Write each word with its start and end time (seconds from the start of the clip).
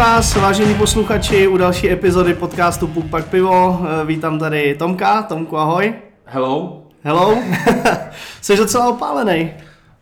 Vás, 0.00 0.34
vážení 0.36 0.74
posluchači, 0.74 1.48
u 1.48 1.56
další 1.56 1.90
epizody 1.90 2.34
podcastu 2.34 2.86
Puk 2.86 3.10
Pak 3.10 3.26
Pivo. 3.26 3.80
Eh, 4.02 4.06
Vítám 4.06 4.38
tady 4.38 4.74
Tomka. 4.74 5.22
Tomku, 5.22 5.58
ahoj. 5.58 5.94
Hello. 6.24 6.82
Hello. 7.04 7.38
Jsi 8.40 8.56
docela 8.56 8.88
opálený. 8.88 9.52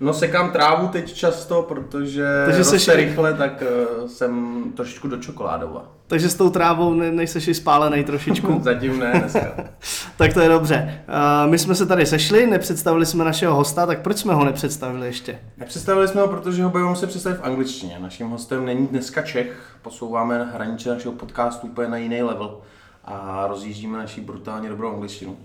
No 0.00 0.14
sekám 0.14 0.50
trávu 0.50 0.88
teď 0.88 1.14
často, 1.14 1.62
protože 1.62 2.26
Takže 2.44 2.58
roste 2.58 2.76
seš- 2.76 2.96
rychle, 2.96 3.34
tak 3.34 3.62
uh, 4.00 4.08
jsem 4.08 4.64
trošičku 4.76 5.08
do 5.08 5.16
čokoládova. 5.16 5.92
Takže 6.06 6.28
s 6.28 6.34
tou 6.34 6.50
trávou 6.50 6.94
ne, 6.94 7.12
nejseš 7.12 7.48
i 7.48 7.54
spálený 7.54 8.04
trošičku. 8.04 8.60
Zatím 8.62 8.98
ne 8.98 9.12
dneska. 9.18 9.54
tak 10.16 10.34
to 10.34 10.40
je 10.40 10.48
dobře. 10.48 11.00
Uh, 11.08 11.50
my 11.50 11.58
jsme 11.58 11.74
se 11.74 11.86
tady 11.86 12.06
sešli, 12.06 12.46
nepředstavili 12.46 13.06
jsme 13.06 13.24
našeho 13.24 13.54
hosta, 13.54 13.86
tak 13.86 14.00
proč 14.02 14.18
jsme 14.18 14.34
ho 14.34 14.44
nepředstavili 14.44 15.06
ještě? 15.06 15.38
Nepředstavili 15.56 16.08
jsme 16.08 16.20
ho, 16.20 16.28
protože 16.28 16.62
ho 16.62 16.70
budeme 16.70 16.96
se 16.96 17.06
představit 17.06 17.36
v 17.36 17.44
angličtině. 17.44 17.98
Naším 18.00 18.28
hostem 18.28 18.64
není 18.64 18.86
dneska 18.86 19.22
Čech, 19.22 19.76
posouváme 19.82 20.50
hranice 20.54 20.88
našeho 20.90 21.14
podcastu 21.14 21.66
úplně 21.66 21.88
na 21.88 21.96
jiný 21.96 22.22
level 22.22 22.60
a 23.04 23.46
rozjíždíme 23.48 23.98
naši 23.98 24.20
brutálně 24.20 24.68
dobrou 24.68 24.94
angličtinu. 24.94 25.36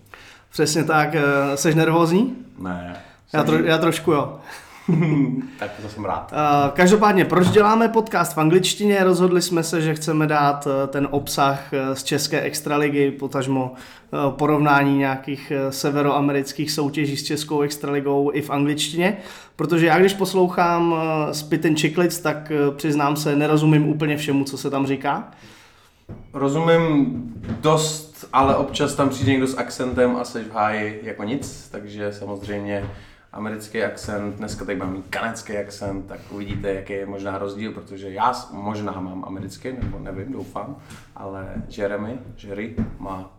Přesně 0.52 0.84
tak, 0.84 1.10
uh, 1.14 1.56
jsi 1.56 1.76
nervózní? 1.76 2.36
Ne. 2.60 3.02
Já, 3.34 3.44
tro, 3.44 3.58
já 3.58 3.78
trošku 3.78 4.12
jo. 4.12 4.40
tak 5.60 5.72
to 5.82 5.90
jsem 5.90 6.06
rád. 6.06 6.32
Uh, 6.32 6.72
Každopádně, 6.72 7.26
proč 7.26 7.48
děláme 7.48 7.90
podcast 7.90 8.36
v 8.36 8.38
angličtině? 8.38 9.04
Rozhodli 9.04 9.42
jsme 9.42 9.64
se, 9.64 9.82
že 9.82 9.96
chceme 9.96 10.28
dát 10.28 10.68
uh, 10.68 10.72
ten 10.88 11.08
obsah 11.12 11.60
uh, 11.74 11.96
z 11.96 12.04
české 12.04 12.42
extraligy, 12.42 13.12
potažmo 13.12 13.74
porovnání 14.30 14.98
nějakých 14.98 15.52
severoamerických 15.70 16.72
soutěží 16.72 17.18
s 17.18 17.24
českou 17.24 17.62
extraligou 17.62 18.32
i 18.34 18.42
v 18.42 18.50
angličtině, 18.50 19.18
protože 19.56 19.86
já 19.86 20.00
když 20.00 20.14
poslouchám 20.14 20.96
Spit 21.32 21.66
and 21.66 21.80
Chicklets, 21.80 22.20
tak 22.20 22.52
přiznám 22.76 23.16
se, 23.16 23.36
nerozumím 23.36 23.88
úplně 23.88 24.18
všemu, 24.18 24.44
co 24.44 24.58
se 24.58 24.70
tam 24.70 24.88
říká. 24.88 25.32
Rozumím 26.34 27.24
dost, 27.62 28.26
ale 28.34 28.56
občas 28.56 28.96
tam 28.96 29.10
přijde 29.10 29.32
někdo 29.32 29.48
s 29.48 29.58
akcentem 29.58 30.16
a 30.16 30.26
seš 30.26 30.48
v 30.48 30.52
háji 30.52 31.02
jako 31.04 31.24
nic, 31.24 31.70
takže 31.72 32.14
samozřejmě 32.14 32.90
americký 33.34 33.84
akcent, 33.84 34.36
dneska 34.36 34.66
tady 34.66 34.78
mám 34.78 34.94
mít 34.94 35.06
kanadský 35.10 35.58
akcent, 35.58 36.06
tak 36.06 36.20
uvidíte, 36.32 36.74
jaký 36.74 36.94
je 36.94 37.06
možná 37.06 37.38
rozdíl, 37.38 37.72
protože 37.72 38.10
já 38.10 38.34
možná 38.52 38.92
mám 38.92 39.26
americký, 39.28 39.70
nebo 39.84 40.00
nevím, 40.00 40.32
doufám, 40.34 40.76
ale 41.16 41.48
Jeremy, 41.78 42.14
Jerry 42.44 42.76
má 43.00 43.32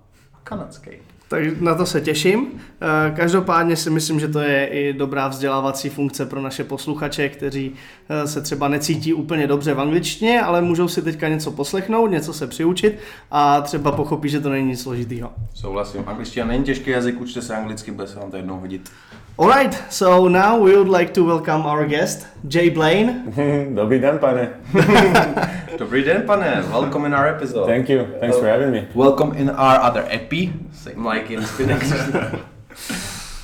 kanadský. 0.45 0.91
Tak 1.28 1.61
na 1.61 1.75
to 1.75 1.86
se 1.86 2.01
těším. 2.01 2.47
Eh, 2.81 3.11
Každopádně 3.17 3.77
si 3.77 3.91
myslím, 3.91 4.20
že 4.20 4.28
to 4.28 4.41
je 4.41 4.67
i 4.67 4.92
dobrá 4.92 5.28
vzdělávací 5.28 5.89
funkce 5.89 6.27
pro 6.27 6.41
naše 6.41 6.64
posluchače, 6.64 7.29
kteří 7.29 7.73
eh, 8.08 8.27
se 8.27 8.41
třeba 8.41 8.69
necítí 8.69 9.14
úplně 9.14 9.47
dobře 9.47 9.75
v 9.75 9.81
angličtině, 9.81 10.41
ale 10.41 10.62
můžou 10.62 10.89
si 10.89 11.03
teďka 11.03 11.29
něco 11.29 11.51
poslechnout, 11.51 12.06
něco 12.06 12.33
se 12.33 12.47
přiučit 12.47 12.98
a 13.31 13.61
třeba 13.61 13.92
pochopí, 13.92 14.29
že 14.29 14.41
to 14.41 14.48
není 14.48 14.69
nic 14.69 14.83
složitýho. 14.83 15.33
Souhlasím, 15.55 16.03
angličtina 16.06 16.47
není 16.47 16.64
těžký 16.64 16.91
jazyk, 16.91 17.20
učte 17.20 17.42
se 17.42 17.56
anglicky, 17.56 17.91
bude 17.91 18.06
se 18.06 18.20
vám 18.20 18.31
to 18.31 18.36
jednou 18.36 18.61
hodit. 18.61 18.91
Alright, 19.36 19.74
so 19.92 20.28
now 20.28 20.60
we 20.60 20.77
would 20.77 20.88
like 20.88 21.12
to 21.14 21.24
welcome 21.24 21.66
our 21.66 21.84
guest, 21.86 22.28
Jay 22.46 22.68
Blain. 22.70 23.32
Dobrý 23.74 24.00
den, 24.00 24.18
pane. 24.20 24.54
Dobrý 25.78 26.04
den, 26.04 26.22
pane, 26.22 26.62
welcome 26.70 27.04
in 27.04 27.12
our 27.12 27.27
episode. 27.27 27.66
Thank 27.66 27.88
you. 27.88 28.06
Thanks 28.20 28.38
for 28.38 28.46
having 28.46 28.70
me. 28.70 28.86
Welcome 28.94 29.33
in 29.33 29.50
our 29.50 29.80
other 29.80 30.06
epi, 30.08 30.52
same 30.73 31.05
like 31.05 31.30
in 31.30 31.44
Spinning. 31.44 31.80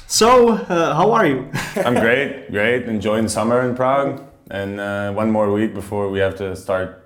So, 0.06 0.50
uh, 0.50 0.94
how 0.94 1.12
are 1.12 1.26
you? 1.26 1.50
I'm 1.76 1.94
great, 1.94 2.50
great. 2.50 2.86
Enjoying 2.86 3.28
summer 3.28 3.62
in 3.62 3.74
Prague, 3.76 4.20
and 4.50 4.80
uh, 4.80 5.12
one 5.12 5.30
more 5.30 5.52
week 5.52 5.72
before 5.72 6.08
we 6.08 6.18
have 6.20 6.36
to 6.38 6.54
start 6.56 6.99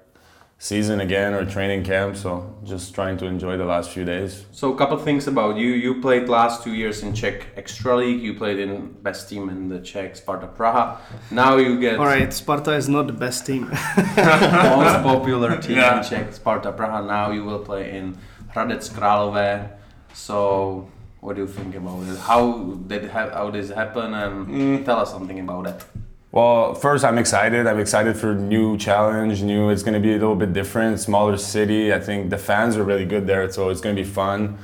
season 0.58 1.00
again 1.00 1.34
or 1.34 1.44
training 1.44 1.84
camp. 1.84 2.16
So 2.16 2.54
just 2.64 2.94
trying 2.94 3.16
to 3.18 3.26
enjoy 3.26 3.56
the 3.56 3.64
last 3.64 3.90
few 3.90 4.04
days. 4.04 4.46
So 4.52 4.72
a 4.72 4.76
couple 4.76 4.96
things 4.98 5.26
about 5.26 5.56
you. 5.56 5.68
You 5.70 6.00
played 6.00 6.28
last 6.28 6.62
two 6.64 6.74
years 6.74 7.02
in 7.02 7.14
Czech 7.14 7.46
Extra 7.56 7.96
League. 7.96 8.22
You 8.22 8.34
played 8.34 8.58
in 8.58 8.92
best 9.02 9.28
team 9.28 9.48
in 9.48 9.68
the 9.68 9.80
Czech 9.80 10.16
Sparta 10.16 10.46
Praha. 10.46 10.98
Now 11.30 11.56
you 11.56 11.78
get 11.78 11.98
Alright, 11.98 12.32
Sparta 12.32 12.72
is 12.72 12.88
not 12.88 13.06
the 13.06 13.12
best 13.12 13.46
team. 13.46 13.68
most 13.68 14.96
popular 15.10 15.56
team 15.60 15.76
Yeah. 15.76 15.98
in 15.98 16.04
Czech 16.04 16.32
Sparta 16.32 16.72
Praha. 16.72 17.06
Now 17.06 17.30
you 17.30 17.44
will 17.44 17.60
play 17.60 17.96
in 17.96 18.16
Hradec 18.54 18.88
Králové. 18.90 19.70
So 20.14 20.88
what 21.20 21.36
do 21.36 21.42
you 21.42 21.48
think 21.48 21.74
about 21.74 22.02
it? 22.02 22.18
How 22.18 22.74
did 22.86 23.10
ha- 23.10 23.30
how 23.30 23.50
this 23.50 23.70
happen? 23.70 24.14
And 24.14 24.46
mm. 24.46 24.84
tell 24.84 25.00
us 25.00 25.10
something 25.10 25.40
about 25.40 25.66
it. 25.66 25.84
Well, 26.34 26.74
first 26.74 27.04
I'm 27.04 27.16
excited. 27.16 27.68
I'm 27.68 27.78
excited 27.78 28.16
for 28.16 28.34
new 28.34 28.76
challenge. 28.76 29.40
New. 29.40 29.70
It's 29.70 29.84
going 29.84 29.94
to 29.94 30.00
be 30.00 30.10
a 30.10 30.18
little 30.18 30.34
bit 30.34 30.52
different. 30.52 30.98
Smaller 30.98 31.36
city. 31.36 31.94
I 31.94 32.00
think 32.00 32.28
the 32.28 32.38
fans 32.38 32.76
are 32.76 32.82
really 32.82 33.04
good 33.04 33.28
there, 33.28 33.48
so 33.52 33.68
it's 33.68 33.80
going 33.80 33.94
to 33.94 34.02
be 34.02 34.08
fun. 34.08 34.58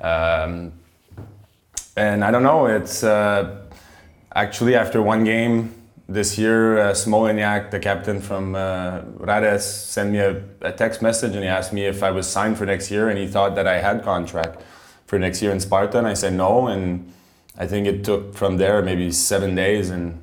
Um, 0.00 0.72
and 1.96 2.22
I 2.22 2.30
don't 2.30 2.44
know. 2.44 2.66
It's 2.66 3.02
uh, 3.02 3.56
actually 4.36 4.76
after 4.76 5.02
one 5.02 5.24
game 5.24 5.74
this 6.08 6.38
year, 6.38 6.78
uh, 6.78 6.92
Smoleňák, 6.92 7.72
the 7.72 7.80
captain 7.80 8.20
from 8.20 8.54
uh, 8.54 9.00
Rades, 9.16 9.64
sent 9.64 10.12
me 10.12 10.18
a, 10.18 10.44
a 10.60 10.70
text 10.70 11.02
message 11.02 11.34
and 11.34 11.42
he 11.42 11.48
asked 11.48 11.72
me 11.72 11.86
if 11.86 12.04
I 12.04 12.12
was 12.12 12.28
signed 12.28 12.56
for 12.56 12.66
next 12.66 12.88
year, 12.88 13.08
and 13.08 13.18
he 13.18 13.26
thought 13.26 13.56
that 13.56 13.66
I 13.66 13.80
had 13.80 14.04
contract 14.04 14.62
for 15.06 15.18
next 15.18 15.42
year 15.42 15.50
in 15.50 15.58
Sparta, 15.58 15.98
and 15.98 16.06
I 16.06 16.14
said 16.14 16.34
no. 16.34 16.68
And 16.68 17.12
I 17.58 17.66
think 17.66 17.88
it 17.88 18.04
took 18.04 18.32
from 18.36 18.58
there 18.58 18.80
maybe 18.80 19.10
seven 19.10 19.56
days 19.56 19.90
and. 19.90 20.22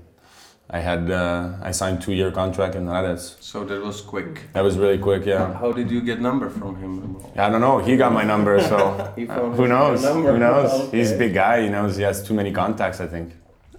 I 0.70 0.80
had 0.80 1.12
uh, 1.12 1.54
I 1.62 1.72
signed 1.72 2.02
two 2.02 2.14
year 2.14 2.32
contract 2.32 2.76
in 2.76 2.88
Rades. 2.90 3.36
So 3.40 3.64
that 3.66 3.82
was 3.82 4.02
quick. 4.02 4.42
That 4.54 4.64
was 4.64 4.78
really 4.78 4.98
quick, 4.98 5.26
yeah. 5.26 5.54
How 5.54 5.72
did 5.72 5.92
you 5.92 6.02
get 6.02 6.20
number 6.20 6.50
from 6.50 6.76
him? 6.78 7.18
I 7.36 7.50
don't 7.50 7.62
know. 7.62 7.78
He 7.80 7.96
got 7.98 8.12
my 8.14 8.24
number, 8.24 8.60
so 8.62 8.78
He 9.16 9.26
found 9.26 9.56
who 9.56 9.68
knows? 9.68 10.04
Who 10.04 10.38
knows? 10.38 10.72
Okay. 10.88 10.98
He's 10.98 11.12
a 11.12 11.18
big 11.18 11.34
guy. 11.34 11.62
He 11.64 11.70
knows 11.70 11.98
he 11.98 12.04
has 12.04 12.24
too 12.24 12.34
many 12.34 12.52
contacts. 12.52 13.00
I 13.02 13.08
think. 13.08 13.34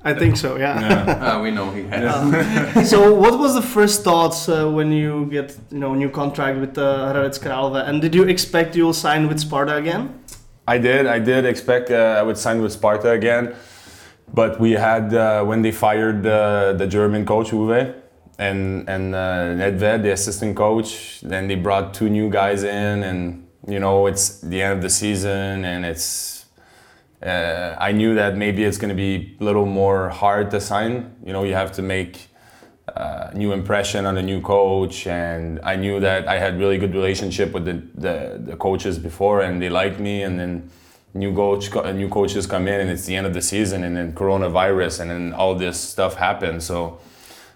I 0.06 0.12
think 0.12 0.36
so, 0.36 0.56
yeah. 0.58 1.18
Ah, 1.22 1.40
we 1.40 1.50
know 1.50 1.70
he 1.70 1.82
has. 1.84 2.90
so 2.90 3.14
what 3.14 3.38
was 3.38 3.54
the 3.54 3.62
first 3.62 4.04
thoughts 4.04 4.48
uh, 4.50 4.68
when 4.70 4.92
you 4.92 5.24
get 5.30 5.56
you 5.70 5.78
know 5.78 5.94
new 5.94 6.10
contract 6.10 6.58
with 6.60 6.76
uh, 6.76 7.10
Hradec 7.10 7.40
Králové 7.40 7.88
and 7.88 8.02
did 8.02 8.14
you 8.14 8.24
expect 8.24 8.76
you'll 8.76 8.92
sign 8.92 9.26
with 9.28 9.40
Sparta 9.40 9.76
again? 9.76 10.02
I 10.68 10.76
did. 10.78 11.06
I 11.06 11.18
did 11.18 11.46
expect 11.46 11.90
uh, 11.90 12.18
I 12.20 12.22
would 12.22 12.36
sign 12.36 12.60
with 12.62 12.72
Sparta 12.72 13.10
again, 13.12 13.54
but 14.34 14.58
we 14.58 14.72
had 14.72 15.14
uh, 15.14 15.44
when 15.44 15.62
they 15.62 15.70
fired 15.70 16.26
uh, 16.26 16.72
the 16.72 16.86
German 16.86 17.24
coach 17.24 17.50
Uwe 17.50 17.94
and 18.38 18.88
and 18.88 19.14
uh, 19.14 19.54
Nedved, 19.54 20.02
the 20.02 20.12
assistant 20.12 20.56
coach. 20.56 21.20
Then 21.20 21.46
they 21.46 21.54
brought 21.54 21.94
two 21.94 22.08
new 22.08 22.28
guys 22.28 22.64
in, 22.64 23.02
and 23.04 23.46
you 23.68 23.78
know 23.78 24.06
it's 24.06 24.40
the 24.40 24.60
end 24.60 24.72
of 24.74 24.82
the 24.82 24.90
season, 24.90 25.64
and 25.64 25.86
it's. 25.86 26.32
Uh, 27.22 27.74
I 27.78 27.92
knew 27.92 28.14
that 28.16 28.36
maybe 28.36 28.64
it's 28.64 28.76
going 28.76 28.90
to 28.90 28.94
be 28.94 29.34
a 29.40 29.44
little 29.44 29.64
more 29.64 30.10
hard 30.10 30.50
to 30.50 30.60
sign. 30.60 31.16
You 31.24 31.32
know, 31.32 31.44
you 31.44 31.54
have 31.54 31.72
to 31.72 31.82
make 31.82 32.28
uh, 32.94 33.30
new 33.32 33.52
impression 33.52 34.04
on 34.04 34.18
a 34.18 34.22
new 34.22 34.42
coach, 34.42 35.06
and 35.06 35.58
I 35.62 35.76
knew 35.76 36.00
that 36.00 36.28
I 36.28 36.38
had 36.38 36.58
really 36.58 36.76
good 36.76 36.92
relationship 36.92 37.52
with 37.52 37.64
the, 37.64 37.82
the, 37.94 38.40
the 38.50 38.56
coaches 38.56 38.98
before, 38.98 39.40
and 39.40 39.62
they 39.62 39.70
liked 39.70 39.98
me. 39.98 40.22
And 40.22 40.38
then 40.38 40.70
new 41.14 41.32
coach, 41.34 41.72
new 41.94 42.08
coaches 42.08 42.46
come 42.46 42.68
in, 42.68 42.80
and 42.80 42.90
it's 42.90 43.06
the 43.06 43.16
end 43.16 43.26
of 43.26 43.32
the 43.32 43.40
season, 43.40 43.84
and 43.84 43.96
then 43.96 44.12
coronavirus, 44.12 45.00
and 45.00 45.10
then 45.10 45.32
all 45.32 45.54
this 45.54 45.80
stuff 45.80 46.16
happened. 46.16 46.62
So 46.62 46.98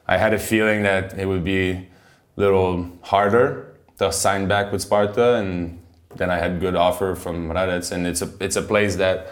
I 0.06 0.16
had 0.16 0.32
a 0.32 0.38
feeling 0.38 0.84
that 0.84 1.19
it 1.19 1.26
would 1.26 1.44
be 1.44 1.70
a 1.70 1.87
little 2.37 2.90
harder 3.02 3.75
to 3.99 4.12
sign 4.12 4.46
back 4.46 4.72
with 4.72 4.82
Sparta, 4.82 5.34
and 5.34 5.81
then 6.16 6.31
I 6.31 6.38
had 6.38 6.60
good 6.60 6.76
offer 6.76 7.14
from 7.14 7.50
Radec, 7.50 7.93
and 7.93 8.06
it's 8.06 8.22
a 8.22 8.31
it's 8.40 8.56
a 8.56 8.62
place 8.62 8.96
that. 8.96 9.28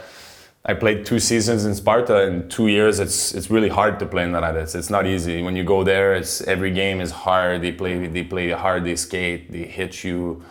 I 0.69 0.75
played 0.75 1.07
two 1.07 1.21
seasons 1.21 1.65
in 1.65 1.77
Sparta 1.77 2.27
in 2.27 2.49
two 2.49 2.67
years. 2.67 2.99
It's 2.99 3.33
it's 3.37 3.51
really 3.51 3.69
hard 3.69 4.01
to 4.01 4.07
play 4.07 4.25
in 4.25 4.33
Radec. 4.33 4.75
It's 4.75 4.91
not 4.91 5.07
easy. 5.07 5.41
When 5.41 5.55
you 5.55 5.63
go 5.63 5.85
there, 5.85 6.17
it's 6.17 6.41
every 6.41 6.73
game 6.73 7.01
is 7.01 7.13
hard. 7.13 7.63
They 7.63 7.71
play 7.71 8.09
they 8.09 8.25
play 8.25 8.51
hard. 8.51 8.83
They 8.83 8.97
skate. 8.97 9.53
They 9.53 9.63
hit 9.63 10.03
you. 10.03 10.43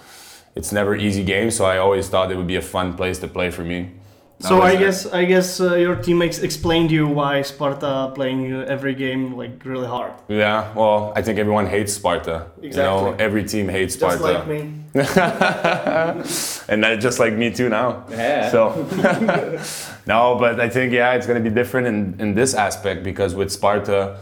It's 0.55 0.71
never 0.71 0.95
easy 0.95 1.23
game. 1.23 1.51
So 1.51 1.65
I 1.65 1.77
always 1.77 2.07
thought 2.09 2.31
it 2.31 2.37
would 2.37 2.47
be 2.47 2.55
a 2.55 2.61
fun 2.61 2.93
place 2.95 3.19
to 3.19 3.27
play 3.27 3.51
for 3.51 3.63
me. 3.63 3.91
So 4.39 4.61
I 4.61 4.75
guess 4.75 5.05
I 5.13 5.23
guess 5.25 5.61
uh, 5.61 5.75
your 5.75 5.95
teammates 5.95 6.39
explained 6.39 6.91
you 6.91 7.07
why 7.07 7.41
Sparta 7.41 8.11
playing 8.13 8.51
every 8.53 8.93
game 8.93 9.37
like 9.37 9.63
really 9.63 9.87
hard. 9.87 10.11
Yeah. 10.27 10.73
Well, 10.75 11.13
I 11.15 11.21
think 11.21 11.39
everyone 11.39 11.67
hates 11.67 11.93
Sparta. 11.93 12.47
You 12.61 12.71
know, 12.71 12.97
Exactly. 13.07 13.25
every 13.25 13.43
team 13.45 13.69
hates 13.69 13.93
Sparta. 13.95 14.17
Just 14.17 14.33
like 14.33 14.47
me. 14.47 14.59
and 16.67 16.83
that 16.83 16.97
just 16.99 17.17
like 17.19 17.33
me 17.33 17.49
too 17.51 17.69
now. 17.69 18.03
Yeah. 18.09 18.49
So 18.51 18.75
no, 20.05 20.35
but 20.37 20.59
I 20.59 20.69
think 20.69 20.91
yeah, 20.93 21.13
it's 21.13 21.25
gonna 21.27 21.39
be 21.39 21.49
different 21.49 21.87
in, 21.87 22.15
in 22.19 22.35
this 22.35 22.53
aspect 22.53 23.03
because 23.03 23.35
with 23.35 23.51
Sparta, 23.51 24.17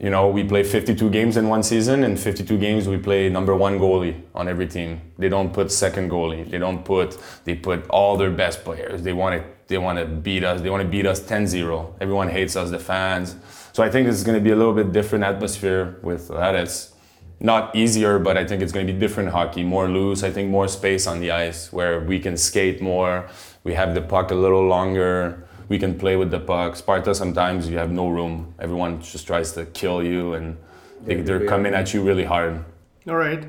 you 0.00 0.10
know, 0.10 0.28
we 0.28 0.44
play 0.44 0.64
52 0.64 1.08
games 1.10 1.36
in 1.36 1.48
one 1.48 1.62
season, 1.62 2.04
and 2.04 2.18
52 2.18 2.58
games 2.58 2.88
we 2.88 2.98
play 2.98 3.28
number 3.28 3.54
one 3.54 3.78
goalie 3.78 4.20
on 4.34 4.48
every 4.48 4.66
team. 4.66 5.00
They 5.18 5.28
don't 5.28 5.52
put 5.52 5.70
second 5.70 6.10
goalie. 6.10 6.50
They 6.50 6.58
don't 6.58 6.84
put. 6.84 7.16
They 7.44 7.54
put 7.54 7.88
all 7.88 8.16
their 8.16 8.30
best 8.30 8.64
players. 8.64 9.02
They 9.02 9.12
want 9.12 9.40
to. 9.40 9.48
They 9.66 9.78
want 9.78 9.98
to 9.98 10.04
beat 10.04 10.44
us. 10.44 10.60
They 10.60 10.68
want 10.68 10.82
to 10.82 10.88
beat 10.88 11.06
us 11.06 11.20
10-0. 11.20 11.94
Everyone 12.00 12.28
hates 12.28 12.54
us, 12.54 12.70
the 12.70 12.78
fans. 12.78 13.36
So 13.72 13.82
I 13.82 13.88
think 13.90 14.08
it's 14.08 14.22
going 14.22 14.36
to 14.36 14.44
be 14.44 14.50
a 14.50 14.56
little 14.56 14.74
bit 14.74 14.92
different 14.92 15.24
atmosphere 15.24 15.98
with 16.02 16.28
Lares. 16.28 16.92
not 17.40 17.74
easier, 17.74 18.18
but 18.18 18.36
I 18.36 18.44
think 18.46 18.62
it's 18.62 18.72
going 18.72 18.86
to 18.86 18.92
be 18.92 18.98
different 18.98 19.30
hockey, 19.30 19.62
more 19.62 19.88
loose. 19.88 20.22
I 20.22 20.30
think 20.30 20.50
more 20.50 20.68
space 20.68 21.06
on 21.06 21.20
the 21.20 21.30
ice 21.30 21.72
where 21.72 22.00
we 22.00 22.18
can 22.18 22.36
skate 22.36 22.80
more. 22.82 23.26
We 23.64 23.74
have 23.74 23.94
the 23.94 24.02
puck 24.02 24.30
a 24.30 24.34
little 24.34 24.66
longer. 24.66 25.48
We 25.68 25.78
can 25.78 25.98
play 25.98 26.16
with 26.16 26.30
the 26.30 26.40
puck. 26.40 26.76
Sparta 26.76 27.14
sometimes 27.14 27.68
you 27.68 27.78
have 27.78 27.90
no 27.90 28.08
room. 28.08 28.54
Everyone 28.58 29.00
just 29.00 29.26
tries 29.26 29.52
to 29.52 29.64
kill 29.66 30.02
you 30.02 30.34
and 30.34 30.56
they, 31.04 31.16
they're 31.16 31.46
coming 31.46 31.74
at 31.74 31.94
you 31.94 32.02
really 32.02 32.24
hard. 32.24 32.64
All 33.08 33.16
right. 33.16 33.44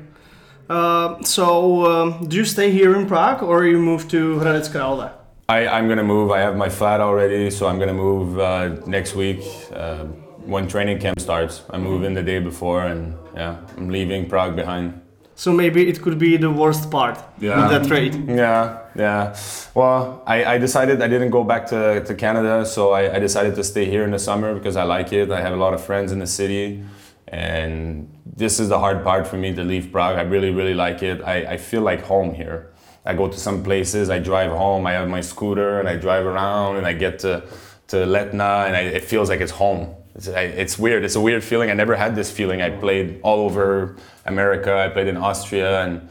Uh, 0.68 1.22
so, 1.22 1.86
um, 1.86 2.26
do 2.26 2.36
you 2.36 2.44
stay 2.44 2.70
here 2.70 2.96
in 2.96 3.06
Prague 3.06 3.42
or 3.42 3.64
you 3.66 3.78
move 3.78 4.08
to 4.08 4.36
Hradec 4.36 4.72
Králové? 4.72 5.12
I, 5.48 5.68
I'm 5.68 5.88
gonna 5.88 6.02
move. 6.02 6.32
I 6.32 6.40
have 6.40 6.56
my 6.56 6.68
flat 6.68 7.00
already, 7.00 7.50
so 7.50 7.68
I'm 7.68 7.78
gonna 7.78 7.94
move 7.94 8.40
uh, 8.40 8.68
next 8.84 9.14
week 9.14 9.44
uh, 9.72 10.04
when 10.44 10.66
training 10.66 10.98
camp 10.98 11.20
starts. 11.20 11.62
I 11.70 11.78
move 11.78 12.02
in 12.02 12.14
the 12.14 12.22
day 12.22 12.40
before, 12.40 12.82
and 12.84 13.16
yeah, 13.32 13.58
I'm 13.76 13.88
leaving 13.88 14.28
Prague 14.28 14.56
behind. 14.56 15.00
So 15.38 15.52
maybe 15.52 15.86
it 15.86 16.00
could 16.00 16.18
be 16.18 16.38
the 16.38 16.50
worst 16.50 16.90
part 16.90 17.18
Yeah. 17.38 17.60
with 17.60 17.70
that 17.70 17.86
trade. 17.86 18.14
Yeah, 18.26 18.78
yeah. 18.94 19.36
Well, 19.74 20.22
I, 20.26 20.54
I 20.54 20.58
decided 20.58 21.02
I 21.02 21.08
didn't 21.08 21.30
go 21.30 21.44
back 21.44 21.66
to, 21.66 22.02
to 22.04 22.14
Canada, 22.14 22.64
so 22.64 22.92
I, 22.92 23.16
I 23.16 23.18
decided 23.18 23.54
to 23.56 23.62
stay 23.62 23.84
here 23.84 24.02
in 24.04 24.12
the 24.12 24.18
summer 24.18 24.54
because 24.54 24.76
I 24.76 24.84
like 24.84 25.12
it. 25.12 25.30
I 25.30 25.42
have 25.42 25.52
a 25.52 25.56
lot 25.66 25.74
of 25.74 25.84
friends 25.84 26.10
in 26.10 26.20
the 26.20 26.26
city, 26.26 26.82
and 27.28 28.08
this 28.24 28.58
is 28.58 28.70
the 28.70 28.78
hard 28.78 29.04
part 29.04 29.26
for 29.26 29.36
me 29.36 29.54
to 29.54 29.62
leave 29.62 29.92
Prague. 29.92 30.16
I 30.18 30.22
really, 30.22 30.50
really 30.50 30.74
like 30.74 31.02
it. 31.02 31.22
I, 31.22 31.54
I 31.54 31.56
feel 31.58 31.82
like 31.82 32.00
home 32.02 32.32
here. 32.34 32.72
I 33.04 33.12
go 33.14 33.28
to 33.28 33.38
some 33.38 33.62
places, 33.62 34.08
I 34.08 34.18
drive 34.18 34.50
home, 34.50 34.86
I 34.86 34.92
have 34.92 35.08
my 35.08 35.20
scooter, 35.20 35.78
and 35.80 35.86
I 35.88 35.96
drive 35.96 36.24
around, 36.24 36.76
and 36.78 36.86
I 36.86 36.94
get 36.94 37.18
to, 37.20 37.42
to 37.88 37.96
Letna, 37.98 38.66
and 38.66 38.74
I, 38.74 38.80
it 38.98 39.04
feels 39.04 39.28
like 39.28 39.40
it's 39.42 39.52
home. 39.52 39.94
It's, 40.16 40.28
it's 40.28 40.78
weird. 40.78 41.04
It's 41.04 41.14
a 41.14 41.20
weird 41.20 41.44
feeling. 41.44 41.70
I 41.70 41.74
never 41.74 41.94
had 41.94 42.16
this 42.16 42.30
feeling. 42.30 42.62
I 42.62 42.70
played 42.70 43.20
all 43.22 43.40
over 43.40 43.96
America. 44.24 44.74
I 44.74 44.88
played 44.88 45.08
in 45.08 45.16
Austria, 45.16 45.82
and 45.84 46.08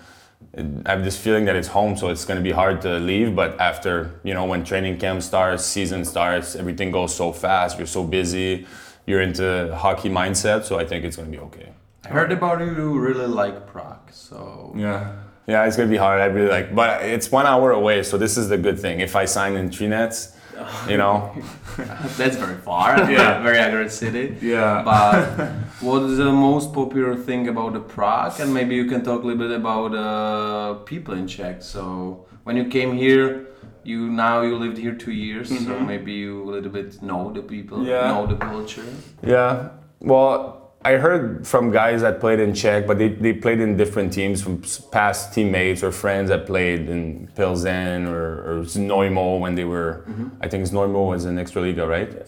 I 0.86 0.92
have 0.92 1.04
this 1.04 1.18
feeling 1.18 1.46
that 1.46 1.56
it's 1.56 1.68
home, 1.70 1.98
so 1.98 2.10
it's 2.10 2.24
going 2.24 2.38
to 2.38 2.44
be 2.44 2.52
hard 2.52 2.82
to 2.84 3.00
leave. 3.00 3.36
But 3.36 3.60
after, 3.60 4.20
you 4.24 4.34
know, 4.34 4.46
when 4.46 4.64
training 4.64 5.00
camp 5.00 5.24
starts, 5.24 5.66
season 5.66 6.06
starts, 6.06 6.56
everything 6.56 6.92
goes 6.92 7.16
so 7.16 7.32
fast. 7.32 7.78
You're 7.78 7.88
so 7.88 8.04
busy. 8.04 8.68
You're 9.08 9.22
into 9.22 9.76
hockey 9.76 10.10
mindset, 10.10 10.66
so 10.66 10.80
I 10.80 10.86
think 10.86 11.04
it's 11.04 11.16
going 11.16 11.32
to 11.32 11.38
be 11.38 11.44
okay. 11.46 11.70
I 12.06 12.10
heard 12.10 12.32
about 12.32 12.60
you, 12.60 12.68
you 12.76 13.00
really 13.00 13.26
like 13.26 13.66
Prague, 13.68 14.12
so 14.12 14.72
Yeah. 14.76 15.16
Yeah, 15.48 15.66
it's 15.66 15.76
going 15.78 15.88
to 15.88 15.92
be 15.92 15.98
hard. 15.98 16.22
I 16.22 16.26
really 16.26 16.50
like, 16.50 16.74
but 16.74 17.04
it's 17.04 17.32
one 17.32 17.46
hour 17.46 17.72
away, 17.72 18.02
so 18.02 18.18
this 18.18 18.36
is 18.36 18.50
the 18.50 18.58
good 18.58 18.80
thing. 18.80 19.00
If 19.00 19.16
I 19.16 19.26
sign 19.26 19.56
in 19.56 19.70
Třinec, 19.70 20.35
you 20.90 20.98
know, 20.98 21.32
that's 22.18 22.38
very 22.38 22.56
far. 22.58 22.98
Yeah. 23.12 23.42
very 23.44 23.58
accurate 23.58 23.92
city. 23.92 24.38
yeah. 24.42 24.82
But 24.84 25.50
what 25.82 26.04
is 26.04 26.18
the 26.18 26.32
most 26.32 26.74
popular 26.74 27.16
thing 27.16 27.48
about 27.48 27.74
the 27.74 27.80
Prague? 27.80 28.40
And 28.40 28.54
maybe 28.54 28.76
you 28.76 28.86
can 28.86 29.04
talk 29.04 29.24
a 29.24 29.28
little 29.28 29.48
bit 29.48 29.52
about 29.56 29.94
uh, 29.96 30.74
people 30.86 31.14
in 31.14 31.28
Czech. 31.28 31.62
So 31.64 32.26
when 32.44 32.56
you 32.58 32.66
came 32.66 32.96
here, 32.96 33.48
you 33.84 34.10
now 34.10 34.42
you 34.42 34.58
lived 34.58 34.78
here 34.78 34.96
two 34.96 35.12
years, 35.12 35.50
so 35.50 35.80
maybe 35.80 36.12
you 36.14 36.44
a 36.44 36.50
little 36.52 36.72
bit 36.72 37.02
know 37.02 37.32
the 37.32 37.42
people, 37.42 37.78
Mm-hmm. 37.78 37.90
Yeah. 37.90 38.08
know 38.08 38.26
the 38.26 38.36
culture. 38.38 38.84
Yeah. 39.22 39.70
Well, 40.00 40.65
I 40.86 40.98
heard 40.98 41.48
from 41.48 41.72
guys 41.72 42.02
that 42.02 42.20
played 42.20 42.40
in 42.40 42.54
Czech, 42.54 42.86
but 42.86 43.00
they, 43.00 43.08
they 43.08 43.34
played 43.34 43.60
in 43.60 43.76
different 43.76 44.14
teams 44.14 44.44
from 44.44 44.62
past 44.92 45.34
teammates 45.34 45.82
or 45.82 45.92
friends 45.92 46.30
that 46.30 46.46
played 46.46 46.88
in 46.88 47.28
Pilsen 47.36 48.06
or, 48.06 48.26
or 48.48 48.64
Znojmo 48.66 49.40
when 49.40 49.56
they 49.56 49.64
were, 49.64 50.06
mm-hmm. 50.08 50.28
I 50.42 50.48
think 50.48 50.64
Znojmo 50.68 51.10
was 51.10 51.26
in 51.26 51.38
Extraliga, 51.38 51.90
right? 51.90 52.28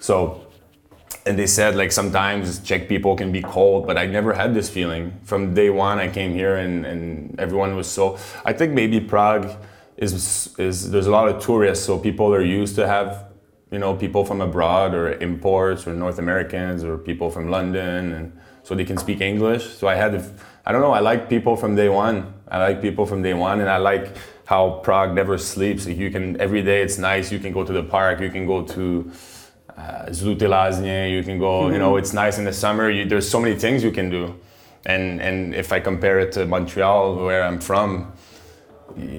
So, 0.00 0.46
and 1.24 1.38
they 1.38 1.46
said 1.46 1.76
like 1.76 1.92
sometimes 1.92 2.58
Czech 2.58 2.90
people 2.90 3.16
can 3.16 3.32
be 3.32 3.40
cold, 3.40 3.86
but 3.86 3.96
I 3.96 4.04
never 4.04 4.34
had 4.34 4.52
this 4.52 4.68
feeling. 4.68 5.18
From 5.24 5.54
day 5.54 5.70
one, 5.70 5.98
I 5.98 6.08
came 6.08 6.34
here 6.34 6.56
and, 6.56 6.84
and 6.84 7.40
everyone 7.40 7.74
was 7.74 7.90
so. 7.90 8.18
I 8.44 8.52
think 8.52 8.74
maybe 8.74 9.00
Prague 9.00 9.50
is 9.96 10.54
is 10.58 10.90
there's 10.90 11.06
a 11.06 11.10
lot 11.10 11.28
of 11.28 11.42
tourists, 11.42 11.86
so 11.86 11.98
people 11.98 12.34
are 12.34 12.42
used 12.42 12.74
to 12.74 12.86
have 12.86 13.33
you 13.74 13.80
know 13.80 13.92
people 13.94 14.24
from 14.24 14.40
abroad 14.40 14.94
or 14.94 15.14
imports 15.14 15.84
or 15.86 15.92
North 15.92 16.20
Americans 16.20 16.84
or 16.84 16.96
people 16.96 17.28
from 17.28 17.50
London, 17.50 18.12
and 18.12 18.32
so 18.62 18.76
they 18.76 18.84
can 18.84 18.96
speak 18.96 19.20
English. 19.20 19.64
So 19.78 19.88
I 19.88 19.96
had, 19.96 20.14
I 20.64 20.70
don't 20.70 20.80
know, 20.80 20.92
I 20.92 21.00
like 21.00 21.28
people 21.28 21.56
from 21.56 21.74
day 21.74 21.88
one. 21.88 22.32
I 22.48 22.58
like 22.58 22.80
people 22.80 23.04
from 23.04 23.20
day 23.22 23.34
one, 23.34 23.60
and 23.60 23.68
I 23.68 23.78
like 23.78 24.16
how 24.44 24.80
Prague 24.84 25.12
never 25.12 25.36
sleeps. 25.38 25.86
You 25.86 26.10
can 26.10 26.40
every 26.40 26.62
day, 26.62 26.82
it's 26.82 26.98
nice. 26.98 27.32
You 27.32 27.40
can 27.40 27.52
go 27.52 27.64
to 27.64 27.72
the 27.72 27.82
park. 27.82 28.20
You 28.20 28.30
can 28.30 28.46
go 28.46 28.62
to 28.76 29.10
uh, 29.76 30.06
Zluty 30.10 31.10
you 31.10 31.22
can 31.24 31.38
go, 31.40 31.68
you 31.68 31.78
know, 31.78 31.96
it's 31.96 32.12
nice 32.12 32.38
in 32.38 32.44
the 32.44 32.52
summer. 32.52 32.88
You, 32.90 33.08
there's 33.08 33.28
so 33.28 33.40
many 33.40 33.56
things 33.56 33.82
you 33.82 33.90
can 33.90 34.08
do. 34.08 34.38
And, 34.86 35.20
and 35.20 35.54
if 35.54 35.72
I 35.72 35.80
compare 35.80 36.20
it 36.20 36.30
to 36.32 36.46
Montreal, 36.46 37.16
where 37.16 37.42
I'm 37.42 37.58
from, 37.60 38.12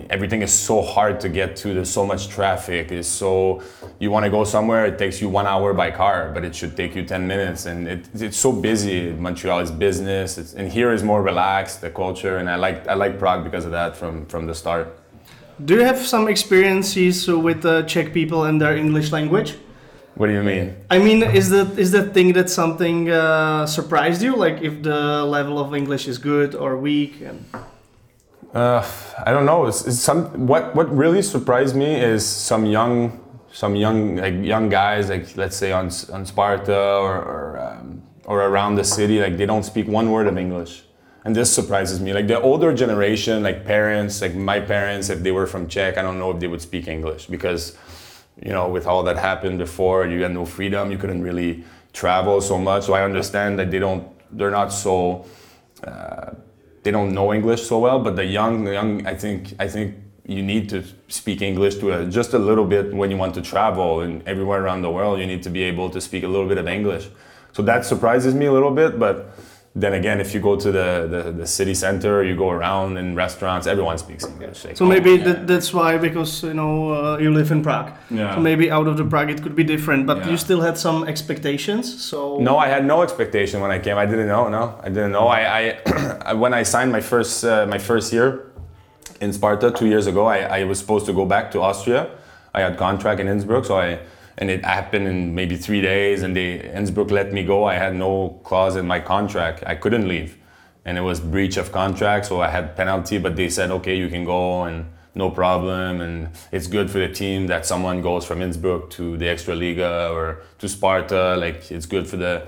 everything 0.09 0.41
is 0.41 0.53
so 0.53 0.81
hard 0.81 1.19
to 1.21 1.29
get 1.29 1.55
to. 1.57 1.73
There's 1.73 1.89
so 1.89 2.05
much 2.05 2.27
traffic. 2.29 2.91
It's 2.91 3.07
so, 3.07 3.61
you 3.99 4.11
want 4.11 4.25
to 4.25 4.29
go 4.29 4.43
somewhere, 4.43 4.85
it 4.85 4.97
takes 4.97 5.21
you 5.21 5.29
one 5.29 5.47
hour 5.47 5.73
by 5.73 5.91
car, 5.91 6.31
but 6.33 6.45
it 6.45 6.55
should 6.55 6.77
take 6.77 6.95
you 6.95 7.03
10 7.03 7.27
minutes. 7.27 7.65
And 7.65 7.87
it, 7.87 8.07
it's 8.13 8.37
so 8.37 8.51
busy. 8.51 9.11
Montreal 9.11 9.59
is 9.59 9.71
business. 9.71 10.37
It's, 10.37 10.53
and 10.53 10.71
here 10.71 10.93
is 10.93 11.03
more 11.03 11.21
relaxed, 11.21 11.81
the 11.81 11.89
culture. 11.89 12.37
And 12.37 12.49
I 12.49 12.55
like, 12.55 12.87
I 12.87 12.93
like 12.93 13.19
Prague 13.19 13.43
because 13.43 13.65
of 13.65 13.71
that 13.71 13.95
from, 13.95 14.25
from 14.27 14.45
the 14.47 14.55
start. 14.55 14.99
Do 15.63 15.75
you 15.75 15.83
have 15.83 15.99
some 15.99 16.27
experiences 16.27 17.27
with 17.27 17.61
the 17.61 17.83
Czech 17.83 18.13
people 18.13 18.43
and 18.43 18.59
their 18.59 18.75
English 18.75 19.11
language? 19.11 19.55
What 20.15 20.27
do 20.27 20.33
you 20.33 20.43
mean? 20.43 20.75
I 20.89 20.99
mean, 20.99 21.23
is 21.23 21.49
that 21.49 21.77
is 21.77 21.91
that 21.91 22.13
thing 22.13 22.31
that 22.33 22.49
something 22.49 23.09
uh, 23.09 23.65
surprised 23.65 24.21
you? 24.21 24.33
Like 24.35 24.61
if 24.61 24.81
the 24.81 25.25
level 25.25 25.59
of 25.59 25.75
English 25.75 26.07
is 26.07 26.17
good 26.17 26.55
or 26.55 26.77
weak? 26.77 27.21
And 27.21 27.43
Uh, 28.55 28.87
I 29.25 29.33
don't 29.33 29.45
know. 29.45 29.65
It's, 29.65 29.85
it's 29.85 29.99
some 29.99 30.47
what 30.47 30.73
what 30.75 30.89
really 30.95 31.21
surprised 31.21 31.75
me 31.75 31.93
is 31.95 32.25
some 32.25 32.65
young 32.65 33.19
some 33.51 33.75
young 33.75 34.15
like 34.15 34.35
young 34.35 34.69
guys 34.69 35.09
like 35.09 35.35
let's 35.35 35.57
say 35.57 35.73
on 35.73 35.91
on 36.13 36.25
Sparta 36.25 36.73
or 36.73 37.15
or, 37.17 37.59
um, 37.59 38.01
or 38.23 38.43
around 38.43 38.75
the 38.75 38.83
city 38.85 39.19
like 39.19 39.35
they 39.35 39.45
don't 39.45 39.63
speak 39.63 39.89
one 39.89 40.09
word 40.09 40.27
of 40.27 40.37
English, 40.37 40.83
and 41.25 41.35
this 41.35 41.53
surprises 41.53 41.99
me. 41.99 42.13
Like 42.13 42.27
the 42.27 42.39
older 42.39 42.73
generation, 42.73 43.43
like 43.43 43.65
parents, 43.65 44.21
like 44.21 44.35
my 44.35 44.61
parents, 44.61 45.09
if 45.09 45.19
they 45.21 45.31
were 45.31 45.47
from 45.47 45.67
Czech, 45.67 45.97
I 45.97 46.01
don't 46.01 46.17
know 46.17 46.31
if 46.31 46.39
they 46.39 46.47
would 46.47 46.61
speak 46.61 46.87
English 46.87 47.25
because 47.25 47.77
you 48.41 48.53
know 48.53 48.69
with 48.69 48.87
all 48.87 49.03
that 49.03 49.17
happened 49.17 49.57
before, 49.59 50.07
you 50.07 50.23
had 50.23 50.31
no 50.31 50.45
freedom, 50.45 50.91
you 50.91 50.97
couldn't 50.97 51.23
really 51.23 51.65
travel 51.91 52.39
so 52.39 52.57
much. 52.57 52.85
So 52.85 52.93
I 52.93 53.03
understand 53.03 53.59
that 53.59 53.69
they 53.69 53.79
don't 53.79 54.07
they're 54.31 54.49
not 54.61 54.71
so 54.71 55.25
they 56.85 56.91
don't 56.91 57.15
know 57.15 57.33
English 57.33 57.63
so 57.63 57.79
well, 57.79 57.99
but 57.99 58.15
the 58.15 58.23
young, 58.23 58.63
the 58.63 58.73
young, 58.73 59.07
I 59.07 59.15
think, 59.15 59.55
I 59.57 59.67
think 59.67 59.95
you 60.27 60.43
need 60.43 60.69
to 60.69 60.83
speak 61.07 61.41
English 61.41 61.77
to 61.77 61.91
a, 61.91 62.05
just 62.05 62.33
a 62.33 62.37
little 62.37 62.63
bit 62.63 62.93
when 62.93 63.09
you 63.09 63.17
want 63.17 63.33
to 63.33 63.41
travel 63.41 64.01
and 64.01 64.21
everywhere 64.27 64.63
around 64.63 64.83
the 64.83 64.91
world. 64.91 65.19
You 65.19 65.25
need 65.25 65.41
to 65.43 65.49
be 65.49 65.63
able 65.63 65.89
to 65.89 65.99
speak 65.99 66.23
a 66.23 66.27
little 66.27 66.47
bit 66.47 66.59
of 66.59 66.67
English. 66.67 67.07
So 67.53 67.63
that 67.63 67.85
surprises 67.85 68.35
me 68.35 68.45
a 68.45 68.51
little 68.51 68.69
bit, 68.69 68.99
but 68.99 69.31
then 69.77 69.93
again, 69.93 70.21
if 70.21 70.33
you 70.33 70.39
go 70.39 70.55
to 70.55 70.71
the, 70.71 71.07
the, 71.09 71.31
the 71.33 71.45
city 71.47 71.73
center, 71.73 72.23
you 72.23 72.33
go 72.35 72.49
around 72.49 72.95
in 72.97 73.13
restaurants, 73.13 73.67
everyone 73.67 73.97
speaks 73.97 74.23
English. 74.25 74.63
Like, 74.63 74.77
so 74.77 74.85
maybe 74.85 75.17
that, 75.17 75.47
that's 75.47 75.73
why 75.73 75.97
because 75.97 76.43
you 76.43 76.53
know 76.53 76.93
uh, 76.93 77.17
you 77.17 77.29
live 77.33 77.51
in 77.51 77.61
Prague. 77.61 77.91
Yeah. 78.09 78.33
So 78.35 78.39
maybe 78.41 78.71
out 78.71 78.87
of 78.87 78.95
the 78.95 79.03
Prague 79.03 79.29
it 79.29 79.43
could 79.43 79.53
be 79.55 79.65
different, 79.65 80.07
but 80.07 80.17
Yeah. 80.19 80.29
you 80.29 80.37
still 80.37 80.61
had 80.61 80.77
some 80.77 81.03
expectations. 81.05 81.85
So 82.01 82.39
No, 82.39 82.57
I 82.57 82.67
had 82.67 82.85
no 82.85 83.01
expectation 83.01 83.59
when 83.59 83.71
I 83.71 83.79
came. 83.79 83.97
I 83.97 84.05
didn't 84.05 84.27
know. 84.29 84.47
No, 84.47 84.79
I 84.81 84.87
didn't 84.87 85.11
know. 85.11 85.27
I, 85.27 85.77
I 86.25 86.33
when 86.33 86.53
I 86.53 86.63
signed 86.63 86.91
my 86.93 87.01
first 87.01 87.43
uh, 87.43 87.65
my 87.67 87.77
first 87.77 88.13
year 88.13 88.45
in 89.19 89.33
Sparta 89.33 89.71
two 89.71 89.87
years 89.87 90.07
ago, 90.07 90.25
I, 90.25 90.59
I 90.59 90.63
was 90.63 90.79
supposed 90.79 91.05
to 91.07 91.13
go 91.13 91.25
back 91.25 91.51
to 91.51 91.61
Austria. 91.61 92.07
I 92.53 92.61
had 92.61 92.77
contract 92.77 93.19
in 93.19 93.27
Innsbruck, 93.27 93.65
so 93.65 93.77
I 93.77 93.99
and 94.37 94.49
it 94.49 94.65
happened 94.65 95.07
in 95.07 95.33
maybe 95.35 95.55
three 95.55 95.81
days, 95.81 96.23
and 96.23 96.35
they 96.35 96.59
Innsbruck 96.73 97.11
let 97.11 97.31
me 97.31 97.43
go. 97.43 97.63
I 97.65 97.75
had 97.75 97.95
no 97.95 98.39
clause 98.43 98.75
in 98.75 98.85
my 98.85 98.99
contract. 98.99 99.63
I 99.65 99.75
couldn't 99.75 100.07
leave, 100.07 100.37
and 100.83 100.97
it 100.97 101.01
was 101.01 101.19
breach 101.19 101.57
of 101.57 101.71
contract, 101.71 102.25
so 102.25 102.41
I 102.41 102.49
had 102.49 102.75
penalty. 102.75 103.17
But 103.17 103.35
they 103.35 103.49
said, 103.49 103.71
okay, 103.71 103.95
you 103.95 104.09
can 104.09 104.25
go 104.25 104.63
and 104.63 104.85
no 105.13 105.29
problem, 105.29 106.01
and 106.01 106.29
it's 106.51 106.67
good 106.67 106.91
for 106.91 106.99
the 106.99 107.07
team 107.07 107.47
that 107.47 107.65
someone 107.65 108.01
goes 108.01 108.25
from 108.25 108.41
Innsbruck 108.41 108.89
to 108.91 109.15
the 109.17 109.25
Extraliga 109.25 110.11
or 110.11 110.41
to 110.59 110.67
Sparta. 110.67 111.35
Like 111.37 111.71
it's 111.71 111.85
good 111.85 112.05
for 112.07 112.17
the 112.17 112.47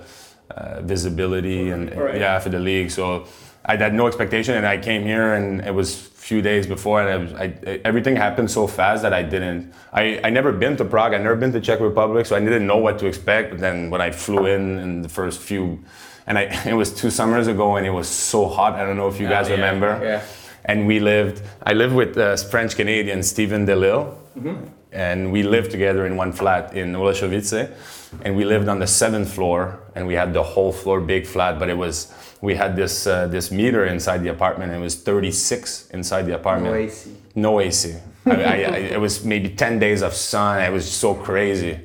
uh, 0.51 0.81
visibility 0.81 1.69
and 1.69 1.95
Right. 1.95 2.19
yeah 2.19 2.39
for 2.39 2.49
the 2.49 2.59
league. 2.59 2.91
So 2.91 3.25
I 3.63 3.77
had 3.77 3.93
no 3.93 4.07
expectation, 4.07 4.55
and 4.55 4.65
I 4.65 4.77
came 4.77 5.03
here, 5.03 5.33
and 5.33 5.61
it 5.61 5.73
was 5.73 6.09
few 6.27 6.41
days 6.41 6.67
before, 6.67 6.99
and 7.01 7.09
I 7.09 7.17
was, 7.17 7.33
I, 7.33 7.79
everything 7.85 8.17
happened 8.17 8.51
so 8.51 8.67
fast 8.67 9.01
that 9.03 9.13
I 9.13 9.23
didn't. 9.23 9.73
I 9.93 10.19
I 10.27 10.29
never 10.29 10.51
been 10.51 10.75
to 10.77 10.85
Prague. 10.85 11.13
I 11.13 11.17
never 11.17 11.37
been 11.43 11.53
to 11.53 11.61
Czech 11.61 11.79
Republic, 11.79 12.25
so 12.25 12.35
I 12.35 12.41
didn't 12.41 12.67
know 12.67 12.81
what 12.85 12.99
to 12.99 13.05
expect. 13.07 13.51
But 13.51 13.59
then 13.59 13.89
when 13.91 14.01
I 14.01 14.11
flew 14.11 14.45
in 14.45 14.77
in 14.85 15.01
the 15.05 15.09
first 15.09 15.39
few, 15.39 15.63
and 16.27 16.37
I 16.37 16.43
it 16.73 16.77
was 16.81 16.89
two 17.01 17.11
summers 17.19 17.47
ago, 17.47 17.77
and 17.77 17.87
it 17.87 17.95
was 18.01 18.09
so 18.09 18.47
hot. 18.57 18.73
I 18.79 18.83
don't 18.85 18.97
know 18.97 19.07
if 19.07 19.19
you 19.21 19.29
guys 19.29 19.47
yeah, 19.47 19.55
remember. 19.55 19.91
yeah. 20.03 20.21
And 20.65 20.85
we 20.85 20.99
lived. 20.99 21.41
I 21.71 21.73
lived 21.73 21.95
with 21.95 22.17
uh, 22.17 22.35
French 22.51 22.75
Canadian 22.75 23.23
Stephen 23.23 23.65
Delille. 23.65 24.05
and 24.91 25.31
we 25.31 25.43
lived 25.43 25.69
together 25.71 26.05
in 26.05 26.17
one 26.17 26.31
flat 26.31 26.73
in 26.73 26.93
Holešovice, 26.93 27.69
and 28.23 28.35
we 28.35 28.45
lived 28.45 28.67
on 28.67 28.79
the 28.79 28.87
seventh 28.87 29.33
floor, 29.33 29.79
and 29.95 30.07
we 30.07 30.13
had 30.15 30.33
the 30.33 30.43
whole 30.43 30.71
floor 30.71 31.01
big 31.01 31.25
flat, 31.25 31.59
but 31.59 31.69
it 31.69 31.77
was 31.77 32.13
we 32.41 32.55
had 32.55 32.75
this 32.75 33.07
uh, 33.07 33.27
this 33.27 33.51
meter 33.51 33.85
inside 33.85 34.19
the 34.23 34.29
apartment, 34.29 34.71
and 34.71 34.79
it 34.81 34.83
was 34.83 34.95
36 34.95 35.89
inside 35.91 36.23
the 36.27 36.35
apartment. 36.35 36.73
No 36.73 36.79
AC. 36.79 37.09
No 37.35 37.59
AC. 37.59 37.95
I, 38.25 38.31
I, 38.31 38.55
I, 38.75 38.77
it 38.95 38.99
was 38.99 39.23
maybe 39.23 39.49
10 39.49 39.79
days 39.79 40.01
of 40.01 40.13
sun. 40.13 40.61
It 40.61 40.71
was 40.73 40.89
so 40.91 41.13
crazy. 41.15 41.79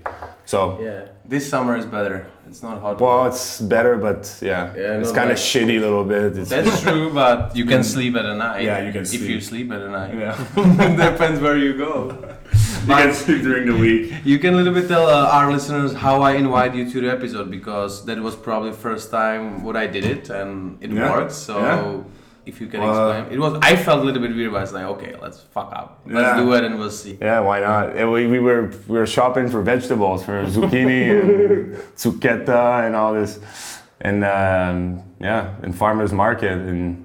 So 0.45 0.79
Yeah. 0.81 1.07
This 1.25 1.49
summer 1.49 1.76
is 1.76 1.87
better. 1.87 2.26
It's 2.49 2.62
not 2.62 2.81
hot. 2.83 3.00
well, 3.00 3.26
it's 3.26 3.61
better, 3.61 3.97
but 3.97 4.21
yeah, 4.43 4.75
Yeah, 4.76 4.99
it's 4.99 5.11
no, 5.11 5.14
kind 5.14 5.31
of 5.31 5.38
shitty 5.38 5.76
a 5.79 5.81
little 5.81 6.05
bit. 6.05 6.37
It's, 6.37 6.50
That's 6.50 6.83
true, 6.87 7.11
but 7.14 7.57
you 7.57 7.64
can 7.64 7.83
sleep 7.85 8.17
at 8.17 8.26
a 8.26 8.35
night. 8.35 8.64
Yeah, 8.64 8.83
you 8.85 8.93
can 8.93 9.02
If 9.02 9.09
sleep. 9.09 9.31
you 9.31 9.41
sleep 9.41 9.71
at 9.73 9.81
a 9.81 9.88
night. 9.88 10.14
yeah. 10.14 10.37
It 10.57 10.97
depends 11.12 11.41
where 11.41 11.57
you 11.57 11.73
go. 11.79 12.19
you 12.89 12.95
can 12.95 13.15
sleep 13.15 13.43
during 13.43 13.67
the 13.67 13.77
week. 13.77 14.12
You 14.25 14.39
can 14.39 14.55
a 14.55 14.57
little 14.57 14.75
bit 14.75 14.89
tell 14.89 15.07
uh, 15.09 15.29
our 15.37 15.51
listeners 15.53 15.93
how 15.95 16.23
I 16.23 16.33
invite 16.35 16.75
you 16.75 16.91
to 16.91 17.01
the 17.01 17.11
episode 17.11 17.51
because 17.51 18.05
that 18.07 18.19
was 18.19 18.35
probably 18.37 18.73
first 18.73 19.11
time 19.11 19.62
what 19.62 19.77
I 19.77 19.87
did 19.87 20.05
it 20.05 20.31
and 20.31 20.83
it 20.83 20.91
Yeah, 20.91 21.11
works. 21.12 21.35
So 21.35 21.59
yeah. 21.59 22.03
if 22.47 22.61
you 22.61 22.67
can 22.67 22.81
Well, 22.81 23.11
explain, 23.12 23.33
it 23.35 23.41
was 23.41 23.59
I 23.62 23.77
felt 23.77 24.01
a 24.01 24.05
little 24.05 24.21
bit 24.23 24.35
weird, 24.35 24.51
but 24.53 24.59
I 24.59 24.61
was 24.62 24.73
like, 24.73 24.85
okay, 24.95 25.15
let's 25.23 25.39
fuck 25.41 25.71
up, 25.73 26.01
let's 26.07 26.37
Yeah. 26.37 26.43
do 26.45 26.53
it, 26.55 26.65
and 26.65 26.79
we'll 26.79 26.91
see. 26.91 27.19
Yeah, 27.21 27.41
why 27.41 27.61
not? 27.61 27.97
And 27.97 28.11
we, 28.11 28.27
we 28.27 28.39
were 28.41 28.73
we 28.89 28.99
were 28.99 29.07
shopping 29.07 29.49
for 29.49 29.62
vegetables 29.62 30.25
for 30.25 30.45
zucchini 30.47 31.03
and 31.23 31.77
zucchetta 31.97 32.87
and 32.87 32.97
all 32.97 33.12
this, 33.15 33.39
and 34.01 34.25
um, 34.25 35.03
yeah, 35.21 35.55
in 35.62 35.73
farmers 35.73 36.12
market, 36.12 36.53
and 36.71 37.05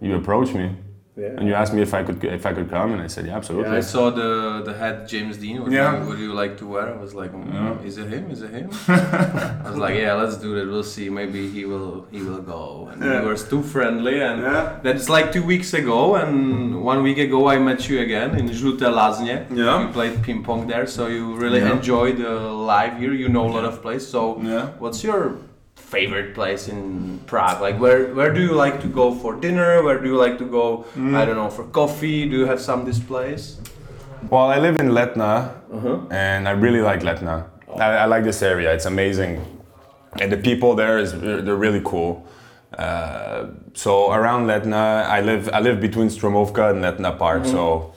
you 0.00 0.14
approached 0.16 0.54
me 0.54 0.74
Yeah. 1.14 1.36
and 1.38 1.46
you 1.46 1.52
asked 1.52 1.74
me 1.74 1.82
if 1.82 1.92
I 1.92 2.02
could 2.02 2.24
if 2.24 2.46
I 2.46 2.54
could 2.54 2.70
come, 2.70 2.92
and 2.94 3.02
I 3.02 3.06
said 3.06 3.26
yeah, 3.26 3.36
absolutely. 3.36 3.70
Yeah, 3.70 3.76
I 3.76 3.82
saw 3.82 4.08
the 4.10 4.62
the 4.64 4.72
head 4.72 5.06
James 5.06 5.36
Dean. 5.36 5.60
What, 5.62 5.70
Yeah. 5.70 5.90
do 5.90 5.98
you, 5.98 6.08
what 6.08 6.16
do 6.16 6.22
you 6.22 6.32
like 6.32 6.56
to 6.60 6.66
wear? 6.66 6.86
I 6.94 6.96
was 6.96 7.12
like, 7.14 7.32
mm, 7.34 7.52
Yeah. 7.52 7.86
is 7.88 7.98
it 7.98 8.08
him? 8.08 8.30
Is 8.30 8.40
it 8.40 8.50
him? 8.50 8.70
I 8.88 9.68
was 9.68 9.76
like, 9.76 9.96
yeah, 9.96 10.14
let's 10.14 10.38
do 10.38 10.54
that. 10.56 10.66
We'll 10.72 10.82
see. 10.96 11.10
Maybe 11.10 11.50
he 11.50 11.66
will 11.66 12.06
he 12.10 12.22
will 12.22 12.40
go. 12.40 12.88
And 12.90 13.02
Yeah. 13.04 13.20
we 13.20 13.26
were 13.26 13.36
too 13.36 13.62
friendly. 13.62 14.16
And 14.22 14.40
Yeah. 14.42 14.78
that's 14.82 15.10
like 15.10 15.32
two 15.32 15.44
weeks 15.44 15.74
ago. 15.74 16.14
And 16.16 16.82
one 16.82 17.02
week 17.02 17.18
ago, 17.18 17.46
I 17.54 17.58
met 17.58 17.80
you 17.90 18.00
again 18.00 18.30
in 18.38 18.48
Žluté 18.48 18.88
Lázně. 18.88 19.46
Yeah. 19.54 19.82
You 19.82 19.88
played 19.92 20.22
ping 20.22 20.42
pong 20.42 20.66
there, 20.66 20.86
so 20.86 21.08
you 21.08 21.36
really 21.36 21.60
Yeah. 21.60 21.76
enjoyed 21.76 22.16
the 22.24 22.32
live 22.72 22.94
here. 22.98 23.12
You 23.12 23.28
know 23.28 23.44
a 23.50 23.52
lot 23.58 23.64
of 23.64 23.82
places. 23.82 24.08
So, 24.08 24.40
Yeah. 24.42 24.64
what's 24.78 25.04
your 25.04 25.36
favorite 25.76 26.34
place 26.34 26.68
in 26.68 27.18
Prague? 27.26 27.60
Like, 27.60 27.78
where 27.78 28.14
where 28.14 28.32
do 28.32 28.40
you 28.40 28.52
like 28.52 28.80
to 28.82 28.88
go 28.88 29.14
for 29.14 29.34
dinner? 29.34 29.82
Where 29.82 29.98
do 30.00 30.08
you 30.08 30.16
like 30.16 30.38
to 30.38 30.44
go? 30.44 30.84
Mm. 30.96 31.14
I 31.16 31.24
don't 31.24 31.36
know 31.36 31.50
for 31.50 31.64
coffee. 31.64 32.28
Do 32.28 32.36
you 32.38 32.46
have 32.46 32.60
some 32.60 32.84
displays? 32.84 33.58
Well, 34.30 34.48
I 34.50 34.58
live 34.58 34.76
in 34.76 34.88
Letna, 34.90 35.50
Uh-huh. 35.72 35.98
and 36.10 36.48
I 36.48 36.52
really 36.52 36.80
like 36.80 37.00
Letna. 37.02 37.44
I, 37.76 38.04
I 38.04 38.06
like 38.06 38.24
this 38.24 38.42
area. 38.42 38.72
It's 38.72 38.86
amazing, 38.86 39.40
and 40.20 40.30
the 40.30 40.36
people 40.36 40.74
there 40.74 40.98
is 40.98 41.12
they're 41.20 41.56
really 41.66 41.82
cool. 41.84 42.24
Uh, 42.78 43.48
so 43.74 44.12
around 44.12 44.46
Letna, 44.46 45.04
I 45.06 45.20
live 45.20 45.48
I 45.52 45.60
live 45.60 45.80
between 45.80 46.08
Stromovka 46.08 46.70
and 46.70 46.82
Letna 46.84 47.18
Park. 47.18 47.44
So 47.44 47.92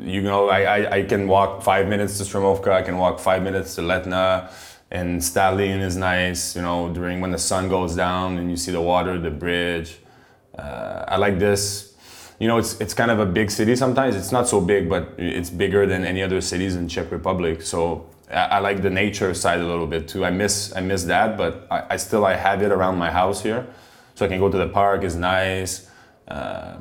you 0.00 0.22
know, 0.22 0.48
I, 0.48 0.60
I, 0.78 0.94
I 0.96 1.02
can 1.02 1.28
walk 1.28 1.62
five 1.62 1.88
minutes 1.88 2.16
to 2.18 2.24
Stromovka. 2.24 2.68
I 2.72 2.82
can 2.82 2.96
walk 2.96 3.20
five 3.20 3.42
minutes 3.42 3.74
to 3.76 3.82
Letna. 3.82 4.50
And 4.90 5.22
Stalin 5.22 5.80
is 5.80 5.96
nice, 5.96 6.56
you 6.56 6.62
know, 6.62 6.92
during 6.92 7.20
when 7.20 7.30
the 7.30 7.38
sun 7.38 7.68
goes 7.68 7.94
down 7.94 8.38
and 8.38 8.50
you 8.50 8.56
see 8.56 8.72
the 8.72 8.80
water, 8.80 9.18
the 9.18 9.30
bridge. 9.30 9.98
Uh, 10.56 11.04
I 11.06 11.16
like 11.16 11.38
this 11.38 11.88
you 12.38 12.46
know, 12.46 12.58
it's 12.58 12.80
it's 12.80 12.94
kind 12.94 13.10
of 13.10 13.18
a 13.18 13.26
big 13.26 13.50
city 13.50 13.74
sometimes. 13.74 14.14
It's 14.14 14.32
not 14.32 14.48
so 14.48 14.60
big, 14.60 14.88
but 14.88 15.14
it's 15.18 15.50
bigger 15.50 15.86
than 15.86 16.04
any 16.04 16.22
other 16.22 16.40
cities 16.40 16.76
in 16.76 16.88
Czech 16.88 17.10
Republic. 17.10 17.62
So 17.62 18.06
I, 18.30 18.34
I 18.34 18.58
like 18.60 18.82
the 18.82 18.90
nature 18.90 19.34
side 19.34 19.60
a 19.60 19.66
little 19.66 19.86
bit 19.86 20.06
too. 20.06 20.24
I 20.24 20.30
miss 20.30 20.74
I 20.76 20.80
miss 20.80 21.04
that, 21.04 21.36
but 21.36 21.66
I, 21.70 21.84
I 21.90 21.96
still 21.96 22.24
I 22.24 22.34
have 22.34 22.62
it 22.62 22.70
around 22.70 22.96
my 22.96 23.10
house 23.10 23.42
here, 23.42 23.66
so 24.14 24.24
I 24.24 24.28
can 24.28 24.38
go 24.38 24.48
to 24.48 24.56
the 24.56 24.68
park. 24.68 25.02
is 25.02 25.16
nice. 25.16 25.90
Uh, 26.28 26.76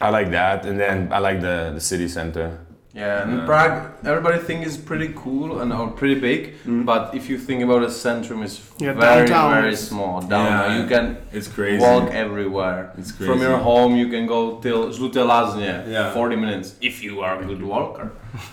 I 0.00 0.10
like 0.10 0.30
that, 0.30 0.66
and 0.66 0.78
then 0.78 1.12
I 1.12 1.18
like 1.18 1.40
the 1.40 1.72
the 1.74 1.80
city 1.80 2.06
center. 2.06 2.65
Yeah, 2.96 3.22
and 3.22 3.32
mm-hmm. 3.32 3.46
Prague, 3.46 3.92
everybody 4.06 4.38
think 4.38 4.66
is 4.66 4.78
pretty 4.78 5.12
cool 5.14 5.60
and 5.60 5.70
or 5.70 5.88
pretty 5.88 6.18
big, 6.18 6.54
mm-hmm. 6.54 6.84
but 6.84 7.14
if 7.14 7.28
you 7.28 7.36
think 7.36 7.62
about 7.62 7.80
the 7.80 7.88
centrum, 7.88 8.42
it's 8.42 8.58
Yeah, 8.78 8.94
very 8.94 9.26
downtown 9.26 9.62
very 9.62 9.76
small. 9.76 10.20
Downtown, 10.20 10.70
Yeah, 10.70 10.80
you 10.80 10.88
can 10.88 11.16
it's 11.30 11.48
crazy. 11.48 11.82
walk 11.82 12.10
everywhere. 12.10 12.92
It's 12.96 13.12
From 13.12 13.40
your 13.42 13.58
home, 13.58 13.96
you 13.96 14.08
can 14.08 14.26
go 14.26 14.58
till 14.62 14.92
Žluté 14.92 15.22
Lázně, 15.26 15.84
Yeah. 15.86 16.12
40 16.12 16.36
minutes 16.36 16.76
if 16.80 17.02
you 17.02 17.20
are 17.20 17.38
a 17.42 17.44
good 17.44 17.62
walker. 17.62 18.10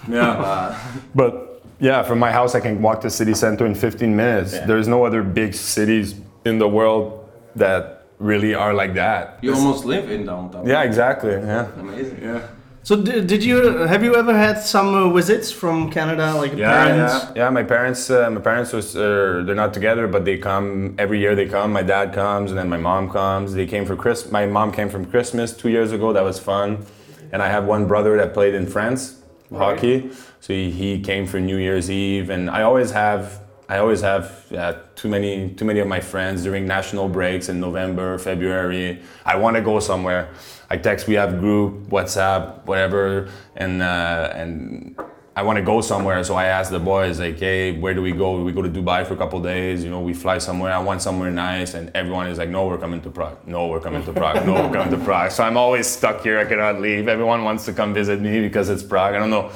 Yeah. 0.09 0.35
But 1.15 1.23
But 1.23 1.33
yeah, 1.79 2.03
from 2.03 2.19
my 2.19 2.31
house, 2.31 2.53
I 2.57 2.61
can 2.61 2.81
walk 2.81 3.01
to 3.01 3.09
city 3.09 3.33
center 3.33 3.65
in 3.65 3.75
15 3.75 4.15
minutes. 4.15 4.53
Yeah. 4.53 4.65
There's 4.67 4.87
no 4.87 5.05
other 5.05 5.23
big 5.23 5.53
cities 5.53 6.15
in 6.45 6.59
the 6.59 6.67
world 6.67 7.29
that 7.55 8.03
really 8.19 8.55
are 8.55 8.73
like 8.73 8.93
that. 8.93 9.37
you 9.41 9.53
almost 9.53 9.85
live 9.85 10.11
in 10.11 10.25
downtown. 10.25 10.67
Yeah, 10.67 10.83
exactly. 10.83 11.31
Yeah. 11.31 11.65
amazing. 11.79 12.19
Yeah. 12.23 12.39
So 12.85 13.01
did, 13.01 13.27
did 13.27 13.43
you 13.45 13.77
have 13.87 14.03
you 14.03 14.13
ever 14.17 14.37
had 14.37 14.59
some 14.59 14.93
uh, 14.93 15.09
visits 15.09 15.51
from 15.53 15.89
Canada, 15.89 16.33
like 16.35 16.53
Yeah, 16.53 16.83
parents? 16.83 17.13
yeah, 17.13 17.31
yeah. 17.45 17.49
My 17.49 17.63
parents, 17.63 18.09
uh, 18.09 18.29
my 18.29 18.41
parents 18.41 18.73
was, 18.73 18.93
uh, 18.97 19.41
they're 19.45 19.55
not 19.55 19.73
together, 19.73 20.05
but 20.05 20.25
they 20.25 20.37
come 20.37 20.93
every 20.97 21.19
year. 21.21 21.33
They 21.33 21.47
come. 21.47 21.71
My 21.71 21.81
dad 21.83 22.13
comes, 22.13 22.51
and 22.51 22.57
then 22.59 22.67
my 22.67 22.77
mom 22.77 23.09
comes. 23.09 23.53
They 23.53 23.65
came 23.67 23.85
for 23.85 23.95
Chris. 23.95 24.29
My 24.31 24.45
mom 24.45 24.73
came 24.73 24.89
from 24.89 25.05
Christmas 25.05 25.55
two 25.55 25.69
years 25.69 25.93
ago. 25.93 26.11
That 26.11 26.25
was 26.25 26.39
fun. 26.39 26.85
And 27.31 27.41
I 27.41 27.47
have 27.47 27.63
one 27.65 27.87
brother 27.87 28.17
that 28.17 28.33
played 28.33 28.53
in 28.53 28.67
France 28.67 29.21
hockey, 29.49 30.09
so 30.41 30.51
he, 30.51 30.71
he 30.71 30.99
came 30.99 31.25
for 31.27 31.39
New 31.39 31.57
Year's 31.57 31.89
Eve. 31.89 32.29
And 32.31 32.49
I 32.49 32.63
always 32.63 32.91
have, 32.91 33.39
I 33.69 33.77
always 33.77 34.01
have 34.01 34.51
uh, 34.51 34.73
too 34.95 35.07
many, 35.07 35.51
too 35.51 35.63
many 35.63 35.79
of 35.79 35.87
my 35.87 35.99
friends 36.01 36.43
during 36.43 36.67
national 36.67 37.07
breaks 37.07 37.47
in 37.49 37.59
November, 37.61 38.17
February. 38.17 39.01
I 39.25 39.35
want 39.37 39.55
to 39.55 39.61
go 39.61 39.79
somewhere. 39.79 40.27
I 40.73 40.77
text. 40.77 41.05
We 41.07 41.13
have 41.13 41.39
group, 41.39 41.71
WhatsApp, 41.89 42.65
whatever, 42.65 43.29
and 43.55 43.83
uh, 43.83 44.33
and 44.33 44.99
I 45.35 45.43
want 45.43 45.57
to 45.57 45.63
go 45.63 45.81
somewhere, 45.81 46.23
so 46.23 46.33
I 46.33 46.45
asked 46.45 46.71
the 46.71 46.79
boys 46.79 47.19
like, 47.19 47.37
"Hey, 47.37 47.77
where 47.83 47.93
do 47.93 48.01
we 48.01 48.11
go? 48.11 48.41
We 48.41 48.51
go 48.51 48.63
to 48.63 48.69
Dubai 48.69 49.05
for 49.05 49.13
a 49.13 49.17
couple 49.17 49.39
days. 49.39 49.83
You 49.83 49.91
know, 49.91 50.01
we 50.01 50.15
fly 50.15 50.39
somewhere. 50.39 50.71
I 50.73 50.79
want 50.79 51.03
somewhere 51.03 51.29
nice." 51.29 51.75
And 51.75 51.91
everyone 51.93 52.25
is 52.25 52.39
like, 52.39 52.49
"No, 52.49 52.65
we're 52.65 52.79
coming 52.85 53.01
to 53.01 53.11
Prague. 53.11 53.37
No, 53.45 53.67
we're 53.67 53.85
coming 53.87 54.03
to 54.09 54.13
Prague. 54.13 54.47
No, 54.47 54.53
we're 54.53 54.73
coming 54.73 54.91
to 54.97 55.05
Prague." 55.05 55.29
So 55.29 55.43
I'm 55.43 55.57
always 55.57 55.85
stuck 55.85 56.23
here. 56.23 56.39
I 56.39 56.45
cannot 56.45 56.81
leave. 56.81 57.07
Everyone 57.07 57.43
wants 57.43 57.65
to 57.65 57.73
come 57.73 57.93
visit 57.93 58.19
me 58.19 58.41
because 58.41 58.69
it's 58.69 58.81
Prague. 58.81 59.13
I 59.13 59.19
don't 59.19 59.29
know. 59.29 59.51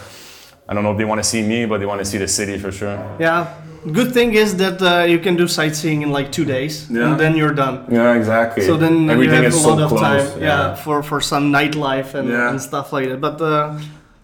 I 0.70 0.76
don't 0.76 0.84
know 0.84 0.92
if 0.92 1.00
they 1.00 1.06
want 1.06 1.20
to 1.24 1.30
see 1.34 1.42
me, 1.42 1.66
but 1.66 1.80
they 1.80 1.88
want 1.88 2.00
to 2.00 2.06
see 2.06 2.20
the 2.20 2.28
city 2.28 2.60
for 2.60 2.72
sure. 2.72 2.98
Yeah. 3.20 3.67
Good 3.92 4.12
thing 4.14 4.34
is 4.34 4.56
that 4.58 4.82
uh, 4.82 5.04
you 5.06 5.20
can 5.20 5.36
do 5.36 5.48
sightseeing 5.48 6.02
in 6.02 6.12
like 6.12 6.32
two 6.32 6.46
days, 6.46 6.88
Yeah. 6.90 7.12
and 7.12 7.20
then 7.20 7.36
you're 7.36 7.54
done. 7.54 7.86
Yeah, 7.90 8.14
exactly. 8.16 8.64
So 8.66 8.76
then 8.78 9.10
everything 9.10 9.36
you 9.38 9.44
have 9.44 9.54
is 9.54 9.60
a 9.60 9.64
so 9.64 9.70
lot 9.76 9.82
of 9.82 9.90
close. 9.90 10.02
time, 10.34 10.42
yeah, 10.42 10.76
for 10.76 11.04
for 11.04 11.22
some 11.22 11.52
nightlife 11.52 12.14
and, 12.20 12.28
Yeah. 12.30 12.50
and 12.50 12.62
stuff 12.62 12.92
like 12.94 13.08
that. 13.10 13.20
But 13.22 13.40
uh, 13.42 13.80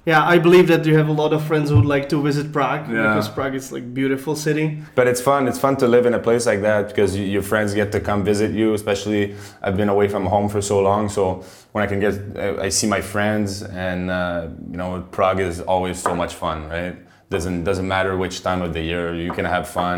yeah, 0.05 0.35
I 0.35 0.37
believe 0.39 0.67
that 0.67 0.85
you 0.85 0.97
have 0.97 1.07
a 1.07 1.13
lot 1.23 1.31
of 1.33 1.41
friends 1.43 1.69
who 1.69 1.77
would 1.77 1.85
like 1.95 2.09
to 2.09 2.17
visit 2.21 2.51
Prague 2.51 2.85
Yeah. 2.89 3.13
because 3.13 3.29
Prague 3.29 3.55
is 3.55 3.71
like 3.71 3.85
beautiful 3.93 4.35
city. 4.35 4.67
But 4.95 5.07
it's 5.07 5.21
fun. 5.21 5.47
It's 5.47 5.59
fun 5.59 5.75
to 5.77 5.87
live 5.87 6.05
in 6.05 6.13
a 6.13 6.19
place 6.19 6.45
like 6.45 6.61
that 6.61 6.87
because 6.89 7.15
you, 7.17 7.23
your 7.25 7.41
friends 7.43 7.73
get 7.73 7.91
to 7.93 7.99
come 7.99 8.23
visit 8.23 8.51
you. 8.51 8.73
Especially, 8.73 9.35
I've 9.61 9.77
been 9.77 9.89
away 9.89 10.07
from 10.09 10.25
home 10.25 10.49
for 10.49 10.61
so 10.61 10.81
long, 10.81 11.09
so 11.09 11.43
when 11.73 11.83
I 11.85 11.87
can 11.87 11.99
get, 12.01 12.13
I, 12.37 12.65
I 12.65 12.69
see 12.69 12.87
my 12.87 13.01
friends, 13.01 13.63
and 13.63 14.09
uh, 14.11 14.47
you 14.71 14.77
know, 14.77 15.03
Prague 15.11 15.39
is 15.39 15.61
always 15.61 15.97
so 16.01 16.13
much 16.15 16.33
fun, 16.35 16.67
right? 16.69 16.95
Doesn't 17.33 17.63
doesn't 17.63 17.87
matter 17.87 18.15
which 18.23 18.43
time 18.43 18.61
of 18.61 18.71
the 18.73 18.81
year. 18.81 19.05
You 19.15 19.31
can 19.37 19.45
have 19.45 19.65
fun 19.67 19.97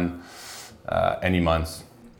uh, 0.87 1.29
any 1.29 1.41
month. 1.51 1.69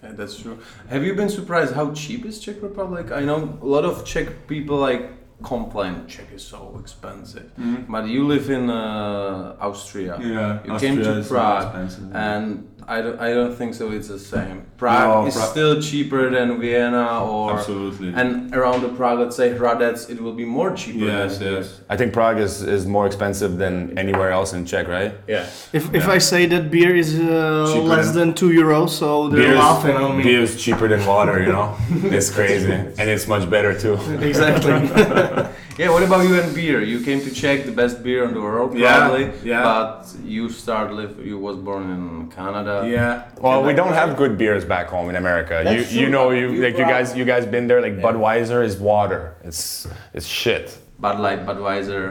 Yeah, 0.04 0.12
that's 0.20 0.36
true. 0.42 0.58
Have 0.90 1.04
you 1.08 1.14
been 1.16 1.30
surprised 1.30 1.74
how 1.74 1.94
cheap 1.94 2.26
is 2.26 2.40
Czech 2.40 2.58
Republic? 2.62 3.06
I 3.12 3.22
know 3.30 3.40
a 3.62 3.70
lot 3.76 3.86
of 3.86 4.04
Czech 4.06 4.28
people 4.48 4.78
like 4.78 5.04
complain 5.44 6.06
Czech 6.08 6.28
is 6.34 6.44
so 6.44 6.78
expensive, 6.82 7.50
but 7.88 8.08
you 8.08 8.28
live 8.28 8.50
in 8.50 8.70
uh, 8.70 9.56
Austria. 9.60 10.14
Mm-hmm. 10.14 10.34
Yeah, 10.34 10.64
you 10.66 10.74
Austria 10.74 10.92
came 10.92 11.04
to 11.04 11.12
is 11.20 11.28
so 11.28 11.34
Prague, 11.36 11.64
expensive, 11.64 12.10
yeah. 12.12 12.36
and 12.36 12.68
I 12.88 13.02
don't, 13.02 13.20
I 13.20 13.34
don't 13.34 13.56
think 13.56 13.74
so. 13.74 13.92
It's 13.92 14.10
the 14.10 14.20
same. 14.20 14.66
Prague 14.78 15.24
No, 15.24 15.28
is 15.28 15.36
Pra- 15.36 15.44
still 15.46 15.82
cheaper 15.82 16.30
than 16.30 16.60
Vienna 16.60 17.24
or 17.24 17.54
Absolutely. 17.58 18.14
and 18.14 18.54
around 18.56 18.82
the 18.82 18.90
Prague, 18.90 19.20
let's 19.20 19.36
say 19.36 19.50
Hradec, 19.54 20.10
it 20.10 20.22
will 20.22 20.34
be 20.34 20.46
more 20.46 20.76
cheaper. 20.76 21.06
Yes, 21.06 21.38
than 21.40 21.54
yes. 21.54 21.82
I 21.90 21.98
think 21.98 22.14
Prague 22.14 22.38
is, 22.40 22.62
is 22.62 22.86
more 22.86 23.08
expensive 23.08 23.58
than 23.58 23.98
anywhere 23.98 24.30
else 24.32 24.54
in 24.54 24.66
Czech, 24.66 24.88
right? 24.88 25.14
Yeah. 25.28 25.48
If, 25.74 25.94
if 25.96 26.08
I 26.08 26.20
say 26.20 26.46
that 26.48 26.70
beer 26.70 26.96
is 26.96 27.20
uh, 27.20 27.82
less 27.82 28.08
than- 28.12 28.16
than 28.30 28.34
two 28.36 28.50
euros, 28.50 28.90
so 28.90 29.30
they're 29.30 29.44
Beer's- 29.48 29.58
laughing 29.60 29.96
on 29.96 30.18
me. 30.18 30.24
Beer 30.24 30.42
is 30.42 30.62
cheaper 30.62 30.88
than 30.88 31.04
water, 31.06 31.40
you 31.42 31.52
know? 31.52 31.76
it's 32.18 32.30
crazy. 32.30 32.72
And 32.72 33.10
it's 33.10 33.28
much 33.28 33.50
better 33.50 33.74
too. 33.80 33.96
Exactly. 34.22 34.74
Yeah, 35.78 35.90
what 35.90 36.04
about 36.04 36.26
you 36.28 36.40
and 36.40 36.56
beer? 36.56 36.82
You 36.82 37.02
came 37.02 37.20
to 37.22 37.32
check 37.32 37.66
the 37.66 37.72
best 37.72 38.02
beer 38.02 38.24
in 38.24 38.34
the 38.34 38.40
world, 38.42 38.78
Yeah, 38.78 38.98
probably. 39.00 39.26
yeah. 39.44 39.64
But 39.64 40.08
you 40.24 40.48
start 40.50 40.94
live. 40.94 41.20
You 41.26 41.38
was 41.38 41.58
born 41.58 41.90
in 41.92 42.32
Canada. 42.32 42.88
Yeah. 42.90 43.24
Well, 43.42 43.62
we 43.64 43.74
don't 43.74 43.92
have 43.94 44.16
good 44.16 44.38
beers 44.38 44.64
back 44.64 44.88
home 44.88 45.10
in 45.10 45.18
America. 45.18 45.62
That's 45.66 45.92
you 45.92 46.02
you 46.04 46.10
know 46.10 46.32
you 46.32 46.52
You 46.52 46.64
like 46.64 46.78
you 46.78 46.86
guys 46.86 47.08
you 47.20 47.26
guys 47.26 47.46
been 47.46 47.68
there 47.68 47.82
like 47.82 47.96
Budweiser 48.08 48.64
is 48.64 48.78
water. 48.78 49.36
It's 49.44 49.88
it's 50.14 50.26
shit. 50.26 50.78
Bud 50.98 51.20
Light, 51.20 51.46
Budweiser. 51.46 52.04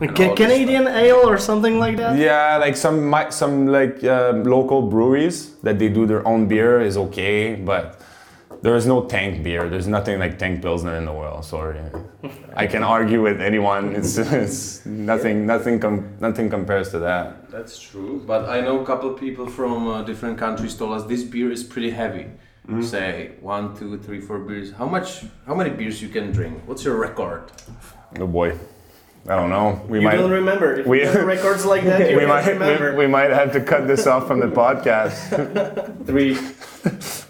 and 0.00 0.14
Ca- 0.14 0.34
Canadian 0.34 0.86
ale 0.86 1.22
or 1.32 1.38
something 1.38 1.78
like 1.78 1.96
that? 1.96 2.18
Yeah, 2.18 2.58
like 2.64 2.76
some 2.76 3.08
mi- 3.08 3.30
some 3.30 3.54
like 3.78 4.04
um 4.04 4.44
local 4.44 4.82
breweries 4.92 5.36
that 5.64 5.78
they 5.78 5.88
do 5.88 6.04
their 6.06 6.22
own 6.28 6.46
beer 6.52 6.80
is 6.88 6.96
okay, 7.06 7.54
but 7.54 7.84
there 8.66 8.74
is 8.74 8.84
no 8.84 9.04
tank 9.04 9.44
beer. 9.44 9.68
There's 9.72 9.86
nothing 9.86 10.18
like 10.18 10.38
tank 10.42 10.60
pilsner 10.60 10.96
in 10.96 11.04
the 11.04 11.12
world. 11.12 11.44
Sorry, 11.44 11.80
I 12.62 12.66
can 12.66 12.82
argue 12.82 13.22
with 13.22 13.40
anyone. 13.40 13.94
It's, 13.94 14.18
it's 14.18 14.84
nothing 14.84 15.46
nothing 15.46 15.78
com- 15.78 16.16
nothing 16.18 16.50
compares 16.50 16.88
to 16.90 16.98
that. 17.08 17.48
That's 17.54 17.78
true, 17.78 18.24
but 18.26 18.48
I 18.56 18.60
know 18.66 18.80
a 18.80 18.86
couple 18.90 19.08
of 19.12 19.20
people 19.20 19.46
from 19.58 19.86
uh, 19.86 20.02
different 20.02 20.36
countries 20.36 20.74
told 20.74 20.92
us 20.96 21.04
this 21.06 21.22
beer 21.22 21.52
is 21.52 21.62
pretty 21.62 21.90
heavy. 21.90 22.24
Mm-hmm. 22.24 22.82
Say 22.82 23.10
one, 23.40 23.76
two, 23.78 23.96
three, 23.98 24.20
four 24.20 24.40
beers. 24.40 24.72
How 24.72 24.86
much? 24.96 25.08
How 25.46 25.54
many 25.54 25.70
beers 25.70 26.02
you 26.02 26.08
can 26.08 26.32
drink? 26.32 26.54
What's 26.66 26.82
your 26.84 26.96
record? 26.96 27.44
Oh 28.18 28.26
boy, 28.26 28.58
I 29.28 29.36
don't 29.36 29.50
know. 29.50 29.80
We 29.88 30.00
You 30.00 30.06
might 30.06 30.16
don't 30.16 30.32
remember. 30.42 30.74
If 30.80 30.86
we- 30.88 31.06
have 31.06 31.22
records 31.24 31.64
like 31.64 31.84
that, 31.84 32.10
you 32.10 32.16
we 32.22 32.26
might 32.26 32.44
remember. 32.48 32.90
we, 32.96 33.06
we 33.06 33.06
might 33.06 33.30
have 33.30 33.52
to 33.52 33.60
cut 33.60 33.86
this 33.86 34.08
off 34.08 34.26
from 34.26 34.40
the 34.40 34.50
podcast. 34.64 35.14
Three, 36.10 36.34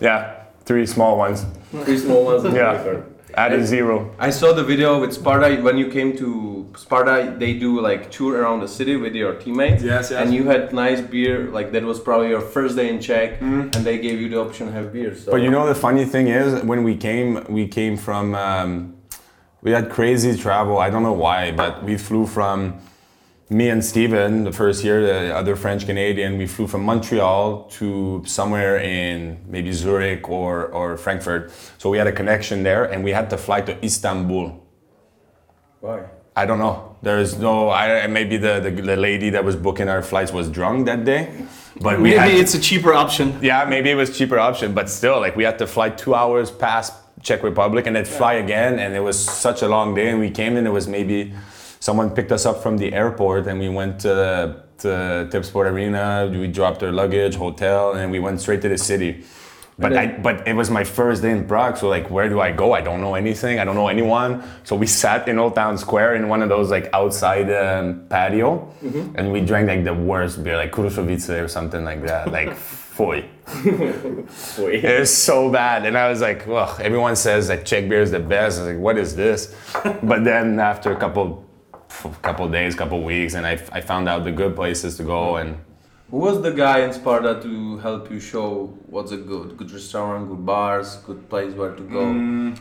Yeah, 0.01 0.46
three 0.67 0.85
small 0.87 1.17
ones. 1.17 1.47
three 1.85 1.99
small 1.99 2.25
ones. 2.25 2.45
is 2.45 2.55
Yeah. 2.55 2.73
record. 2.73 3.05
Add 3.35 3.53
a 3.53 3.67
zero. 3.67 4.11
I 4.19 4.31
saw 4.31 4.53
the 4.55 4.65
video 4.65 4.99
with 5.01 5.13
Sparta 5.13 5.57
when 5.63 5.77
you 5.77 5.89
came 5.89 6.17
to 6.17 6.67
Sparta. 6.77 7.35
They 7.39 7.53
do 7.53 7.81
like 7.81 8.11
tour 8.11 8.41
around 8.41 8.61
the 8.61 8.69
city 8.69 8.97
with 8.97 9.15
your 9.15 9.35
teammates. 9.35 9.83
Yes, 9.83 10.11
yes. 10.11 10.21
And 10.21 10.33
you 10.33 10.45
had 10.45 10.73
nice 10.73 11.01
beer. 11.03 11.51
Like 11.53 11.71
that 11.73 11.83
was 11.85 12.01
probably 12.01 12.31
your 12.31 12.41
first 12.41 12.77
day 12.77 12.89
in 12.89 12.99
Czech, 12.99 13.41
and 13.43 13.85
they 13.89 13.99
gave 13.99 14.21
you 14.23 14.29
the 14.31 14.41
option 14.41 14.67
to 14.69 14.73
have 14.73 14.91
beer. 14.93 15.15
So. 15.15 15.31
But 15.33 15.43
you 15.43 15.51
know 15.51 15.67
the 15.67 15.75
funny 15.75 16.07
thing 16.07 16.29
is 16.29 16.63
when 16.65 16.83
we 16.83 16.97
came, 16.97 17.45
we 17.49 17.69
came 17.69 17.97
from, 17.99 18.35
um, 18.35 18.95
we 19.63 19.71
had 19.73 19.91
crazy 19.91 20.37
travel. 20.39 20.79
I 20.79 20.89
don't 20.89 21.03
know 21.03 21.19
why, 21.27 21.53
but 21.53 21.85
we 21.85 21.99
flew 21.99 22.27
from 22.27 22.59
me 23.49 23.69
and 23.69 23.85
Steven 23.85 24.45
the 24.45 24.53
first 24.53 24.83
year, 24.85 25.01
the 25.07 25.35
other 25.35 25.55
French 25.57 25.87
Canadian. 25.87 26.37
We 26.39 26.47
flew 26.47 26.67
from 26.67 26.83
Montreal 26.85 27.65
to 27.79 28.23
somewhere 28.27 28.79
in 28.79 29.39
maybe 29.47 29.73
Zurich 29.73 30.29
or 30.29 30.67
or 30.67 30.97
Frankfurt. 30.97 31.51
So 31.79 31.91
we 31.91 31.99
had 31.99 32.07
a 32.07 32.13
connection 32.13 32.63
there, 32.65 32.85
and 32.85 33.05
we 33.05 33.13
had 33.13 33.31
to 33.31 33.37
fly 33.37 33.61
to 33.63 33.73
Istanbul. 33.85 34.61
why? 35.81 36.05
I 36.39 36.45
don't 36.45 36.59
know. 36.59 36.97
There 37.03 37.19
is 37.19 37.39
no. 37.39 37.71
I 37.71 38.07
maybe 38.09 38.37
the, 38.37 38.61
the 38.61 38.71
the 38.71 38.97
lady 38.97 39.31
that 39.31 39.45
was 39.45 39.57
booking 39.57 39.89
our 39.89 40.03
flights 40.03 40.33
was 40.33 40.51
drunk 40.51 40.87
that 40.87 41.05
day, 41.05 41.31
but 41.81 41.97
we 41.99 42.11
Maybe 42.11 42.17
had. 42.19 42.31
it's 42.31 42.55
a 42.55 42.61
cheaper 42.61 42.93
option. 42.93 43.39
Yeah, 43.41 43.65
maybe 43.65 43.91
it 43.91 43.95
was 43.95 44.17
cheaper 44.19 44.39
option, 44.39 44.75
but 44.75 44.91
still, 44.91 45.19
like 45.21 45.35
we 45.37 45.45
had 45.45 45.59
to 45.59 45.67
fly 45.67 45.89
two 45.91 46.15
hours 46.15 46.51
past 46.51 46.93
Czech 47.23 47.43
Republic 47.43 47.87
and 47.87 47.97
then 47.97 48.05
fly 48.05 48.35
again, 48.35 48.79
and 48.79 48.95
it 48.95 49.01
was 49.01 49.17
such 49.19 49.63
a 49.63 49.69
long 49.69 49.95
day. 49.95 50.11
And 50.11 50.21
we 50.21 50.31
came 50.31 50.57
in, 50.59 50.67
it 50.67 50.73
was 50.73 50.87
maybe 50.87 51.33
someone 51.81 52.11
picked 52.11 52.33
us 52.33 52.47
up 52.47 52.63
from 52.63 52.79
the 52.79 52.93
airport, 52.93 53.47
and 53.47 53.59
we 53.59 53.69
went 53.69 54.01
to 54.01 54.63
to 54.79 55.29
Tipsport 55.31 55.71
Arena. 55.71 56.29
We 56.31 56.49
dropped 56.49 56.83
our 56.83 56.93
luggage, 56.93 57.37
hotel, 57.37 57.95
and 57.95 58.11
we 58.11 58.19
went 58.19 58.41
straight 58.41 58.63
to 58.63 58.69
the 58.69 58.79
city. 58.79 59.25
But 59.79 59.95
I, 59.95 60.07
but 60.07 60.49
it 60.49 60.55
was 60.55 60.71
my 60.71 60.85
first 60.85 61.21
day 61.21 61.31
in 61.31 61.47
Prague, 61.47 61.77
so 61.77 61.89
like, 61.89 62.09
where 62.11 62.31
do 62.31 62.41
I 62.41 62.51
go? 62.51 62.73
I 62.73 62.81
don't 62.81 63.03
know 63.03 63.15
anything. 63.15 63.59
I 63.59 63.65
don't 63.65 63.75
know 63.75 63.89
anyone. 63.89 64.43
So 64.65 64.75
we 64.75 64.87
sat 64.87 65.29
in 65.29 65.39
Old 65.39 65.55
Town 65.55 65.77
Square 65.77 66.15
in 66.15 66.29
one 66.29 66.41
of 66.41 66.49
those 66.49 66.71
like 66.71 66.89
outside 66.95 67.51
um, 67.53 68.07
patio, 68.09 68.73
and 69.17 69.31
we 69.31 69.43
drank 69.43 69.69
like 69.69 69.85
the 69.85 69.93
worst 69.93 70.43
beer, 70.43 70.57
like 70.57 70.73
Krušovice 70.73 71.29
or 71.45 71.49
something 71.49 71.85
like 71.85 72.03
that, 72.07 72.33
like 72.39 72.55
foy. 72.57 73.29
It 74.83 75.01
was 75.01 75.15
so 75.15 75.51
bad, 75.51 75.85
and 75.85 75.97
I 75.99 76.09
was 76.09 76.23
like, 76.23 76.47
"Well, 76.47 76.75
everyone 76.81 77.15
says 77.15 77.49
that 77.49 77.67
Czech 77.67 77.87
beer 77.87 78.01
is 78.01 78.13
the 78.13 78.21
best." 78.21 78.59
I 78.59 78.63
was 78.63 78.75
like, 78.75 78.83
"What 78.83 78.97
is 78.97 79.15
this?" 79.15 79.55
but 80.03 80.25
then 80.25 80.59
after 80.59 80.91
a 80.91 80.97
couple, 80.97 81.45
couple 82.23 82.49
days, 82.49 82.75
couple 82.75 83.03
weeks, 83.03 83.35
and 83.35 83.47
I, 83.47 83.53
I 83.73 83.81
found 83.81 84.09
out 84.09 84.25
the 84.25 84.33
good 84.33 84.55
places 84.55 84.97
to 84.99 85.03
go, 85.03 85.37
and 85.37 85.59
Who 86.11 86.19
was 86.19 86.41
the 86.43 86.53
guy 86.53 86.79
in 86.81 86.93
Sparta 86.93 87.41
to 87.43 87.79
help 87.79 88.11
you 88.13 88.21
show 88.21 88.49
what's 88.95 89.13
a 89.13 89.17
good 89.17 89.57
good 89.57 89.71
restaurant, 89.71 90.29
good 90.29 90.45
bars, 90.47 90.97
good 91.09 91.29
place 91.29 91.53
where 91.55 91.75
to 91.81 91.83
go? 91.83 92.05
Mm. 92.05 92.59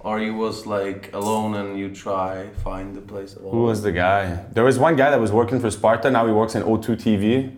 Or 0.00 0.20
you 0.20 0.34
was 0.34 0.64
like 0.64 1.12
alone 1.12 1.54
and 1.60 1.78
you 1.78 1.88
try 2.04 2.48
find 2.64 2.94
the 2.94 3.04
place 3.12 3.34
alone? 3.36 3.52
who 3.52 3.62
was 3.64 3.82
the 3.82 3.92
guy? 3.92 4.22
There 4.52 4.64
was 4.64 4.78
one 4.78 4.94
guy 4.96 5.10
that 5.10 5.20
was 5.20 5.32
working 5.32 5.60
for 5.60 5.70
Sparta. 5.70 6.10
Now 6.10 6.24
he 6.26 6.32
works 6.32 6.54
in 6.54 6.62
O2 6.62 6.86
TV. 7.04 7.56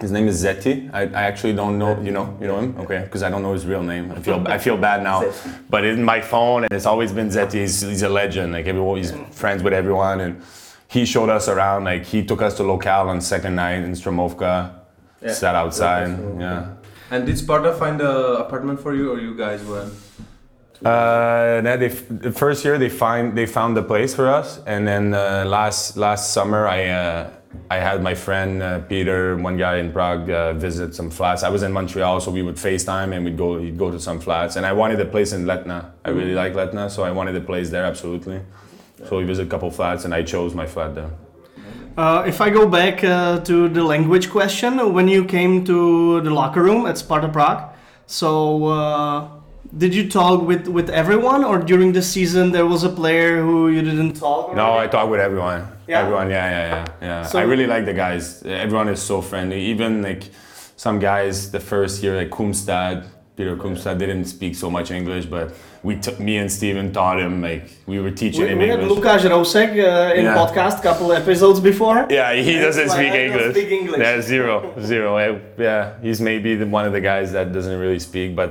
His 0.00 0.10
name 0.10 0.28
is 0.28 0.42
Zeti. 0.42 0.90
I, 0.92 1.02
I 1.02 1.22
actually 1.24 1.52
don't 1.52 1.78
know. 1.78 2.00
You 2.00 2.10
know, 2.10 2.36
you 2.40 2.46
know 2.46 2.58
him, 2.58 2.76
okay? 2.78 3.00
Because 3.02 3.22
I 3.22 3.30
don't 3.30 3.42
know 3.42 3.52
his 3.52 3.66
real 3.66 3.82
name. 3.82 4.10
I 4.12 4.20
feel 4.20 4.46
I 4.56 4.58
feel 4.58 4.76
bad 4.76 5.02
now. 5.02 5.32
But 5.68 5.84
in 5.84 6.02
my 6.02 6.20
phone, 6.20 6.64
and 6.64 6.72
it's 6.72 6.86
always 6.86 7.12
been 7.12 7.28
Zeti. 7.28 7.60
He's, 7.60 7.80
he's 7.80 8.02
a 8.02 8.08
legend. 8.08 8.52
Like 8.52 8.66
everyone, 8.66 8.96
he's 8.96 9.12
friends 9.30 9.62
with 9.62 9.72
everyone, 9.72 10.20
and 10.20 10.42
he 10.88 11.04
showed 11.04 11.28
us 11.28 11.48
around. 11.48 11.84
Like 11.84 12.04
he 12.04 12.24
took 12.24 12.42
us 12.42 12.56
to 12.56 12.62
locale 12.62 13.08
on 13.08 13.20
second 13.20 13.54
night 13.54 13.82
in 13.82 13.92
Stromovka. 13.92 14.74
Yeah. 15.22 15.32
Sat 15.32 15.54
outside. 15.54 16.08
Stromovka. 16.08 16.40
Yeah. 16.40 16.74
And 17.10 17.26
did 17.26 17.36
Sparta 17.36 17.72
find 17.74 18.00
a 18.00 18.38
apartment 18.44 18.80
for 18.80 18.94
you, 18.94 19.12
or 19.12 19.18
you 19.20 19.36
guys 19.36 19.62
went? 19.64 19.92
Uh, 20.84 21.60
no, 21.62 21.76
they, 21.76 21.88
the 21.88 22.32
first 22.32 22.64
year 22.64 22.78
they 22.78 22.88
find 22.88 23.36
they 23.36 23.44
found 23.44 23.76
the 23.76 23.82
place 23.82 24.14
for 24.14 24.28
us, 24.28 24.60
and 24.66 24.88
then 24.88 25.12
uh, 25.12 25.44
last 25.46 25.96
last 25.96 26.32
summer 26.32 26.66
I 26.66 26.86
uh, 26.88 27.30
I 27.68 27.76
had 27.76 28.02
my 28.02 28.14
friend 28.14 28.62
uh, 28.62 28.80
Peter, 28.80 29.36
one 29.36 29.56
guy 29.56 29.76
in 29.76 29.92
Prague, 29.92 30.30
uh, 30.30 30.52
visit 30.54 30.94
some 30.94 31.10
flats. 31.10 31.42
I 31.42 31.48
was 31.48 31.62
in 31.62 31.72
Montreal, 31.72 32.20
so 32.20 32.30
we 32.30 32.42
would 32.42 32.56
FaceTime 32.56 33.14
and 33.14 33.24
we'd 33.24 33.36
go 33.36 33.58
he'd 33.58 33.78
go 33.78 33.90
to 33.90 34.00
some 34.00 34.20
flats, 34.20 34.56
and 34.56 34.66
I 34.66 34.72
wanted 34.72 35.00
a 35.00 35.04
place 35.04 35.32
in 35.32 35.44
Letna. 35.44 35.90
I 36.04 36.10
really 36.10 36.34
like 36.34 36.52
Letna, 36.54 36.90
so 36.90 37.04
I 37.04 37.10
wanted 37.10 37.36
a 37.36 37.40
place 37.40 37.70
there 37.70 37.84
absolutely. 37.84 38.40
So 39.08 39.18
we 39.18 39.24
visited 39.24 39.48
a 39.48 39.50
couple 39.50 39.70
flats, 39.70 40.04
and 40.04 40.14
I 40.14 40.22
chose 40.22 40.54
my 40.54 40.66
flat 40.66 40.94
there. 40.94 41.10
Uh, 41.96 42.24
if 42.26 42.40
I 42.40 42.50
go 42.50 42.68
back 42.68 43.02
uh, 43.02 43.40
to 43.40 43.68
the 43.68 43.82
language 43.82 44.30
question, 44.30 44.92
when 44.92 45.08
you 45.08 45.24
came 45.24 45.64
to 45.64 46.20
the 46.20 46.30
locker 46.30 46.62
room 46.62 46.86
at 46.86 46.98
Sparta 46.98 47.28
Prague, 47.28 47.62
so 48.06 48.66
uh, 48.66 49.28
did 49.76 49.94
you 49.94 50.08
talk 50.08 50.42
with, 50.42 50.66
with 50.68 50.90
everyone, 50.90 51.44
or 51.44 51.58
during 51.58 51.92
the 51.92 52.02
season 52.02 52.52
there 52.52 52.66
was 52.66 52.84
a 52.84 52.88
player 52.88 53.42
who 53.42 53.68
you 53.68 53.82
didn't 53.82 54.14
talk? 54.14 54.48
With? 54.48 54.56
No, 54.56 54.64
I 54.64 54.68
already? 54.68 54.92
talk 54.92 55.10
with 55.10 55.20
everyone. 55.20 55.68
Yeah? 55.90 56.00
Everyone, 56.02 56.28
yeah, 56.30 56.50
yeah, 56.50 56.68
yeah, 56.74 56.84
yeah. 57.08 57.22
So- 57.30 57.38
I 57.40 57.42
really 57.52 57.66
like 57.74 57.84
the 57.84 57.94
guys. 58.04 58.42
Everyone 58.44 58.88
is 58.94 59.02
so 59.02 59.20
friendly. 59.30 59.60
Even 59.72 60.02
like 60.02 60.22
some 60.76 60.98
guys, 60.98 61.50
the 61.50 61.60
first 61.60 62.02
year, 62.02 62.14
like 62.16 62.30
Kumstad, 62.30 62.96
Peter 63.36 63.56
Kumstad, 63.56 63.98
didn't 63.98 64.26
speak 64.26 64.54
so 64.54 64.68
much 64.70 64.90
English, 64.90 65.24
but 65.26 65.46
we, 65.82 65.96
t- 65.96 66.16
me 66.22 66.36
and 66.36 66.50
Steven 66.52 66.92
taught 66.92 67.18
him. 67.18 67.40
Like 67.42 67.64
we 67.86 67.98
were 68.00 68.10
teaching 68.22 68.42
We, 68.42 68.48
him 68.52 68.58
we 68.58 68.68
had 68.68 68.80
Lukáš 68.80 69.22
Rousek 69.34 69.70
uh, 69.70 70.14
in 70.18 70.24
Yeah. 70.24 70.36
podcast 70.40 70.78
a 70.78 70.82
couple 70.82 71.12
episodes 71.12 71.58
before. 71.60 72.06
yeah, 72.10 72.34
he 72.34 72.54
Yeah, 72.54 72.62
doesn't 72.66 72.90
speak 72.90 73.12
English. 73.26 73.50
speak 73.56 73.70
English. 73.80 74.00
Yeah, 74.00 74.20
zero, 74.20 74.54
zero. 74.90 75.40
Yeah, 75.58 75.94
he's 76.02 76.20
maybe 76.20 76.54
the, 76.60 76.66
one 76.66 76.84
of 76.86 76.92
the 76.92 77.00
guys 77.00 77.32
that 77.32 77.52
doesn't 77.52 77.78
really 77.84 77.98
speak, 77.98 78.36
but 78.36 78.50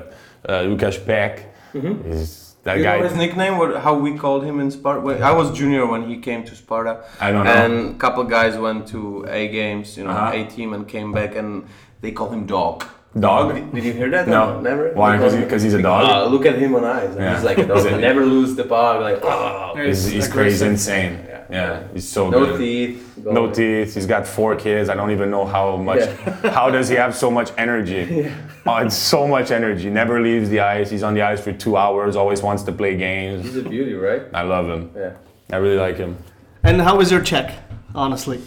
uh, 0.50 0.62
Lukas 0.70 0.98
Pech 0.98 1.46
is 1.74 2.49
that 2.64 2.78
You 2.78 2.84
guy. 2.84 2.98
know 2.98 3.08
his 3.08 3.16
nickname? 3.18 3.58
What, 3.58 3.78
how 3.82 3.94
we 3.96 4.18
called 4.18 4.44
him 4.44 4.60
in 4.60 4.70
Sparta? 4.72 5.02
Well, 5.02 5.24
I 5.24 5.32
was 5.32 5.52
junior 5.58 5.86
when 5.86 6.08
he 6.10 6.18
came 6.18 6.44
to 6.46 6.56
Sparta. 6.56 7.04
I 7.20 7.32
don't 7.32 7.46
know. 7.46 7.52
And 7.52 7.96
a 7.96 7.98
couple 7.98 8.24
guys 8.26 8.58
went 8.58 8.88
to 8.90 9.26
A 9.30 9.48
games, 9.48 9.98
you 9.98 10.04
know, 10.04 10.12
Uh-huh. 10.12 10.32
A 10.34 10.46
team, 10.46 10.74
and 10.74 10.88
came 10.88 11.12
back, 11.12 11.36
and 11.36 11.66
they 12.02 12.12
call 12.12 12.30
him 12.30 12.46
Dog. 12.46 12.84
Dog? 13.20 13.56
Did, 13.56 13.74
did 13.74 13.84
you 13.86 13.94
hear 13.94 14.10
that? 14.12 14.28
No. 14.28 14.60
never. 14.62 14.92
Why? 14.94 15.18
They 15.18 15.24
'Cause 15.24 15.34
he- 15.34 15.46
'cause 15.46 15.62
he's 15.64 15.74
a 15.74 15.82
dog? 15.82 16.04
Ah, 16.08 16.26
look 16.26 16.46
at 16.46 16.56
him 16.60 16.76
on 16.76 16.84
eyes. 16.86 17.16
Yeah. 17.18 17.34
He's 17.36 17.44
like 17.44 17.58
a 17.58 17.66
dog. 17.72 17.78
Is 17.80 17.86
it- 17.86 17.98
never 18.00 18.24
lose 18.26 18.56
the 18.56 18.64
puck. 18.66 19.02
Like, 19.02 19.20
oh, 19.24 19.74
He's, 19.76 20.06
he's 20.06 20.28
crazy, 20.28 20.66
insane. 20.68 21.14
Yeah. 21.28 21.39
Yeah, 21.50 21.88
he's 21.94 22.08
so 22.08 22.30
good. 22.30 22.40
no 22.40 22.46
good. 22.46 22.58
teeth. 22.60 23.20
go 23.24 23.32
No 23.32 23.46
away. 23.46 23.54
teeth. 23.54 23.96
He's 23.96 24.06
got 24.06 24.28
four 24.28 24.56
kids. 24.56 24.88
I 24.90 24.96
don't 24.96 25.12
even 25.12 25.32
know 25.32 25.46
how 25.46 25.78
much. 25.78 26.08
How 26.44 26.70
does 26.70 26.90
he 26.90 26.96
have 26.96 27.16
so 27.16 27.32
much 27.32 27.52
energy? 27.58 28.04
Yeah. 28.30 28.36
Oh, 28.68 28.76
it's 28.86 28.96
so 28.96 29.26
much 29.28 29.50
energy. 29.52 29.90
Never 29.90 30.22
leaves 30.22 30.50
the 30.50 30.60
ice. 30.60 30.90
He's 30.92 31.02
on 31.02 31.14
the 31.16 31.22
ice 31.24 31.40
for 31.42 31.52
two 31.54 31.76
hours. 31.78 32.16
Always 32.16 32.44
wants 32.44 32.62
to 32.64 32.72
play 32.72 32.96
games. 32.98 33.46
He's 33.46 33.56
a 33.56 33.64
beauty, 33.64 33.94
right? 33.94 34.24
I 34.34 34.44
love 34.44 34.68
him. 34.70 34.92
Yeah. 34.96 35.14
I 35.52 35.56
really 35.58 35.78
like 35.78 35.98
him. 35.98 36.18
And 36.62 36.80
how 36.82 36.98
was 36.98 37.10
your 37.12 37.22
check? 37.22 37.52
honestly? 37.96 38.40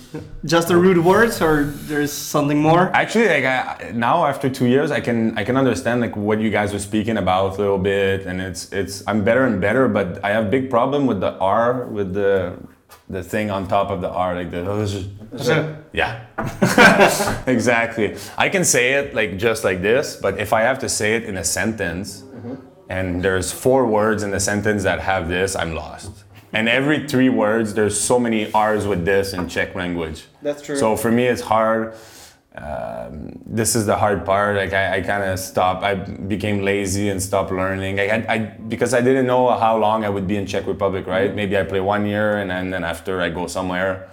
Just 0.44 0.68
the 0.68 0.76
rude 0.76 0.98
words, 1.04 1.42
or 1.42 1.64
there's 1.64 2.12
something 2.12 2.58
more? 2.58 2.90
Actually, 2.94 3.26
like 3.28 3.44
I, 3.44 3.90
now 3.92 4.24
after 4.26 4.48
two 4.48 4.66
years, 4.66 4.90
I 4.92 5.00
can 5.00 5.36
I 5.36 5.42
can 5.44 5.56
understand 5.56 6.00
like 6.00 6.14
what 6.16 6.40
you 6.40 6.50
guys 6.50 6.72
were 6.72 6.78
speaking 6.78 7.16
about 7.16 7.56
a 7.56 7.60
little 7.62 7.78
bit, 7.78 8.24
and 8.26 8.40
it's 8.40 8.72
it's 8.72 9.02
I'm 9.08 9.24
better 9.24 9.44
and 9.44 9.60
better. 9.60 9.88
But 9.88 10.24
I 10.24 10.30
have 10.30 10.50
big 10.50 10.70
problem 10.70 11.06
with 11.06 11.20
the 11.20 11.32
R 11.38 11.86
with 11.86 12.14
the 12.14 12.56
the 13.08 13.22
thing 13.22 13.50
on 13.50 13.68
top 13.68 13.90
of 13.90 14.00
the 14.00 14.08
R, 14.08 14.34
like 14.34 14.50
the 14.50 14.62
yeah, 15.92 16.24
exactly. 17.46 18.16
I 18.38 18.48
can 18.48 18.64
say 18.64 18.94
it 18.94 19.14
like 19.14 19.38
just 19.38 19.64
like 19.64 19.82
this, 19.82 20.16
but 20.16 20.38
if 20.38 20.52
I 20.52 20.62
have 20.62 20.78
to 20.80 20.88
say 20.88 21.16
it 21.16 21.24
in 21.24 21.36
a 21.36 21.44
sentence, 21.44 22.22
mm-hmm. 22.22 22.54
and 22.88 23.22
there's 23.22 23.52
four 23.52 23.86
words 23.86 24.22
in 24.22 24.30
the 24.30 24.40
sentence 24.40 24.82
that 24.84 25.00
have 25.00 25.28
this, 25.28 25.54
I'm 25.56 25.74
lost. 25.74 26.24
And 26.54 26.68
every 26.68 27.08
three 27.08 27.30
words, 27.30 27.72
there's 27.72 27.98
so 27.98 28.18
many 28.18 28.52
R's 28.52 28.86
with 28.86 29.04
this 29.06 29.32
in 29.32 29.48
Czech 29.48 29.74
language. 29.74 30.24
That's 30.42 30.60
true. 30.60 30.76
So 30.76 30.96
for 30.96 31.10
me, 31.10 31.24
it's 31.24 31.40
hard. 31.40 31.94
Um, 32.56 33.32
this 33.46 33.74
is 33.74 33.86
the 33.86 33.96
hard 33.96 34.24
part. 34.26 34.56
Like 34.56 34.72
I, 34.72 34.98
I 34.98 35.00
kind 35.00 35.24
of 35.24 35.38
stopped. 35.38 35.82
I 35.82 35.94
became 35.94 36.62
lazy 36.64 37.08
and 37.08 37.22
stopped 37.22 37.50
learning. 37.50 37.98
I 37.98 38.06
had 38.06 38.26
I 38.26 38.38
because 38.68 38.92
I 38.94 39.00
didn't 39.00 39.26
know 39.26 39.50
how 39.58 39.76
long 39.78 40.04
I 40.04 40.10
would 40.10 40.26
be 40.26 40.36
in 40.36 40.46
Czech 40.46 40.66
Republic. 40.66 41.06
Right? 41.06 41.34
Maybe 41.34 41.56
I 41.56 41.62
play 41.64 41.80
one 41.80 42.04
year 42.06 42.36
and 42.38 42.50
then, 42.50 42.70
then 42.70 42.84
after 42.84 43.20
I 43.22 43.30
go 43.30 43.46
somewhere. 43.46 44.08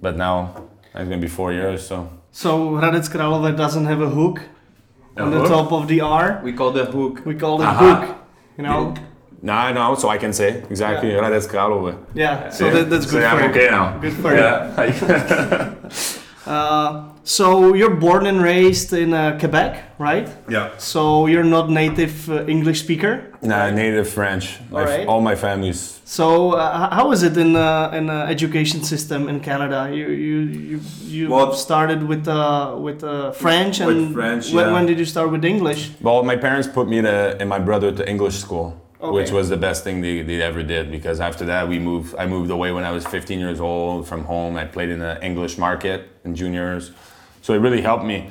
But 0.00 0.16
now 0.16 0.64
it's 0.94 1.08
gonna 1.08 1.18
be 1.18 1.28
four 1.28 1.52
years. 1.52 1.86
So 1.86 2.08
So 2.32 2.72
Hradec 2.72 3.08
Králové 3.10 3.56
doesn't 3.56 3.86
have 3.86 4.00
a 4.02 4.10
hook 4.10 4.40
on 5.16 5.30
the 5.30 5.44
top 5.48 5.72
of 5.72 5.86
the 5.88 6.00
R. 6.02 6.40
We 6.44 6.52
call 6.52 6.70
the 6.72 6.84
hook. 6.84 7.24
We 7.24 7.34
call 7.34 7.62
it 7.62 7.66
Aha. 7.66 7.84
hook. 7.84 8.16
You 8.58 8.64
know? 8.64 8.94
now 9.42 9.58
I 9.66 9.72
know, 9.72 9.94
so 9.94 10.08
I 10.08 10.18
can 10.18 10.32
say 10.32 10.62
exactly. 10.70 11.12
Yeah. 11.12 11.20
Hradec 11.20 11.48
Králové. 11.48 11.96
Yeah. 12.14 12.50
So 12.50 12.66
Yeah. 12.66 12.72
that, 12.74 12.90
that's 12.90 13.04
So 13.06 13.12
good 13.12 13.22
yeah, 13.22 13.30
for 13.30 13.42
I'm 13.42 13.44
you. 13.44 13.50
okay 13.50 13.68
now. 13.70 13.98
Good 14.00 14.16
for 14.22 14.32
you. 14.36 16.20
Yeah. 16.46 16.52
Uh, 16.52 17.04
so 17.24 17.74
you're 17.74 17.96
born 17.96 18.26
and 18.26 18.42
raised 18.42 18.92
in 18.92 19.14
uh, 19.14 19.38
Quebec, 19.38 19.82
right? 19.98 20.28
yeah. 20.48 20.68
So 20.78 21.26
you're 21.26 21.44
not 21.48 21.70
native 21.70 22.28
uh, 22.28 22.44
English 22.46 22.80
speaker. 22.80 23.32
Nah, 23.42 23.70
native 23.70 24.08
French. 24.08 24.58
My 24.70 24.82
f- 24.82 24.88
Alright. 24.88 25.08
All 25.08 25.20
my 25.22 25.34
family's. 25.36 26.00
So 26.04 26.52
uh, 26.52 26.90
how 26.94 27.12
is 27.12 27.22
it 27.22 27.36
in 27.36 27.56
uh, 27.56 27.90
in 27.98 28.10
uh, 28.10 28.26
education 28.28 28.82
system 28.82 29.28
in 29.28 29.40
Canada? 29.40 29.88
You 29.90 30.06
you 30.08 30.38
you, 30.70 30.80
you 31.08 31.28
Well- 31.30 31.54
started 31.54 32.02
with 32.02 32.28
uh, 32.28 32.76
with 32.86 33.02
uh, 33.04 33.32
French 33.32 33.80
With 33.80 33.96
and 33.96 34.12
French, 34.14 34.52
when, 34.52 34.66
yeah. 34.66 34.72
when 34.74 34.86
did 34.86 34.98
you 34.98 35.06
start 35.06 35.30
with 35.30 35.44
English? 35.44 35.90
Well, 36.02 36.22
my 36.24 36.36
parents 36.36 36.68
put 36.68 36.88
me 36.88 37.00
to, 37.02 37.36
and 37.40 37.48
my 37.48 37.58
brother 37.58 37.90
to 37.92 38.02
English 38.08 38.36
school, 38.36 38.74
which 39.12 39.30
was 39.30 39.48
the 39.48 39.56
best 39.56 39.84
thing 39.84 40.00
they, 40.00 40.22
they 40.22 40.40
ever 40.40 40.62
did 40.62 40.90
because 40.90 41.20
after 41.20 41.44
that 41.46 41.68
we 41.68 41.78
moved. 41.78 42.14
I 42.16 42.26
moved 42.26 42.50
away 42.50 42.72
when 42.72 42.84
I 42.84 42.90
was 42.90 43.06
15 43.06 43.38
years 43.38 43.60
old 43.60 44.06
from 44.08 44.24
home. 44.24 44.56
I 44.56 44.64
played 44.64 44.88
in 44.88 44.98
the 44.98 45.22
English 45.24 45.58
market 45.58 46.08
in 46.24 46.34
juniors, 46.34 46.92
so 47.42 47.54
it 47.54 47.58
really 47.58 47.82
helped 47.82 48.04
me. 48.04 48.30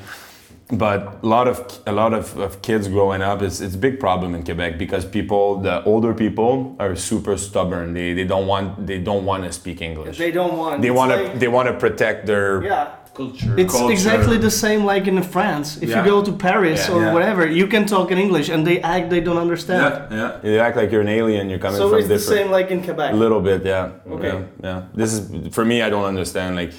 But 0.71 1.19
a 1.21 1.27
lot 1.27 1.47
of 1.47 1.79
a 1.85 1.91
lot 1.91 2.13
of, 2.13 2.37
of 2.37 2.61
kids 2.61 2.87
growing 2.87 3.21
up, 3.21 3.41
is 3.41 3.59
it's 3.61 3.75
a 3.75 3.77
big 3.77 3.99
problem 3.99 4.33
in 4.33 4.43
Quebec 4.43 4.77
because 4.77 5.05
people, 5.05 5.59
the 5.59 5.83
older 5.83 6.13
people, 6.13 6.75
are 6.79 6.95
super 6.95 7.37
stubborn. 7.37 7.93
They, 7.93 8.13
they 8.13 8.23
don't 8.23 8.47
want 8.47 8.87
they 8.87 8.99
don't 8.99 9.25
want 9.25 9.43
to 9.43 9.51
speak 9.51 9.81
English. 9.81 10.17
They 10.17 10.31
don't 10.31 10.57
want. 10.57 10.81
They 10.81 10.89
want 10.91 11.11
to 11.11 11.17
like- 11.23 11.39
they 11.39 11.47
want 11.49 11.67
to 11.67 11.73
protect 11.73 12.25
their 12.25 12.63
yeah. 12.63 12.87
Culture. 13.13 13.53
It's 13.59 13.71
culture. 13.71 13.91
exactly 13.93 14.37
the 14.37 14.49
same 14.49 14.85
like 14.85 15.05
in 15.05 15.21
France. 15.21 15.77
If 15.77 15.89
Yeah. 15.89 15.99
you 16.03 16.09
go 16.09 16.23
to 16.23 16.31
Paris 16.31 16.87
Yeah. 16.87 16.95
or 16.95 17.01
Yeah. 17.01 17.13
whatever, 17.13 17.45
you 17.45 17.67
can 17.67 17.85
talk 17.85 18.09
in 18.09 18.17
English 18.17 18.49
and 18.49 18.65
they 18.65 18.81
act 18.81 19.11
they 19.11 19.21
don't 19.21 19.37
understand. 19.37 19.81
yeah. 20.09 20.17
yeah 20.43 20.51
You 20.51 20.57
act 20.59 20.75
like 20.77 20.89
you're 20.91 21.01
an 21.09 21.15
alien. 21.21 21.47
You're 21.47 21.59
coming 21.59 21.77
So 21.77 21.89
from 21.89 21.99
it's 21.99 22.07
the 22.07 22.17
same 22.17 22.49
like 22.49 22.71
in 22.71 22.81
Quebec. 22.81 23.13
A 23.13 23.15
little 23.15 23.39
bit, 23.39 23.63
yeah. 23.63 23.91
Okay. 24.15 24.33
Yeah, 24.33 24.63
yeah. 24.63 24.81
This 24.95 25.13
is 25.13 25.19
for 25.55 25.63
me. 25.63 25.83
I 25.83 25.89
don't 25.91 26.05
understand. 26.13 26.55
Like, 26.55 26.73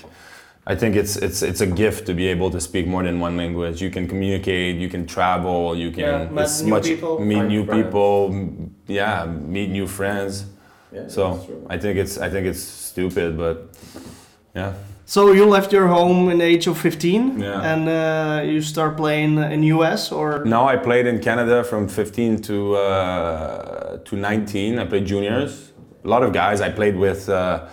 I 0.66 0.74
think 0.74 0.96
it's 0.96 1.16
it's 1.16 1.42
it's 1.42 1.60
a 1.60 1.66
gift 1.66 2.06
to 2.06 2.14
be 2.14 2.26
able 2.28 2.50
to 2.50 2.60
speak 2.60 2.86
more 2.86 3.02
than 3.02 3.20
one 3.20 3.36
language. 3.36 3.82
You 3.82 3.90
can 3.90 4.08
communicate. 4.08 4.76
You 4.76 4.88
can 4.88 5.06
travel. 5.06 5.76
You 5.76 5.90
can. 5.90 6.04
Yeah, 6.04 6.28
meet 6.30 6.42
it's 6.42 6.62
new 6.62 6.80
people, 6.80 7.18
meet 7.20 7.42
new 7.44 7.64
friends. 7.66 7.84
people. 7.84 8.30
m- 8.32 8.74
Yeah, 8.86 9.26
meet 9.26 9.70
new 9.70 9.86
friends. 9.86 10.44
Yeah, 10.94 11.08
So. 11.08 11.22
I 11.74 11.78
think 11.78 11.98
it's 11.98 12.16
I 12.18 12.30
think 12.30 12.46
it's 12.46 12.62
stupid, 12.62 13.36
but 13.36 13.56
yeah. 14.56 14.72
So 15.06 15.32
you 15.32 15.44
left 15.50 15.70
your 15.72 15.86
home 15.88 16.30
in 16.32 16.38
the 16.38 16.44
age 16.44 16.66
of 16.70 16.78
15 16.78 17.38
Yeah. 17.40 17.72
and 17.72 17.88
uh, 17.88 18.52
you 18.52 18.62
start 18.62 18.96
playing 18.96 19.36
in 19.52 19.62
US 19.64 20.12
or 20.12 20.44
No, 20.44 20.66
I 20.72 20.76
played 20.78 21.06
in 21.06 21.18
Canada 21.18 21.62
from 21.62 21.88
15 21.88 22.40
to 22.42 22.76
uh, 22.76 23.98
to 24.04 24.16
19. 24.16 24.78
I 24.78 24.86
played 24.86 25.04
juniors. 25.06 25.72
A 26.04 26.08
lot 26.08 26.22
of 26.22 26.32
guys. 26.32 26.60
I 26.60 26.70
played 26.70 26.96
with. 26.96 27.28
Uh, 27.28 27.66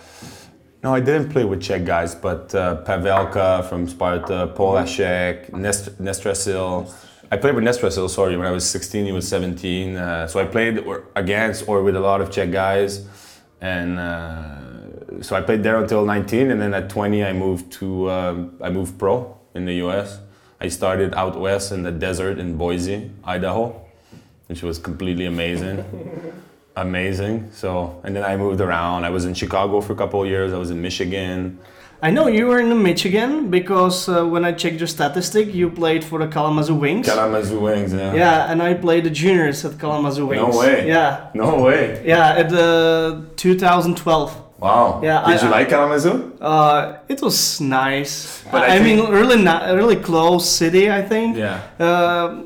no, 0.82 0.94
I 0.94 1.00
didn't 1.00 1.30
play 1.30 1.44
with 1.44 1.62
Czech 1.62 1.84
guys, 1.84 2.14
but 2.14 2.52
uh, 2.54 2.82
Pavelka 2.84 3.68
from 3.68 3.86
Sparta, 3.86 4.52
Polášek, 4.56 5.52
Nest- 5.52 6.02
Nestrašil. 6.02 6.92
I 7.30 7.36
played 7.36 7.54
with 7.54 7.64
Nestrašil, 7.64 8.10
sorry, 8.10 8.36
when 8.36 8.46
I 8.46 8.50
was 8.50 8.68
16, 8.68 9.06
he 9.06 9.12
was 9.12 9.28
17. 9.28 9.96
Uh, 9.96 10.26
so 10.26 10.40
I 10.40 10.44
played 10.44 10.78
or, 10.80 11.04
against 11.14 11.68
or 11.68 11.82
with 11.82 11.94
a 11.94 12.00
lot 12.00 12.20
of 12.20 12.30
Czech 12.30 12.50
guys. 12.50 13.06
And 13.60 13.98
uh, 13.98 15.22
so 15.22 15.36
I 15.36 15.40
played 15.40 15.62
there 15.62 15.76
until 15.76 16.04
19, 16.04 16.50
and 16.50 16.60
then 16.60 16.74
at 16.74 16.90
20, 16.90 17.24
I 17.24 17.32
moved 17.32 17.72
to 17.74 18.10
um, 18.10 18.56
I 18.60 18.70
moved 18.70 18.98
pro 18.98 19.38
in 19.54 19.66
the 19.66 19.74
US. 19.86 20.18
I 20.60 20.68
started 20.68 21.14
out 21.14 21.38
west 21.38 21.70
in 21.70 21.84
the 21.84 21.92
desert 21.92 22.38
in 22.38 22.56
Boise, 22.56 23.10
Idaho, 23.22 23.80
which 24.48 24.62
was 24.62 24.78
completely 24.78 25.26
amazing. 25.26 25.84
amazing. 26.76 27.50
So, 27.52 28.00
and 28.04 28.14
then 28.16 28.24
I 28.24 28.36
moved 28.36 28.60
around. 28.60 29.04
I 29.04 29.10
was 29.10 29.24
in 29.24 29.34
Chicago 29.34 29.80
for 29.80 29.92
a 29.92 29.96
couple 29.96 30.22
of 30.22 30.28
years. 30.28 30.52
I 30.52 30.58
was 30.58 30.70
in 30.70 30.80
Michigan. 30.80 31.58
I 32.04 32.10
know 32.10 32.26
you 32.26 32.46
were 32.48 32.58
in 32.58 32.82
Michigan 32.82 33.48
because 33.48 34.08
uh, 34.08 34.24
when 34.26 34.44
I 34.44 34.50
checked 34.52 34.78
your 34.80 34.88
statistic, 34.88 35.54
you 35.54 35.70
played 35.70 36.02
for 36.02 36.18
the 36.18 36.26
Kalamazoo 36.26 36.74
Wings. 36.74 37.06
Kalamazoo 37.06 37.60
Wings. 37.60 37.92
Yeah. 37.94 38.12
yeah, 38.14 38.50
and 38.50 38.60
I 38.60 38.74
played 38.74 39.04
the 39.04 39.10
juniors 39.10 39.64
at 39.64 39.78
Kalamazoo 39.78 40.26
Wings. 40.26 40.42
No 40.52 40.58
way. 40.58 40.88
Yeah, 40.88 41.30
No 41.32 41.62
way. 41.62 42.02
yeah, 42.04 42.34
at 42.42 42.52
uh, 42.52 43.20
2012. 43.36 44.36
Wow. 44.58 45.00
Yeah, 45.02 45.24
Did 45.26 45.38
I- 45.40 45.44
you 45.44 45.50
like 45.50 45.68
Kalamazoo? 45.68 46.32
Uh, 46.40 46.98
it 47.08 47.20
was 47.22 47.60
nice. 47.60 48.42
But 48.50 48.62
I, 48.62 48.76
I 48.76 48.78
mean, 48.82 49.08
really, 49.10 49.36
really 49.76 49.96
close 49.96 50.48
city. 50.50 50.90
I 50.90 51.02
think. 51.02 51.36
Yeah. 51.36 51.60
Uh, 51.78 52.42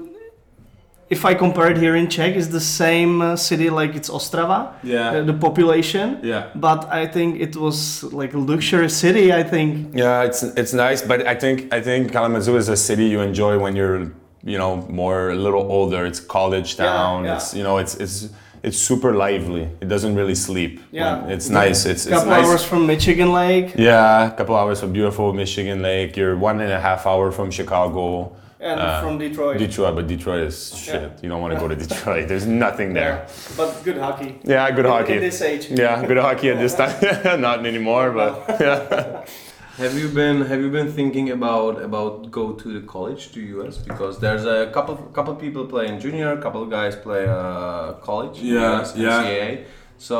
if 1.09 1.25
I 1.25 1.35
compare 1.35 1.71
it 1.71 1.77
here 1.79 1.95
in 1.97 2.09
Czech, 2.09 2.35
it's 2.37 2.49
the 2.49 2.61
same 2.61 3.23
uh, 3.23 3.37
city 3.37 3.71
like 3.71 3.95
it's 3.95 4.11
Ostrava, 4.11 4.73
Yeah. 4.83 5.11
uh, 5.21 5.25
the 5.25 5.35
population. 5.35 6.19
Yeah. 6.23 6.47
But 6.55 6.88
I 6.90 7.07
think 7.07 7.40
it 7.40 7.55
was 7.57 8.03
like 8.12 8.35
a 8.35 8.38
luxury 8.38 8.88
city. 8.90 9.33
I 9.33 9.42
think. 9.45 9.95
Yeah, 9.95 10.25
it's 10.27 10.42
it's 10.42 10.73
nice, 10.73 11.03
but 11.03 11.27
I 11.27 11.35
think 11.38 11.73
I 11.73 11.81
think 11.81 12.12
Kalamazoo 12.12 12.57
is 12.57 12.69
a 12.69 12.77
city 12.77 13.05
you 13.07 13.21
enjoy 13.21 13.59
when 13.59 13.77
you're 13.77 14.11
you 14.45 14.59
know 14.59 14.77
more 14.90 15.31
a 15.31 15.37
little 15.37 15.62
older. 15.71 16.05
It's 16.07 16.21
college 16.21 16.77
town. 16.77 17.25
yeah. 17.25 17.37
It's 17.37 17.55
you 17.55 17.62
know 17.62 17.79
it's 17.79 17.95
it's 18.01 18.29
it's 18.62 18.79
super 18.79 19.12
lively. 19.14 19.69
It 19.81 19.88
doesn't 19.88 20.16
really 20.16 20.35
sleep. 20.35 20.81
Yeah. 20.90 21.29
It's 21.29 21.49
nice. 21.49 21.87
It's 21.87 22.07
it's 22.07 22.14
couple 22.16 22.31
nice. 22.31 22.47
hours 22.47 22.64
from 22.64 22.85
Michigan 22.87 23.33
Lake 23.33 23.75
Yeah, 23.79 24.27
a 24.27 24.37
couple 24.37 24.57
hours 24.57 24.81
from 24.81 24.92
beautiful 24.92 25.33
Michigan 25.33 25.83
Lake. 25.83 26.16
You're 26.16 26.37
one 26.37 26.61
and 26.61 26.73
a 26.73 26.81
half 26.81 27.07
hour 27.07 27.31
from 27.31 27.51
Chicago. 27.53 28.33
And 28.66 28.81
Uh, 28.81 29.00
from 29.02 29.18
Detroit. 29.18 29.59
Detroit, 29.59 29.94
but 29.96 30.07
Detroit 30.07 30.42
is 30.50 30.57
shit. 30.85 31.02
Yeah. 31.02 31.22
You 31.22 31.29
don't 31.31 31.40
want 31.40 31.55
to 31.55 31.61
go 31.61 31.68
to 31.68 31.76
Detroit. 31.76 32.29
There's 32.29 32.46
nothing 32.46 32.92
there. 32.94 33.14
Yeah, 33.26 33.57
but 33.57 33.70
good 33.85 33.98
hockey. 33.98 34.31
Yeah, 34.44 34.70
good 34.76 34.87
In- 34.87 34.90
hockey. 34.92 35.14
In 35.14 35.20
this 35.20 35.40
age. 35.42 35.64
yeah, 35.70 36.05
good 36.11 36.18
hockey 36.26 36.48
at 36.50 36.59
this 36.59 36.74
time. 36.74 37.40
Not 37.46 37.64
anymore, 37.66 38.11
but 38.20 38.33
yeah. 38.61 39.24
Have 39.83 39.94
you 40.02 40.09
been 40.09 40.38
Have 40.50 40.61
you 40.64 40.70
been 40.70 40.90
thinking 40.98 41.26
about 41.38 41.83
about 41.88 42.31
go 42.31 42.44
to 42.61 42.66
the 42.76 42.83
college 42.94 43.22
to 43.35 43.40
US 43.57 43.76
because 43.90 44.14
there's 44.24 44.46
a 44.46 44.70
couple 44.76 44.94
couple 45.16 45.35
people 45.44 45.66
playing 45.74 46.00
junior, 46.05 46.31
couple 46.44 46.62
of 46.62 46.70
guys 46.70 46.96
play 46.96 47.24
uh, 47.29 47.92
college. 48.09 48.37
Yeah, 48.40 48.81
US, 48.81 48.96
yeah. 48.96 49.11
NCAA. 49.22 49.50
So 49.98 50.16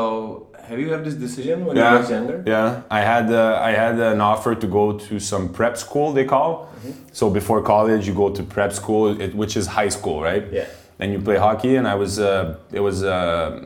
have 0.67 0.79
you 0.79 0.89
have 0.91 1.03
this 1.03 1.13
decision 1.15 1.65
when 1.65 1.75
Yeah. 1.77 1.93
you 1.93 1.99
was 1.99 2.09
younger? 2.09 2.43
Yeah, 2.45 2.81
I 2.89 3.01
had 3.01 3.31
uh, 3.31 3.69
I 3.69 3.71
had 3.71 3.99
an 3.99 4.21
offer 4.21 4.55
to 4.55 4.67
go 4.67 4.97
to 5.09 5.19
some 5.19 5.49
prep 5.49 5.77
school 5.77 6.13
they 6.13 6.25
call. 6.25 6.69
So 7.11 7.29
before 7.29 7.61
college, 7.61 8.07
you 8.07 8.13
go 8.13 8.29
to 8.29 8.43
prep 8.43 8.71
school, 8.73 9.21
it, 9.21 9.33
which 9.35 9.55
is 9.57 9.67
high 9.67 9.89
school, 9.89 10.21
right? 10.21 10.45
Yeah. 10.51 10.65
And 10.99 11.11
you 11.13 11.19
play 11.19 11.37
hockey, 11.37 11.75
and 11.77 11.87
I 11.87 11.95
was 11.95 12.19
uh, 12.19 12.57
it 12.71 12.79
was 12.81 13.03
uh, 13.03 13.65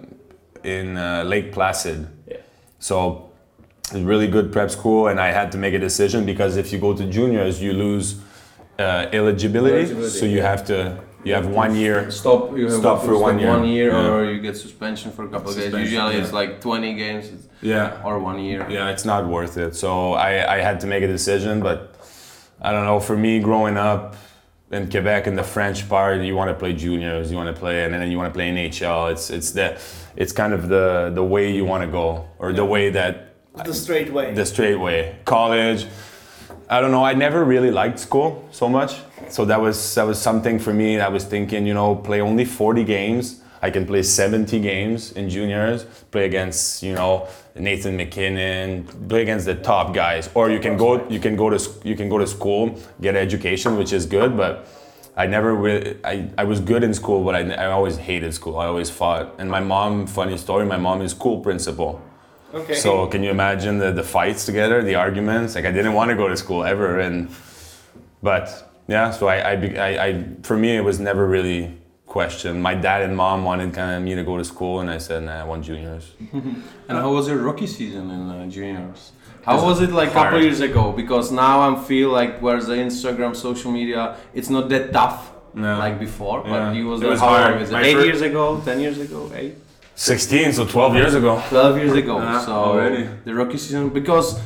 in 0.64 0.98
uh, 0.98 1.24
Lake 1.34 1.52
Placid. 1.52 2.08
Yeah. 2.28 2.38
So 2.80 3.30
really 3.94 4.28
good 4.28 4.52
prep 4.52 4.70
school, 4.72 5.08
and 5.08 5.20
I 5.20 5.32
had 5.32 5.52
to 5.52 5.58
make 5.58 5.74
a 5.74 5.80
decision 5.80 6.26
because 6.26 6.58
if 6.58 6.72
you 6.72 6.80
go 6.80 6.94
to 6.94 7.04
juniors, 7.06 7.62
you 7.62 7.74
lose 7.74 8.16
uh, 8.80 9.08
eligibility. 9.12 9.76
Eligibility, 9.76 10.20
So 10.20 10.26
you 10.26 10.38
yeah. 10.38 10.50
have 10.52 10.64
to 10.66 10.78
you 11.24 11.34
have 11.34 11.48
one 11.48 11.76
year. 11.76 12.10
Stop. 12.12 12.58
You 12.58 12.66
have 12.70 12.80
Stop 12.80 13.04
for 13.04 13.18
one 13.18 13.40
year. 13.40 13.50
One 13.50 13.66
year, 13.68 13.92
Yeah. 13.92 14.12
or 14.12 14.32
you 14.32 14.40
get 14.42 14.58
suspension 14.58 15.12
for 15.12 15.26
a 15.26 15.30
couple 15.30 15.52
of 15.52 15.58
games. 15.58 15.74
Usually, 15.74 16.16
yeah. 16.16 16.22
it's 16.22 16.34
like 16.34 16.62
20 16.62 16.94
games 16.96 17.32
Yeah. 17.62 18.02
or 18.04 18.20
one 18.20 18.40
year. 18.40 18.66
Yeah, 18.70 18.90
it's 18.90 19.06
not 19.06 19.28
worth 19.28 19.58
it. 19.58 19.76
So 19.76 20.14
I, 20.14 20.56
I 20.56 20.58
had 20.62 20.80
to 20.82 20.88
make 20.88 21.04
a 21.04 21.08
decision, 21.08 21.62
but 21.62 21.96
I 22.62 22.72
don't 22.72 22.86
know. 22.86 23.00
For 23.00 23.16
me, 23.18 23.40
growing 23.40 23.78
up 23.78 24.16
in 24.72 24.90
Quebec 24.90 25.28
in 25.28 25.36
the 25.36 25.44
French 25.44 25.88
part, 25.90 26.22
you 26.22 26.36
want 26.36 26.50
to 26.50 26.56
play 26.56 26.74
juniors, 26.74 27.30
you 27.32 27.38
want 27.38 27.54
to 27.54 27.60
play, 27.60 27.84
and 27.84 27.94
then 27.94 28.10
you 28.12 28.18
want 28.18 28.30
to 28.34 28.38
play 28.38 28.50
NHL. 28.50 29.12
It's 29.12 29.30
it's 29.30 29.52
the 29.52 29.78
it's 30.16 30.32
kind 30.32 30.54
of 30.54 30.70
the 30.70 31.12
the 31.14 31.24
way 31.24 31.52
you 31.52 31.66
want 31.66 31.84
to 31.84 31.92
go, 31.92 32.26
or 32.40 32.54
the 32.54 32.66
way 32.66 32.90
that 32.92 33.14
The 33.66 33.74
straight 33.74 34.12
way. 34.14 34.34
the 34.34 34.46
straight 34.46 34.80
way. 34.80 35.18
College, 35.26 35.86
I 36.72 36.80
don't 36.80 36.92
know. 36.92 37.04
I 37.04 37.14
never 37.14 37.44
really 37.44 37.70
liked 37.70 38.00
school 38.00 38.48
so 38.52 38.70
much, 38.70 38.96
so 39.28 39.44
that 39.44 39.60
was 39.60 39.94
that 39.96 40.04
was 40.04 40.22
something 40.22 40.58
for 40.58 40.74
me. 40.74 41.02
I 41.02 41.10
was 41.10 41.26
thinking, 41.26 41.68
you 41.68 41.74
know, 41.74 41.96
play 41.96 42.22
only 42.22 42.46
40 42.46 42.86
games. 42.86 43.42
I 43.62 43.70
can 43.70 43.86
play 43.86 44.02
70 44.04 44.58
games 44.62 45.12
in 45.12 45.30
juniors. 45.30 45.84
Play 46.12 46.26
against, 46.26 46.82
you 46.82 46.94
know, 46.94 47.28
Nathan 47.56 47.98
MacKinnon. 47.98 48.86
Play 49.10 49.24
against 49.24 49.48
the 49.48 49.56
top 49.56 49.94
guys, 49.94 50.30
or 50.34 50.50
you 50.50 50.62
can 50.62 50.78
go 50.78 51.06
you 51.10 51.20
can 51.20 51.36
go 51.36 51.50
to 51.50 51.60
you 51.84 51.98
can 51.98 52.08
go 52.08 52.18
to 52.18 52.26
school, 52.26 52.80
get 53.02 53.18
education, 53.18 53.76
which 53.78 53.92
is 53.92 54.06
good, 54.06 54.38
but. 54.38 54.66
I 55.14 55.28
never 55.28 55.54
really, 55.54 55.98
I, 56.06 56.30
I 56.38 56.46
was 56.46 56.62
good 56.62 56.86
in 56.86 56.94
school, 56.94 57.22
but 57.26 57.36
I, 57.36 57.42
I 57.52 57.66
always 57.66 57.98
hated 57.98 58.34
school. 58.34 58.58
I 58.58 58.68
always 58.68 58.90
fought. 58.90 59.36
And 59.40 59.52
my 59.52 59.60
mom, 59.60 60.08
funny 60.08 60.38
story, 60.38 60.66
my 60.66 60.78
mom 60.78 61.02
is 61.02 61.12
school 61.12 61.42
principal. 61.42 62.02
Okay. 62.54 62.76
So 62.76 63.08
can 63.08 63.24
you 63.24 63.32
imagine 63.32 63.78
the, 63.80 63.92
the 63.92 64.04
fights 64.04 64.46
together, 64.46 64.82
the 64.84 64.96
arguments? 64.96 65.56
Like 65.56 65.66
I 65.66 65.72
didn't 65.72 65.94
want 65.94 66.10
to 66.12 66.16
go 66.16 66.28
to 66.28 66.38
school 66.38 66.64
ever, 66.64 67.00
and 67.00 67.30
but 68.22 68.72
yeah, 68.88 69.12
so 69.12 69.28
I, 69.28 69.38
I, 69.38 69.54
I, 69.78 70.06
I, 70.08 70.26
for 70.44 70.58
me, 70.58 70.76
it 70.76 70.82
was 70.82 71.00
never 71.00 71.26
really 71.28 71.78
questioned. 72.06 72.62
My 72.62 72.76
dad 72.76 73.04
and 73.04 73.16
mom 73.16 73.44
wanted 73.46 73.74
kind 73.74 73.96
of 73.96 74.04
me 74.04 74.16
to 74.16 74.24
go 74.24 74.38
to 74.38 74.44
school, 74.44 74.82
and 74.82 74.90
I 74.90 74.98
said, 74.98 75.24
nah, 75.24 75.42
I 75.42 75.44
want 75.46 75.64
juniors. 75.66 76.12
And 76.90 76.98
how 76.98 77.14
was 77.14 77.28
your 77.30 77.38
rookie 77.38 77.68
season 77.68 78.12
in 78.12 78.30
uh, 78.30 78.48
juniors? 78.48 79.14
How 79.46 79.64
was 79.64 79.82
it 79.82 79.92
like 79.92 80.10
a 80.10 80.14
couple 80.14 80.42
years 80.42 80.60
ago? 80.60 80.92
Because 80.92 81.32
now 81.32 81.56
I 81.72 81.82
feel 81.84 82.10
like 82.10 82.40
where's 82.42 82.68
the 82.68 82.76
Instagram, 82.76 83.34
social 83.36 83.72
media, 83.72 84.18
it's 84.34 84.50
not 84.50 84.68
that 84.70 84.92
tough 84.92 85.32
No. 85.54 85.78
like 85.80 85.98
before. 86.00 86.44
Yeah. 86.46 86.52
But 86.52 86.76
you 86.76 86.88
was, 86.88 87.02
It 87.02 87.08
was 87.08 87.20
how 87.20 87.30
hard. 87.30 87.54
long 87.54 87.62
is 87.64 87.70
it? 87.70 87.74
My 87.74 87.82
Eight 87.84 87.98
years 88.06 88.22
ago, 88.22 88.62
ten 88.64 88.80
years 88.82 89.00
ago, 89.00 89.32
eight. 89.34 89.56
16, 90.12 90.54
so 90.54 90.66
12 90.66 90.96
years 90.96 91.14
ago. 91.14 91.40
12 91.50 91.78
years 91.78 91.94
ago. 91.94 92.18
Yeah, 92.18 92.42
so 92.46 92.52
already. 92.54 93.08
the 93.24 93.34
rookie 93.36 93.58
season 93.58 93.90
because 93.90 94.40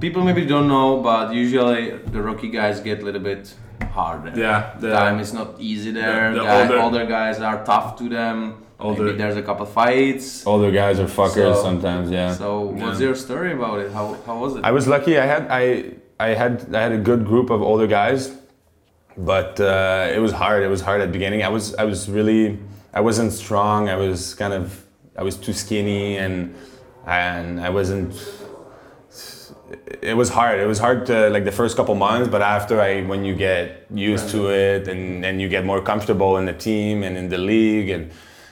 people 0.00 0.22
maybe 0.22 0.44
don't 0.44 0.68
know, 0.68 1.00
but 1.00 1.32
usually 1.32 1.92
the 2.14 2.20
rookie 2.20 2.50
guys 2.50 2.80
get 2.80 3.00
a 3.00 3.04
little 3.06 3.22
bit 3.22 3.54
harder. 3.90 4.32
Yeah, 4.38 4.74
the- 4.78 4.90
time 4.92 5.18
is 5.18 5.32
not 5.32 5.48
easy 5.58 5.92
there. 5.92 6.34
the 6.34 6.42
Guy- 6.44 6.60
older- 6.62 6.78
older, 6.84 7.06
guys 7.06 7.40
are 7.40 7.64
tough 7.64 7.96
to 8.00 8.04
them. 8.18 8.38
Older- 8.78 9.04
Maybe 9.04 9.16
there's 9.22 9.38
a 9.38 9.42
couple 9.48 9.64
fights. 9.80 10.46
Older 10.46 10.70
guys 10.70 11.00
are 11.00 11.06
fuckers 11.20 11.54
So- 11.56 11.62
sometimes, 11.68 12.10
yeah. 12.10 12.34
So 12.34 12.48
what's 12.80 13.00
Yeah. 13.00 13.06
your 13.06 13.14
story 13.26 13.52
about 13.58 13.76
it? 13.84 13.90
How, 13.96 14.04
how 14.26 14.36
was 14.44 14.56
it? 14.56 14.60
I 14.70 14.72
was 14.78 14.86
lucky. 14.94 15.14
I 15.24 15.26
had 15.34 15.42
I 15.62 15.62
I 16.20 16.28
had 16.42 16.52
I 16.78 16.80
had 16.86 16.92
a 17.00 17.02
good 17.10 17.22
group 17.30 17.48
of 17.56 17.60
older 17.70 17.86
guys, 18.00 18.22
but 19.16 19.58
uh, 19.58 20.16
it 20.16 20.20
was 20.26 20.32
hard. 20.42 20.60
It 20.68 20.70
was 20.76 20.82
hard 20.88 21.00
at 21.00 21.06
the 21.10 21.16
beginning. 21.18 21.40
I 21.48 21.50
was 21.56 21.64
I 21.82 21.84
was 21.92 22.00
really 22.16 22.42
I 22.98 23.00
wasn't 23.08 23.32
strong. 23.32 23.88
I 23.88 23.96
was 23.96 24.20
kind 24.42 24.52
of 24.60 24.64
I 25.18 25.22
was 25.22 25.36
too 25.36 25.52
skinny 25.52 26.16
and 26.16 26.54
and 27.06 27.60
I 27.60 27.70
wasn't. 27.70 28.14
It 30.00 30.16
was 30.16 30.28
hard. 30.30 30.60
It 30.60 30.66
was 30.66 30.78
hard 30.78 31.06
to 31.06 31.28
like 31.30 31.44
the 31.44 31.56
first 31.60 31.76
couple 31.76 31.94
months, 31.96 32.28
but 32.30 32.40
after 32.40 32.80
I 32.80 33.02
when 33.02 33.24
you 33.24 33.34
get 33.34 33.86
used 33.92 34.30
to 34.30 34.50
it 34.50 34.86
and 34.86 35.24
and 35.26 35.42
you 35.42 35.48
get 35.48 35.64
more 35.64 35.82
comfortable 35.82 36.38
in 36.38 36.44
the 36.46 36.52
team 36.52 37.02
and 37.02 37.16
in 37.16 37.28
the 37.28 37.38
league 37.38 37.90
and. 37.90 38.10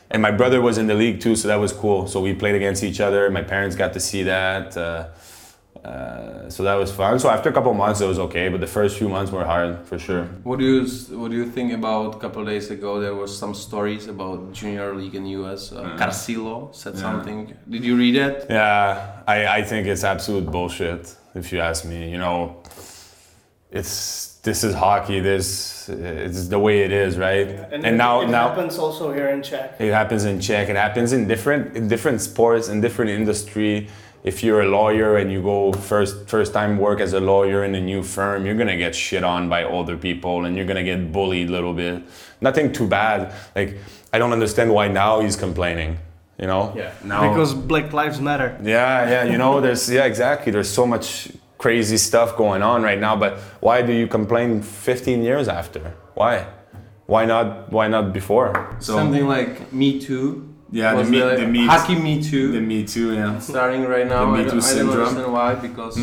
And 0.08 0.22
my 0.22 0.30
brother 0.30 0.60
was 0.60 0.78
in 0.78 0.86
the 0.86 0.94
league 0.94 1.20
too, 1.20 1.34
so 1.34 1.48
that 1.48 1.56
was 1.56 1.72
cool. 1.72 2.06
So 2.06 2.20
we 2.20 2.32
played 2.32 2.54
against 2.54 2.84
each 2.84 3.00
other. 3.00 3.28
My 3.28 3.42
parents 3.42 3.74
got 3.74 3.92
to 3.94 3.98
see 3.98 4.22
that. 4.22 4.76
Uh, 4.76 5.08
uh, 5.86 6.50
so 6.50 6.62
that 6.64 6.74
was 6.74 6.90
fun. 6.90 7.18
So 7.18 7.28
after 7.30 7.48
a 7.48 7.52
couple 7.52 7.72
months, 7.74 8.00
it 8.00 8.08
was 8.08 8.18
okay, 8.18 8.48
but 8.48 8.60
the 8.60 8.66
first 8.78 8.98
few 8.98 9.08
months 9.08 9.30
were 9.30 9.44
hard 9.44 9.72
for 9.88 9.98
sure. 9.98 10.24
What 10.42 10.58
do 10.58 10.64
you 10.64 10.80
What 11.20 11.30
do 11.30 11.36
you 11.36 11.46
think 11.56 11.72
about 11.72 12.16
a 12.16 12.18
couple 12.18 12.42
of 12.42 12.48
days 12.48 12.70
ago? 12.70 13.00
There 13.00 13.14
was 13.14 13.30
some 13.42 13.54
stories 13.54 14.08
about 14.08 14.38
junior 14.52 14.88
league 15.00 15.14
in 15.14 15.24
US. 15.40 15.72
Uh, 15.72 15.96
Carcillo 16.00 16.56
said 16.74 16.94
Yeah. 16.94 17.06
something. 17.06 17.38
Did 17.74 17.84
you 17.84 17.94
read 17.96 18.16
it? 18.26 18.36
Yeah, 18.50 19.22
I, 19.34 19.38
I 19.58 19.62
think 19.70 19.86
it's 19.86 20.04
absolute 20.04 20.46
bullshit. 20.50 21.02
If 21.34 21.52
you 21.52 21.60
ask 21.60 21.84
me, 21.84 22.10
you 22.10 22.18
know, 22.18 22.38
it's 23.70 24.38
this 24.42 24.62
is 24.64 24.74
hockey. 24.74 25.20
This 25.20 25.88
it's 25.88 26.48
the 26.48 26.58
way 26.58 26.76
it 26.86 26.92
is, 26.92 27.16
right? 27.18 27.48
And, 27.72 27.96
now 27.96 28.22
it 28.22 28.28
now 28.28 28.48
happens 28.48 28.78
also 28.78 29.12
here 29.12 29.28
in 29.28 29.42
Czech. 29.42 29.80
it 29.80 29.92
happens 29.92 30.24
in 30.24 30.40
Czech. 30.40 30.68
It 30.68 30.76
happens 30.76 31.12
in 31.12 31.26
different 31.28 31.76
in 31.76 31.88
different 31.88 32.20
sports 32.20 32.68
in 32.68 32.80
different 32.80 33.10
industry. 33.10 33.88
If 34.26 34.42
you're 34.42 34.62
a 34.62 34.68
lawyer 34.68 35.16
and 35.16 35.30
you 35.30 35.40
go 35.40 35.72
first 35.72 36.28
first 36.28 36.52
time 36.52 36.78
work 36.78 36.98
as 37.00 37.12
a 37.12 37.20
lawyer 37.20 37.64
in 37.64 37.74
a 37.76 37.80
new 37.80 38.02
firm, 38.02 38.44
you're 38.44 38.56
gonna 38.62 38.76
get 38.76 38.92
shit 38.94 39.22
on 39.22 39.48
by 39.48 39.62
older 39.62 39.96
people 39.96 40.44
and 40.44 40.56
you're 40.56 40.66
gonna 40.66 40.82
get 40.92 41.12
bullied 41.12 41.48
a 41.48 41.52
little 41.52 41.72
bit. 41.72 42.02
Nothing 42.40 42.72
too 42.72 42.88
bad. 42.88 43.32
Like 43.54 43.78
I 44.12 44.18
don't 44.18 44.32
understand 44.32 44.68
why 44.72 44.88
now 44.88 45.20
he's 45.20 45.36
complaining. 45.36 45.98
You 46.40 46.48
know? 46.48 46.72
Yeah. 46.76 46.92
Now 47.04 47.28
Because 47.28 47.54
Black 47.54 47.92
Lives 47.92 48.20
Matter. 48.20 48.58
yeah, 48.62 49.08
yeah, 49.08 49.24
you 49.32 49.38
know, 49.38 49.60
there's 49.60 49.88
yeah, 49.88 50.04
exactly. 50.04 50.52
There's 50.52 50.68
so 50.68 50.86
much 50.86 51.30
crazy 51.56 51.96
stuff 51.96 52.36
going 52.36 52.62
on 52.62 52.82
right 52.82 53.00
now, 53.00 53.16
but 53.16 53.38
why 53.60 53.80
do 53.80 53.92
you 53.92 54.06
complain 54.06 54.60
15 54.60 55.22
years 55.22 55.48
after? 55.48 55.94
Why? 56.14 56.46
Why 57.06 57.24
not 57.24 57.70
why 57.70 57.86
not 57.88 58.12
before? 58.12 58.76
Something 58.80 59.28
like 59.28 59.72
Me 59.72 60.00
Too. 60.00 60.55
Yeah, 60.72 60.94
the 60.94 61.04
Me- 61.04 61.18
the, 61.20 61.36
the 61.36 61.46
Me- 61.46 61.66
Hockey 61.66 61.94
Me 61.94 62.22
Too. 62.22 62.52
The 62.52 62.60
Me 62.60 62.84
Too, 62.84 63.14
yeah. 63.14 63.38
starting 63.38 63.84
right 63.84 64.06
now. 64.06 64.26
the 64.26 64.32
Me 64.32 64.40
I, 64.40 64.44
don't, 64.44 64.50
Too 64.50 64.50
I 64.50 64.60
don't 64.60 64.62
syndrome. 64.62 64.96
Mm. 64.96 65.06
understand 65.08 65.32
why 65.32 65.54
because 65.54 65.98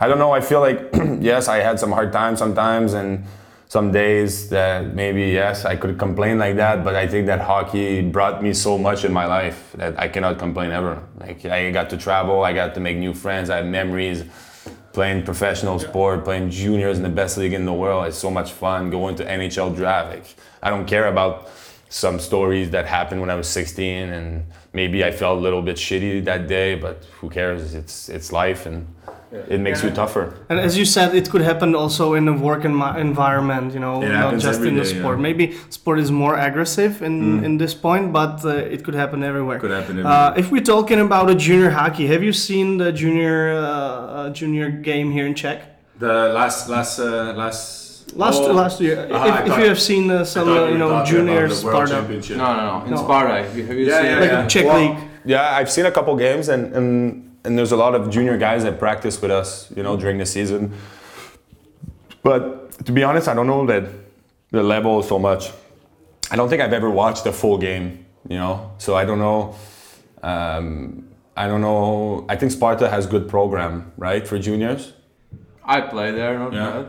I 0.00 0.08
don't 0.08 0.18
know, 0.18 0.32
I 0.32 0.40
feel 0.40 0.60
like 0.60 0.90
yes, 1.20 1.48
I 1.48 1.58
had 1.58 1.78
some 1.80 1.90
hard 1.92 2.12
times 2.12 2.38
sometimes 2.38 2.92
and 2.94 3.24
some 3.68 3.90
days 3.90 4.50
that 4.50 4.94
maybe 4.94 5.22
yes, 5.22 5.64
I 5.64 5.74
could 5.74 5.98
complain 5.98 6.38
like 6.38 6.56
that, 6.56 6.84
but 6.84 6.94
I 6.94 7.08
think 7.08 7.26
that 7.26 7.40
hockey 7.40 8.02
brought 8.02 8.42
me 8.42 8.52
so 8.54 8.78
much 8.78 9.04
in 9.04 9.12
my 9.12 9.26
life 9.26 9.72
that 9.76 9.98
I 9.98 10.06
cannot 10.08 10.38
complain 10.38 10.70
ever. 10.70 11.02
Like 11.18 11.44
I 11.44 11.70
got 11.72 11.90
to 11.90 11.96
travel, 11.96 12.44
I 12.44 12.52
got 12.52 12.74
to 12.74 12.80
make 12.80 12.96
new 12.98 13.12
friends, 13.14 13.50
I 13.50 13.56
have 13.56 13.66
memories 13.66 14.24
playing 14.92 15.24
professional 15.24 15.80
sport, 15.80 16.24
playing 16.24 16.50
juniors 16.50 16.98
in 16.98 17.02
the 17.02 17.08
best 17.08 17.36
league 17.36 17.52
in 17.52 17.64
the 17.64 17.72
world. 17.72 18.06
It's 18.06 18.16
so 18.18 18.30
much 18.30 18.52
fun 18.52 18.90
going 18.90 19.16
to 19.16 19.24
NHL 19.24 19.74
draft. 19.74 20.10
Like, 20.14 20.26
I 20.62 20.70
don't 20.70 20.86
care 20.86 21.08
about 21.08 21.50
some 21.94 22.18
stories 22.18 22.70
that 22.70 22.86
happened 22.86 23.20
when 23.20 23.30
I 23.30 23.36
was 23.36 23.46
16 23.48 24.08
and 24.08 24.42
maybe 24.72 25.04
I 25.04 25.12
felt 25.12 25.38
a 25.38 25.40
little 25.40 25.62
bit 25.62 25.76
shitty 25.76 26.24
that 26.24 26.48
day, 26.48 26.74
but 26.74 26.96
who 27.20 27.30
cares? 27.30 27.74
It's 27.74 28.08
it's 28.08 28.32
life 28.32 28.66
and 28.66 28.86
it 29.48 29.60
makes 29.60 29.82
you 29.84 29.90
tougher. 29.90 30.24
And 30.48 30.58
as 30.58 30.76
you 30.76 30.84
said, 30.84 31.14
it 31.14 31.28
could 31.30 31.42
happen 31.42 31.74
also 31.74 32.14
in 32.14 32.28
a 32.28 32.32
work 32.32 32.62
enmi- 32.64 32.96
environment, 32.98 33.74
you 33.74 33.80
know, 33.80 34.02
It 34.02 34.08
not 34.08 34.38
just 34.38 34.60
in 34.62 34.74
the 34.76 34.82
day, 34.84 34.98
sport. 34.98 35.16
yeah. 35.18 35.22
Maybe 35.28 35.44
sport 35.70 35.98
is 36.00 36.10
more 36.10 36.34
aggressive 36.48 37.02
in, 37.08 37.44
in 37.44 37.58
this 37.58 37.74
point, 37.74 38.12
but 38.12 38.44
uh, 38.44 38.74
it 38.74 38.80
could 38.84 38.94
happen 38.94 39.22
everywhere. 39.22 39.58
Could 39.60 39.70
happen 39.80 40.04
Uh, 40.06 40.34
if 40.36 40.50
we're 40.52 40.64
talking 40.76 41.00
about 41.00 41.30
a 41.30 41.34
junior 41.46 41.70
hockey, 41.70 42.06
have 42.12 42.22
you 42.24 42.32
seen 42.32 42.78
the 42.78 42.90
junior 42.92 43.38
uh, 43.54 43.62
uh, 43.62 44.30
junior 44.40 44.68
game 44.70 45.08
here 45.12 45.26
in 45.26 45.34
Czech? 45.34 45.58
The 45.98 46.32
last 46.38 46.68
last 46.68 46.98
uh, 46.98 47.34
last 47.42 47.83
Last 48.14 48.42
oh, 48.42 48.52
last 48.52 48.80
year, 48.80 49.08
uh-huh, 49.10 49.26
if, 49.28 49.40
if 49.40 49.46
thought- 49.48 49.60
you 49.60 49.68
have 49.68 49.80
seen 49.80 50.10
uh, 50.10 50.24
some 50.24 50.48
uh, 50.48 50.68
you 50.68 50.78
know 50.78 51.04
junior 51.04 51.48
Sparta, 51.50 52.02
no, 52.02 52.36
no, 52.36 52.78
no. 52.78 52.84
In 52.84 52.90
No. 52.92 52.96
Sparta, 52.96 53.42
have 53.42 53.56
you, 53.58 53.66
have 53.66 53.76
you 53.76 53.86
Yeah, 53.86 53.96
seen 54.00 54.06
yeah, 54.10 54.20
like 54.20 54.30
yeah. 54.30 54.44
a 54.44 54.48
Czech 54.48 54.64
Well, 54.66 54.80
league. 54.80 54.98
Yeah, 55.24 55.56
I've 55.56 55.70
seen 55.70 55.86
a 55.86 55.90
couple 55.90 56.14
games 56.16 56.48
and, 56.48 56.72
and 56.76 57.36
and 57.44 57.58
there's 57.58 57.72
a 57.72 57.76
lot 57.76 57.94
of 57.94 58.08
junior 58.10 58.36
guys 58.38 58.62
that 58.62 58.78
practice 58.78 59.20
with 59.20 59.30
us, 59.30 59.70
you 59.76 59.82
know, 59.82 59.96
during 59.96 60.18
the 60.18 60.26
season. 60.26 60.72
But 62.22 62.84
to 62.86 62.92
be 62.92 63.02
honest, 63.02 63.28
I 63.28 63.34
don't 63.34 63.46
know 63.46 63.66
that 63.66 63.84
the 64.50 64.62
level 64.62 65.02
so 65.02 65.18
much. 65.18 65.50
I 66.30 66.36
don't 66.36 66.48
think 66.48 66.62
I've 66.62 66.72
ever 66.72 66.90
watched 66.90 67.26
a 67.26 67.32
full 67.32 67.58
game, 67.58 68.06
you 68.28 68.36
know. 68.36 68.70
So 68.78 68.94
I 68.96 69.04
don't 69.04 69.18
know. 69.18 69.54
Um, 70.22 71.08
I 71.36 71.46
don't 71.48 71.60
know. 71.60 72.24
I 72.28 72.36
think 72.36 72.52
Sparta 72.52 72.88
has 72.88 73.06
good 73.06 73.28
program, 73.28 73.92
right, 73.98 74.26
for 74.26 74.38
juniors. 74.38 74.92
I 75.64 75.80
play 75.82 76.12
there, 76.12 76.38
not 76.38 76.52
Yeah. 76.52 76.70
bad. 76.70 76.86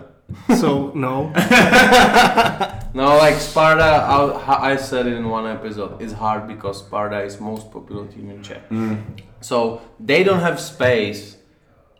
So 0.57 0.91
no, 0.95 1.31
No, 2.95 3.17
like 3.17 3.35
Sparta, 3.35 3.83
I, 3.83 4.71
I 4.71 4.75
said 4.77 5.05
it 5.05 5.15
in 5.15 5.27
one 5.27 5.45
episode. 5.45 6.01
It's 6.01 6.13
hard 6.13 6.47
because 6.47 6.79
Sparta 6.79 7.21
is 7.23 7.41
most 7.41 7.69
popular 7.69 8.07
team 8.07 8.29
in 8.29 8.41
Czech. 8.41 8.69
Mm. 8.69 9.03
So 9.41 9.81
they 9.99 10.23
don't 10.23 10.39
have 10.39 10.61
space 10.61 11.35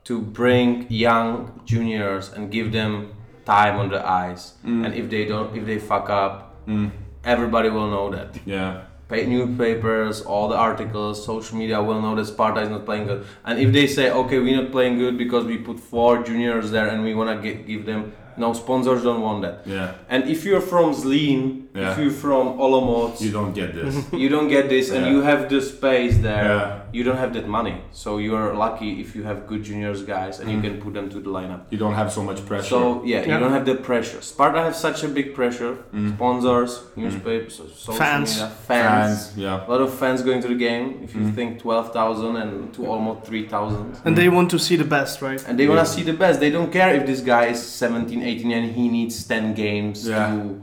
to 0.05 0.21
bring 0.21 0.87
young 0.89 1.59
juniors 1.65 2.31
and 2.31 2.49
give 2.49 2.71
them 2.71 3.11
time 3.43 3.77
on 3.77 3.89
the 3.89 4.07
ice. 4.07 4.53
Mm. 4.63 4.85
And 4.85 4.95
if 4.95 5.09
they 5.09 5.25
don't, 5.25 5.53
if 5.53 5.65
they 5.65 5.79
fuck 5.79 6.09
up, 6.09 6.65
mm. 6.65 6.91
everybody 7.25 7.69
will 7.69 7.89
know 7.89 8.09
that. 8.11 8.39
Yeah. 8.45 8.85
Pa- 9.07 9.15
newspapers, 9.15 10.21
all 10.21 10.47
the 10.47 10.55
articles, 10.55 11.23
social 11.23 11.57
media 11.57 11.81
will 11.81 12.01
know 12.01 12.15
that 12.15 12.25
Sparta 12.25 12.61
is 12.61 12.69
not 12.69 12.85
playing 12.85 13.05
good. 13.07 13.25
And 13.43 13.59
if 13.59 13.71
they 13.71 13.87
say, 13.87 14.09
okay, 14.11 14.39
we're 14.39 14.61
not 14.61 14.71
playing 14.71 14.97
good 14.97 15.17
because 15.17 15.45
we 15.45 15.57
put 15.57 15.79
four 15.79 16.23
juniors 16.23 16.71
there 16.71 16.87
and 16.87 17.03
we 17.03 17.13
wanna 17.13 17.39
give 17.41 17.85
them, 17.85 18.13
no, 18.37 18.53
sponsors 18.53 19.03
don't 19.03 19.21
want 19.21 19.43
that. 19.43 19.61
Yeah. 19.65 19.93
And 20.09 20.27
if 20.27 20.43
you're 20.43 20.61
from 20.61 20.93
Zlín, 20.93 21.64
Yeah. 21.75 21.91
if 21.91 21.97
you're 21.99 22.09
from 22.25 22.57
Olomouc, 22.57 23.19
You 23.19 23.27
you, 23.27 23.33
don't 23.33 23.53
get 23.53 23.69
this. 23.75 23.93
You 24.23 24.29
don't 24.29 24.47
get 24.47 24.69
this, 24.69 24.91
and 24.91 25.05
Yeah. 25.05 25.11
you 25.11 25.21
have 25.29 25.49
the 25.49 25.61
space 25.61 26.17
there. 26.29 26.45
Yeah. 26.45 26.81
You 26.97 27.03
don't 27.03 27.17
have 27.17 27.33
that 27.33 27.47
money, 27.47 27.77
so 27.91 28.09
you're 28.25 28.53
lucky 28.65 28.91
if 29.03 29.15
you 29.15 29.23
have 29.23 29.37
good 29.49 29.61
juniors 29.63 30.01
guys 30.03 30.39
and 30.39 30.49
you 30.49 30.57
mm. 30.59 30.65
can 30.65 30.75
put 30.83 30.93
them 30.93 31.07
to 31.13 31.19
the 31.25 31.29
lineup. 31.37 31.61
you 31.73 31.77
don't 31.77 31.97
have 32.01 32.09
so 32.17 32.21
much 32.29 32.39
pressure. 32.49 32.69
So 32.75 32.79
yeah, 33.03 33.21
Yeah. 33.21 33.33
you 33.33 33.39
don't 33.43 33.55
have 33.57 33.65
the 33.71 33.75
pressure. 33.89 34.21
Sparta 34.21 34.59
have 34.67 34.75
such 34.87 34.99
a 35.07 35.09
big 35.17 35.27
pressure. 35.39 35.73
Mm. 35.93 36.15
Sponsors, 36.15 36.71
mm. 36.79 36.97
newspapers, 37.03 37.53
social 37.57 37.93
Fans. 38.03 38.29
media, 38.31 38.47
fans. 38.71 39.17
fans, 39.27 39.37
yeah. 39.45 39.67
A 39.67 39.69
lot 39.73 39.81
of 39.87 39.91
fans 40.01 40.19
going 40.29 40.41
to 40.45 40.49
the 40.53 40.59
game. 40.69 40.85
If 41.05 41.11
you 41.17 41.23
think 41.37 41.49
twelve 41.65 41.87
thousand 41.97 42.33
and 42.43 42.53
to 42.75 42.81
almost 42.93 43.19
three 43.27 43.45
thousand. 43.53 43.87
and 44.05 44.13
they 44.19 44.29
want 44.37 44.47
to 44.55 44.59
see 44.67 44.77
the 44.83 44.89
best, 44.97 45.13
right? 45.27 45.41
And 45.47 45.53
they 45.59 45.67
wanna 45.71 45.85
see 45.95 46.03
the 46.11 46.17
best. 46.23 46.35
They 46.39 46.51
don't 46.57 46.71
care 46.79 46.91
if 46.99 47.03
this 47.11 47.21
guy 47.33 47.45
is 47.55 47.59
17, 47.61 48.23
18 48.23 48.51
and 48.51 48.71
he 48.77 48.87
needs 48.87 49.15
10 49.25 49.53
games 49.53 50.07
Yeah. 50.07 50.27
to 50.27 50.61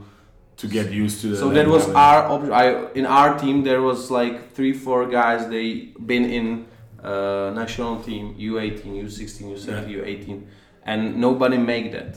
To 0.63 0.67
get 0.79 0.87
used 1.03 1.17
to 1.21 1.27
the 1.31 1.37
so 1.43 1.49
that 1.57 1.67
was 1.75 1.85
our 2.05 2.19
op- 2.33 2.51
I 2.63 2.65
in 2.99 3.05
our 3.05 3.31
team 3.43 3.55
there 3.69 3.81
was 3.89 3.99
like 4.19 4.35
three 4.55 4.73
four 4.85 5.01
guys 5.19 5.39
they 5.55 5.65
been 6.11 6.25
in 6.37 6.45
uh, 7.03 7.51
national 7.61 7.93
team 8.07 8.23
U18 8.39 8.83
U16 9.03 9.37
U17 9.55 9.87
U18 9.97 10.41
and 10.91 10.99
nobody 11.27 11.57
make 11.57 11.85
that 11.95 12.11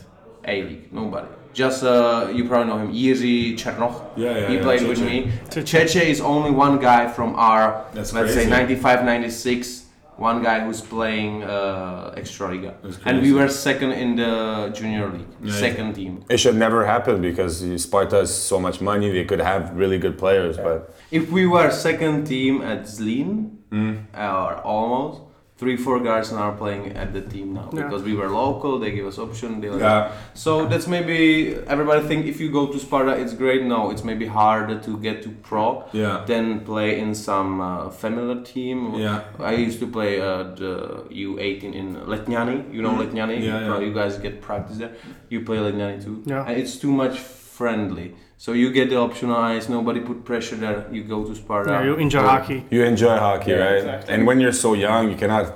A 0.53 0.57
league 0.69 0.87
nobody 0.93 1.27
just 1.61 1.83
uh, 1.83 2.29
you 2.37 2.43
probably 2.49 2.69
know 2.71 2.79
him 2.85 2.93
Jiří 2.93 3.57
Černoch 3.61 3.97
Yeah, 4.17 4.39
yeah, 4.39 4.49
he 4.51 4.55
yeah, 4.57 4.63
played 4.67 4.81
Cheche. 4.83 4.89
with 4.91 5.01
me 5.09 5.17
Cheche. 5.51 5.65
Cheche 5.73 6.03
is 6.15 6.21
only 6.21 6.53
one 6.67 6.79
guy 6.79 7.03
from 7.17 7.35
our 7.35 7.67
That's 7.95 8.13
let's 8.13 8.33
crazy. 8.35 8.45
say 8.45 8.51
95 8.51 9.05
96 9.05 9.86
one 10.17 10.43
guy 10.43 10.61
who's 10.65 10.81
playing 10.81 11.43
uh, 11.45 12.15
Extraliga, 12.17 12.75
That's 12.83 12.99
and 13.05 13.21
we 13.23 13.33
were 13.33 13.49
second 13.49 13.93
in 13.93 14.17
the 14.17 14.71
junior 14.75 15.09
league, 15.11 15.27
Yeah. 15.43 15.53
second 15.53 15.95
team. 15.95 16.25
It 16.31 16.39
should 16.39 16.57
never 16.57 16.87
happen 16.87 17.21
because 17.21 17.53
Sparta 17.83 18.17
has 18.17 18.35
so 18.35 18.59
much 18.59 18.81
money. 18.81 19.13
They 19.13 19.25
could 19.25 19.41
have 19.41 19.77
really 19.77 19.99
good 19.99 20.17
players, 20.19 20.57
but 20.57 20.95
If 21.11 21.31
we 21.31 21.47
were 21.47 21.71
second 21.71 22.25
team 22.27 22.63
at 22.63 22.83
Zlin, 22.87 23.51
Mm. 23.71 23.97
or 24.15 24.55
almost, 24.65 25.23
three, 25.59 25.77
four 25.77 26.01
guys 26.01 26.33
now 26.33 26.51
are 26.51 26.57
playing 26.57 26.93
at 27.03 27.13
the 27.15 27.23
team 27.23 27.55
now 27.55 27.71
Yeah. 27.73 27.85
because 27.85 28.03
we 28.03 28.15
were 28.15 28.29
local. 28.29 28.79
They 28.79 28.91
give 28.91 29.07
us 29.07 29.19
option. 29.19 29.61
They 29.61 29.71
let 29.71 29.81
Yeah. 29.81 30.13
So 30.35 30.67
that's 30.67 30.87
maybe 30.87 31.55
everybody 31.67 32.07
think 32.07 32.27
if 32.27 32.41
you 32.41 32.51
go 32.51 32.67
to 32.67 32.79
Sparta, 32.79 33.13
it's 33.23 33.33
great. 33.33 33.63
No, 33.65 33.91
it's 33.91 34.05
maybe 34.05 34.27
harder 34.27 34.79
to 34.81 34.99
get 34.99 35.23
to 35.23 35.31
pro 35.49 35.85
Yeah. 35.93 36.25
than 36.27 36.61
play 36.61 36.99
in 37.01 37.15
some 37.15 37.61
uh, 37.63 37.89
familiar 37.89 38.43
team. 38.43 38.95
Yeah. 38.95 39.21
I 39.39 39.55
used 39.55 39.79
to 39.81 39.87
play 39.87 40.21
uh, 40.21 40.43
the 40.63 40.73
U18 41.11 41.73
in 41.75 41.97
Letňany. 42.13 42.57
You 42.75 42.83
know 42.83 42.93
Letňany? 43.03 43.39
Mm. 43.39 43.45
Yeah, 43.51 43.61
you, 43.61 43.73
yeah. 43.73 43.81
you 43.87 43.95
guys 43.95 44.19
get 44.19 44.43
practice 44.43 44.77
there. 44.77 44.93
You 45.31 45.41
play 45.41 45.57
Letňany 45.57 46.05
too. 46.05 46.23
Yeah. 46.27 46.45
And 46.47 46.55
it's 46.61 46.77
too 46.77 46.93
much 46.93 47.19
friendly. 47.19 48.15
So 48.39 48.53
you 48.53 48.71
get 48.73 48.91
the 48.91 48.97
optional 48.99 49.37
ice. 49.37 49.69
Nobody 49.69 50.01
put 50.01 50.25
pressure 50.25 50.57
there. 50.57 50.85
You 50.93 51.03
go 51.05 51.25
to 51.25 51.35
Sparta. 51.35 51.71
Yeah, 51.71 51.85
you 51.85 51.95
enjoy 51.97 52.21
Uh, 52.21 52.29
hockey. 52.29 52.65
you 52.71 52.83
enjoy 52.85 53.17
hockey, 53.17 53.51
Yeah, 53.53 53.65
right? 53.65 53.79
exactly. 53.79 54.15
And 54.15 54.27
when 54.27 54.41
you're 54.41 54.53
so 54.67 54.75
young, 54.75 55.09
you 55.11 55.17
cannot. 55.17 55.47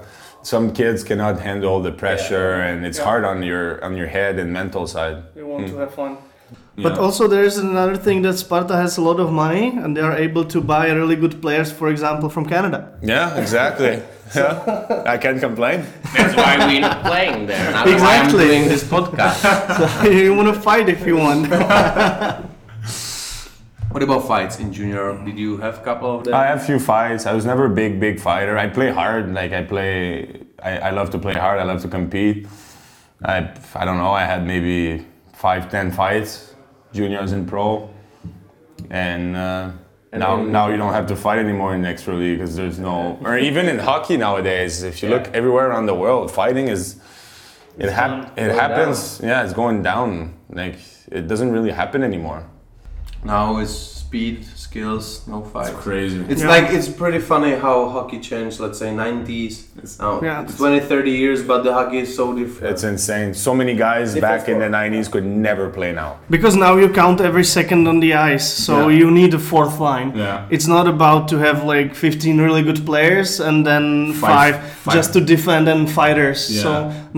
Some 0.43 0.71
kids 0.73 1.05
cannot 1.05 1.41
handle 1.41 1.83
the 1.83 1.93
pressure, 1.93 2.53
and 2.69 2.87
it's 2.87 2.99
Yeah. 2.99 3.05
hard 3.09 3.25
on 3.33 3.43
your 3.43 3.67
on 3.85 3.93
your 4.01 4.07
head 4.17 4.39
and 4.39 4.49
mental 4.61 4.87
side. 4.87 5.17
You 5.37 5.47
want 5.53 5.67
Mm. 5.67 5.73
to 5.73 5.79
have 5.85 5.93
fun. 5.95 6.13
But 6.77 6.95
Yeah. 6.95 7.05
also 7.05 7.29
there 7.29 7.45
is 7.45 7.59
another 7.59 7.97
thing 8.07 8.23
that 8.23 8.39
Sparta 8.39 8.75
has 8.77 8.97
a 8.99 9.03
lot 9.03 9.19
of 9.21 9.31
money 9.31 9.67
and 9.83 9.95
they 9.97 10.03
are 10.11 10.17
able 10.27 10.45
to 10.55 10.59
buy 10.73 10.85
really 11.01 11.17
good 11.25 11.35
players, 11.43 11.71
for 11.71 11.89
example, 11.95 12.29
from 12.31 12.45
Canada. 12.47 12.79
Yeah, 13.03 13.37
exactly. 13.43 13.95
yeah, 14.35 15.13
I 15.15 15.19
can't 15.19 15.41
complain. 15.41 15.79
That's 16.17 16.35
why 16.37 16.53
we're 16.67 16.81
not 16.91 16.99
playing 17.05 17.47
there. 17.51 17.67
That's 17.73 18.03
why 18.03 18.15
I'm 18.17 18.25
Exactly. 18.25 18.45
doing 18.47 18.69
this 18.73 18.85
podcast. 18.95 19.41
So 20.05 20.09
you 20.11 20.33
want 20.39 20.49
to 20.55 20.59
fight 20.69 20.89
if 20.89 21.07
you 21.07 21.17
want. 21.27 21.43
What 23.91 24.03
about 24.03 24.27
fights 24.27 24.59
in 24.59 24.73
junior? 24.73 25.19
Did 25.25 25.39
you 25.39 25.57
have 25.59 25.79
a 25.79 25.83
couple 25.83 26.17
of 26.17 26.25
them? 26.25 26.35
I 26.35 26.47
have 26.47 26.63
a 26.63 26.65
few 26.65 26.79
fights. 26.79 27.27
I 27.27 27.33
was 27.33 27.45
never 27.45 27.65
a 27.67 27.71
big, 27.71 27.99
big 28.01 28.21
fighter. 28.21 28.57
I 28.57 28.69
play 28.69 28.91
hard. 28.91 29.33
Like 29.35 29.53
I 29.53 29.63
play, 29.65 30.43
I, 30.63 30.79
I 30.79 30.91
love 30.91 31.11
to 31.11 31.19
play 31.19 31.35
hard. 31.35 31.59
I 31.59 31.65
love 31.65 31.83
to 31.83 31.89
compete. 31.89 32.47
I, 33.25 33.51
I 33.75 33.85
don't 33.85 33.99
know. 33.99 34.13
I 34.13 34.25
had 34.25 34.47
maybe 34.47 35.07
five, 35.35 35.71
ten 35.71 35.91
fights, 35.93 36.55
juniors 36.93 37.33
and 37.33 37.47
pro, 37.49 37.91
and, 38.91 39.37
uh, 39.37 39.71
And 40.13 40.21
now 40.21 40.37
then- 40.37 40.53
now 40.53 40.69
you 40.69 40.77
don't 40.77 40.93
have 40.93 41.07
to 41.09 41.17
fight 41.17 41.39
anymore 41.39 41.75
in 41.75 41.85
extra 41.85 42.15
league 42.15 42.39
because 42.39 42.57
there's 42.57 42.79
no, 42.79 43.19
or 43.25 43.39
even 43.39 43.69
in 43.69 43.79
hockey 43.79 44.17
nowadays. 44.17 44.83
If 44.83 45.03
you 45.03 45.09
look 45.09 45.29
everywhere 45.35 45.69
around 45.71 45.87
the 45.87 45.95
world, 45.95 46.31
fighting 46.33 46.69
is, 46.69 46.97
it 47.79 47.91
hap- 47.91 48.37
it 48.39 48.47
going 48.49 48.59
happens. 48.59 49.21
Yeah, 49.23 49.45
it's 49.45 49.53
going 49.53 49.83
down. 49.83 50.35
Like 50.49 50.77
it 51.13 51.29
doesn't 51.29 51.53
really 51.53 51.71
happen 51.71 52.03
anymore. 52.03 52.43
Now 53.23 53.59
it's 53.59 53.73
speed, 53.73 54.47
skills, 54.81 55.23
no 55.27 55.39
fight. 55.53 55.73
crazy. 55.85 56.21
It's 56.33 56.43
Yeah. 56.43 56.55
like 56.55 56.67
it's 56.77 56.89
pretty 57.03 57.19
funny 57.33 57.53
how 57.65 57.77
hockey 57.95 58.19
changed. 58.31 58.57
Let's 58.65 58.79
say 58.83 58.91
90s. 59.05 59.55
It's 59.83 59.95
now 59.99 60.13
Yeah. 60.23 60.47
20, 60.61 60.81
30 60.93 61.11
years, 61.23 61.39
but 61.51 61.59
the 61.67 61.73
hockey 61.79 61.99
is 62.07 62.11
so 62.21 62.25
different. 62.41 62.67
It's 62.73 62.85
insane. 62.95 63.31
So 63.47 63.51
many 63.61 63.75
guys 63.87 64.07
Different 64.15 64.39
back 64.39 64.49
in 64.53 64.57
the 64.65 64.69
90s 64.81 65.07
could 65.13 65.27
never 65.49 65.65
play 65.79 65.91
now. 66.03 66.11
Because 66.37 66.55
now 66.67 66.73
you 66.83 66.89
count 67.03 67.19
every 67.31 67.47
second 67.59 67.83
on 67.93 67.99
the 68.05 68.13
ice, 68.35 68.47
so 68.67 68.75
Yeah. 68.77 68.99
you 69.01 69.07
need 69.21 69.33
a 69.41 69.43
fourth 69.53 69.77
line. 69.91 70.09
Yeah. 70.15 70.55
It's 70.55 70.69
not 70.77 70.87
about 70.97 71.23
to 71.33 71.37
have 71.47 71.59
like 71.75 71.91
15 72.07 72.37
really 72.47 72.63
good 72.69 72.81
players 72.91 73.41
and 73.49 73.57
then 73.69 73.85
Five- 74.13 74.31
five, 74.31 74.55
five. 74.85 74.95
just 74.99 75.11
to 75.15 75.21
defend 75.35 75.65
and 75.69 75.83
fighters. 76.01 76.41
Yeah. 76.49 76.63
So 76.65 76.71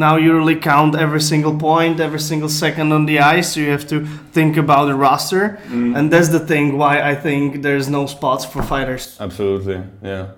now 0.06 0.14
you 0.22 0.30
really 0.40 0.56
count 0.72 0.92
every 1.04 1.20
single 1.32 1.54
point, 1.68 1.94
every 2.00 2.22
single 2.30 2.48
second 2.64 2.88
on 2.96 3.02
the 3.10 3.18
ice. 3.36 3.46
So 3.52 3.60
you 3.64 3.70
have 3.76 3.86
to 3.94 3.98
think 4.36 4.52
about 4.64 4.84
the 4.90 4.94
roster, 5.06 5.44
Mm. 5.70 5.96
and 5.96 6.04
that's 6.12 6.30
the 6.36 6.42
thing 6.52 6.66
why 6.80 6.94
I 7.12 7.14
think 7.26 7.41
there's 7.50 7.88
no 7.88 8.06
spots 8.06 8.44
for 8.44 8.62
fighters. 8.62 9.16
Absolutely, 9.20 9.82
yeah. 10.02 10.32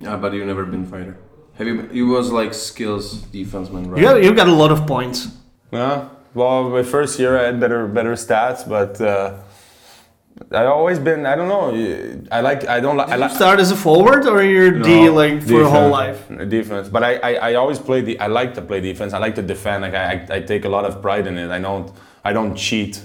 yeah, 0.00 0.16
but 0.16 0.32
you 0.32 0.44
never 0.44 0.64
been 0.64 0.86
fighter. 0.86 1.16
Have 1.58 1.66
you? 1.66 1.88
You 1.92 2.06
was 2.08 2.30
like 2.30 2.52
skills 2.54 3.22
defenseman, 3.36 3.90
right? 3.90 3.98
You 3.98 4.04
got, 4.08 4.22
you 4.24 4.34
got 4.34 4.48
a 4.48 4.52
lot 4.52 4.70
of 4.70 4.86
points. 4.86 5.28
Yeah. 5.72 6.08
Well, 6.34 6.68
my 6.68 6.82
first 6.82 7.18
year 7.18 7.38
I 7.38 7.44
had 7.44 7.58
better 7.58 7.86
better 7.86 8.12
stats, 8.12 8.68
but 8.68 9.00
uh, 9.00 9.38
I 10.52 10.66
always 10.66 10.98
been 10.98 11.24
I 11.24 11.34
don't 11.34 11.48
know. 11.48 11.66
I 12.30 12.40
like 12.40 12.66
I 12.68 12.78
don't 12.80 12.96
like 12.98 13.08
I 13.08 13.12
Did 13.12 13.16
you 13.16 13.28
like 13.28 13.36
start 13.36 13.58
as 13.58 13.70
a 13.70 13.76
forward 13.76 14.26
or 14.26 14.42
you're 14.42 14.70
D 14.82 15.08
like 15.08 15.42
for 15.42 15.52
your 15.52 15.70
whole 15.70 15.88
life? 15.88 16.28
defense. 16.28 16.50
Defense, 16.50 16.88
but 16.88 17.02
I, 17.02 17.14
I, 17.16 17.32
I 17.50 17.54
always 17.54 17.78
play 17.78 18.02
the 18.02 18.20
I 18.20 18.26
like 18.26 18.52
to 18.54 18.62
play 18.62 18.80
defense. 18.80 19.14
I 19.14 19.18
like 19.18 19.34
to 19.36 19.42
defend. 19.42 19.80
Like 19.82 19.94
I, 19.94 20.04
I, 20.12 20.36
I 20.36 20.40
take 20.40 20.66
a 20.66 20.68
lot 20.68 20.84
of 20.84 21.00
pride 21.00 21.26
in 21.26 21.38
it. 21.38 21.50
I 21.50 21.58
don't 21.58 21.90
I 22.22 22.34
don't 22.34 22.54
cheat 22.54 23.00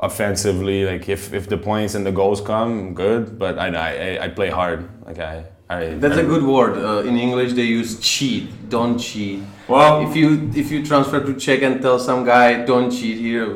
offensively. 0.00 0.84
Like 0.86 1.08
if, 1.08 1.32
if 1.32 1.48
the 1.48 1.56
points 1.58 1.94
and 1.94 2.04
the 2.06 2.12
goals 2.12 2.40
come, 2.40 2.94
good. 2.94 3.38
But 3.38 3.58
I, 3.58 3.68
I, 3.68 4.24
I 4.24 4.28
play 4.28 4.50
hard. 4.50 4.88
Like 5.06 5.18
I, 5.18 5.44
I 5.68 5.94
That's 5.94 6.16
I, 6.16 6.20
a 6.20 6.24
good 6.26 6.42
word. 6.44 6.78
Uh, 6.78 7.08
in 7.08 7.16
English, 7.16 7.52
they 7.54 7.62
use 7.64 7.98
cheat. 8.00 8.68
Don't 8.68 8.98
cheat. 8.98 9.42
Well, 9.68 10.08
If 10.08 10.16
you 10.16 10.50
if 10.54 10.70
you 10.70 10.84
transfer 10.84 11.20
to 11.20 11.34
Czech 11.34 11.62
and 11.62 11.80
tell 11.82 11.98
some 11.98 12.24
guy 12.24 12.64
don't 12.64 12.90
cheat 12.90 13.18
here, 13.18 13.46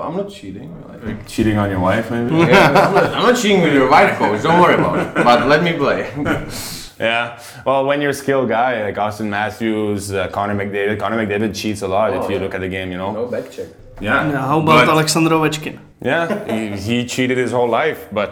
I'm 0.00 0.16
not 0.16 0.30
cheating. 0.30 0.72
Like, 1.04 1.26
cheating 1.28 1.56
on 1.58 1.70
your 1.70 1.80
wife, 1.80 2.10
maybe. 2.10 2.34
yeah, 2.52 2.68
I'm, 2.68 2.94
not, 2.94 3.04
I'm 3.14 3.22
not 3.32 3.36
cheating 3.36 3.62
with 3.62 3.72
your 3.74 3.88
wife, 3.88 4.16
coach. 4.18 4.42
Don't 4.42 4.60
worry 4.60 4.74
about 4.74 4.98
it. 4.98 5.24
But 5.24 5.46
let 5.46 5.62
me 5.62 5.72
play. 5.74 6.10
Yeah. 6.98 7.38
Well, 7.66 7.84
when 7.84 8.00
you're 8.00 8.12
a 8.12 8.14
skilled 8.14 8.48
guy 8.48 8.82
like 8.82 8.94
Auston 8.94 9.28
Matthews, 9.28 10.12
uh, 10.14 10.28
Connor 10.28 10.54
McDavid, 10.54 10.98
Connor 10.98 11.26
McDavid 11.26 11.54
cheats 11.54 11.82
a 11.82 11.88
lot 11.88 12.14
if 12.14 12.22
Oh, 12.22 12.28
you 12.30 12.36
yeah. 12.36 12.40
look 12.42 12.54
at 12.54 12.62
the 12.62 12.68
game, 12.70 12.90
you 12.90 12.96
know. 12.96 13.12
no 13.12 13.26
back 13.26 13.50
check. 13.50 13.66
Yeah. 14.00 14.30
Yeah, 14.30 14.46
how 14.46 14.60
about 14.60 14.86
But- 14.86 14.88
Alexander 14.92 15.30
Ovechkin? 15.30 15.78
Yeah, 16.02 16.26
he, 16.52 16.76
he 16.76 17.06
cheated 17.06 17.38
his 17.38 17.50
whole 17.52 17.68
life, 17.68 18.06
but 18.12 18.30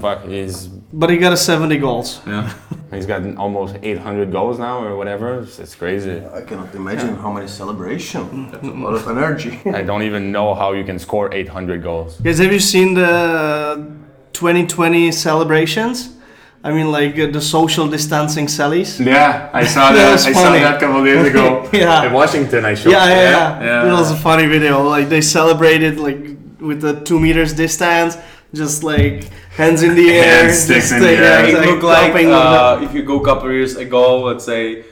fuck, 0.00 0.24
he's 0.24 0.68
But 0.92 1.10
he 1.10 1.16
got 1.18 1.32
a 1.32 1.36
70 1.36 1.78
goals. 1.78 2.20
yeah, 2.26 2.52
he's 2.92 3.06
got 3.06 3.22
almost 3.36 3.76
800 3.82 4.30
goals 4.30 4.58
now 4.58 4.84
or 4.84 4.96
whatever. 4.96 5.40
It's, 5.40 5.58
it's 5.58 5.74
crazy. 5.74 6.22
I 6.32 6.42
cannot 6.42 6.72
imagine 6.74 7.16
how 7.16 7.32
many 7.32 7.48
celebration. 7.48 8.20
Mm-hmm. 8.22 8.50
That's 8.52 8.64
a 8.68 8.70
lot 8.70 8.94
of 8.94 9.08
energy. 9.08 9.60
I 9.66 9.82
don't 9.82 10.02
even 10.04 10.30
know 10.30 10.54
how 10.54 10.72
you 10.72 10.84
can 10.84 10.98
score 10.98 11.34
800 11.34 11.82
goals. 11.82 12.20
Guys, 12.20 12.38
have 12.38 12.52
you 12.52 12.60
seen 12.60 12.94
the 12.94 13.84
2020 14.32 15.10
celebrations? 15.12 16.10
I 16.64 16.70
mean, 16.72 16.92
like 16.92 17.18
uh, 17.18 17.26
the 17.26 17.40
social 17.40 17.88
distancing 17.88 18.46
sellies. 18.46 19.04
Yeah, 19.04 19.50
I 19.52 19.64
saw 19.66 19.90
That 19.92 19.96
that. 19.96 20.12
was 20.12 20.26
I 20.26 20.32
saw 20.32 20.42
funny. 20.44 20.60
that 20.60 20.76
a 20.76 20.80
couple 20.80 21.04
days 21.04 21.26
ago. 21.26 21.68
Yeah. 21.72 22.06
in 22.06 22.12
Washington. 22.12 22.64
I 22.64 22.74
showed. 22.74 22.90
Yeah, 22.92 23.08
yeah, 23.08 23.30
yeah. 23.30 23.64
yeah. 23.64 23.88
It 23.88 23.92
was 23.92 24.10
a 24.12 24.16
funny 24.16 24.46
video. 24.46 24.82
Like 24.82 25.08
they 25.08 25.20
celebrated 25.22 25.98
like 25.98 26.20
with 26.60 26.80
the 26.80 27.00
two 27.00 27.18
meters 27.18 27.52
distance, 27.52 28.16
just 28.54 28.84
like 28.84 29.24
hands 29.56 29.82
in 29.82 29.94
the 29.96 30.08
air, 30.18 30.44
Hands, 30.44 30.56
sticks 30.58 30.92
in 30.92 31.00
the 31.00 31.08
air. 31.10 31.48
yeah, 31.48 31.58
it 31.58 31.66
looked 31.68 31.82
like 31.82 32.12
clapping. 32.12 32.30
uh, 32.30 32.80
if 32.86 32.94
you 32.94 33.02
go 33.02 33.20
a 33.20 33.24
couple 33.24 33.50
years 33.50 33.74
ago, 33.76 34.22
let's 34.22 34.44
say 34.44 34.84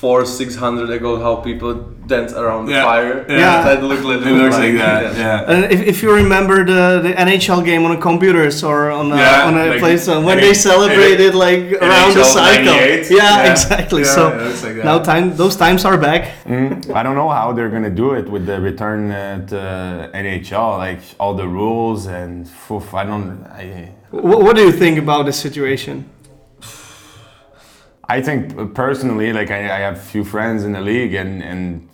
four, 0.00 0.26
six 0.26 0.54
hundred 0.54 0.90
ago, 0.90 1.18
how 1.18 1.36
people 1.36 1.72
dance 2.06 2.32
around 2.34 2.66
the 2.66 2.72
Yeah, 2.72 2.84
fire. 2.84 3.14
yeah. 3.28 3.62
that 3.66 3.82
looked 3.82 4.04
like, 4.04 4.20
It 4.20 4.36
looks 4.42 4.56
like 4.64 4.76
that. 4.86 5.16
Yeah. 5.16 5.50
and 5.52 5.72
if, 5.74 5.80
if 5.92 5.96
you 6.02 6.10
remember 6.12 6.56
the, 6.72 7.00
the 7.06 7.12
NHL 7.14 7.64
game 7.64 7.82
on 7.86 7.92
the 7.96 8.00
computers 8.10 8.62
or 8.62 8.90
on 8.90 9.10
a, 9.10 9.16
Yeah, 9.16 9.46
on 9.48 9.54
a 9.56 9.66
like 9.70 9.80
place 9.80 10.06
when 10.06 10.28
any- 10.28 10.42
they 10.42 10.54
celebrated 10.54 11.34
like 11.34 11.62
around 11.86 12.14
the 12.14 12.24
cycle, 12.24 12.74
yeah, 12.74 13.08
Yeah. 13.10 13.50
exactly. 13.52 14.02
Yeah, 14.02 14.14
so 14.16 14.22
it 14.28 14.42
looks 14.48 14.62
like 14.66 14.76
that. 14.76 14.84
now 14.84 14.98
time 14.98 15.34
those 15.42 15.56
times 15.56 15.84
are 15.88 15.96
back. 16.08 16.22
Mm, 16.44 16.94
I 16.94 17.02
don't 17.02 17.16
know 17.20 17.30
how 17.30 17.52
they're 17.54 17.70
gonna 17.76 17.96
do 18.04 18.08
it 18.12 18.26
with 18.34 18.44
the 18.46 18.60
return 18.60 19.10
uh, 19.10 19.46
to 19.52 20.10
NHL, 20.14 20.76
like 20.86 21.00
all 21.18 21.34
the 21.34 21.48
rules 21.48 22.06
and 22.06 22.46
oof, 22.70 22.92
I 22.94 23.04
don't. 23.10 23.28
I, 23.60 23.64
What, 24.10 24.38
what 24.44 24.54
do 24.58 24.62
you 24.62 24.72
think 24.72 24.96
about 24.98 25.22
the 25.26 25.32
situation? 25.32 25.96
I 28.08 28.22
think 28.22 28.56
uh, 28.56 28.66
personally, 28.66 29.32
like 29.32 29.50
I, 29.50 29.64
I 29.64 29.78
have 29.80 29.96
a 29.96 30.00
few 30.00 30.24
friends 30.24 30.64
in 30.64 30.72
the 30.72 30.80
league, 30.80 31.14
and 31.14 31.42
and 31.42 31.88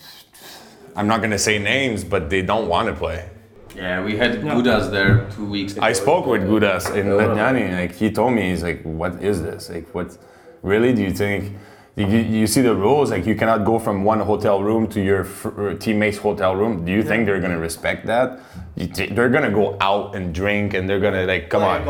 I'm 0.94 1.06
not 1.06 1.22
gonna 1.22 1.38
say 1.38 1.58
names, 1.58 2.04
but 2.04 2.28
they 2.28 2.42
don't 2.42 2.68
want 2.68 2.88
to 2.88 2.94
play. 2.94 3.28
Yeah, 3.74 4.04
we 4.04 4.16
had 4.18 4.42
Gudas 4.42 4.90
there 4.90 5.26
two 5.30 5.46
weeks 5.46 5.72
ago. 5.72 5.82
I 5.82 5.92
spoke 5.94 6.26
with 6.26 6.42
Gudas 6.42 6.94
in 6.94 7.06
Letňany, 7.06 7.72
like 7.80 7.92
he 7.94 8.10
told 8.10 8.34
me, 8.34 8.50
he's 8.50 8.62
like, 8.62 8.82
"What 8.82 9.22
is 9.22 9.42
this? 9.42 9.70
Like, 9.70 9.88
what? 9.94 10.18
Really? 10.62 10.92
Do 10.92 11.02
you 11.02 11.12
think?" 11.12 11.56
You, 11.94 12.06
you 12.06 12.46
see 12.46 12.62
the 12.62 12.74
rules, 12.74 13.10
like 13.10 13.26
you 13.26 13.34
cannot 13.34 13.66
go 13.66 13.78
from 13.78 14.02
one 14.02 14.20
hotel 14.20 14.62
room 14.62 14.86
to 14.88 15.00
your 15.02 15.24
fr- 15.24 15.72
teammate's 15.74 16.16
hotel 16.16 16.56
room. 16.56 16.86
Do 16.86 16.90
you 16.92 17.02
think 17.02 17.26
they're 17.26 17.40
gonna 17.40 17.58
respect 17.58 18.06
that? 18.06 18.40
You 18.76 18.86
t- 18.86 19.08
they're 19.08 19.28
gonna 19.28 19.50
go 19.50 19.76
out 19.78 20.14
and 20.14 20.34
drink, 20.34 20.72
and 20.72 20.88
they're 20.88 21.00
gonna 21.00 21.26
like, 21.26 21.50
come 21.50 21.62
on, 21.62 21.84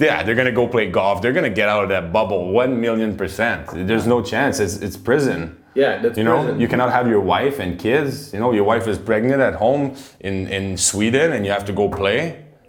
Yeah, 0.00 0.22
they're 0.24 0.34
gonna 0.34 0.52
go 0.62 0.66
play 0.66 0.90
golf. 0.90 1.20
They're 1.22 1.32
gonna 1.38 1.50
get 1.60 1.68
out 1.68 1.82
of 1.84 1.88
that 1.90 2.12
bubble 2.12 2.52
one 2.52 2.80
million 2.80 3.16
percent. 3.16 3.66
There's 3.88 4.06
no 4.06 4.22
chance. 4.22 4.58
It's 4.64 4.76
it's 4.86 4.96
prison. 4.96 5.56
Yeah, 5.74 6.02
that's 6.02 6.18
You 6.18 6.24
know, 6.24 6.38
prison. 6.42 6.60
you 6.60 6.68
cannot 6.68 6.90
have 6.90 7.06
your 7.14 7.20
wife 7.20 7.56
and 7.62 7.78
kids. 7.78 8.32
You 8.34 8.40
know, 8.40 8.50
your 8.52 8.64
wife 8.64 8.86
is 8.88 8.98
pregnant 8.98 9.40
at 9.48 9.54
home 9.54 9.94
in 10.20 10.48
in 10.48 10.76
Sweden, 10.76 11.32
and 11.34 11.44
you 11.46 11.52
have 11.52 11.64
to 11.66 11.72
go 11.72 11.88
play 11.88 12.20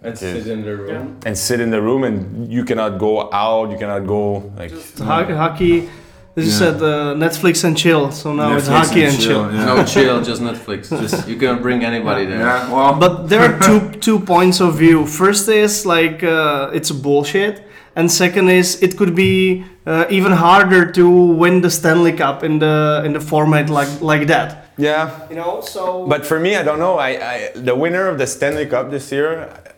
and 0.03 0.17
sit 0.17 0.47
in 0.47 0.61
the 0.63 0.75
room. 0.75 1.17
and 1.25 1.35
sit 1.37 1.59
in 1.65 1.69
the 1.71 1.81
room, 1.81 2.03
and 2.03 2.51
you 2.55 2.63
cannot 2.63 2.97
go 2.99 3.13
out. 3.31 3.71
You 3.71 3.77
cannot 3.77 4.05
go 4.07 4.51
like. 4.57 4.71
Ho- 4.99 5.35
hockey 5.43 5.89
as 6.37 6.43
you 6.45 6.51
Yeah. 6.51 6.57
said, 6.63 6.75
uh, 6.81 7.13
Netflix 7.25 7.63
and 7.63 7.75
chill. 7.77 8.11
So 8.11 8.33
now 8.33 8.55
it's 8.57 8.67
hockey 8.67 9.03
and 9.03 9.19
chill. 9.19 9.43
yeah. 9.53 9.65
No 9.65 9.83
chill, 9.83 10.21
just 10.21 10.41
Netflix. 10.41 10.89
Just 11.01 11.27
you 11.27 11.35
can 11.37 11.61
bring 11.61 11.83
anybody 11.83 12.25
there. 12.25 12.39
Yeah, 12.39 12.71
well, 12.73 12.93
But 13.03 13.29
there 13.29 13.41
are 13.47 13.59
two 13.67 13.79
two 14.05 14.19
points 14.19 14.61
of 14.61 14.75
view. 14.83 15.05
First 15.05 15.47
is 15.49 15.85
like 15.85 16.23
uh, 16.23 16.69
it's 16.77 16.91
bullshit, 16.91 17.55
and 17.95 18.09
second 18.11 18.49
is 18.49 18.81
it 18.81 18.95
could 18.97 19.13
be 19.15 19.63
uh, 19.85 20.05
even 20.17 20.31
harder 20.31 20.91
to 20.91 21.05
win 21.43 21.61
the 21.61 21.69
Stanley 21.69 22.13
Cup 22.13 22.43
in 22.43 22.59
the 22.59 23.01
in 23.05 23.13
the 23.13 23.19
format 23.31 23.69
like 23.69 23.89
like 24.01 24.27
that. 24.27 24.49
yeah. 24.77 25.09
You 25.29 25.35
know, 25.35 25.61
so. 25.61 26.07
But 26.07 26.25
for 26.25 26.39
me, 26.39 26.51
I 26.55 26.63
don't 26.63 26.79
know. 26.79 26.95
I, 26.97 27.09
I 27.33 27.35
the 27.69 27.75
winner 27.75 28.07
of 28.11 28.17
the 28.17 28.25
Stanley 28.27 28.65
Cup 28.65 28.89
this 28.89 29.11
year, 29.11 29.29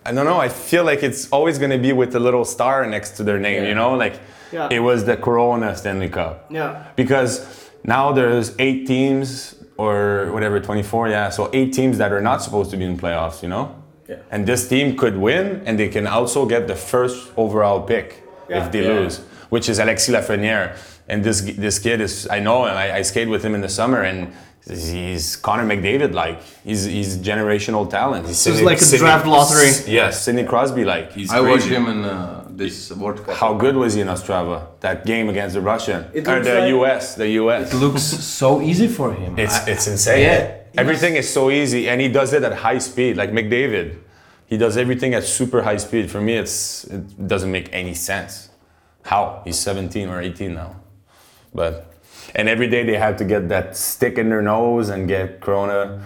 I 0.05 0.11
don't 0.15 0.25
know. 0.31 0.39
I 0.47 0.49
feel 0.49 0.83
like 0.91 1.01
it's 1.09 1.27
always 1.31 1.57
going 1.57 1.71
to 1.71 1.81
be 1.87 1.93
with 2.01 2.15
a 2.15 2.19
little 2.19 2.45
star 2.45 2.85
next 2.85 3.17
to 3.17 3.23
their 3.23 3.39
name. 3.39 3.63
Yeah. 3.63 3.69
You 3.69 3.75
know, 3.81 3.91
like 4.05 4.15
Yeah. 4.53 4.69
it 4.71 4.79
was 4.79 5.03
the 5.05 5.17
Corona 5.17 5.75
Stanley 5.75 6.09
Cup. 6.09 6.45
yeah, 6.49 6.83
Because 6.95 7.69
now 7.83 8.11
there's 8.13 8.55
eight 8.59 8.85
teams 8.87 9.55
or 9.77 10.29
whatever, 10.31 10.59
24. 10.59 11.09
Yeah, 11.09 11.29
so 11.29 11.49
eight 11.53 11.73
teams 11.73 11.97
that 11.97 12.11
are 12.13 12.21
not 12.21 12.41
supposed 12.43 12.69
to 12.71 12.77
be 12.77 12.85
in 12.85 12.97
playoffs. 12.97 13.41
You 13.43 13.49
know. 13.49 13.75
Yeah. 14.07 14.17
And 14.31 14.45
this 14.45 14.67
team 14.67 14.95
could 14.97 15.17
win, 15.17 15.61
and 15.65 15.79
they 15.79 15.89
can 15.89 16.05
also 16.07 16.45
get 16.45 16.67
the 16.67 16.75
first 16.75 17.31
overall 17.37 17.81
pick 17.81 18.07
Yeah. 18.49 18.59
if 18.65 18.71
they 18.71 18.83
Yeah. 18.83 18.99
lose, 18.99 19.15
which 19.49 19.67
is 19.69 19.79
Alexis 19.79 20.13
Lafreniere. 20.15 20.67
And 21.09 21.23
this 21.23 21.41
this 21.65 21.79
kid 21.79 21.99
is 22.01 22.27
I 22.37 22.39
know, 22.39 22.65
and 22.65 22.77
I, 22.77 22.99
I 22.99 23.01
skated 23.03 23.29
with 23.29 23.43
him 23.43 23.55
in 23.55 23.61
the 23.61 23.69
summer, 23.69 24.01
and 24.03 24.27
he's 24.69 25.35
Connor 25.35 25.65
McDavid 25.65 26.13
like. 26.13 26.39
He's 26.63 26.83
he's 26.85 27.17
generational 27.17 27.89
talent. 27.89 28.27
He's 28.27 28.37
So 28.37 28.51
it's 28.51 28.61
like 28.61 28.81
a 28.81 28.97
draft 28.97 29.25
lottery. 29.25 29.71
Yes, 29.87 30.21
Sidney 30.23 30.43
Crosby 30.45 30.83
like. 30.85 31.11
He's 31.13 31.31
I 31.31 31.39
watched 31.41 31.65
him 31.67 31.87
in 31.87 32.05
uh, 32.05 32.42
this 32.57 32.91
World 32.91 33.23
Cup. 33.25 33.35
How 33.35 33.53
good 33.53 33.75
was 33.75 33.93
he 33.95 34.01
in 34.01 34.07
Ostrava? 34.07 34.67
That 34.81 35.05
game 35.05 35.29
against 35.29 35.55
the 35.55 35.61
Russian 35.61 36.05
It 36.13 36.27
or 36.27 36.39
the 36.41 36.59
like- 36.59 36.69
US, 36.69 37.15
the 37.15 37.29
US. 37.41 37.73
It 37.73 37.77
looks 37.77 38.03
so 38.03 38.61
easy 38.61 38.87
for 38.87 39.13
him. 39.13 39.37
It's 39.37 39.55
I- 39.67 39.71
it's 39.71 39.87
insane. 39.87 40.21
Yeah. 40.23 40.57
Everything 40.75 41.15
is 41.15 41.31
so 41.31 41.51
easy, 41.51 41.87
and 41.89 42.01
he 42.01 42.07
does 42.07 42.33
it 42.33 42.43
at 42.43 42.53
high 42.53 42.79
speed, 42.79 43.15
like 43.15 43.31
McDavid. 43.31 43.97
He 44.47 44.57
does 44.57 44.75
everything 44.77 45.13
at 45.13 45.23
super 45.23 45.61
high 45.63 45.77
speed. 45.77 46.09
For 46.11 46.19
me, 46.21 46.33
it's 46.37 46.83
it 46.85 47.27
doesn't 47.27 47.51
make 47.51 47.69
any 47.71 47.93
sense. 47.93 48.49
How 49.03 49.41
he's 49.45 49.59
17 49.59 50.07
or 50.09 50.21
18 50.21 50.53
now, 50.53 50.77
but 51.53 51.93
and 52.35 52.47
every 52.49 52.67
day 52.69 52.83
they 52.83 52.97
have 52.97 53.17
to 53.17 53.25
get 53.25 53.49
that 53.49 53.75
stick 53.77 54.17
in 54.17 54.29
their 54.29 54.41
nose 54.41 54.89
and 54.89 55.07
get 55.07 55.41
corona. 55.41 56.01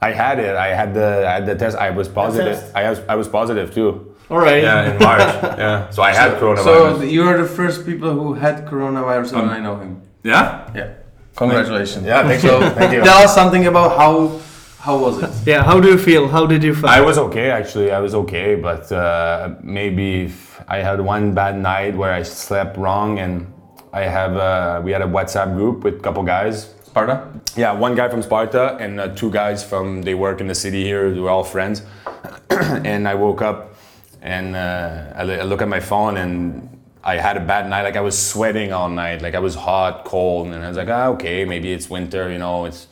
I 0.00 0.12
had 0.12 0.38
it. 0.38 0.54
I 0.54 0.68
had 0.68 0.94
the 0.94 1.26
I 1.28 1.32
had 1.34 1.46
the 1.46 1.54
test. 1.56 1.76
I 1.76 1.90
was 1.90 2.08
positive. 2.08 2.58
I 2.74 2.88
was 2.90 3.00
I 3.08 3.14
was 3.16 3.28
positive 3.28 3.74
too. 3.74 4.07
All 4.30 4.38
right. 4.38 4.62
Yeah, 4.62 4.92
in 4.92 4.98
March. 4.98 5.20
yeah, 5.58 5.90
so 5.90 6.02
I 6.02 6.12
had 6.12 6.38
coronavirus. 6.38 6.98
So 6.98 7.02
you 7.02 7.22
are 7.24 7.36
the 7.38 7.48
first 7.48 7.86
people 7.86 8.12
who 8.12 8.34
had 8.34 8.66
coronavirus, 8.66 9.38
and 9.38 9.50
I 9.50 9.60
know 9.60 9.76
him. 9.76 10.02
yeah. 10.22 10.70
Yeah. 10.74 10.94
Congratulations. 11.36 12.04
Yeah, 12.04 12.26
thank 12.26 12.42
you. 12.42 12.70
Thank 12.70 12.92
you. 12.92 13.02
Tell 13.04 13.18
us 13.18 13.32
something 13.34 13.66
about 13.66 13.96
how 13.96 14.40
how 14.80 14.98
was 14.98 15.22
it? 15.22 15.30
Yeah, 15.46 15.62
how 15.62 15.78
do 15.80 15.88
you 15.88 15.98
feel? 15.98 16.26
How 16.28 16.46
did 16.46 16.62
you 16.64 16.74
feel? 16.74 16.88
I 16.88 17.00
was 17.00 17.16
okay 17.18 17.50
actually. 17.50 17.92
I 17.92 18.00
was 18.00 18.14
okay, 18.14 18.56
but 18.56 18.90
uh, 18.90 19.54
maybe 19.62 20.32
I 20.66 20.78
had 20.78 21.00
one 21.00 21.34
bad 21.34 21.56
night 21.56 21.96
where 21.96 22.12
I 22.12 22.22
slept 22.24 22.76
wrong, 22.76 23.18
and 23.20 23.46
I 23.92 24.02
have 24.02 24.36
uh, 24.36 24.80
we 24.84 24.90
had 24.90 25.02
a 25.02 25.06
WhatsApp 25.06 25.54
group 25.54 25.84
with 25.84 25.94
a 25.96 26.00
couple 26.00 26.22
guys. 26.24 26.74
Sparta? 26.84 27.28
Yeah, 27.54 27.72
one 27.72 27.94
guy 27.94 28.08
from 28.08 28.22
Sparta 28.22 28.76
and 28.80 28.98
uh, 28.98 29.08
two 29.14 29.30
guys 29.30 29.62
from 29.62 30.02
they 30.02 30.14
work 30.14 30.40
in 30.40 30.48
the 30.48 30.54
city 30.54 30.82
here. 30.82 31.14
We're 31.14 31.30
all 31.30 31.44
friends, 31.44 31.82
and 32.50 33.06
I 33.06 33.14
woke 33.14 33.42
up 33.42 33.74
and 34.22 34.56
uh, 34.56 35.12
I, 35.14 35.22
I 35.22 35.42
look 35.42 35.62
at 35.62 35.68
my 35.68 35.80
phone 35.80 36.16
and 36.16 36.78
I 37.02 37.16
had 37.16 37.36
a 37.36 37.40
bad 37.40 37.68
night. 37.68 37.82
Like 37.82 37.96
I 37.96 38.00
was 38.00 38.18
sweating 38.18 38.72
all 38.72 38.88
night. 38.88 39.22
Like 39.22 39.34
I 39.34 39.38
was 39.38 39.54
hot, 39.54 40.04
cold, 40.04 40.48
and 40.48 40.64
I 40.64 40.68
was 40.68 40.76
like, 40.76 40.88
ah, 40.88 41.06
okay, 41.08 41.44
maybe 41.44 41.72
it's 41.72 41.88
winter. 41.88 42.30
You 42.30 42.38
know, 42.38 42.64
it's 42.64 42.86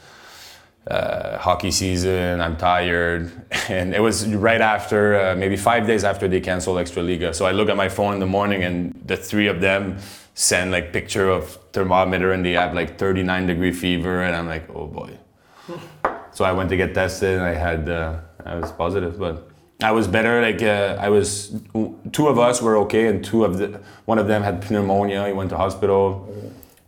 uh, 0.87 1.39
hockey 1.39 1.71
season. 1.71 2.41
I'm 2.41 2.57
tired, 2.57 3.31
and 3.69 3.95
it 3.95 4.01
was 4.01 4.27
right 4.29 4.61
after, 4.61 5.19
uh, 5.21 5.37
maybe 5.37 5.57
five 5.57 5.87
days 5.87 6.05
after 6.05 6.29
they 6.29 6.41
canceled 6.41 6.79
Extra 6.79 7.03
Liga. 7.03 7.35
So 7.35 7.45
I 7.47 7.53
look 7.53 7.69
at 7.69 7.77
my 7.77 7.89
phone 7.89 8.15
in 8.15 8.21
the 8.21 8.27
morning, 8.27 8.63
and 8.63 8.95
the 9.05 9.17
three 9.17 9.49
of 9.49 9.61
them 9.61 9.99
send 10.35 10.71
like 10.71 10.93
picture 10.93 11.29
of 11.29 11.59
thermometer, 11.73 12.33
and 12.33 12.45
they 12.45 12.53
have 12.53 12.75
like 12.75 12.99
39 12.99 13.47
degree 13.47 13.73
fever, 13.73 14.23
and 14.23 14.37
I'm 14.37 14.47
like, 14.47 14.69
oh 14.75 14.87
boy. 14.87 15.19
so 16.33 16.45
I 16.45 16.53
went 16.53 16.71
to 16.71 16.77
get 16.77 16.95
tested, 16.95 17.35
and 17.35 17.45
I 17.45 17.55
had, 17.55 17.89
uh, 17.89 18.21
I 18.45 18.55
was 18.57 18.71
positive, 18.73 19.19
but. 19.19 19.51
I 19.83 19.93
was 19.93 20.09
better. 20.09 20.41
Like 20.41 20.63
uh, 20.63 20.97
I 20.99 21.09
was, 21.11 21.55
two 22.13 22.29
of 22.29 22.39
us 22.39 22.63
were 22.63 22.77
okay, 22.79 23.09
and 23.09 23.23
two 23.25 23.45
of 23.45 23.59
the 23.59 23.81
one 24.07 24.19
of 24.19 24.27
them 24.27 24.43
had 24.43 24.71
pneumonia. 24.71 25.27
He 25.27 25.33
went 25.33 25.51
to 25.51 25.57
hospital, 25.57 26.29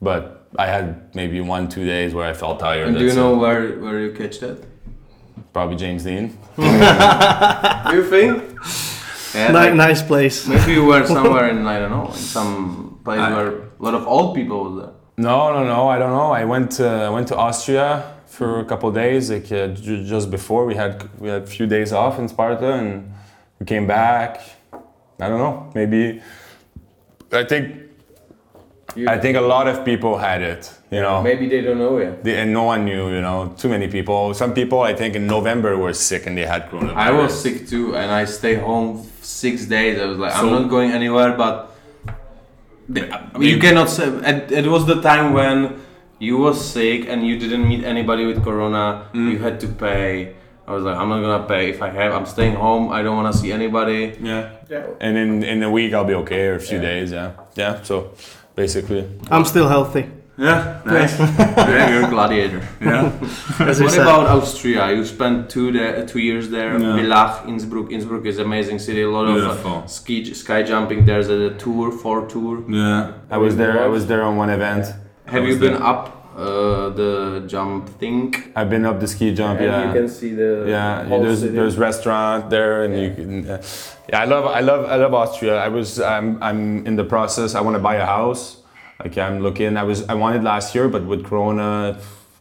but 0.01 0.47
I 0.57 0.66
had 0.66 1.14
maybe 1.14 1.41
one 1.41 1.68
two 1.68 1.84
days 1.84 2.14
where 2.14 2.24
I 2.24 2.32
felt 2.32 2.61
tired. 2.61 2.89
And 2.89 2.97
do 2.97 3.01
you 3.03 3.09
That's 3.11 3.18
it. 3.18 3.20
know 3.20 3.36
where 3.36 3.78
where 3.78 4.01
you 4.01 4.12
catch 4.12 4.41
that? 4.41 4.64
Probably 5.53 5.76
James 5.76 6.05
Dean. 6.05 6.39
You 7.93 8.03
think? 8.05 8.43
Yeah, 9.34 9.49
Ni- 9.49 9.55
like, 9.55 9.74
nice 9.74 10.03
place. 10.03 10.47
maybe 10.49 10.72
you 10.72 10.84
were 10.86 11.05
somewhere 11.07 11.49
in 11.49 11.66
I 11.66 11.78
don't 11.78 11.91
know, 11.91 12.07
in 12.07 12.12
some 12.36 13.01
place 13.05 13.20
I- 13.20 13.34
where 13.34 13.49
a 13.78 13.82
lot 13.86 13.95
of 13.95 14.07
old 14.07 14.34
people 14.34 14.64
was 14.64 14.74
there. 14.84 14.93
No, 15.18 15.53
no, 15.53 15.64
no. 15.64 15.89
I 15.89 15.99
don't 15.99 16.12
know. 16.12 16.30
I 16.30 16.45
went 16.45 16.80
uh, 16.80 17.07
I 17.09 17.11
went 17.11 17.28
to 17.28 17.36
Austria 17.36 18.14
for 18.39 18.61
a 18.61 18.64
couple 18.70 18.91
days. 18.93 19.30
Like 19.34 19.51
uh, 19.53 19.66
ju- 19.86 20.05
just 20.14 20.26
before 20.30 20.62
we 20.70 20.74
had 20.82 20.93
we 21.22 21.28
had 21.28 21.43
a 21.43 21.47
few 21.57 21.66
days 21.66 21.91
off 21.93 22.14
in 22.20 22.28
Sparta, 22.28 22.70
and 22.80 22.91
we 23.59 23.66
came 23.72 23.86
back. 23.86 24.30
I 25.20 25.26
don't 25.30 25.41
know. 25.45 25.55
Maybe 25.74 26.01
I 27.32 27.45
think 27.51 27.64
You- 28.97 29.09
I 29.14 29.18
think 29.24 29.36
a 29.36 29.47
lot 29.55 29.66
of 29.72 29.76
people 29.91 30.12
had 30.28 30.41
it. 30.53 30.62
You 30.91 31.01
know. 31.07 31.16
Maybe 31.30 31.45
they 31.53 31.61
don't 31.66 31.78
know 31.86 31.97
it. 32.05 32.12
They- 32.24 32.39
and 32.43 32.49
no 32.61 32.64
one 32.72 32.80
knew, 32.89 33.05
you 33.16 33.20
know, 33.26 33.39
too 33.62 33.68
many 33.68 33.86
people. 33.97 34.20
Some 34.43 34.53
people, 34.61 34.80
I 34.91 34.95
think, 35.01 35.12
in 35.20 35.24
November 35.36 35.70
were 35.84 35.93
sick 36.11 36.22
and 36.26 36.34
they 36.39 36.47
had 36.55 36.62
coronavirus. 36.70 37.09
I 37.09 37.11
was 37.20 37.30
sick 37.45 37.57
too, 37.72 37.86
and 38.01 38.09
I 38.20 38.24
stayed 38.39 38.61
home 38.70 38.89
six 39.43 39.55
days. 39.76 39.95
I 40.05 40.07
was 40.12 40.18
like, 40.24 40.34
I'm 40.39 40.51
not 40.59 40.66
going 40.76 40.91
anywhere, 41.01 41.30
but 41.45 41.55
the- 42.95 43.07
you 43.51 43.59
cannot 43.64 43.89
say. 43.97 44.07
It 44.62 44.66
was 44.74 44.82
the 44.93 44.99
time 45.11 45.26
when 45.39 45.57
you 46.19 46.39
were 46.39 46.55
sick 46.55 47.07
and 47.09 47.27
you 47.27 47.39
didn't 47.39 47.66
meet 47.69 47.85
anybody 47.85 48.27
with 48.27 48.43
corona. 48.45 49.09
Mm. 49.14 49.33
You 49.33 49.39
had 49.39 49.61
to 49.61 49.69
pay. 49.69 50.35
I 50.66 50.73
was 50.73 50.85
like, 50.85 50.97
I'm 50.97 51.09
not 51.09 51.21
gonna 51.21 51.47
pay. 51.47 51.71
If 51.71 51.81
I 51.81 51.89
have, 51.91 52.12
I'm 52.12 52.27
staying 52.27 52.55
home. 52.55 52.91
I 52.93 53.03
don't 53.03 53.16
wanna 53.16 53.33
see 53.33 53.53
anybody. 53.53 54.16
Yeah. 54.21 54.51
Yeah. 54.69 54.87
And 55.01 55.16
in, 55.16 55.43
in 55.43 55.62
a 55.62 55.71
week, 55.71 55.95
I'll 55.95 56.05
be 56.05 56.14
okay, 56.14 56.47
or 56.49 56.57
a 56.57 56.61
few 56.61 56.77
Yeah. 56.79 56.83
days, 56.91 57.12
yeah. 57.12 57.31
Yeah, 57.55 57.83
so 57.83 58.12
basically. 58.55 59.09
I'm 59.31 59.45
still 59.45 59.69
healthy. 59.69 60.11
Yeah, 60.37 60.81
nice. 60.87 61.19
Yeah, 61.19 61.91
you're 61.93 62.07
a 62.07 62.11
gladiator. 62.11 62.61
yeah. 62.81 63.11
What 63.59 63.95
about 63.95 64.27
Austria? 64.29 64.93
You 64.93 65.05
spent 65.05 65.51
two 65.51 65.73
there, 65.73 66.07
two 66.07 66.21
years 66.21 66.49
there. 66.49 66.79
Yeah. 66.79 66.97
Villach, 66.99 67.49
Innsbruck. 67.49 67.91
Innsbruck 67.91 68.25
is 68.25 68.39
amazing 68.39 68.79
city. 68.79 69.03
A 69.03 69.11
lot 69.11 69.27
of 69.27 69.35
Beautiful. 69.35 69.73
uh, 69.79 69.87
ski 69.87 70.33
sky 70.35 70.62
jumping. 70.62 71.05
There's 71.07 71.29
a 71.29 71.55
tour, 71.55 71.91
four 71.91 72.27
tour. 72.29 72.62
Yeah. 72.71 73.14
I 73.31 73.39
was 73.39 73.57
there, 73.57 73.83
I 73.83 73.89
was 73.89 74.07
there 74.07 74.23
on 74.23 74.37
one 74.37 74.51
event. 74.51 74.87
Have 75.29 75.47
you 75.47 75.59
been 75.59 75.74
there. 75.74 75.83
up 75.83 76.18
uh, 76.37 76.89
the 76.91 77.45
jump 77.47 77.89
thing? 78.01 78.35
I've 78.57 78.70
been 78.70 78.85
up 78.85 79.01
the 79.01 79.07
ski 79.07 79.35
jump, 79.35 79.61
yeah. 79.61 79.89
You 79.89 79.93
can 79.93 80.09
see 80.09 80.35
the 80.35 80.66
yeah, 80.68 81.05
there's 81.05 81.43
there's 81.43 81.76
restaurant 81.76 82.51
there, 82.51 82.85
and 82.85 82.99
you 83.01 83.11
can. 83.14 83.51
Uh, 83.51 83.62
yeah, 84.09 84.22
I 84.22 84.24
love 84.24 84.47
I 84.47 84.61
love 84.61 84.87
I 84.87 84.97
love 84.97 85.12
Austria. 85.14 85.57
I 85.59 85.68
was 85.68 86.01
I'm 86.01 86.43
I'm 86.43 86.87
in 86.87 86.97
the 86.97 87.05
process. 87.05 87.55
I 87.55 87.61
want 87.61 87.74
to 87.74 87.83
buy 87.83 87.97
a 87.97 88.07
house. 88.07 88.62
Like 89.03 89.18
I'm 89.18 89.41
looking. 89.41 89.76
I 89.76 89.85
was 89.85 90.09
I 90.09 90.14
wanted 90.14 90.43
last 90.43 90.74
year, 90.74 90.89
but 90.89 91.05
with 91.05 91.24
Corona, 91.24 91.99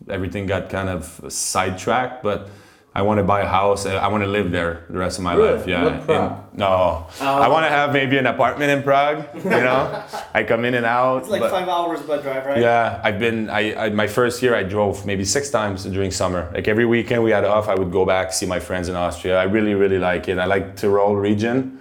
everything 0.09 0.45
got 0.45 0.69
kind 0.69 0.89
of 0.89 1.25
sidetracked. 1.29 2.23
But 2.23 2.49
I 2.97 3.03
want 3.03 3.19
to 3.19 3.23
buy 3.23 3.41
a 3.41 3.45
house. 3.47 3.85
I, 3.85 3.93
I 3.95 4.07
want 4.07 4.23
to 4.23 4.27
live 4.37 4.49
there 4.49 4.81
the 4.89 4.97
rest 4.97 5.19
of 5.19 5.23
my 5.23 5.35
Really? 5.35 5.57
life. 5.59 5.67
Yeah. 5.67 5.83
Not 5.83 6.05
Prague? 6.07 6.31
In- 6.53 6.57
no, 6.59 7.05
I 7.21 7.47
want 7.47 7.63
to 7.67 7.69
have 7.69 7.93
maybe 7.93 8.17
an 8.17 8.25
apartment 8.25 8.71
in 8.71 8.81
Prague. 8.81 9.19
You 9.35 9.51
know, 9.67 10.03
I 10.33 10.41
come 10.43 10.65
in 10.65 10.73
and 10.73 10.83
out. 10.85 11.29
but- 11.29 11.53
hours 11.53 12.01
by 12.01 12.17
drive, 12.17 12.45
right? 12.47 12.59
yeah, 12.59 12.99
I've 13.03 13.19
been. 13.19 13.51
I, 13.51 13.85
I 13.85 13.89
my 13.91 14.07
first 14.07 14.41
year 14.41 14.55
I 14.55 14.63
drove 14.63 15.05
maybe 15.05 15.25
six 15.25 15.51
times 15.51 15.83
during 15.85 16.09
summer. 16.09 16.49
Like 16.55 16.67
every 16.67 16.85
weekend 16.85 17.21
we 17.23 17.29
had 17.29 17.45
off, 17.45 17.67
I 17.69 17.75
would 17.75 17.91
go 17.91 18.03
back 18.03 18.33
see 18.33 18.47
my 18.47 18.59
friends 18.59 18.89
in 18.89 18.95
Austria. 18.95 19.37
I 19.39 19.43
really 19.43 19.75
really 19.75 19.99
like 19.99 20.27
it. 20.27 20.39
I 20.39 20.45
like 20.45 20.75
Tyrol 20.75 21.15
region, 21.29 21.77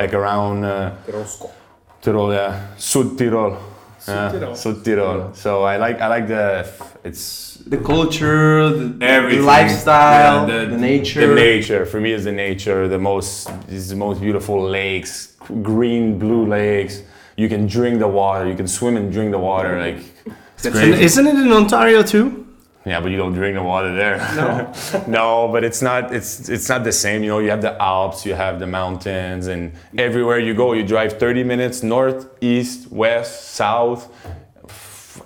like 0.00 0.14
around 0.14 0.64
uh, 0.64 0.94
Tyrol, 2.00 2.32
yeah, 2.32 2.68
Sud 2.78 3.18
Tyrol. 3.18 3.58
Yeah, 4.08 4.30
Südtirol. 4.32 4.56
Sud 4.56 4.84
Tyrol. 4.84 5.34
So 5.34 5.62
I 5.64 5.76
like 5.76 6.00
I 6.00 6.08
like 6.08 6.26
the 6.28 6.66
it's 7.04 7.53
The 7.66 7.78
culture, 7.78 8.68
the, 8.68 8.88
the 8.98 9.40
lifestyle, 9.40 10.46
Yeah, 10.46 10.66
the, 10.66 10.76
nature. 10.76 11.26
The 11.26 11.34
nature 11.34 11.86
for 11.86 11.98
me 11.98 12.12
is 12.12 12.24
the 12.24 12.32
nature. 12.32 12.88
The 12.88 12.98
most 12.98 13.50
is 13.68 13.88
the 13.88 13.96
most 13.96 14.20
beautiful 14.20 14.62
lakes, 14.62 15.36
green 15.62 16.18
blue 16.18 16.46
lakes. 16.46 17.02
You 17.36 17.48
can 17.48 17.66
drink 17.66 18.00
the 18.00 18.08
water. 18.08 18.46
You 18.46 18.54
can 18.54 18.68
swim 18.68 18.96
and 18.96 19.10
drink 19.10 19.30
the 19.30 19.38
water. 19.38 19.80
Like 19.80 20.04
isn't 20.62 21.26
it 21.26 21.36
in 21.36 21.52
Ontario 21.52 22.02
too? 22.02 22.44
Yeah, 22.86 23.00
but 23.00 23.10
you 23.10 23.16
don't 23.16 23.32
drink 23.32 23.56
the 23.56 23.62
water 23.62 23.94
there. 23.94 24.18
No. 24.36 24.72
no, 25.08 25.48
but 25.50 25.64
it's 25.64 25.80
not 25.80 26.14
it's 26.14 26.50
it's 26.50 26.68
not 26.68 26.84
the 26.84 26.92
same. 26.92 27.22
You 27.22 27.30
know, 27.30 27.38
you 27.38 27.48
have 27.48 27.62
the 27.62 27.80
Alps, 27.82 28.26
you 28.26 28.34
have 28.34 28.60
the 28.60 28.66
mountains, 28.66 29.46
and 29.46 29.72
everywhere 29.96 30.38
you 30.38 30.54
go, 30.54 30.74
you 30.74 30.86
drive 30.86 31.18
30 31.18 31.44
minutes 31.44 31.82
north, 31.82 32.28
east, 32.42 32.92
west, 32.92 33.52
south. 33.54 34.12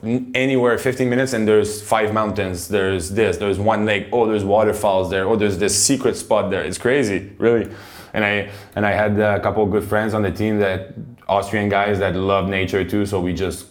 Anywhere 0.03 0.79
15 0.79 1.11
minutes 1.11 1.33
and 1.33 1.47
there's 1.47 1.83
five 1.83 2.15
mountains 2.15 2.69
there's 2.69 3.11
this 3.11 3.37
there's 3.37 3.59
one 3.59 3.85
lake 3.85 4.07
oh 4.13 4.27
there's 4.27 4.45
waterfalls 4.45 5.11
there 5.11 5.27
oh 5.27 5.35
there's 5.35 5.59
this 5.59 5.77
secret 5.77 6.17
spot 6.17 6.51
there. 6.51 6.63
It's 6.63 6.79
crazy 6.79 7.33
really. 7.39 7.69
And 8.15 8.25
i 8.25 8.51
and 8.75 8.87
i 8.87 8.93
had 8.93 9.19
a 9.19 9.41
couple 9.41 9.67
good 9.67 9.85
friends 9.85 10.15
on 10.15 10.23
the 10.23 10.31
team 10.31 10.59
that 10.61 10.95
austrian 11.29 11.69
guys 11.69 11.99
that 11.99 12.15
love 12.17 12.49
nature 12.49 12.83
too 12.83 13.05
so 13.05 13.21
we 13.21 13.35
just 13.35 13.67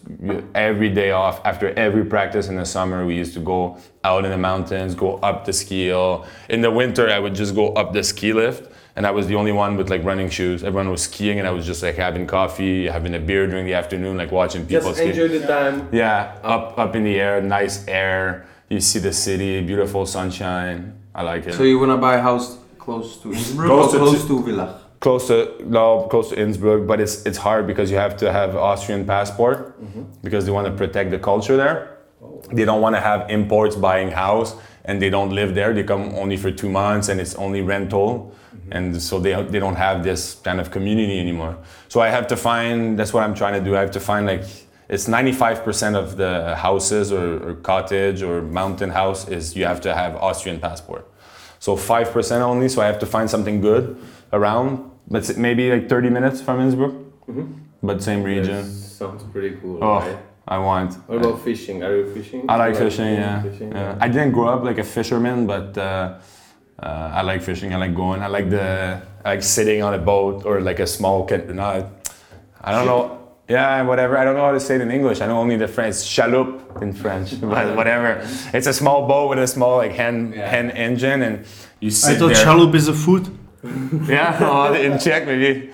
every 0.54 0.90
day 0.90 1.12
off 1.12 1.44
after 1.44 1.70
every 1.80 2.06
practice 2.06 2.48
in 2.48 2.56
the 2.56 2.66
summer 2.66 3.06
we 3.06 3.16
used 3.16 3.34
to 3.34 3.40
go 3.40 3.78
out 4.04 4.26
in 4.26 4.32
the 4.32 4.38
mountains 4.38 4.94
go 4.94 5.16
up 5.18 5.46
the 5.46 5.54
ski 5.54 5.86
hill. 5.88 6.26
In 6.50 6.62
the 6.62 6.70
winter 6.70 7.10
i 7.10 7.20
would 7.20 7.36
just 7.36 7.56
go 7.56 7.70
up 7.70 7.94
the 7.94 8.04
ski 8.04 8.32
lift 8.34 8.72
and 8.98 9.06
I 9.06 9.12
was 9.12 9.28
the 9.28 9.36
only 9.36 9.52
one 9.52 9.78
with 9.78 9.91
like 9.91 10.04
running 10.04 10.28
shoes. 10.28 10.64
Everyone 10.64 10.89
was 10.89 11.04
skiing, 11.04 11.38
and 11.38 11.48
I 11.48 11.52
was 11.52 11.68
just 11.68 11.84
like 11.84 11.95
having 11.95 12.26
coffee, 12.26 12.88
having 12.88 13.14
a 13.14 13.20
beer 13.20 13.45
during 13.45 13.66
the 13.68 13.76
afternoon, 13.76 14.18
like 14.18 14.32
watching 14.32 14.66
people 14.66 14.89
Just 14.89 14.98
ski. 14.98 15.10
enjoy 15.10 15.28
the 15.28 15.45
time. 15.45 15.88
Yeah, 15.91 16.39
oh. 16.43 16.50
up 16.50 16.80
up 16.80 16.95
in 16.95 17.04
the 17.04 17.20
air, 17.20 17.39
nice 17.39 17.88
air. 17.88 18.48
You 18.70 18.82
see 18.82 19.00
the 19.00 19.14
city, 19.14 19.62
beautiful 19.62 20.08
sunshine. 20.08 21.00
I 21.14 21.22
like 21.22 21.45
it. 21.45 21.54
So 21.54 21.64
you 21.64 21.78
wanna 21.78 21.98
buy 21.98 22.16
a 22.16 22.22
house 22.22 22.58
close 22.80 23.22
to 23.22 23.32
Innsbruck 23.34 23.68
Close 23.68 23.93
or 23.93 24.00
to- 24.00 24.06
close 24.06 24.26
to 24.26 24.34
Villach? 24.41 24.80
close 25.00 25.28
to 25.28 25.38
no, 25.64 26.08
close 26.10 26.30
to 26.30 26.36
Innsbruck, 26.41 26.88
but 26.88 27.00
it's 27.00 27.24
it's 27.28 27.38
hard 27.38 27.68
because 27.68 27.91
you 27.91 27.98
have 27.98 28.18
to 28.18 28.34
have 28.34 28.56
Austrian 28.56 29.06
passport 29.06 29.80
mm-hmm. 29.80 30.04
because 30.24 30.45
they 30.45 30.52
want 30.52 30.66
to 30.66 30.74
protect 30.74 31.12
the 31.12 31.20
culture 31.20 31.56
there. 31.56 32.00
Oh. 32.20 32.41
They 32.52 32.66
don't 32.66 32.82
want 32.82 32.95
to 32.95 33.02
have 33.02 33.30
imports 33.30 33.76
buying 33.76 34.10
house 34.10 34.56
and 34.88 35.02
they 35.02 35.10
don't 35.10 35.32
live 35.32 35.54
there. 35.54 35.74
They 35.74 35.84
come 35.84 36.16
only 36.16 36.38
for 36.38 36.50
two 36.50 36.70
months 36.70 37.10
and 37.10 37.20
it's 37.20 37.36
only 37.36 37.62
rental, 37.62 38.34
mm-hmm. 38.56 38.72
and 38.72 39.02
so 39.02 39.20
they 39.20 39.34
they 39.44 39.60
don't 39.60 39.76
have 39.76 40.04
this 40.04 40.36
kind 40.44 40.60
of 40.60 40.72
community 40.72 41.20
anymore. 41.20 41.58
So 41.90 42.00
I 42.00 42.10
have 42.10 42.28
to 42.28 42.38
find. 42.38 42.98
That's 42.98 43.14
what 43.14 43.24
I'm 43.24 43.36
trying 43.36 43.54
to 43.54 43.64
do. 43.64 43.76
I 43.76 43.82
have 43.82 43.92
to 43.92 44.00
find 44.00 44.26
like. 44.26 44.44
It's 44.90 45.06
95% 45.06 45.96
of 45.96 46.16
the 46.16 46.56
houses 46.56 47.12
or, 47.12 47.46
or 47.46 47.56
cottage 47.56 48.22
or 48.22 48.42
mountain 48.42 48.90
house 48.90 49.28
is 49.28 49.54
you 49.54 49.66
have 49.66 49.82
to 49.82 49.94
have 49.94 50.16
Austrian 50.16 50.62
passport. 50.62 51.06
So 51.60 51.76
5% 51.76 52.40
only, 52.40 52.70
so 52.70 52.82
I 52.82 52.86
have 52.86 52.98
to 53.00 53.06
find 53.06 53.30
something 53.30 53.60
good 53.60 53.98
around. 54.32 54.90
But 55.10 55.24
s- 55.24 55.36
maybe 55.36 55.70
like 55.72 55.90
30 55.90 56.10
minutes 56.10 56.42
from 56.42 56.62
Innsbruck, 56.62 56.94
mm-hmm. 56.94 57.52
but 57.84 58.02
same 58.02 58.24
region. 58.24 58.64
Sounds 58.64 59.24
pretty 59.24 59.58
cool. 59.58 59.84
Oh, 59.84 60.00
right? 60.00 60.18
I 60.48 60.58
want. 60.60 60.93
What 61.08 61.18
about 61.18 61.41
fishing? 61.43 61.84
Are 61.84 61.95
you 61.98 62.14
fishing? 62.14 62.45
I 62.50 62.56
like 62.56 62.74
You 62.76 62.80
fishing, 62.89 63.14
yeah. 63.16 63.41
fishing? 63.41 63.72
yeah. 63.72 63.98
I 64.00 64.08
didn't 64.08 64.32
grow 64.32 64.48
up 64.48 64.64
like 64.64 64.78
a 64.78 64.84
fisherman, 64.84 65.45
but 65.45 65.78
uh, 65.78 65.84
uh, 66.82 67.12
I 67.20 67.22
like 67.22 67.41
fishing. 67.41 67.74
I 67.74 67.78
like 67.78 67.93
going. 67.95 68.22
I 68.22 68.28
like 68.28 68.50
the 68.50 69.02
I 69.26 69.30
like 69.36 69.43
sitting 69.43 69.84
on 69.84 69.93
a 69.93 69.98
boat 69.98 70.45
or 70.45 70.62
like 70.62 70.80
a 70.80 70.88
small. 70.88 71.26
Can- 71.26 71.56
no, 71.56 71.89
I 72.62 72.72
don't 72.72 72.86
know. 72.86 73.14
Yeah, 73.50 73.82
whatever. 73.84 74.18
I 74.18 74.26
don't 74.26 74.36
know 74.36 74.43
how 74.43 74.52
to 74.52 74.60
say 74.60 74.76
it 74.76 74.82
in 74.82 74.91
English. 74.91 75.22
I 75.22 75.26
know 75.26 75.39
only 75.39 75.56
the 75.56 75.70
French 75.70 75.95
chaloupe 75.95 76.82
in 76.82 76.91
French, 76.91 77.39
but 77.54 77.78
whatever. 77.78 78.20
It's 78.54 78.68
a 78.68 78.74
small 78.74 79.08
boat 79.08 79.30
with 79.30 79.39
a 79.39 79.48
small 79.48 79.78
like 79.78 79.93
hand 79.93 80.34
Yeah. 80.36 80.50
hand 80.50 80.72
engine, 80.72 81.22
and 81.22 81.45
you 81.80 81.89
sit 81.89 82.18
I 82.18 82.20
thought 82.20 82.34
there. 82.34 82.45
chaloupe 82.45 82.76
is 82.76 82.89
a 82.89 82.93
food. 82.93 83.24
yeah, 84.10 84.38
well, 84.41 84.74
in 84.74 85.00
Czech 85.00 85.26
maybe. 85.26 85.72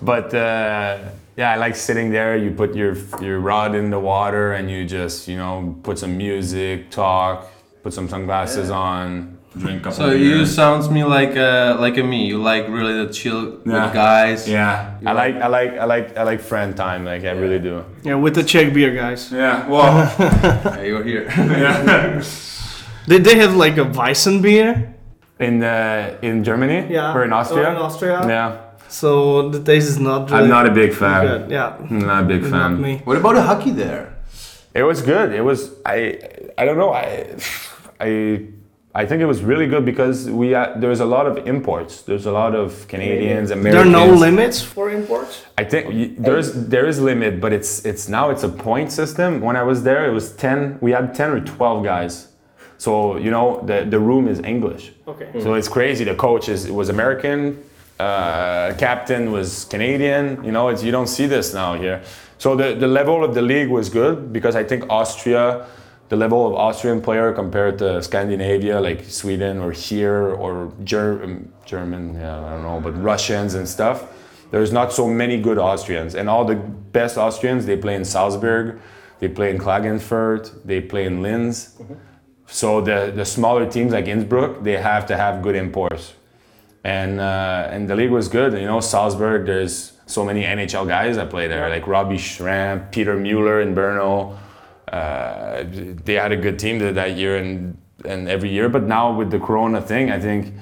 But 0.00 0.32
uh, 0.34 0.98
yeah, 1.36 1.52
I 1.52 1.56
like 1.56 1.76
sitting 1.76 2.10
there. 2.10 2.36
You 2.36 2.50
put 2.50 2.74
your 2.74 2.96
your 3.20 3.38
rod 3.40 3.74
in 3.74 3.90
the 3.90 3.98
water 4.00 4.52
and 4.52 4.70
you 4.70 4.84
just 4.84 5.28
you 5.28 5.36
know 5.36 5.76
put 5.82 5.98
some 5.98 6.16
music, 6.16 6.90
talk, 6.90 7.46
put 7.82 7.92
some 7.92 8.08
sunglasses 8.08 8.70
on, 8.70 9.36
drink 9.58 9.80
a 9.80 9.84
couple. 9.84 9.96
So 9.98 10.10
you 10.12 10.36
beers. 10.36 10.54
sounds 10.54 10.88
me 10.88 11.04
like 11.04 11.36
uh, 11.36 11.76
like 11.78 11.96
a 11.98 12.02
me. 12.02 12.26
You 12.26 12.38
like 12.42 12.68
really 12.68 13.04
the 13.06 13.12
chill 13.12 13.60
Yeah. 13.66 13.84
with 13.84 13.94
guys. 13.94 14.48
Yeah, 14.48 14.96
You 15.00 15.08
I 15.08 15.12
like- 15.12 15.34
like 15.34 15.42
I 15.42 15.48
like 15.48 15.72
I 15.78 15.84
like 15.84 16.16
I 16.16 16.22
like 16.24 16.40
friend 16.40 16.74
time. 16.76 17.04
Like 17.04 17.24
I 17.24 17.32
really 17.32 17.58
do. 17.58 17.84
Yeah, 18.02 18.14
with 18.16 18.34
the 18.34 18.42
Czech 18.44 18.72
beer 18.72 18.92
guys. 18.94 19.30
Yeah. 19.32 19.68
Well. 19.68 19.92
Yeah, 20.76 20.82
you're 20.82 21.04
here. 21.04 21.24
yeah. 21.28 22.22
Did 23.08 23.22
they 23.24 23.36
have 23.36 23.54
like 23.54 23.76
a 23.78 23.84
Weissen 23.84 24.42
beer? 24.42 24.94
In 25.38 25.62
uh, 25.62 26.16
in 26.22 26.42
Germany. 26.44 26.86
Yeah, 26.90 27.14
or 27.14 27.22
in 27.24 27.32
Austria. 27.32 27.68
Or 27.68 27.70
in 27.72 27.76
Austria. 27.76 28.20
Yeah. 28.26 28.65
So 28.88 29.48
the 29.50 29.62
taste 29.62 29.88
is 29.88 29.98
not. 29.98 30.30
Really 30.30 30.42
I'm 30.44 30.48
not 30.48 30.66
a 30.66 30.70
big 30.70 30.92
fan. 30.94 31.26
good. 31.26 31.50
Yeah. 31.50 31.76
I'm 31.90 31.98
not 31.98 32.24
a 32.24 32.26
big 32.26 32.42
Not 32.42 32.50
fan. 32.50 32.80
me. 32.80 33.00
what 33.04 33.16
about 33.16 33.34
the 33.34 33.42
hockey 33.42 33.70
there? 33.72 34.14
It 34.74 34.82
was 34.82 35.02
good. 35.02 35.32
It 35.32 35.42
was 35.42 35.70
I 35.84 36.18
I 36.58 36.64
don't 36.64 36.78
know. 36.78 36.92
I 36.92 37.36
I 38.00 38.46
I 38.94 39.04
think 39.04 39.20
it 39.20 39.26
was 39.26 39.42
really 39.42 39.66
good 39.66 39.84
because 39.84 40.30
we 40.30 40.54
uh, 40.54 40.72
there's 40.76 41.00
a 41.00 41.04
lot 41.04 41.26
of 41.26 41.46
imports. 41.46 42.02
There's 42.02 42.26
a 42.26 42.32
lot 42.32 42.54
of 42.54 42.86
Canadians, 42.88 43.50
Americans. 43.50 43.92
There 43.92 44.02
are 44.02 44.06
no 44.06 44.14
limits 44.14 44.62
for 44.62 44.90
imports. 44.90 45.44
I 45.58 45.64
think 45.64 45.88
y- 45.88 46.14
there's 46.18 46.52
there 46.68 46.86
is 46.86 46.98
limit, 47.00 47.40
but 47.40 47.52
it's 47.52 47.84
it's 47.84 48.08
now 48.08 48.30
it's 48.30 48.42
a 48.42 48.48
point 48.48 48.92
system. 48.92 49.40
When 49.40 49.56
I 49.56 49.62
was 49.62 49.82
there, 49.82 50.06
it 50.08 50.12
was 50.12 50.32
ten. 50.36 50.78
We 50.80 50.92
had 50.92 51.14
ten 51.14 51.30
or 51.30 51.40
twelve 51.40 51.84
guys. 51.84 52.28
So 52.78 53.16
you 53.16 53.30
know 53.30 53.62
the 53.66 53.84
the 53.88 53.98
room 53.98 54.28
is 54.28 54.38
English. 54.40 54.92
Okay. 55.08 55.28
So 55.42 55.54
it's 55.54 55.68
crazy. 55.68 56.04
The 56.04 56.14
coach 56.14 56.48
is 56.48 56.70
was 56.70 56.88
American, 56.88 57.40
uh, 57.98 58.74
captain 58.78 59.32
was 59.32 59.64
Canadian. 59.64 60.44
You 60.44 60.52
know, 60.52 60.68
it's 60.68 60.82
you 60.82 60.92
don't 60.92 61.06
see 61.06 61.26
this 61.26 61.54
now 61.54 61.74
here. 61.74 62.02
So 62.38 62.54
the 62.54 62.74
the 62.74 62.86
level 62.86 63.24
of 63.24 63.34
the 63.34 63.42
league 63.42 63.68
was 63.68 63.88
good 63.88 64.32
because 64.32 64.54
I 64.56 64.64
think 64.64 64.84
Austria, 64.90 65.66
the 66.08 66.16
level 66.16 66.46
of 66.46 66.54
Austrian 66.54 67.00
player 67.00 67.32
compared 67.32 67.78
to 67.78 68.02
Scandinavia, 68.02 68.80
like 68.80 69.04
Sweden 69.04 69.58
or 69.58 69.72
here 69.72 70.34
or 70.34 70.72
Ger- 70.84 71.22
um, 71.24 71.52
German, 71.64 72.14
yeah, 72.14 72.44
I 72.46 72.50
don't 72.50 72.62
know, 72.62 72.80
but 72.80 72.92
Russians 73.02 73.54
and 73.54 73.68
stuff. 73.68 74.12
There's 74.50 74.72
not 74.72 74.92
so 74.92 75.08
many 75.08 75.40
good 75.40 75.58
Austrians, 75.58 76.14
and 76.14 76.28
all 76.28 76.44
the 76.44 76.54
best 76.54 77.16
Austrians 77.18 77.66
they 77.66 77.76
play 77.76 77.96
in 77.96 78.04
Salzburg, 78.04 78.80
they 79.18 79.28
play 79.28 79.50
in 79.50 79.58
Klagenfurt, 79.58 80.64
they 80.64 80.80
play 80.80 81.04
in 81.04 81.20
Linz. 81.22 81.76
So 82.46 82.80
the, 82.80 83.12
the 83.14 83.24
smaller 83.24 83.68
teams 83.68 83.92
like 83.92 84.06
Innsbruck, 84.06 84.62
they 84.62 84.76
have 84.76 85.04
to 85.06 85.16
have 85.16 85.42
good 85.42 85.56
imports. 85.56 86.14
And 86.86 87.18
uh, 87.18 87.72
and 87.72 87.88
the 87.90 87.96
league 87.96 88.12
was 88.12 88.28
good. 88.28 88.52
You 88.52 88.68
know, 88.72 88.78
Salzburg, 88.78 89.46
there's 89.46 89.92
so 90.06 90.24
many 90.24 90.44
NHL 90.44 90.86
guys 90.86 91.16
that 91.16 91.30
play 91.30 91.48
there, 91.48 91.68
like 91.68 91.84
Robbie 91.88 92.16
Schramm, 92.16 92.86
Peter 92.92 93.16
Mueller 93.16 93.60
in 93.60 93.74
Brno. 93.74 94.38
Uh, 94.86 95.64
they 96.04 96.14
had 96.14 96.30
a 96.30 96.36
good 96.36 96.60
team 96.60 96.78
that, 96.78 96.94
that 96.94 97.16
year 97.16 97.38
and 97.38 97.76
and 98.04 98.28
every 98.28 98.50
year. 98.50 98.68
But 98.68 98.84
now 98.84 99.12
with 99.12 99.32
the 99.32 99.40
Corona 99.40 99.80
thing, 99.82 100.12
I 100.12 100.20
think 100.20 100.54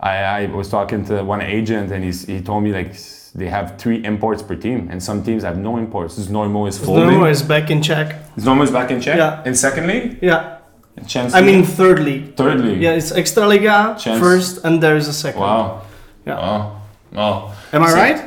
I, 0.00 0.14
I 0.16 0.46
was 0.46 0.70
talking 0.70 1.04
to 1.06 1.22
one 1.22 1.42
agent 1.42 1.92
and 1.92 2.02
he's, 2.02 2.24
he 2.24 2.40
told 2.40 2.62
me 2.64 2.72
like 2.72 2.96
they 3.34 3.48
have 3.48 3.76
three 3.76 4.02
imports 4.02 4.42
per 4.42 4.56
team, 4.56 4.88
and 4.90 5.02
some 5.02 5.22
teams 5.22 5.42
have 5.42 5.58
no 5.58 5.76
imports. 5.76 6.18
Znojmo 6.18 6.68
is 6.68 6.78
folding. 6.78 7.20
No, 7.20 7.26
is 7.26 7.42
back 7.42 7.70
in 7.70 7.82
Czech. 7.82 8.16
Znojmo 8.36 8.62
is 8.64 8.70
back 8.70 8.90
in 8.90 9.00
Czech. 9.00 9.16
Yeah. 9.16 9.44
In 9.44 9.54
second 9.54 9.86
league. 9.86 10.18
Yeah. 10.22 10.59
Chance 11.06 11.34
I 11.34 11.40
mean 11.40 11.64
third 11.64 11.98
league. 12.00 12.36
third 12.36 12.60
league. 12.60 12.80
Yeah, 12.80 12.92
it's 12.98 13.12
Extraliga 13.12 13.98
Chance- 13.98 14.20
first, 14.20 14.64
and 14.64 14.82
there 14.82 14.96
is 14.96 15.08
a 15.08 15.12
second. 15.12 15.40
Wow. 15.40 15.82
Yeah. 16.26 16.36
Wow. 16.36 16.80
Wow. 17.12 17.52
Am 17.72 17.82
I 17.82 17.88
See- 17.88 17.94
right? 18.00 18.18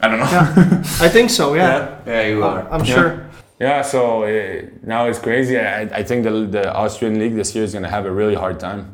I 0.00 0.08
don't 0.08 0.18
know. 0.18 0.30
Yeah. 0.30 0.82
I 1.00 1.08
think 1.08 1.30
so. 1.30 1.54
Yeah. 1.54 1.96
Yeah, 2.06 2.22
you 2.28 2.44
are. 2.44 2.66
I'm 2.70 2.84
Yeah. 2.84 2.94
sure. 2.94 3.20
Yeah, 3.60 3.82
so 3.82 4.24
uh, 4.24 4.62
now 4.82 5.06
it's 5.06 5.18
crazy. 5.18 5.56
I, 5.58 5.82
I 5.82 6.02
think 6.02 6.24
the, 6.24 6.30
the 6.50 6.74
Austrian 6.74 7.18
league 7.18 7.36
this 7.36 7.54
year 7.54 7.64
is 7.64 7.72
going 7.72 7.84
to 7.84 7.88
have 7.90 8.04
a 8.04 8.10
really 8.10 8.34
hard 8.34 8.58
time. 8.60 8.90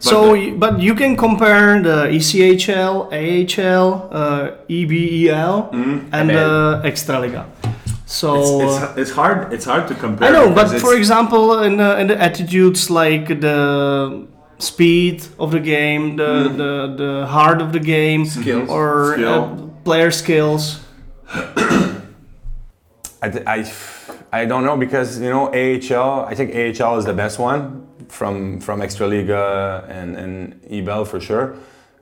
So, 0.00 0.32
y- 0.34 0.54
but 0.56 0.80
you 0.80 0.94
can 0.94 1.16
compare 1.16 1.80
the 1.82 2.06
ECHL, 2.08 3.10
AHL, 3.12 4.08
uh, 4.10 4.50
EBEL, 4.68 5.68
and 6.12 6.30
the 6.30 6.80
Extraliga. 6.84 7.44
So 8.10 8.62
uh, 8.62 8.94
it's 8.96 9.10
hard. 9.10 9.52
It's 9.52 9.66
hard 9.66 9.86
to 9.88 9.94
compare. 9.94 10.28
I 10.28 10.32
know, 10.32 10.54
but 10.54 10.80
for 10.80 10.94
example, 10.96 11.62
in 11.62 11.76
the, 11.76 12.00
in 12.00 12.06
the 12.06 12.18
attitudes 12.18 12.88
like 12.88 13.28
the 13.40 14.26
speed 14.58 15.26
of 15.38 15.50
the 15.52 15.60
game, 15.60 16.16
the 16.16 16.48
the, 16.48 16.94
the 16.96 17.26
heart 17.26 17.60
of 17.60 17.72
the 17.74 17.80
game, 17.80 18.24
Skills. 18.24 18.70
or 18.70 19.12
Skill. 19.12 19.28
uh, 19.44 19.84
player 19.84 20.10
skills. 20.10 20.80
I, 23.20 23.28
th- 23.30 23.44
I, 23.46 23.70
I 24.32 24.44
don't 24.46 24.64
know 24.64 24.76
because 24.78 25.20
you 25.20 25.28
know 25.28 25.48
AHL. 25.48 26.24
I 26.24 26.34
think 26.34 26.54
AHL 26.54 26.96
is 26.98 27.04
the 27.04 27.12
best 27.12 27.38
one 27.38 27.86
from 28.08 28.58
from 28.60 28.80
Extraliga 28.80 29.84
and 29.90 30.16
and 30.16 30.62
EBEL 30.70 31.06
for 31.06 31.20
sure, 31.20 31.56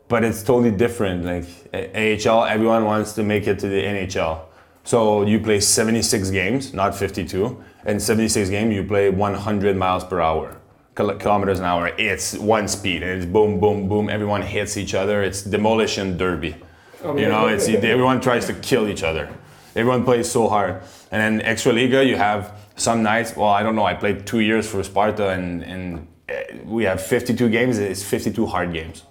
but 0.06 0.22
it's 0.22 0.44
totally 0.44 0.70
different. 0.70 1.24
Like 1.24 1.46
AHL, 1.74 2.44
everyone 2.44 2.84
wants 2.84 3.12
to 3.14 3.24
make 3.24 3.48
it 3.48 3.58
to 3.58 3.66
the 3.68 3.82
NHL, 3.82 4.38
so 4.86 5.22
you 5.26 5.40
play 5.40 5.58
76 5.58 6.30
games, 6.30 6.72
not 6.72 6.94
52, 6.94 7.62
and 7.84 8.00
76 8.00 8.48
games 8.50 8.72
you 8.72 8.84
play 8.84 9.10
100 9.10 9.76
miles 9.76 10.04
per 10.04 10.20
hour. 10.20 10.56
Kilometers 10.94 11.58
an 11.58 11.64
hour. 11.66 11.88
It's 11.98 12.38
one 12.38 12.68
speed, 12.68 13.02
and 13.02 13.10
it's 13.18 13.26
boom, 13.26 13.60
boom, 13.60 13.88
boom. 13.88 14.08
Everyone 14.08 14.40
hits 14.40 14.76
each 14.78 14.94
other. 14.94 15.22
It's 15.22 15.42
demolition 15.42 16.16
derby. 16.16 16.56
You 17.04 17.28
know, 17.28 17.48
it's 17.48 17.68
everyone 17.68 18.20
tries 18.20 18.46
to 18.46 18.54
kill 18.54 18.88
each 18.88 19.02
other. 19.02 19.28
Everyone 19.74 20.04
plays 20.04 20.30
so 20.30 20.48
hard. 20.48 20.82
And 21.10 21.20
then 21.20 21.46
extra 21.46 21.72
liga, 21.72 22.02
you 22.02 22.16
have 22.16 22.58
some 22.76 23.02
nights. 23.02 23.36
Well, 23.36 23.50
I 23.50 23.62
don't 23.62 23.76
know. 23.76 23.84
I 23.84 23.92
played 23.92 24.26
two 24.26 24.40
years 24.40 24.66
for 24.70 24.82
Sparta, 24.82 25.30
and 25.30 25.62
and 25.64 26.06
eh, 26.28 26.58
we 26.64 26.84
have 26.84 27.02
52 27.02 27.50
games. 27.50 27.78
It's 27.78 28.02
52 28.02 28.46
hard 28.46 28.72
games. 28.72 29.02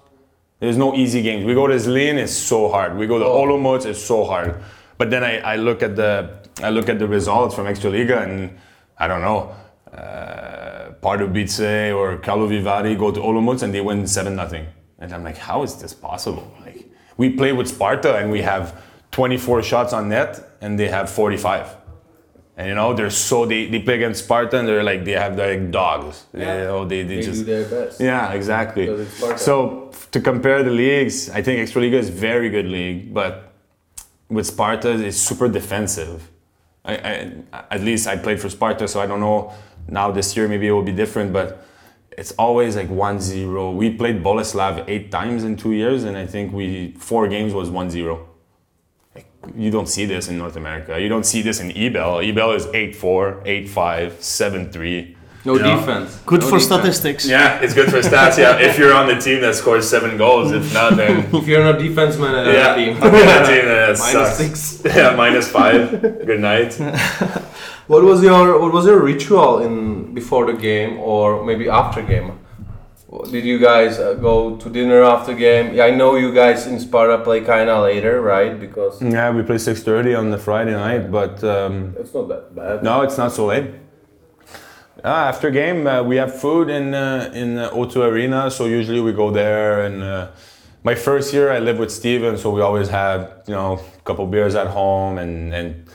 There's 0.59 0.77
no 0.77 0.95
easy 0.95 1.21
games. 1.21 1.45
We 1.45 1.53
go 1.53 1.67
to 1.67 1.75
Zlin, 1.75 2.15
it's 2.15 2.33
so 2.33 2.69
hard. 2.69 2.97
We 2.97 3.05
go 3.07 3.19
to 3.19 3.25
Olomouc, 3.25 3.85
it's 3.85 4.01
so 4.01 4.23
hard. 4.23 4.55
But 4.97 5.09
then 5.09 5.23
I, 5.23 5.39
I 5.39 5.55
look 5.57 5.83
at 5.83 5.95
the 5.95 6.29
I 6.63 6.69
look 6.69 6.87
at 6.89 6.99
the 6.99 7.07
results 7.07 7.53
from 7.55 7.65
Extraliga, 7.65 8.23
and 8.23 8.57
I 8.97 9.07
don't 9.07 9.21
know, 9.21 9.53
uh, 9.91 10.91
Pardubice 11.01 11.93
or 11.95 12.17
Karlovy 12.17 12.61
Vary 12.61 12.95
go 12.95 13.11
to 13.11 13.19
Olomouc 13.19 13.61
and 13.63 13.73
they 13.73 13.81
win 13.81 14.07
seven 14.07 14.35
nothing, 14.35 14.65
and 14.99 15.13
I'm 15.13 15.23
like, 15.23 15.37
how 15.37 15.63
is 15.63 15.75
this 15.75 15.93
possible? 15.93 16.49
Like 16.65 16.85
we 17.17 17.29
play 17.29 17.51
with 17.53 17.67
Sparta 17.67 18.15
and 18.17 18.31
we 18.31 18.41
have 18.41 18.81
24 19.11 19.63
shots 19.63 19.93
on 19.93 20.09
net 20.09 20.57
and 20.61 20.79
they 20.79 20.87
have 20.87 21.09
45. 21.09 21.75
And 22.57 22.69
you 22.69 22.75
know 22.75 22.93
they're 22.93 23.09
so 23.09 23.45
they, 23.45 23.65
they 23.65 23.79
play 23.79 23.95
against 23.95 24.23
Sparta 24.23 24.57
and 24.59 24.65
they're 24.67 24.83
like 24.83 25.03
they 25.03 25.11
have 25.11 25.37
like 25.37 25.71
dogs. 25.71 26.25
You 26.33 26.39
know, 26.39 26.85
they, 26.85 27.03
they, 27.03 27.17
They 27.17 27.21
just 27.21 27.45
do 27.45 27.51
their 27.51 27.65
best. 27.65 27.99
yeah, 27.99 28.31
exactly. 28.31 28.85
Because 28.85 29.01
it's 29.01 29.17
Sparta. 29.17 29.37
So 29.37 29.91
to 30.11 30.21
compare 30.21 30.63
the 30.63 30.71
leagues, 30.71 31.29
I 31.29 31.41
think 31.41 31.59
Extraliga 31.59 31.95
is 31.95 32.09
very 32.09 32.49
good 32.49 32.65
league, 32.65 33.13
but 33.13 33.51
with 34.29 34.47
Sparta 34.47 34.91
it's 34.91 35.17
super 35.17 35.47
defensive. 35.47 36.29
I, 36.83 36.95
I 36.95 37.63
at 37.71 37.81
least 37.81 38.07
I 38.07 38.17
played 38.17 38.39
for 38.39 38.49
Sparta, 38.49 38.87
so 38.87 38.99
I 39.01 39.07
don't 39.07 39.19
know. 39.19 39.53
Now 39.87 40.11
this 40.11 40.35
year 40.35 40.47
maybe 40.47 40.67
it 40.67 40.71
will 40.71 40.83
be 40.83 40.91
different, 40.91 41.33
but 41.33 41.65
it's 42.17 42.31
always 42.33 42.75
like 42.75 42.89
1-0. 42.89 43.75
We 43.75 43.91
played 43.91 44.23
Boleslav 44.23 44.85
eight 44.87 45.11
times 45.11 45.43
in 45.43 45.57
two 45.57 45.73
years, 45.73 46.03
and 46.03 46.15
I 46.15 46.25
think 46.25 46.53
we 46.53 46.93
four 46.97 47.27
games 47.27 47.53
was 47.53 47.69
1-0. 47.69 48.25
Like, 49.13 49.27
you 49.55 49.69
don't 49.69 49.87
see 49.87 50.05
this 50.05 50.27
in 50.27 50.37
North 50.37 50.55
America. 50.55 50.99
You 50.99 51.09
don't 51.09 51.25
see 51.25 51.41
this 51.41 51.59
in 51.59 51.69
EBEL. 51.69 52.33
EBEL 52.33 52.55
is 52.55 52.65
8-4, 52.67 53.45
8-5, 53.45 54.11
7-3. 54.13 55.14
No 55.45 55.53
You 55.55 55.61
know? 55.61 55.79
defense. 55.79 56.19
Good 56.25 56.41
No 56.41 56.47
for 56.47 56.57
defense. 56.59 56.65
statistics. 56.73 57.27
Yeah, 57.27 57.59
it's 57.63 57.73
good 57.73 57.89
for 57.91 57.99
stats. 58.01 58.37
Yeah, 58.37 58.57
if 58.59 58.77
you're 58.79 58.93
on 58.93 59.07
the 59.07 59.15
team 59.25 59.41
that 59.41 59.53
scores 59.55 59.87
seven 59.87 60.17
goals, 60.17 60.51
if 60.51 60.73
not, 60.73 60.95
then 60.97 61.13
If 61.33 61.47
you're 61.47 61.63
not 61.63 61.77
defense 61.79 62.17
man 62.17 62.33
at 62.35 62.47
yeah, 62.47 62.53
that 62.53 62.75
team. 62.79 62.99
that 62.99 63.45
team 63.51 63.65
that 63.65 63.97
Minus 63.99 64.11
sucks. 64.11 64.37
six. 64.37 64.95
Yeah, 64.95 65.15
minus 65.15 65.47
five. 65.47 66.01
Good 66.01 66.39
night. 66.39 66.73
What 67.87 68.03
was 68.03 68.23
your 68.23 68.59
what 68.59 68.71
was 68.73 68.85
your 68.87 68.99
ritual 69.03 69.59
in 69.59 70.13
before 70.15 70.45
the 70.51 70.57
game 70.69 70.99
or 70.99 71.45
maybe 71.45 71.69
after 71.69 72.01
game? 72.01 72.39
Did 73.31 73.45
you 73.45 73.59
guys 73.59 73.97
uh, 73.99 74.15
go 74.15 74.57
to 74.57 74.69
dinner 74.69 75.01
after 75.03 75.33
game? 75.33 75.73
Yeah, 75.75 75.85
I 75.85 75.91
know 75.91 76.15
you 76.15 76.33
guys 76.33 76.67
in 76.67 76.79
Sparta 76.79 77.19
play 77.23 77.39
kinda 77.41 77.79
later, 77.81 78.19
right? 78.21 78.59
Because 78.59 79.01
Yeah, 79.01 79.29
we 79.31 79.41
play 79.43 79.57
six 79.59 79.83
thirty 79.83 80.13
on 80.15 80.31
the 80.31 80.37
Friday 80.37 80.71
night, 80.73 81.11
but 81.11 81.41
um, 81.43 81.93
it's 81.99 82.13
not 82.13 82.27
that 82.29 82.55
bad. 82.55 82.83
no, 82.83 83.03
it's 83.03 83.17
not 83.17 83.31
so 83.31 83.45
late. 83.45 83.67
Uh, 85.05 85.29
after 85.29 85.51
game, 85.51 85.85
uh, 85.85 86.01
we 86.01 86.15
have 86.15 86.33
food 86.41 86.67
in 86.67 86.95
uh, 86.95 87.29
in 87.35 87.59
uh, 87.59 87.69
O2 87.69 88.09
Arena, 88.11 88.49
so 88.49 88.65
usually 88.65 88.99
we 88.99 89.13
go 89.13 89.29
there. 89.29 89.85
And 89.85 90.01
uh, 90.01 90.29
my 90.83 90.95
first 90.95 91.31
year, 91.31 91.51
I 91.51 91.59
lived 91.59 91.79
with 91.79 91.91
Steven, 91.91 92.39
so 92.39 92.49
we 92.49 92.61
always 92.61 92.89
had 92.89 93.29
you 93.45 93.53
know 93.53 93.73
a 93.73 94.01
couple 94.01 94.25
beers 94.25 94.55
at 94.55 94.65
home 94.65 95.19
and 95.19 95.53
and 95.53 95.85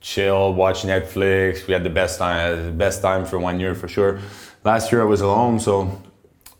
chill, 0.00 0.54
watch 0.54 0.82
Netflix. 0.84 1.66
We 1.66 1.72
had 1.74 1.82
the 1.82 1.90
best 1.90 2.20
time, 2.20 2.78
best 2.78 3.02
time 3.02 3.24
for 3.24 3.40
one 3.40 3.58
year 3.58 3.74
for 3.74 3.88
sure. 3.88 4.20
Last 4.62 4.92
year 4.92 5.00
I 5.02 5.08
was 5.14 5.20
alone, 5.20 5.58
so 5.58 6.00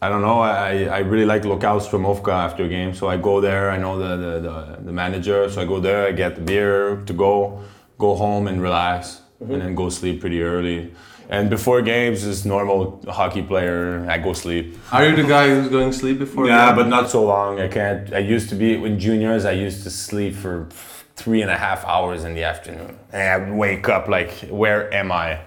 I 0.03 0.09
don't 0.09 0.23
know. 0.23 0.41
I, 0.41 0.87
I 0.87 0.99
really 1.13 1.27
like 1.27 1.43
Lokal 1.43 1.79
Stromovka 1.81 2.33
after 2.33 2.67
game, 2.67 2.93
so 2.93 3.07
I 3.07 3.19
go 3.19 3.41
there. 3.41 3.71
I 3.71 3.79
know 3.79 4.01
the, 4.01 4.17
the, 4.17 4.41
the, 4.41 4.79
the 4.87 4.93
manager, 4.93 5.49
so 5.49 5.63
I 5.63 5.65
go 5.65 5.79
there. 5.79 6.09
I 6.09 6.13
get 6.13 6.35
the 6.35 6.43
beer 6.43 7.05
to 7.07 7.13
go, 7.13 7.63
go 7.99 8.17
home 8.17 8.49
and 8.49 8.61
relax, 8.61 9.21
and 9.39 9.63
then 9.63 9.77
go 9.77 9.91
sleep 9.91 10.21
pretty 10.21 10.43
early. 10.43 10.93
And 11.31 11.49
before 11.49 11.81
games, 11.81 12.25
just 12.25 12.45
normal 12.45 13.01
hockey 13.09 13.43
player. 13.43 14.05
I 14.11 14.19
go 14.19 14.33
sleep. 14.33 14.77
Are 14.91 15.07
you 15.09 15.15
the 15.15 15.23
guy 15.23 15.49
who's 15.49 15.69
going 15.69 15.93
to 15.93 15.97
sleep 15.97 16.19
before? 16.19 16.49
Yeah, 16.49 16.75
but 16.75 16.89
not 16.89 17.09
so 17.09 17.25
long. 17.25 17.61
I 17.61 17.69
can't. 17.69 18.13
I 18.13 18.19
used 18.19 18.49
to 18.49 18.57
be 18.57 18.75
in 18.75 18.99
juniors. 18.99 19.45
I 19.45 19.53
used 19.53 19.85
to 19.85 19.91
sleep 19.91 20.35
for 20.35 20.67
three 21.15 21.41
and 21.41 21.51
a 21.51 21.57
half 21.57 21.85
hours 21.85 22.25
in 22.25 22.35
the 22.35 22.43
afternoon, 22.43 22.99
and 23.13 23.23
I 23.23 23.37
would 23.39 23.57
wake 23.57 23.89
up 23.89 24.09
like, 24.09 24.33
"Where 24.51 24.93
am 24.93 25.13
I? 25.13 25.39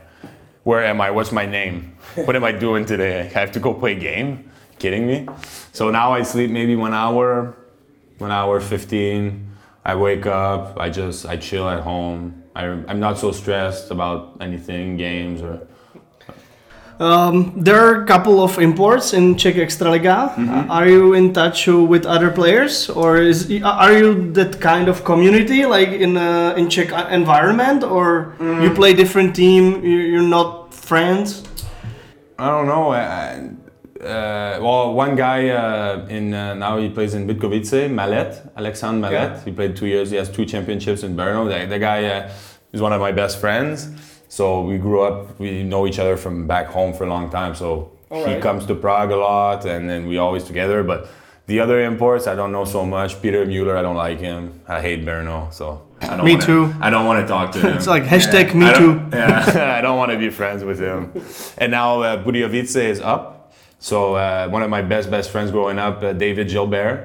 Where 0.64 0.86
am 0.86 1.02
I? 1.02 1.12
What's 1.12 1.34
my 1.34 1.46
name? 1.46 1.98
What 2.26 2.36
am 2.38 2.46
I 2.46 2.54
doing 2.54 2.86
today? 2.86 3.20
I 3.20 3.40
have 3.40 3.52
to 3.52 3.60
go 3.60 3.74
play 3.74 3.96
game? 3.96 4.50
Kidding 4.80 5.06
me?" 5.06 5.28
So 5.74 5.92
now 5.92 6.14
I 6.14 6.24
sleep 6.24 6.50
maybe 6.50 6.78
one 6.78 6.94
hour, 6.94 7.58
one 8.20 8.32
hour 8.32 8.62
fifteen. 8.62 9.50
I 9.84 9.96
wake 9.96 10.26
up. 10.28 10.80
I 10.80 10.90
just 10.90 11.26
I 11.26 11.36
chill 11.36 11.68
at 11.68 11.82
home. 11.82 12.42
I, 12.56 12.64
I'm 12.68 13.02
not 13.02 13.18
so 13.18 13.34
stressed 13.34 13.92
about 13.92 14.38
anything, 14.40 14.96
games 14.96 15.42
or. 15.42 15.68
Um, 17.00 17.54
there 17.58 17.78
are 17.78 18.04
a 18.04 18.06
couple 18.06 18.42
of 18.44 18.58
imports 18.60 19.14
in 19.14 19.36
Czech 19.36 19.56
Extraliga. 19.56 20.32
Uh, 20.38 20.66
are 20.70 20.88
you 20.88 21.14
in 21.14 21.34
touch 21.34 21.68
with 21.68 22.06
other 22.06 22.30
players, 22.30 22.90
or 22.90 23.18
is 23.18 23.50
are 23.64 23.94
you 23.94 24.32
that 24.34 24.60
kind 24.62 24.88
of 24.88 25.04
community 25.04 25.66
like 25.66 25.90
in 25.90 26.18
uh, 26.18 26.54
in 26.58 26.70
Czech 26.70 26.92
environment, 27.12 27.84
or 27.84 28.34
you 28.62 28.70
play 28.74 28.94
different 28.94 29.36
team? 29.36 29.84
you- 29.84 30.04
You're 30.14 30.30
not 30.30 30.74
friends. 30.74 31.44
I 32.38 32.48
don't 32.50 32.68
know. 32.68 32.90
I, 32.92 33.02
I- 33.02 33.50
uh, 34.04 34.60
well, 34.62 34.94
one 34.94 35.16
guy 35.16 35.48
uh, 35.50 36.06
in 36.10 36.34
uh, 36.34 36.54
now 36.56 36.78
he 36.78 36.90
plays 36.90 37.14
in 37.14 37.26
Vítkovice, 37.26 37.90
Mallet, 37.90 38.36
Alexandre 38.58 39.00
Mallet. 39.10 39.32
Yeah. 39.38 39.44
He 39.46 39.52
played 39.54 39.78
two 39.78 39.88
years. 39.88 40.12
He 40.12 40.18
has 40.18 40.30
two 40.30 40.46
championships 40.46 41.04
in 41.04 41.16
Brno. 41.16 41.48
The, 41.48 41.68
the 41.70 41.80
guy 41.80 42.04
uh, 42.06 42.30
is 42.74 42.82
one 42.82 42.92
of 42.92 43.00
my 43.00 43.14
best 43.14 43.40
friends. 43.40 43.88
So 44.38 44.62
we 44.62 44.80
grew 44.80 45.02
up. 45.04 45.40
We 45.40 45.62
know 45.62 45.86
each 45.86 46.00
other 46.00 46.18
from 46.18 46.48
back 46.48 46.66
home 46.66 46.92
for 46.98 47.04
a 47.04 47.08
long 47.16 47.30
time. 47.30 47.54
So 47.54 47.92
he 48.10 48.16
Alright. 48.16 48.42
comes 48.42 48.66
to 48.66 48.74
Prague 48.74 49.12
a 49.12 49.16
lot, 49.16 49.64
and 49.66 49.88
then 49.88 50.08
we 50.08 50.18
always 50.18 50.44
together. 50.44 50.82
But 50.82 51.08
the 51.46 51.60
other 51.60 51.80
imports, 51.82 52.26
I 52.26 52.34
don't 52.34 52.52
know 52.52 52.66
so 52.66 52.84
much. 52.84 53.22
Peter 53.22 53.46
Mueller, 53.46 53.78
I 53.78 53.84
don't 53.84 53.96
like 54.08 54.20
him. 54.20 54.60
I 54.68 54.82
hate 54.82 55.06
Brno. 55.06 55.54
So 55.54 55.84
I 56.02 56.18
don't 56.18 56.26
Me 56.26 56.34
wanna, 56.34 56.46
too. 56.48 56.74
I 56.82 56.90
don't 56.90 57.06
want 57.06 57.22
to 57.24 57.28
talk 57.28 57.52
to 57.52 57.60
him. 57.66 57.78
It's 57.78 57.86
like 57.86 58.06
hashtag 58.06 58.56
me 58.56 58.74
too. 58.74 58.92
Yeah, 59.16 59.76
I 59.78 59.82
don't 59.82 59.98
want 60.02 60.12
to 60.12 60.18
be 60.18 60.32
friends 60.32 60.64
with 60.64 60.80
him. 60.80 61.12
And 61.60 61.70
now 61.72 62.02
uh, 62.02 62.24
Budějovice 62.24 62.76
is 62.90 63.00
up. 63.02 63.54
So 63.78 64.16
uh, 64.16 64.48
one 64.50 64.64
of 64.64 64.70
my 64.72 64.82
best 64.82 65.12
best 65.12 65.30
friends 65.30 65.52
growing 65.52 65.78
up, 65.78 66.02
uh, 66.02 66.12
David 66.14 66.48
Gilbert. 66.50 66.98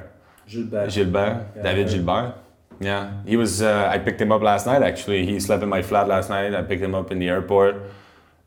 Gilbert. 0.49 0.89
Gilbert. 0.95 1.63
David 1.63 1.89
Gilbert. 1.91 2.35
Yeah, 2.81 3.23
he 3.27 3.37
was. 3.37 3.61
Uh, 3.61 3.89
I 3.91 3.99
picked 3.99 4.21
him 4.21 4.31
up 4.31 4.43
last 4.43 4.67
night. 4.67 4.83
Actually, 4.83 5.27
he 5.27 5.41
slept 5.41 5.63
in 5.63 5.69
my 5.69 5.83
flat 5.83 6.07
last 6.07 6.31
night. 6.31 6.55
I 6.55 6.63
picked 6.63 6.83
him 6.83 6.95
up 6.95 7.11
in 7.11 7.19
the 7.19 7.29
airport, 7.29 7.83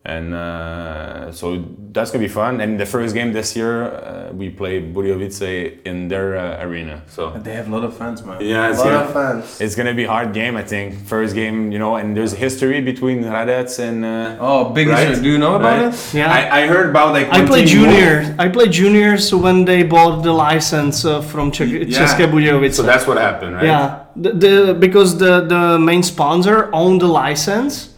and 0.04 0.34
uh, 0.34 1.32
so 1.32 1.64
that's 1.94 2.10
gonna 2.12 2.24
be 2.24 2.28
fun. 2.28 2.60
And 2.62 2.80
the 2.80 2.86
first 2.86 3.14
game 3.14 3.34
this 3.34 3.56
year, 3.56 3.84
uh, 3.84 4.32
we 4.34 4.50
play 4.50 4.82
Budějovice 4.82 5.78
in 5.86 6.08
their 6.08 6.38
uh, 6.38 6.66
arena. 6.66 7.02
So 7.08 7.32
They 7.44 7.54
have 7.54 7.68
a 7.68 7.72
lot 7.72 7.84
of 7.84 7.96
fans, 7.98 8.24
man. 8.26 8.38
Yeah, 8.42 8.68
a 8.68 8.70
it's 8.72 8.80
lot 8.80 8.86
gonna- 8.88 8.98
of 9.06 9.14
fans. 9.14 9.62
it's 9.62 9.76
gonna 9.76 9.94
be 9.94 10.06
a 10.06 10.10
hard 10.10 10.34
game, 10.34 10.58
I 10.58 10.64
think. 10.64 11.06
First 11.06 11.36
game, 11.36 11.72
you 11.72 11.78
know, 11.78 11.96
and 11.98 12.16
there's 12.18 12.34
history 12.34 12.82
between 12.82 13.24
Radec 13.24 13.78
and. 13.80 14.04
Uh, 14.06 14.38
Oh, 14.40 14.70
big 14.74 14.88
Right? 14.88 15.12
issue. 15.12 15.22
Do 15.22 15.30
you 15.30 15.38
know 15.38 15.56
about 15.56 15.78
Right? 15.82 15.94
it? 15.94 16.14
Yeah. 16.14 16.32
I, 16.34 16.64
I 16.64 16.68
heard 16.68 16.90
about 16.90 17.14
like. 17.14 17.28
I 17.32 17.38
one 17.40 17.48
played 17.48 17.68
team 17.68 17.82
moved- 17.82 17.92
juniors. 17.94 18.28
I 18.40 18.50
played 18.50 18.72
juniors 18.72 19.32
when 19.34 19.66
they 19.66 19.84
bought 19.84 20.24
the 20.24 20.34
license 20.34 21.06
uh, 21.06 21.22
from 21.22 21.52
Czech, 21.52 21.68
Yeah. 21.70 21.86
České 22.00 22.28
Budějovice. 22.28 22.74
So 22.74 22.84
that's 22.84 23.06
what 23.06 23.18
happened, 23.20 23.54
right? 23.56 23.66
Yeah, 23.66 24.00
the, 24.16 24.32
the 24.34 24.74
because 24.74 25.18
the 25.18 25.46
the 25.48 25.78
main 25.78 26.02
sponsor 26.04 26.70
owned 26.74 27.02
the 27.02 27.08
license, 27.08 27.91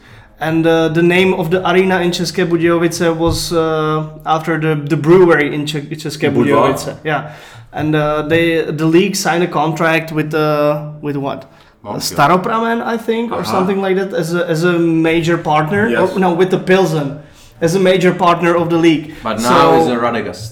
and 0.50 0.66
uh, 0.68 0.89
the 0.94 1.02
name 1.02 1.34
of 1.39 1.50
the 1.50 1.60
arena 1.70 2.00
in 2.02 2.12
České 2.12 2.46
Budějovice 2.46 3.10
was 3.18 3.52
uh, 3.52 4.04
after 4.26 4.60
the 4.60 4.76
the 4.89 4.96
brewery 4.98 5.54
in 5.56 5.66
Czech, 5.66 5.84
České. 5.98 6.30
Budějovice. 6.30 6.98
Yeah, 7.04 7.24
and 7.72 7.96
uh, 7.96 8.02
they 8.28 8.66
the 8.78 8.86
league 8.86 9.16
signed 9.16 9.44
a 9.44 9.48
contract 9.48 10.12
with 10.12 10.34
uh, 10.34 10.78
with 11.02 11.16
what? 11.18 11.46
Mountfield. 11.84 12.02
Staropramen, 12.02 12.82
I 12.96 12.98
think, 12.98 13.32
or 13.32 13.39
Uh-huh. 13.39 13.52
something 13.52 13.82
like 13.86 13.96
that, 14.00 14.14
as 14.14 14.34
a, 14.34 14.50
as 14.50 14.64
a 14.64 14.72
major 14.80 15.38
partner. 15.38 15.89
Yes. 15.89 16.00
Or, 16.16 16.20
no, 16.20 16.34
with 16.38 16.50
the 16.50 16.60
Pilsen, 16.60 17.20
as 17.62 17.76
a 17.76 17.80
major 17.80 18.14
partner 18.14 18.56
of 18.56 18.68
the 18.70 18.78
league. 18.78 19.06
But 19.24 19.39
So- 19.41 19.50
now 19.50 19.76
it's 19.78 19.88
a 19.88 19.98
Radegast. 20.06 20.52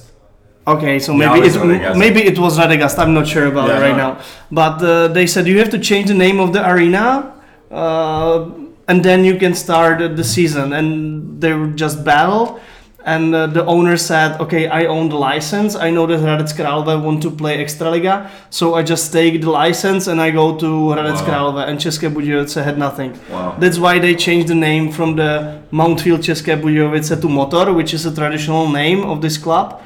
Okay, 0.67 0.99
so 0.99 1.13
maybe 1.13 1.39
it's 1.47 1.55
it 1.55 1.61
Radegast. 1.61 1.97
maybe 1.97 2.19
it 2.31 2.37
was 2.37 2.57
Radegast. 2.59 2.97
I'm 2.99 3.13
not 3.13 3.27
sure 3.27 3.47
about 3.47 3.67
Yeah, 3.69 3.77
it 3.79 3.81
right 3.87 3.97
no. 3.97 4.07
now. 4.07 4.17
But 4.51 4.81
uh, 4.83 5.07
they 5.13 5.25
said 5.27 5.47
you 5.47 5.57
have 5.59 5.69
to 5.71 5.79
change 5.79 6.05
the 6.07 6.17
name 6.25 6.39
of 6.43 6.51
the 6.51 6.61
arena, 6.73 7.31
uh, 7.71 8.37
and 8.87 9.03
then 9.03 9.23
you 9.23 9.37
can 9.37 9.53
start 9.53 10.15
the 10.15 10.23
season. 10.23 10.73
And 10.73 11.39
they 11.41 11.53
just 11.75 12.03
battled. 12.03 12.59
And 13.03 13.33
uh, 13.33 13.47
the 13.47 13.65
owner 13.65 13.97
said, 13.97 14.39
"Okay, 14.39 14.67
I 14.67 14.85
own 14.85 15.09
the 15.09 15.15
license. 15.17 15.75
I 15.75 15.89
know 15.89 16.05
that 16.05 16.19
Hradec 16.19 16.53
Králové 16.55 17.01
want 17.01 17.23
to 17.23 17.31
play 17.31 17.57
Extraliga, 17.57 18.29
so 18.51 18.75
I 18.75 18.83
just 18.83 19.11
take 19.11 19.41
the 19.41 19.49
license 19.49 20.05
and 20.11 20.21
I 20.21 20.29
go 20.29 20.55
to 20.57 20.65
Hradec 20.65 21.15
Wow. 21.15 21.25
Králové." 21.25 21.67
And 21.67 21.79
České 21.79 22.09
Budějovice 22.09 22.61
had 22.63 22.77
nothing. 22.77 23.13
Wow. 23.31 23.55
That's 23.57 23.79
why 23.79 23.99
they 23.99 24.13
changed 24.15 24.47
the 24.47 24.55
name 24.55 24.91
from 24.91 25.15
the 25.15 25.61
Mountfield 25.71 26.21
České 26.21 26.55
Budějovice 26.55 27.15
to 27.21 27.27
Motor, 27.27 27.73
which 27.73 27.93
is 27.93 28.05
a 28.05 28.11
traditional 28.11 28.67
name 28.69 29.03
of 29.03 29.19
this 29.21 29.37
club. 29.37 29.81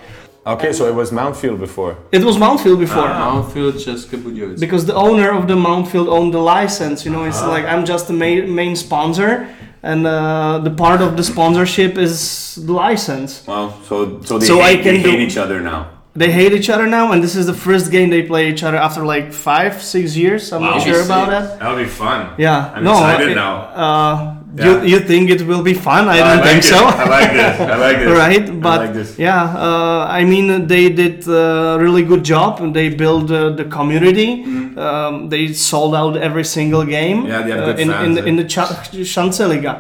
Okay, 0.47 0.73
so 0.73 0.85
it 0.87 0.93
was 0.93 1.11
Mountfield 1.11 1.59
before. 1.59 1.95
It 2.11 2.23
was 2.23 2.37
Mountfield 2.37 2.79
before. 2.79 3.07
Mountfield 3.07 3.79
České 3.79 4.17
Budějovice. 4.17 4.59
Because 4.59 4.85
the 4.85 4.93
owner 4.93 5.31
of 5.31 5.47
the 5.47 5.55
Mountfield 5.55 6.07
owned 6.07 6.33
the 6.33 6.39
license, 6.39 7.03
you 7.05 7.11
know, 7.11 7.23
it's 7.27 7.41
like 7.41 7.65
I'm 7.65 7.83
just 7.85 8.07
the 8.07 8.13
main, 8.13 8.53
main 8.55 8.75
sponsor, 8.75 9.47
and 9.81 10.05
uh, 10.05 10.59
the 10.63 10.69
part 10.69 11.01
of 11.01 11.15
the 11.17 11.23
sponsorship 11.23 11.97
is 11.97 12.59
the 12.65 12.73
license. 12.73 13.43
Wow. 13.47 13.73
So 13.89 14.21
so 14.23 14.37
they 14.37 14.45
So 14.45 14.59
I 14.61 14.73
hate, 14.75 14.83
can 14.83 14.93
they 15.01 15.11
do- 15.11 15.17
each 15.17 15.37
other 15.37 15.59
now. 15.61 15.85
they 16.15 16.31
hate 16.31 16.53
each 16.53 16.69
other 16.69 16.87
now, 16.87 17.11
and 17.11 17.21
this 17.23 17.35
is 17.35 17.45
the 17.45 17.53
first 17.53 17.91
game 17.91 18.09
they 18.09 18.21
play 18.21 18.49
each 18.51 18.63
other 18.63 18.77
after 18.77 19.03
like 19.03 19.33
five, 19.33 19.73
six 19.81 20.15
years. 20.15 20.51
I'm 20.53 20.61
not 20.61 20.81
sure 20.81 21.01
about 21.05 21.29
that. 21.29 21.59
That'll 21.59 21.75
be 21.83 21.89
fun. 21.89 22.19
Yeah, 22.37 22.71
I'm 22.75 22.83
no, 22.83 22.91
excited 22.93 23.29
it- 23.31 23.35
now. 23.35 23.55
Uh, 23.75 24.33
Yeah. 24.58 24.66
you, 24.84 24.88
you 24.91 24.99
think 25.01 25.30
it 25.30 25.41
will 25.49 25.62
be 25.64 25.74
fun? 25.74 26.08
I 26.08 26.18
don't 26.20 26.38
like 26.38 26.45
think 26.47 26.60
it. 26.64 26.68
so. 26.76 26.78
I 26.78 27.06
like 27.18 27.32
this. 27.34 27.60
I 27.60 27.76
like 27.88 27.97
this. 28.03 28.18
right 28.24 28.62
but 28.62 28.80
I 28.80 28.86
like 28.86 28.93
this. 28.93 29.10
yeah 29.20 29.43
uh, 29.68 30.20
i 30.20 30.24
mean 30.24 30.68
they 30.68 30.86
did 31.01 31.28
a 31.28 31.78
really 31.86 32.03
good 32.12 32.24
job 32.24 32.51
they 32.74 32.88
built 33.03 33.30
uh, 33.32 33.49
the 33.60 33.66
community 33.66 34.30
um, 34.78 35.30
they 35.30 35.43
sold 35.53 35.93
out 35.95 36.14
every 36.18 36.43
single 36.43 36.86
game. 36.86 37.26
Yeah, 37.26 37.41
they 37.45 37.51
have 37.51 37.62
uh, 37.62 37.66
good 37.68 37.80
in, 37.80 37.89
fans, 37.89 38.18
in, 38.18 38.24
eh? 38.24 38.30
in 38.30 38.36
the 38.41 38.43
Cha- 38.53 38.76
Chance-Liga. 39.14 39.74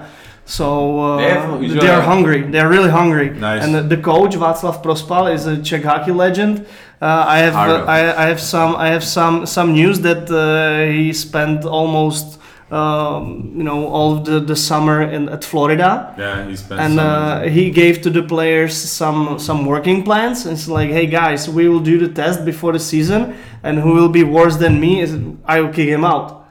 so 0.45 0.67
uh, 0.99 1.17
They 1.17 1.29
have- 1.29 1.81
they're 1.83 2.01
hungry 2.13 2.41
they're 2.53 2.69
really 2.75 2.89
hungry 2.99 3.29
Nice. 3.29 3.63
and 3.63 3.73
the, 3.75 3.81
the 3.95 3.97
coach 4.11 4.33
Václav 4.43 4.75
Prospal 4.83 5.33
is 5.33 5.45
a 5.47 5.55
Czech 5.67 5.83
hockey 5.83 6.11
legend 6.11 6.65
uh, 7.01 7.25
I 7.35 7.37
have 7.45 7.55
uh, 7.55 7.85
I, 7.97 7.99
I 8.23 8.25
have 8.31 8.39
some 8.53 8.71
I 8.75 8.87
have 8.95 9.03
some 9.03 9.45
some 9.45 9.69
news 9.79 9.97
that 10.07 10.23
uh, 10.31 10.91
he 10.91 11.11
spent 11.13 11.65
almost 11.65 12.39
um, 12.75 13.53
you 13.55 13.63
know 13.63 13.87
all 13.87 14.15
the, 14.23 14.39
the 14.39 14.55
summer 14.55 15.01
in 15.01 15.29
at 15.29 15.43
Florida 15.43 16.13
Yeah, 16.17 16.47
he 16.47 16.55
spent 16.55 16.81
and 16.81 16.99
uh, 16.99 17.41
he 17.43 17.71
gave 17.71 18.01
to 18.01 18.09
the 18.09 18.21
players 18.23 18.75
some 18.75 19.39
some 19.39 19.65
working 19.65 20.03
plans. 20.03 20.45
And 20.45 20.53
It's 20.57 20.67
like, 20.67 20.89
hey 20.89 21.07
guys, 21.07 21.49
we 21.49 21.69
will 21.69 21.79
do 21.91 21.97
the 21.97 22.09
test 22.21 22.43
before 22.45 22.73
the 22.73 22.79
season, 22.79 23.35
and 23.63 23.79
who 23.79 23.93
will 23.93 24.09
be 24.09 24.23
worse 24.23 24.57
than 24.57 24.79
me 24.79 24.99
is 25.01 25.11
I 25.45 25.61
will 25.61 25.73
kick 25.73 25.89
him 25.89 26.03
out. 26.03 26.44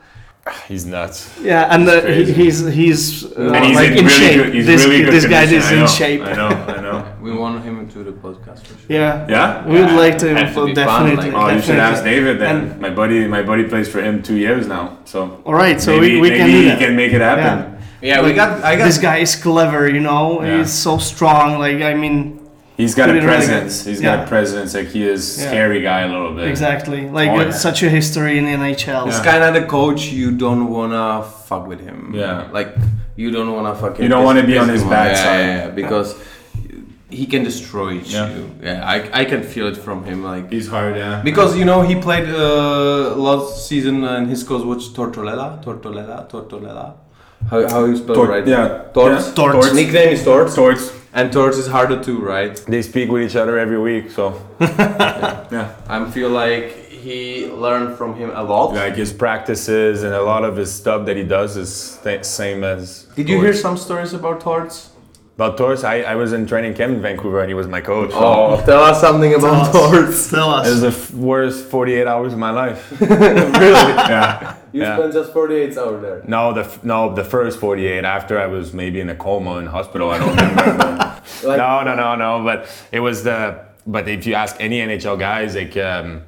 he's 0.69 0.85
nuts. 0.85 1.31
Yeah, 1.41 1.73
and 1.75 1.89
uh, 1.89 2.03
he, 2.03 2.31
he's 2.33 2.67
he's 2.67 3.25
uh, 3.33 3.53
and 3.55 3.65
he's 3.65 3.77
like 3.77 3.91
in, 3.93 3.99
in, 3.99 4.05
really 4.05 4.11
shape. 4.19 4.37
good. 4.45 4.55
He's 4.55 4.67
this 4.67 4.85
really 4.85 5.03
good 5.05 5.13
this 5.15 5.27
guy 5.27 5.43
is 5.45 5.65
I 5.65 5.75
in 5.81 5.87
shape. 5.89 6.21
I 6.23 6.33
know. 6.35 6.49
I 6.49 6.81
know. 6.81 7.11
We 7.25 7.33
want 7.33 7.65
him 7.65 7.89
to 7.89 8.05
the 8.05 8.13
podcast 8.13 8.61
for 8.67 8.79
sure. 8.79 8.87
Yeah, 8.89 9.27
Yeah. 9.31 9.67
we 9.67 9.81
would 9.81 9.93
like 9.93 10.19
to, 10.19 10.29
Has 10.37 10.55
to 10.55 10.61
uh, 10.61 10.67
be 10.67 10.75
fun, 10.75 11.07
definitely. 11.07 11.31
like- 11.31 11.53
Oh, 11.53 11.55
you 11.57 11.63
should 11.63 11.79
ask 11.79 12.05
David 12.05 12.39
then. 12.39 12.57
And- 12.57 12.81
my 12.83 12.91
buddy, 12.91 13.27
my 13.27 13.41
buddy 13.43 13.65
plays 13.65 13.89
for 13.89 14.03
him 14.03 14.23
two 14.23 14.37
years 14.37 14.67
now. 14.67 14.99
So 15.07 15.41
All 15.47 15.55
right, 15.55 15.81
so 15.81 15.93
maybe, 15.93 16.17
we, 16.17 16.21
we 16.21 16.31
maybe 16.31 16.39
can 16.39 16.47
do 16.51 16.71
he 16.71 16.77
can 16.77 16.97
make 16.97 17.13
it 17.15 17.23
happen. 17.23 17.79
Yeah, 18.03 18.21
we 18.21 18.27
Like, 18.29 18.37
got. 18.37 18.63
I 18.63 18.77
got. 18.77 18.85
this 18.85 18.99
guy 18.99 19.19
is 19.25 19.35
clever, 19.37 19.89
you 19.89 20.01
know. 20.01 20.43
Yeah. 20.43 20.59
He's 20.59 20.71
so 20.73 20.99
strong. 20.99 21.59
Like 21.59 21.81
I 21.81 21.95
mean, 21.95 22.44
He's 22.77 22.95
got 22.95 23.09
a 23.09 23.13
it 23.13 23.15
really 23.17 23.27
presence. 23.29 23.85
He's 23.85 24.01
Yeah. 24.01 24.17
got 24.17 24.25
a 24.25 24.29
presence. 24.29 24.75
Like 24.75 24.89
he 24.89 25.03
is 25.15 25.23
Yeah. 25.41 25.47
scary 25.49 25.81
guy 25.83 26.01
a 26.01 26.09
little 26.09 26.33
bit. 26.35 26.49
exactly. 26.49 27.09
Like 27.09 27.31
Oh, 27.31 27.41
yeah. 27.41 27.51
such 27.51 27.83
a 27.85 27.89
history 27.89 28.37
in 28.39 28.45
the 28.47 28.51
NHL. 28.53 29.07
It's 29.07 29.19
Yeah. 29.19 29.31
kind 29.33 29.43
of 29.45 29.55
the 29.55 29.63
coach 29.79 30.07
you 30.21 30.29
don't 30.33 30.69
wanna 30.77 31.23
fuck 31.49 31.65
with 31.69 31.81
him. 31.89 31.99
Yeah. 32.15 32.45
Like 32.59 32.71
you 33.17 33.31
don't 33.31 33.53
wanna 33.57 33.75
fucking. 33.83 34.03
You 34.03 34.09
don't 34.15 34.25
wanna 34.25 34.43
be 34.53 34.59
on 34.59 34.69
his 34.69 34.83
him 34.83 34.89
bad 34.91 35.13
off. 35.13 35.19
side. 35.19 35.39
Yeah, 35.41 35.47
yeah, 35.47 35.65
yeah, 35.67 35.71
because 35.81 36.09
he 37.11 37.27
can 37.27 37.45
destroy 37.45 37.91
Yeah. 38.03 38.29
you. 38.35 38.45
Yeah, 38.69 38.81
I, 38.95 38.97
I 39.21 39.25
can 39.25 39.43
feel 39.53 39.67
it 39.69 39.77
from 39.77 40.03
him. 40.09 40.25
Like 40.25 40.51
He's 40.51 40.69
hard, 40.69 40.97
yeah. 40.97 41.21
because 41.23 41.57
you 41.57 41.65
know 41.65 41.83
he 41.83 41.95
played 41.95 42.29
uh, 42.29 43.15
last 43.29 43.69
season 43.69 44.03
and 44.03 44.29
his 44.29 44.43
coach 44.43 44.65
was 44.65 44.89
Tortolella, 44.97 45.63
Tortolella, 45.65 46.29
Tortolella. 46.29 46.87
How 47.51 47.59
how 47.75 47.85
you 47.85 47.97
spell 48.03 48.17
Tor- 48.17 48.27
right? 48.35 48.47
yeah. 48.55 48.67
Torts. 48.93 49.27
Yeah. 49.29 49.35
Torts. 49.45 49.75
Nickname 49.75 50.09
is 50.17 50.25
Torts. 50.25 50.55
Swords. 50.55 50.85
And 51.15 51.33
Torts 51.33 51.57
is 51.59 51.69
harder 51.69 52.03
too, 52.03 52.19
right? 52.21 52.57
They 52.67 52.83
speak 52.83 53.09
with 53.09 53.23
each 53.23 53.37
other 53.37 53.57
every 53.57 53.79
week, 53.79 54.11
so 54.11 54.43
yeah. 54.61 55.77
I 55.89 56.11
feel 56.11 56.29
like 56.29 56.89
he 56.89 57.47
learned 57.47 57.97
from 57.97 58.17
him 58.17 58.33
a 58.35 58.43
lot. 58.43 58.75
Like 58.75 58.97
his 58.97 59.13
practices 59.13 60.03
and 60.03 60.13
a 60.13 60.23
lot 60.23 60.43
of 60.45 60.57
his 60.57 60.73
stuff 60.73 61.07
that 61.07 61.17
he 61.17 61.23
does 61.23 61.57
is 61.57 62.01
th- 62.03 62.25
same 62.25 62.65
as. 62.65 63.05
Did 63.15 63.29
you 63.29 63.41
hear 63.41 63.55
some 63.55 63.77
stories 63.77 64.13
about 64.13 64.41
Torts? 64.41 64.91
About 65.35 65.59
Torres? 65.59 65.83
I, 65.85 66.03
I 66.03 66.15
was 66.15 66.33
in 66.33 66.47
training 66.47 66.75
camp 66.75 66.95
in 66.95 67.03
Vancouver 67.03 67.41
and 67.41 67.49
he 67.49 67.55
was 67.55 67.67
my 67.67 67.81
coach. 67.81 68.11
so 68.13 68.19
Oh, 68.19 68.63
tell 68.65 68.83
us 68.85 69.01
something 69.01 69.35
about 69.35 69.73
Torts. 69.73 70.31
Tell 70.31 70.51
us. 70.51 70.67
It 70.67 70.71
was 70.71 70.81
the 70.83 70.89
f- 70.89 71.11
worst 71.13 71.67
48 71.67 72.07
hours 72.07 72.33
of 72.33 72.39
my 72.39 72.51
life. 72.51 72.93
really? 73.01 73.11
yeah. 74.11 74.57
You 74.73 74.83
Yeah. 74.83 74.97
spent 74.97 75.13
just 75.13 75.33
48 75.33 75.77
hours 75.79 76.03
there. 76.03 76.23
No, 76.27 76.53
the 76.53 76.61
f- 76.63 76.83
no 76.85 77.15
the 77.15 77.25
first 77.25 77.59
48 77.61 78.05
after 78.05 78.39
I 78.41 78.47
was 78.47 78.73
maybe 78.73 79.01
in 79.01 79.09
a 79.09 79.15
coma 79.15 79.59
in 79.59 79.67
hospital. 79.67 80.11
I 80.11 80.19
don't 80.19 80.37
remember. 80.37 81.11
Like- 81.43 81.59
no, 81.59 81.83
no, 81.83 81.95
no, 81.95 82.15
no. 82.17 82.45
But 82.45 82.69
it 82.93 83.01
was 83.01 83.23
the. 83.25 83.65
But 83.87 84.09
if 84.09 84.27
you 84.27 84.35
ask 84.35 84.57
any 84.61 84.79
NHL 84.81 85.19
guys, 85.19 85.55
like 85.55 85.77
um, 85.77 86.23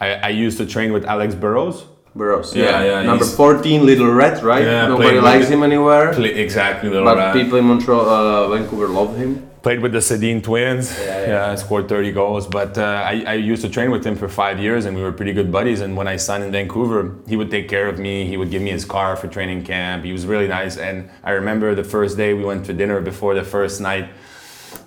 I, 0.00 0.14
I 0.14 0.28
used 0.28 0.58
to 0.58 0.66
train 0.66 0.92
with 0.92 1.04
Alex 1.04 1.34
Burrows. 1.34 1.84
Burrows. 2.14 2.54
Yeah, 2.54 2.64
yeah, 2.64 2.84
yeah 2.84 3.02
Number 3.02 3.24
14, 3.24 3.86
Little 3.86 4.10
Red, 4.10 4.42
right? 4.42 4.64
Yeah, 4.64 4.88
Nobody 4.88 5.20
likes 5.20 5.48
him 5.48 5.62
anywhere. 5.62 6.12
Play, 6.12 6.34
exactly, 6.34 6.88
little 6.88 7.04
But 7.04 7.18
rat. 7.18 7.34
people 7.34 7.58
in 7.58 7.66
Montreal, 7.66 8.08
uh, 8.08 8.48
Vancouver 8.48 8.88
love 8.88 9.16
him. 9.16 9.48
Played 9.62 9.80
with 9.80 9.92
the 9.92 9.98
Sedin 9.98 10.42
twins. 10.42 10.98
Yeah, 10.98 11.26
yeah. 11.26 11.54
Scored 11.54 11.86
30 11.86 12.12
goals. 12.12 12.46
But 12.46 12.78
uh, 12.78 13.04
I, 13.06 13.24
I 13.26 13.34
used 13.34 13.62
to 13.62 13.68
train 13.68 13.90
with 13.90 14.04
him 14.04 14.16
for 14.16 14.26
five 14.26 14.58
years, 14.58 14.86
and 14.86 14.96
we 14.96 15.02
were 15.02 15.12
pretty 15.12 15.34
good 15.34 15.52
buddies. 15.52 15.82
And 15.82 15.96
when 15.98 16.08
I 16.08 16.16
signed 16.16 16.42
in 16.42 16.50
Vancouver, 16.50 17.14
he 17.28 17.36
would 17.36 17.50
take 17.50 17.68
care 17.68 17.86
of 17.86 17.98
me. 17.98 18.24
He 18.26 18.38
would 18.38 18.50
give 18.50 18.62
me 18.62 18.70
his 18.70 18.86
car 18.86 19.16
for 19.16 19.28
training 19.28 19.64
camp. 19.64 20.04
He 20.04 20.12
was 20.12 20.24
really 20.24 20.48
nice. 20.48 20.78
And 20.78 21.10
I 21.22 21.32
remember 21.32 21.74
the 21.74 21.84
first 21.84 22.16
day 22.16 22.32
we 22.32 22.42
went 22.42 22.64
to 22.66 22.72
dinner 22.72 23.02
before 23.02 23.34
the 23.34 23.44
first 23.44 23.82
night. 23.82 24.08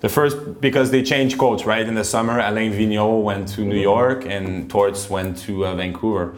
The 0.00 0.08
first 0.08 0.60
because 0.60 0.90
they 0.90 1.04
changed 1.04 1.38
coach 1.38 1.64
right 1.64 1.86
in 1.86 1.94
the 1.94 2.04
summer. 2.04 2.40
Alain 2.40 2.72
Vigneault 2.72 3.22
went 3.22 3.46
to 3.50 3.60
New 3.60 3.78
York, 3.80 4.26
and 4.26 4.68
Torts 4.68 5.08
went 5.08 5.38
to 5.46 5.66
uh, 5.66 5.76
Vancouver. 5.76 6.34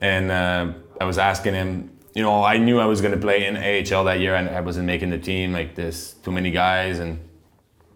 And 0.00 0.30
uh, 0.30 0.72
I 1.00 1.04
was 1.04 1.18
asking 1.18 1.54
him, 1.54 1.90
you 2.14 2.22
know, 2.22 2.42
I 2.42 2.58
knew 2.58 2.78
I 2.78 2.86
was 2.86 3.00
going 3.00 3.12
to 3.12 3.20
play 3.20 3.46
in 3.46 3.56
AHL 3.56 4.04
that 4.04 4.20
year, 4.20 4.34
and 4.34 4.48
I 4.48 4.60
wasn't 4.60 4.86
making 4.86 5.10
the 5.10 5.18
team. 5.18 5.52
Like 5.52 5.74
there's 5.74 6.14
too 6.14 6.32
many 6.32 6.50
guys, 6.50 6.98
and 6.98 7.20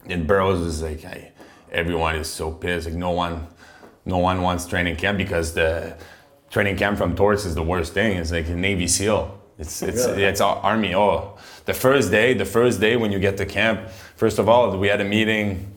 and 0.06 0.26
Burrows 0.26 0.60
is 0.60 0.82
like, 0.82 1.04
I, 1.04 1.32
everyone 1.72 2.16
is 2.16 2.28
so 2.28 2.50
pissed. 2.50 2.86
Like 2.86 2.96
no 2.96 3.12
one, 3.12 3.46
no 4.04 4.18
one 4.18 4.42
wants 4.42 4.66
training 4.66 4.96
camp 4.96 5.18
because 5.18 5.54
the 5.54 5.96
training 6.50 6.76
camp 6.76 6.98
from 6.98 7.16
Torts 7.16 7.44
is 7.44 7.54
the 7.54 7.62
worst 7.62 7.94
thing. 7.94 8.18
It's 8.18 8.32
like 8.32 8.48
a 8.48 8.54
Navy 8.54 8.86
SEAL. 8.86 9.40
It's 9.58 9.82
it's 9.82 10.04
it's 10.06 10.40
our 10.40 10.56
army. 10.56 10.94
Oh, 10.94 11.36
the 11.66 11.74
first 11.74 12.10
day, 12.10 12.34
the 12.34 12.46
first 12.46 12.80
day 12.80 12.96
when 12.96 13.12
you 13.12 13.18
get 13.18 13.36
to 13.36 13.46
camp, 13.46 13.88
first 14.16 14.38
of 14.38 14.48
all, 14.48 14.76
we 14.76 14.88
had 14.88 15.00
a 15.00 15.04
meeting, 15.04 15.72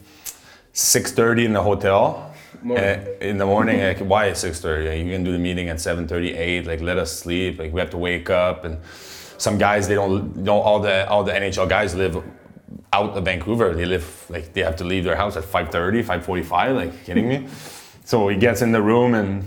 6:30 0.73 1.45
in 1.45 1.53
the 1.53 1.61
hotel. 1.61 2.32
Uh, 2.65 2.97
in 3.21 3.37
the 3.37 3.45
morning, 3.45 3.81
like 3.81 3.99
why 3.99 4.27
is 4.27 4.37
6:30? 4.43 5.05
You 5.05 5.11
can 5.11 5.23
do 5.23 5.31
the 5.31 5.39
meeting 5.39 5.69
at 5.69 5.77
7:38. 5.77 6.65
Like 6.65 6.81
let 6.81 6.97
us 6.97 7.11
sleep. 7.17 7.59
Like 7.59 7.73
we 7.73 7.79
have 7.79 7.89
to 7.91 7.97
wake 7.97 8.29
up 8.29 8.65
and. 8.65 8.77
Some 9.37 9.57
guys 9.57 9.89
they 9.89 9.95
don't 9.95 10.45
don't 10.45 10.63
all 10.63 10.79
the 10.79 11.09
all 11.09 11.23
the 11.25 11.33
NHL 11.33 11.67
guys 11.67 11.95
live 11.95 12.15
out 12.93 13.17
of 13.17 13.25
Vancouver. 13.25 13.73
They 13.73 13.85
live 13.85 14.25
like 14.29 14.53
they 14.53 14.61
have 14.61 14.75
to 14.77 14.83
leave 14.83 15.03
their 15.03 15.17
house 15.17 15.35
at 15.35 15.43
5:30, 15.43 16.03
5:45. 16.03 16.75
Like 16.75 17.05
kidding 17.05 17.27
me? 17.27 17.47
So 18.05 18.27
he 18.29 18.37
gets 18.37 18.61
in 18.61 18.71
the 18.71 18.81
room 18.81 19.13
and 19.15 19.43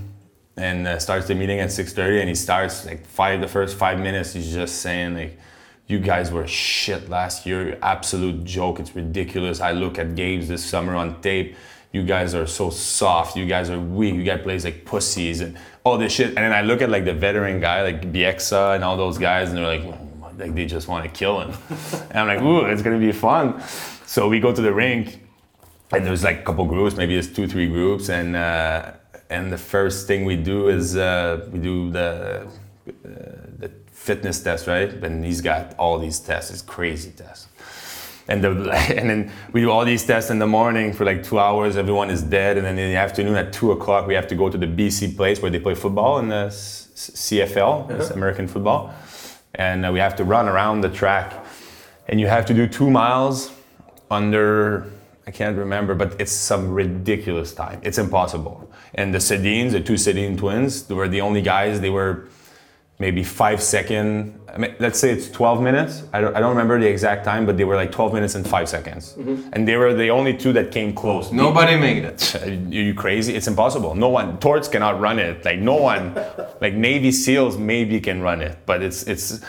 and 0.56 0.86
uh, 0.86 0.98
starts 0.98 1.26
the 1.28 1.34
meeting 1.34 1.60
at 1.60 1.68
6:30, 1.70 2.20
and 2.20 2.28
he 2.28 2.34
starts 2.34 2.84
like 2.86 3.06
five 3.06 3.40
the 3.40 3.48
first 3.48 3.76
five 3.76 3.98
minutes. 3.98 4.32
He's 4.32 4.52
just 4.52 4.82
saying 4.82 5.14
like, 5.14 5.38
"You 5.86 5.98
guys 5.98 6.30
were 6.32 6.46
shit 6.46 7.08
last 7.08 7.46
year. 7.46 7.78
Absolute 7.82 8.44
joke. 8.44 8.80
It's 8.80 8.94
ridiculous. 8.94 9.60
I 9.60 9.72
look 9.72 9.98
at 9.98 10.14
games 10.14 10.48
this 10.48 10.64
summer 10.64 10.94
on 10.96 11.20
tape." 11.20 11.56
You 11.92 12.02
guys 12.02 12.34
are 12.34 12.46
so 12.46 12.70
soft. 12.70 13.36
You 13.36 13.46
guys 13.46 13.70
are 13.70 13.78
weak. 13.78 14.14
You 14.14 14.24
guys 14.24 14.42
play 14.42 14.58
like 14.58 14.84
pussies 14.84 15.40
and 15.40 15.56
all 15.84 15.96
this 15.96 16.12
shit. 16.12 16.28
And 16.28 16.38
then 16.38 16.52
I 16.52 16.62
look 16.62 16.82
at 16.82 16.90
like 16.90 17.04
the 17.04 17.14
veteran 17.14 17.60
guy, 17.60 17.82
like 17.82 18.12
Bieksa 18.12 18.74
and 18.74 18.84
all 18.84 18.96
those 18.96 19.18
guys, 19.18 19.48
and 19.48 19.58
they're 19.58 19.78
like, 19.78 19.84
like 20.38 20.54
they 20.54 20.66
just 20.66 20.88
want 20.88 21.04
to 21.04 21.10
kill 21.10 21.40
him. 21.40 21.56
and 22.10 22.18
I'm 22.18 22.26
like, 22.26 22.42
ooh, 22.42 22.66
it's 22.66 22.82
gonna 22.82 22.98
be 22.98 23.12
fun. 23.12 23.62
So 24.06 24.28
we 24.28 24.40
go 24.40 24.52
to 24.52 24.60
the 24.60 24.72
rink, 24.72 25.20
and 25.92 26.04
there's 26.04 26.24
like 26.24 26.40
a 26.40 26.42
couple 26.42 26.64
groups, 26.64 26.96
maybe 26.96 27.14
there's 27.14 27.32
two, 27.32 27.46
three 27.46 27.68
groups, 27.68 28.08
and 28.08 28.36
uh, 28.36 28.92
and 29.30 29.52
the 29.52 29.58
first 29.58 30.06
thing 30.06 30.24
we 30.24 30.36
do 30.36 30.68
is 30.68 30.96
uh, 30.96 31.48
we 31.52 31.58
do 31.58 31.90
the 31.90 32.48
uh, 32.88 33.10
the 33.58 33.70
fitness 33.86 34.42
test, 34.42 34.66
right? 34.66 34.92
And 34.92 35.24
he's 35.24 35.40
got 35.40 35.74
all 35.78 35.98
these 35.98 36.20
tests, 36.20 36.50
it's 36.50 36.62
crazy 36.62 37.10
tests. 37.10 37.48
And, 38.28 38.42
the, 38.42 38.48
and 38.96 39.08
then 39.08 39.32
we 39.52 39.60
do 39.60 39.70
all 39.70 39.84
these 39.84 40.04
tests 40.04 40.30
in 40.30 40.38
the 40.38 40.46
morning 40.46 40.92
for 40.92 41.04
like 41.04 41.22
two 41.22 41.38
hours. 41.38 41.76
Everyone 41.76 42.10
is 42.10 42.22
dead, 42.22 42.56
and 42.56 42.66
then 42.66 42.78
in 42.78 42.90
the 42.90 42.96
afternoon 42.96 43.36
at 43.36 43.52
two 43.52 43.72
o'clock 43.72 44.06
we 44.06 44.14
have 44.14 44.28
to 44.28 44.34
go 44.34 44.48
to 44.48 44.58
the 44.58 44.66
BC 44.66 45.16
place 45.16 45.40
where 45.40 45.50
they 45.50 45.60
play 45.60 45.74
football 45.74 46.18
in 46.18 46.28
the 46.28 46.48
CFL, 46.48 47.90
it's 47.90 48.10
American 48.10 48.48
football, 48.48 48.94
and 49.54 49.84
uh, 49.84 49.92
we 49.92 49.98
have 49.98 50.16
to 50.16 50.24
run 50.24 50.48
around 50.48 50.80
the 50.80 50.88
track, 50.88 51.34
and 52.08 52.18
you 52.18 52.26
have 52.26 52.46
to 52.46 52.54
do 52.54 52.66
two 52.66 52.90
miles 52.90 53.52
under 54.10 54.86
I 55.28 55.32
can't 55.32 55.58
remember, 55.58 55.96
but 55.96 56.20
it's 56.20 56.30
some 56.30 56.72
ridiculous 56.72 57.52
time. 57.52 57.80
It's 57.82 57.98
impossible. 57.98 58.70
And 58.94 59.12
the 59.12 59.18
Sedins, 59.18 59.72
the 59.72 59.80
two 59.80 59.94
Sedin 59.94 60.38
twins, 60.38 60.84
they 60.84 60.94
were 60.94 61.08
the 61.08 61.20
only 61.20 61.42
guys. 61.42 61.80
They 61.80 61.90
were 61.90 62.28
maybe 62.98 63.22
five 63.22 63.62
second. 63.62 64.40
I 64.52 64.58
mean, 64.58 64.74
let's 64.78 64.98
say 64.98 65.10
it's 65.10 65.30
12 65.30 65.60
minutes. 65.60 66.04
I 66.14 66.20
don't, 66.20 66.34
I 66.34 66.40
don't 66.40 66.50
remember 66.50 66.80
the 66.80 66.86
exact 66.86 67.24
time, 67.26 67.44
but 67.44 67.58
they 67.58 67.64
were 67.64 67.76
like 67.76 67.92
12 67.92 68.14
minutes 68.14 68.34
and 68.36 68.48
five 68.48 68.68
seconds. 68.68 69.14
Mm-hmm. 69.18 69.50
And 69.52 69.68
they 69.68 69.76
were 69.76 69.92
the 69.92 70.08
only 70.08 70.34
two 70.34 70.52
that 70.54 70.70
came 70.70 70.94
close. 70.94 71.30
Nobody 71.30 71.76
made 71.76 72.04
it. 72.04 72.34
Are 72.42 72.48
you 72.48 72.94
crazy? 72.94 73.34
It's 73.34 73.48
impossible. 73.48 73.94
No 73.94 74.08
one, 74.08 74.38
Torts 74.38 74.68
cannot 74.68 74.98
run 74.98 75.18
it. 75.18 75.44
Like 75.44 75.58
no 75.58 75.74
one, 75.74 76.14
like 76.60 76.72
Navy 76.72 77.12
SEALs 77.12 77.58
maybe 77.58 78.00
can 78.00 78.22
run 78.22 78.40
it, 78.40 78.58
but 78.64 78.82
it's 78.82 79.02
it's, 79.02 79.40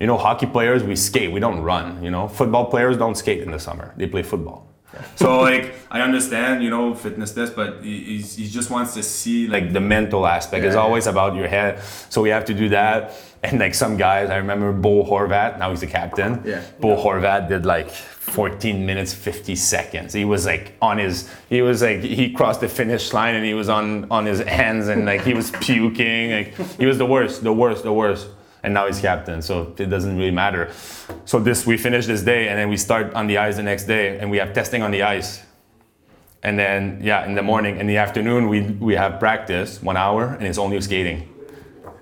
you 0.00 0.06
know, 0.06 0.16
hockey 0.16 0.46
players 0.46 0.82
we 0.82 0.96
skate. 0.96 1.30
We 1.30 1.40
don't 1.40 1.60
run. 1.60 2.02
You 2.02 2.10
know, 2.10 2.26
football 2.26 2.66
players 2.66 2.96
don't 2.96 3.16
skate 3.16 3.42
in 3.42 3.50
the 3.50 3.58
summer. 3.58 3.92
They 3.96 4.06
play 4.06 4.22
football. 4.22 4.73
So 5.16 5.40
like 5.40 5.74
I 5.90 6.00
understand, 6.00 6.62
you 6.62 6.70
know, 6.70 6.94
fitness 6.94 7.32
test, 7.32 7.54
but 7.56 7.82
he, 7.82 8.18
he 8.18 8.48
just 8.48 8.70
wants 8.70 8.94
to 8.94 9.02
see 9.02 9.46
like 9.48 9.72
the 9.72 9.80
mental 9.80 10.26
aspect. 10.26 10.64
It's 10.64 10.74
Yeah. 10.74 10.80
always 10.80 11.06
about 11.06 11.34
your 11.36 11.48
head. 11.48 11.80
So 12.10 12.20
we 12.22 12.30
have 12.30 12.44
to 12.46 12.54
do 12.54 12.68
that. 12.70 13.12
And 13.42 13.58
like 13.60 13.74
some 13.74 13.96
guys, 13.96 14.30
I 14.30 14.36
remember 14.36 14.72
Bo 14.72 15.04
Horvat. 15.04 15.58
Now 15.58 15.70
he's 15.70 15.80
the 15.80 15.86
captain. 15.86 16.42
Yeah. 16.46 16.62
Bo 16.80 16.96
Horvat 16.96 17.48
did 17.48 17.66
like 17.66 17.90
14 17.90 18.86
minutes 18.86 19.12
50 19.12 19.54
seconds. 19.54 20.14
He 20.14 20.24
was 20.24 20.46
like 20.46 20.72
on 20.80 20.98
his. 20.98 21.28
He 21.50 21.60
was 21.60 21.82
like 21.82 22.00
he 22.00 22.32
crossed 22.32 22.60
the 22.60 22.68
finish 22.68 23.12
line 23.12 23.34
and 23.34 23.44
he 23.44 23.52
was 23.54 23.68
on 23.68 24.06
on 24.10 24.24
his 24.26 24.40
hands 24.40 24.88
and 24.88 25.04
like 25.04 25.22
he 25.24 25.34
was 25.34 25.50
puking. 25.60 26.30
Like 26.32 26.54
he 26.78 26.86
was 26.86 26.96
the 26.98 27.06
worst, 27.06 27.42
the 27.44 27.52
worst, 27.52 27.82
the 27.84 27.92
worst. 27.92 28.26
And 28.64 28.72
now 28.72 28.86
he's 28.86 28.98
captain, 28.98 29.42
so 29.42 29.74
it 29.76 29.90
doesn't 29.90 30.16
really 30.16 30.30
matter. 30.30 30.72
So 31.26 31.38
this 31.38 31.66
we 31.66 31.76
finish 31.76 32.06
this 32.06 32.22
day 32.22 32.48
and 32.48 32.58
then 32.58 32.70
we 32.70 32.78
start 32.78 33.12
on 33.12 33.26
the 33.26 33.36
ice 33.36 33.56
the 33.56 33.62
next 33.62 33.84
day 33.84 34.18
and 34.18 34.30
we 34.30 34.38
have 34.38 34.54
testing 34.54 34.82
on 34.82 34.90
the 34.90 35.02
ice. 35.02 35.42
And 36.42 36.58
then 36.58 36.98
yeah, 37.02 37.26
in 37.26 37.34
the 37.34 37.42
morning, 37.42 37.78
in 37.78 37.86
the 37.86 37.98
afternoon 37.98 38.48
we 38.48 38.62
we 38.62 38.94
have 38.94 39.20
practice 39.20 39.82
one 39.82 39.98
hour 39.98 40.34
and 40.38 40.46
it's 40.46 40.56
only 40.56 40.80
skating. 40.80 41.28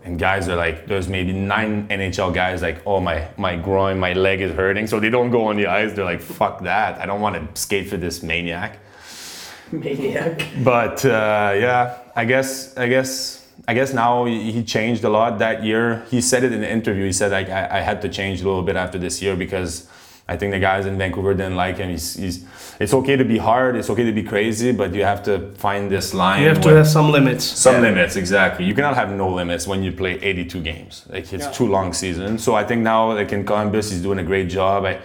And 0.05 0.21
guys 0.21 0.49
are 0.49 0.55
like, 0.55 0.87
there's 0.87 1.09
maybe 1.09 1.33
nine 1.33 1.89
NHL 1.89 2.33
guys 2.33 2.63
like, 2.63 2.81
oh 2.87 3.01
my 3.01 3.29
my 3.37 3.57
groin, 3.57 3.99
my 3.99 4.13
leg 4.13 4.41
is 4.41 4.53
hurting, 4.53 4.87
so 4.87 5.01
they 5.01 5.11
don't 5.11 5.31
go 5.31 5.47
on 5.47 5.57
the 5.57 5.67
ice. 5.67 5.95
They're 5.95 6.05
like, 6.05 6.21
fuck 6.21 6.63
that, 6.63 7.01
I 7.01 7.07
don't 7.07 7.21
want 7.21 7.35
to 7.35 7.61
skate 7.61 7.89
for 7.89 7.97
this 7.97 8.23
maniac. 8.23 8.79
Maniac. 9.73 10.47
But 10.63 11.05
uh, 11.05 11.55
yeah, 11.57 11.99
I 12.15 12.25
guess 12.25 12.77
I 12.77 12.87
guess 12.87 13.41
I 13.69 13.75
guess 13.75 13.93
now 13.93 14.25
he 14.25 14.51
he 14.53 14.63
changed 14.65 15.05
a 15.05 15.09
lot 15.09 15.39
that 15.39 15.63
year. 15.65 16.05
He 16.11 16.21
said 16.21 16.43
it 16.45 16.53
in 16.53 16.61
the 16.61 16.71
interview. 16.71 17.05
He 17.07 17.13
said 17.13 17.31
like 17.33 17.49
I, 17.49 17.79
I 17.79 17.81
had 17.81 18.03
to 18.03 18.09
change 18.09 18.41
a 18.41 18.45
little 18.45 18.63
bit 18.63 18.77
after 18.77 18.99
this 18.99 19.23
year 19.23 19.37
because 19.37 19.89
I 20.29 20.37
think 20.37 20.53
the 20.53 20.59
guys 20.61 20.87
in 20.87 20.97
Vancouver 20.99 21.35
didn't 21.35 21.57
like 21.57 21.77
him. 21.79 21.91
He's, 21.91 22.15
he's 22.15 22.45
it's 22.81 22.95
okay 22.95 23.17
to 23.17 23.25
be 23.25 23.39
hard, 23.39 23.77
it's 23.77 23.91
okay 23.91 24.05
to 24.05 24.13
be 24.13 24.23
crazy, 24.23 24.73
but 24.73 24.95
you 24.95 25.05
have 25.05 25.23
to 25.25 25.53
find 25.57 25.91
this 25.91 26.15
line. 26.15 26.43
You 26.43 26.49
have 26.49 26.61
to 26.63 26.69
have 26.71 26.87
some 26.89 27.11
limits. 27.11 27.45
some 27.45 27.83
limits, 27.83 28.17
exactly. 28.17 28.65
You 28.65 28.75
cannot 28.75 28.95
have 28.95 29.11
no 29.11 29.29
limits 29.29 29.67
when 29.67 29.83
you 29.83 29.93
play 29.93 30.13
82 30.23 30.61
games. 30.61 31.05
Like 31.09 31.33
it's 31.33 31.45
Yeah. 31.45 31.51
too 31.51 31.67
long 31.67 31.93
season. 31.93 32.39
So 32.39 32.55
I 32.55 32.65
think 32.65 32.83
now, 32.83 33.13
like 33.13 33.33
in 33.33 33.45
Columbus, 33.45 33.91
he's 33.91 34.01
doing 34.03 34.19
a 34.21 34.25
great 34.25 34.49
job. 34.49 34.85
I, 34.85 35.01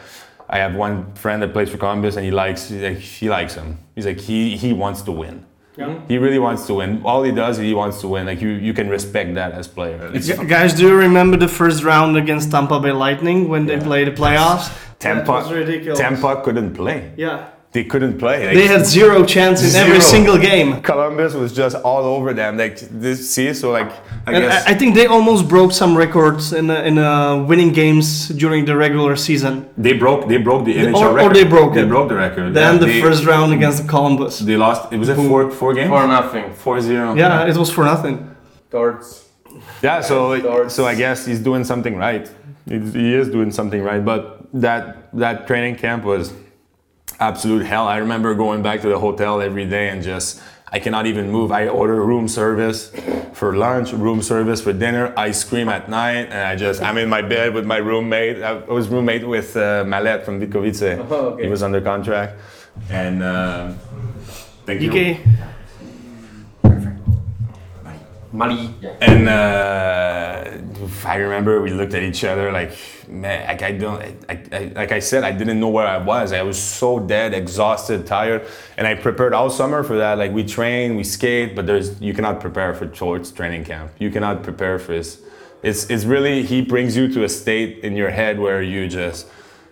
I 0.50 0.58
have 0.60 0.76
one 0.76 1.14
friend 1.16 1.42
that 1.42 1.52
plays 1.52 1.70
for 1.70 1.78
Columbus, 1.78 2.16
and 2.16 2.24
he 2.24 2.32
likes, 2.32 2.72
like, 2.72 3.00
he 3.00 3.28
likes 3.30 3.54
him. 3.56 3.78
He's 3.96 4.06
like 4.06 4.20
he 4.20 4.56
he 4.56 4.72
wants 4.74 5.02
to 5.04 5.12
win. 5.12 5.46
Yeah. 5.78 5.86
Mm-hmm. 5.86 6.08
He 6.08 6.18
really 6.18 6.40
wants 6.40 6.66
to 6.68 6.74
win. 6.76 7.02
All 7.04 7.24
he 7.24 7.32
does, 7.32 7.60
is 7.60 7.64
he 7.64 7.74
wants 7.74 8.02
to 8.02 8.08
win. 8.08 8.26
Like 8.26 8.42
you, 8.42 8.50
you 8.50 8.74
can 8.74 8.90
respect 8.90 9.36
that 9.36 9.52
as 9.54 9.68
player. 9.68 10.12
It's 10.14 10.28
Gu- 10.28 10.46
Guys, 10.48 10.74
do 10.74 10.84
you 10.88 10.96
remember 10.96 11.38
the 11.38 11.48
first 11.48 11.84
round 11.84 12.18
against 12.18 12.50
Tampa 12.52 12.80
Bay 12.80 12.92
Lightning 12.92 13.48
when 13.48 13.66
they 13.68 13.80
played 13.80 14.08
the 14.08 14.12
playoffs? 14.12 14.68
That 15.00 15.28
was 15.28 15.46
Tampa. 15.48 15.54
ridiculous. 15.54 16.00
Tampa 16.00 16.42
couldn't 16.44 16.74
play. 16.74 17.12
Yeah. 17.16 17.50
They 17.78 17.84
couldn't 17.94 18.18
play. 18.18 18.38
Like, 18.48 18.56
They 18.62 18.66
had 18.76 18.84
zero 18.88 19.18
chance 19.24 19.58
in 19.68 19.72
every 19.84 20.02
single 20.14 20.38
game. 20.50 20.82
Columbus 20.82 21.32
was 21.44 21.52
just 21.62 21.76
all 21.90 22.04
over 22.16 22.30
them. 22.42 22.58
Like 22.64 22.76
this, 23.04 23.18
see, 23.34 23.54
so 23.54 23.66
like 23.80 23.92
I 24.26 24.32
And 24.34 24.44
guess 24.44 24.66
I, 24.68 24.72
I 24.72 24.74
think 24.80 24.96
they 25.00 25.06
almost 25.18 25.44
broke 25.56 25.72
some 25.82 25.92
records 26.06 26.44
in 26.60 26.66
uh, 26.72 26.90
in 26.90 26.96
uh, 26.98 27.10
winning 27.50 27.72
games 27.82 28.08
during 28.44 28.62
the 28.70 28.76
regular 28.86 29.16
season. 29.28 29.54
they 29.88 29.94
broke 30.04 30.22
they 30.32 30.40
broke 30.48 30.64
the 30.70 30.76
NHL 30.82 30.96
or- 30.96 31.08
or 31.10 31.14
record. 31.18 31.36
they 31.40 31.48
broke 31.56 31.72
They 31.78 31.86
it. 31.88 31.94
broke 31.96 32.08
the 32.14 32.20
record. 32.28 32.48
Then 32.60 32.74
Yeah, 32.74 32.80
the 32.84 32.90
they- 32.92 33.02
first 33.06 33.22
round 33.32 33.50
against 33.58 33.78
the 33.84 33.88
Columbus. 33.96 34.34
They 34.50 34.58
lost. 34.66 34.82
It 34.96 34.98
was 35.04 35.10
a 35.10 35.16
four 35.28 35.42
four 35.60 35.72
games. 35.78 35.90
For 35.96 36.08
nothing. 36.20 36.46
Four 36.64 36.78
zero. 36.90 37.08
Yeah, 37.24 37.50
it 37.52 37.56
was 37.64 37.70
for 37.78 37.84
nothing. 37.94 38.16
Darts. 38.76 39.08
Yeah. 39.86 40.02
So 40.10 40.16
Darts. 40.42 40.74
so 40.78 40.82
I 40.92 40.96
guess 41.04 41.18
he's 41.30 41.42
doing 41.50 41.64
something 41.72 41.96
right. 42.06 42.26
He, 42.72 42.78
he 43.02 43.08
is 43.22 43.28
doing 43.38 43.52
something 43.60 43.82
right. 43.90 44.04
But 44.12 44.22
that 44.64 44.82
that 45.24 45.36
training 45.50 45.76
camp 45.86 46.02
was 46.14 46.24
absolute 47.20 47.66
hell. 47.66 47.88
I 47.88 47.98
remember 47.98 48.34
going 48.36 48.62
back 48.62 48.82
to 48.82 48.90
the 48.90 49.00
hotel 49.00 49.42
every 49.42 49.66
day 49.66 49.90
and 49.90 50.02
just 50.04 50.42
I 50.72 50.80
cannot 50.80 51.06
even 51.06 51.32
move. 51.32 51.52
I 51.52 51.68
order 51.68 52.04
room 52.04 52.28
service 52.28 52.92
for 53.34 53.56
lunch, 53.56 53.94
room 53.94 54.22
service 54.22 54.62
for 54.62 54.74
dinner, 54.74 55.14
ice 55.16 55.44
cream 55.44 55.70
at 55.70 55.90
night, 55.90 56.28
and 56.30 56.48
I 56.48 56.56
just 56.56 56.82
I'm 56.82 56.98
in 56.98 57.10
my 57.10 57.22
bed 57.22 57.54
with 57.54 57.66
my 57.66 57.78
roommate. 57.78 58.42
I 58.44 58.54
was 58.54 58.88
roommate 58.90 59.26
with 59.28 59.56
uh, 59.56 59.84
Mallet 59.88 60.26
from 60.26 60.42
Vítkovice. 60.42 61.08
Oh, 61.10 61.16
okay. 61.30 61.44
He 61.44 61.50
was 61.50 61.64
under 61.64 61.82
contract, 61.82 62.40
and. 62.90 63.24
Uh, 63.24 63.74
Thank 64.68 64.82
you. 64.82 64.92
DK, 64.92 65.20
Mali. 68.38 68.72
And 69.02 69.28
uh, 69.28 70.52
I 71.04 71.16
remember 71.16 71.60
we 71.60 71.72
looked 71.72 71.96
at 71.96 72.04
each 72.04 72.24
other 72.24 72.52
like, 72.52 72.78
man, 73.08 73.48
like 73.48 73.64
I 73.64 73.72
don't, 73.72 74.00
I, 74.30 74.44
I, 74.52 74.72
like 74.76 74.92
I 74.92 75.00
said, 75.00 75.24
I 75.24 75.32
didn't 75.32 75.60
know 75.60 75.70
where 75.70 75.88
I 75.88 75.98
was. 75.98 76.32
I 76.32 76.44
was 76.44 76.62
so 76.62 77.00
dead, 77.00 77.34
exhausted, 77.34 78.06
tired, 78.06 78.46
and 78.78 78.86
I 78.86 78.94
prepared 78.94 79.34
all 79.34 79.50
summer 79.50 79.84
for 79.84 79.98
that. 79.98 80.20
Like 80.20 80.32
we 80.34 80.44
train, 80.44 80.96
we 80.96 81.04
skate, 81.04 81.56
but 81.56 81.66
there's 81.66 82.00
you 82.00 82.14
cannot 82.14 82.40
prepare 82.40 82.76
for 82.76 82.94
sports 82.94 83.32
training 83.32 83.66
camp. 83.66 83.92
You 83.98 84.12
cannot 84.12 84.44
prepare 84.44 84.78
for 84.78 84.92
this. 84.92 85.20
It's 85.64 85.90
it's 85.90 86.06
really 86.06 86.44
he 86.44 86.62
brings 86.62 86.96
you 86.96 87.12
to 87.14 87.24
a 87.24 87.30
state 87.30 87.80
in 87.80 87.96
your 87.96 88.12
head 88.12 88.40
where 88.40 88.62
you 88.62 88.88
just 88.88 89.26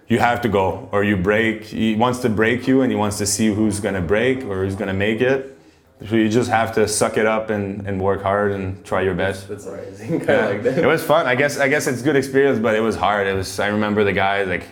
you 0.08 0.18
have 0.18 0.42
to 0.42 0.50
go 0.50 0.90
or 0.92 1.04
you 1.04 1.18
break. 1.18 1.66
He 1.66 1.96
wants 1.96 2.20
to 2.20 2.30
break 2.30 2.68
you 2.68 2.82
and 2.82 2.92
he 2.92 2.98
wants 2.98 3.20
to 3.20 3.28
see 3.28 3.54
who's 3.54 3.80
gonna 3.80 4.02
break 4.02 4.44
or 4.46 4.64
who's 4.64 4.76
gonna 4.76 4.94
make 4.94 5.22
it. 5.22 5.55
So 6.10 6.16
you 6.16 6.28
just 6.30 6.50
have 6.50 6.74
to 6.76 6.88
suck 6.88 7.18
it 7.18 7.26
up 7.26 7.50
and, 7.50 7.88
and 7.88 8.02
work 8.02 8.22
hard 8.22 8.52
and 8.52 8.84
try 8.84 9.02
your 9.02 9.16
best. 9.16 9.48
That's 9.48 9.66
amazing. 9.66 10.22
Yeah. 10.28 10.48
like 10.48 10.64
that. 10.64 10.78
It 10.78 10.86
was 10.86 11.02
fun. 11.04 11.26
I 11.26 11.36
guess 11.36 11.58
I 11.58 11.68
guess 11.70 11.88
it's 11.88 12.02
good 12.02 12.16
experience, 12.18 12.60
but 12.60 12.76
it 12.76 12.82
was 12.82 12.96
hard. 12.96 13.28
It 13.28 13.34
was. 13.34 13.60
I 13.60 13.68
remember 13.68 14.04
the 14.04 14.12
guys 14.14 14.48
like 14.48 14.66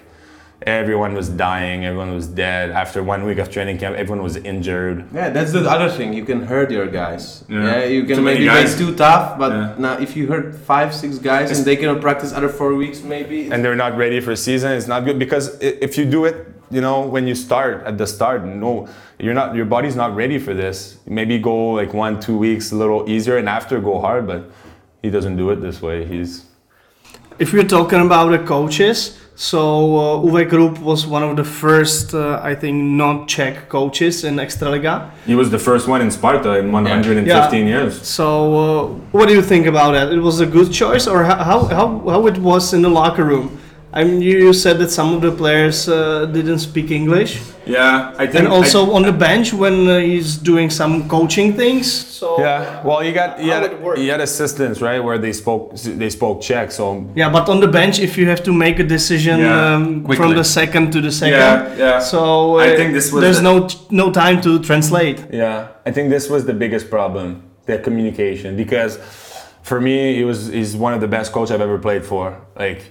everyone 0.65 1.13
was 1.13 1.29
dying. 1.29 1.85
Everyone 1.85 2.13
was 2.13 2.27
dead 2.27 2.71
after 2.71 3.01
one 3.03 3.23
week 3.25 3.37
of 3.37 3.49
training 3.49 3.77
camp. 3.77 3.95
Everyone 3.95 4.21
was 4.23 4.35
injured. 4.37 5.05
Yeah, 5.13 5.29
that's 5.29 5.51
the 5.53 5.61
other 5.69 5.89
thing. 5.89 6.13
You 6.13 6.25
can 6.25 6.41
hurt 6.43 6.71
your 6.71 6.87
guys. 6.87 7.43
Yeah. 7.49 7.63
Yeah, 7.79 7.85
you 7.85 8.03
can 8.03 8.17
Too 8.17 8.21
maybe 8.21 8.45
guys. 8.45 8.77
too 8.77 8.93
tough, 8.95 9.37
but 9.39 9.51
Yeah. 9.51 9.75
now 9.77 9.97
if 9.99 10.15
you 10.17 10.27
hurt 10.27 10.53
five, 10.55 10.93
six 10.93 11.17
guys 11.19 11.57
and 11.57 11.65
they 11.65 11.75
cannot 11.77 12.01
practice 12.01 12.31
other 12.33 12.49
four 12.49 12.75
weeks, 12.75 13.01
maybe. 13.01 13.49
and 13.51 13.63
they're 13.63 13.75
not 13.85 13.97
ready 13.97 14.19
for 14.19 14.35
season. 14.35 14.71
It's 14.73 14.87
not 14.87 15.05
good 15.05 15.19
because 15.19 15.57
if 15.61 15.97
you 15.97 16.05
do 16.05 16.25
it, 16.25 16.35
you 16.73 16.81
know, 16.81 17.01
when 17.01 17.27
you 17.27 17.35
start 17.35 17.85
at 17.85 17.97
the 17.97 18.07
start, 18.07 18.43
no, 18.43 18.87
you're 19.19 19.33
not. 19.33 19.55
Your 19.55 19.65
body's 19.65 19.95
not 19.95 20.15
ready 20.15 20.39
for 20.39 20.53
this. 20.53 20.97
Maybe 21.05 21.37
go 21.37 21.71
like 21.71 21.93
one, 21.93 22.19
two 22.19 22.37
weeks 22.37 22.71
a 22.71 22.75
little 22.75 23.09
easier, 23.09 23.37
and 23.37 23.47
after 23.47 23.79
go 23.79 23.99
hard. 23.99 24.25
But 24.25 24.49
he 25.01 25.09
doesn't 25.09 25.37
do 25.37 25.51
it 25.51 25.57
this 25.57 25.81
way. 25.81 26.05
He's 26.05 26.45
if 27.39 27.53
we're 27.53 27.67
talking 27.67 27.99
about 27.99 28.29
the 28.29 28.39
coaches, 28.39 29.19
so 29.35 29.59
uh, 29.97 30.25
Uwe 30.25 30.47
Krupp 30.47 30.79
was 30.79 31.07
one 31.07 31.23
of 31.23 31.35
the 31.35 31.43
first, 31.43 32.13
uh, 32.13 32.39
I 32.43 32.53
think, 32.53 32.75
non-Czech 32.83 33.69
coaches 33.69 34.23
in 34.23 34.35
Extraliga. 34.35 35.09
he 35.25 35.35
was 35.35 35.49
the 35.49 35.57
first 35.57 35.87
one 35.87 36.01
in 36.01 36.11
Sparta 36.11 36.57
in 36.59 36.71
115 36.71 37.67
years. 37.67 38.07
So, 38.07 38.25
uh, 38.53 38.87
what 39.11 39.27
do 39.27 39.33
you 39.33 39.41
think 39.41 39.65
about 39.65 39.93
that? 39.93 40.13
It 40.13 40.19
was 40.19 40.39
a 40.39 40.45
good 40.45 40.71
choice, 40.71 41.07
or 41.07 41.23
how 41.23 41.37
how, 41.43 41.59
how, 41.65 41.87
how 42.09 42.27
it 42.27 42.37
was 42.37 42.73
in 42.73 42.81
the 42.81 42.89
locker 42.89 43.23
room? 43.23 43.59
I 43.95 44.03
mean, 44.03 44.21
you, 44.21 44.37
you 44.39 44.53
said 44.53 44.79
that 44.79 44.89
some 44.89 45.13
of 45.13 45.21
the 45.21 45.31
players 45.31 45.87
uh, 45.87 46.25
didn't 46.25 46.59
speak 46.59 46.89
English, 46.89 47.39
Yeah, 47.65 48.11
I 48.17 48.25
think. 48.25 48.39
and 48.39 48.47
I- 48.47 48.51
also 48.51 48.91
on 48.93 49.03
the 49.03 49.11
bench 49.11 49.53
when 49.53 49.87
uh, 49.87 49.99
he's 49.99 50.35
doing 50.35 50.71
some 50.71 51.07
coaching 51.07 51.53
things. 51.55 51.85
So 52.19 52.39
Yeah, 52.39 52.81
well, 52.83 53.03
you 53.03 53.11
got 53.13 53.39
you 53.39 53.51
had, 53.51 53.61
would 53.71 53.81
work? 53.83 53.97
you 53.99 54.09
had 54.11 54.19
assistants, 54.21 54.81
right, 54.81 54.99
where 55.03 55.19
they 55.19 55.31
spoke 55.33 55.75
they 56.01 56.09
spoke 56.09 56.41
Czech. 56.41 56.71
So 56.71 57.05
Yeah, 57.15 57.29
but 57.31 57.47
on 57.49 57.59
the 57.59 57.67
bench, 57.67 57.99
if 57.99 58.17
you 58.17 58.25
have 58.29 58.41
to 58.43 58.51
make 58.51 58.79
a 58.79 58.83
decision 58.83 59.39
Yeah, 59.39 59.75
um, 59.75 60.05
from 60.15 60.33
the 60.35 60.43
second 60.43 60.91
to 60.93 60.99
the 61.01 61.11
second, 61.11 61.39
Yeah, 61.39 61.75
yeah. 61.77 61.99
so 61.99 62.19
uh, 62.59 62.63
I 62.63 62.75
think 62.75 62.93
this 62.93 63.11
was 63.11 63.21
there's 63.21 63.41
the- 63.41 63.49
no 63.51 63.67
no 63.91 64.11
time 64.11 64.41
to 64.41 64.57
translate. 64.59 65.19
yeah, 65.31 65.67
I 65.85 65.91
think 65.91 66.09
this 66.09 66.29
was 66.29 66.45
the 66.45 66.53
biggest 66.53 66.89
problem, 66.89 67.43
the 67.67 67.77
communication, 67.77 68.55
because 68.57 68.97
for 69.61 69.79
me, 69.79 70.15
he 70.17 70.23
was 70.23 70.47
he's 70.47 70.75
one 70.75 70.93
of 70.95 71.01
the 71.01 71.07
best 71.17 71.31
coach 71.31 71.51
I've 71.51 71.61
ever 71.69 71.77
played 71.77 72.03
for. 72.03 72.25
Like, 72.57 72.81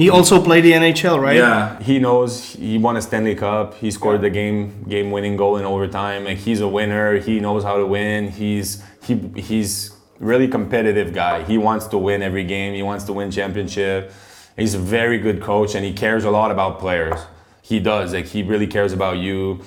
He 0.00 0.08
also 0.08 0.42
played 0.42 0.64
the 0.64 0.72
NHL, 0.72 1.20
right? 1.20 1.36
yeah, 1.36 1.78
he 1.82 1.98
knows 1.98 2.54
he 2.54 2.78
won 2.78 2.96
a 2.96 3.02
Stanley 3.02 3.34
Cup. 3.34 3.74
He 3.74 3.90
scored 3.90 4.22
the 4.22 4.30
game 4.30 4.82
game 4.88 5.10
winning 5.10 5.36
goal 5.36 5.58
in 5.58 5.66
overtime. 5.66 6.24
Like, 6.24 6.38
he's 6.38 6.62
a 6.62 6.68
winner. 6.68 7.18
He 7.18 7.38
knows 7.38 7.64
how 7.64 7.76
to 7.76 7.84
win. 7.84 8.30
He's 8.30 8.82
he 9.02 9.16
he's 9.36 9.94
really 10.18 10.48
competitive 10.48 11.12
guy. 11.12 11.42
He 11.42 11.58
wants 11.58 11.86
to 11.88 11.98
win 11.98 12.22
every 12.22 12.44
game. 12.44 12.72
He 12.72 12.82
wants 12.82 13.04
to 13.04 13.12
win 13.12 13.30
championship. 13.30 14.10
He's 14.56 14.74
a 14.74 14.78
very 14.78 15.18
good 15.18 15.42
coach 15.42 15.74
and 15.74 15.84
he 15.84 15.92
cares 15.92 16.24
a 16.24 16.30
lot 16.30 16.50
about 16.50 16.78
players. 16.78 17.20
He 17.60 17.78
does. 17.78 18.14
Like 18.14 18.24
he 18.24 18.42
really 18.42 18.66
cares 18.66 18.94
about 18.94 19.18
you 19.18 19.60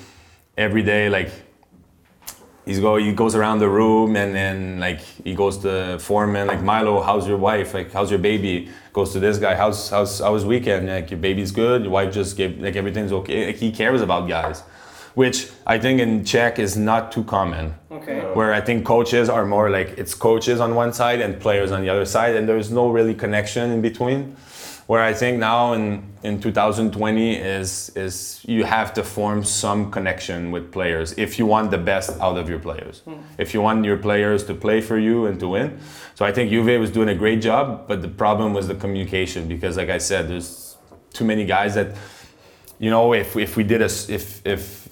every 0.58 0.82
day. 0.82 1.08
Like 1.08 1.30
he's 2.74 2.82
go 2.82 2.96
he 2.96 3.12
goes 3.12 3.34
around 3.34 3.58
the 3.60 3.68
room 3.68 4.16
and 4.16 4.34
then 4.34 4.80
like 4.80 5.00
he 5.24 5.34
goes 5.34 5.58
to 5.58 5.98
foreman 5.98 6.46
like 6.46 6.62
Milo, 6.62 7.02
how's 7.02 7.26
your 7.26 7.38
wife? 7.38 7.74
Like 7.74 7.92
how's 7.92 8.10
your 8.10 8.18
baby? 8.30 8.68
Goes 8.92 9.12
to 9.12 9.20
this 9.20 9.38
guy, 9.38 9.54
how's 9.54 9.90
how's 9.90 10.20
how 10.20 10.32
was 10.32 10.44
weekend? 10.44 10.88
Like 10.88 11.10
your 11.10 11.20
baby's 11.20 11.52
good. 11.52 11.82
Your 11.82 11.92
wife 11.92 12.12
just 12.12 12.36
gave 12.36 12.58
like 12.60 12.76
everything's 12.76 13.12
okay. 13.12 13.46
Like 13.46 13.56
he 13.56 13.70
cares 13.72 14.00
about 14.02 14.28
guys, 14.28 14.62
which 15.14 15.48
I 15.66 15.78
think 15.78 16.00
in 16.00 16.24
Czech 16.24 16.58
is 16.58 16.76
not 16.76 17.12
too 17.12 17.24
common 17.24 17.74
Okay. 17.90 18.20
where 18.34 18.52
I 18.52 18.60
think 18.60 18.84
coaches 18.84 19.28
are 19.28 19.46
more 19.46 19.70
like 19.70 19.88
it's 19.96 20.14
coaches 20.14 20.58
on 20.60 20.74
one 20.74 20.92
side 20.92 21.20
and 21.20 21.40
players 21.40 21.70
on 21.70 21.80
the 21.82 21.88
other 21.88 22.04
side, 22.04 22.34
and 22.36 22.48
there's 22.48 22.70
no 22.70 22.88
really 22.90 23.14
connection 23.14 23.70
in 23.70 23.80
between. 23.80 24.36
Where 24.86 25.02
I 25.02 25.14
think 25.14 25.38
now 25.38 25.72
in, 25.72 26.04
in 26.22 26.40
2020 26.40 27.36
is 27.36 27.90
is 27.96 28.40
you 28.44 28.64
have 28.64 28.92
to 28.94 29.02
form 29.02 29.42
some 29.42 29.90
connection 29.90 30.50
with 30.50 30.70
players 30.72 31.14
if 31.16 31.38
you 31.38 31.46
want 31.46 31.70
the 31.70 31.78
best 31.78 32.20
out 32.20 32.36
of 32.36 32.50
your 32.50 32.58
players. 32.58 33.00
Hmm. 33.00 33.14
If 33.38 33.54
you 33.54 33.62
want 33.62 33.84
your 33.84 33.96
players 33.96 34.44
to 34.44 34.54
play 34.54 34.80
for 34.82 34.98
you 34.98 35.26
and 35.26 35.40
to 35.40 35.48
win. 35.48 35.78
So 36.14 36.26
I 36.26 36.32
think 36.32 36.50
Uwe 36.50 36.78
was 36.78 36.90
doing 36.90 37.08
a 37.08 37.14
great 37.14 37.40
job, 37.40 37.88
but 37.88 38.02
the 38.02 38.08
problem 38.08 38.52
was 38.52 38.68
the 38.68 38.74
communication 38.74 39.48
because, 39.48 39.76
like 39.76 39.88
I 39.88 39.98
said, 39.98 40.28
there's 40.28 40.76
too 41.12 41.24
many 41.24 41.46
guys 41.46 41.74
that, 41.76 41.96
you 42.78 42.90
know, 42.90 43.14
if 43.14 43.36
if 43.36 43.56
we 43.56 43.64
did 43.64 43.80
a 43.80 43.86
if 43.86 44.46
if 44.46 44.84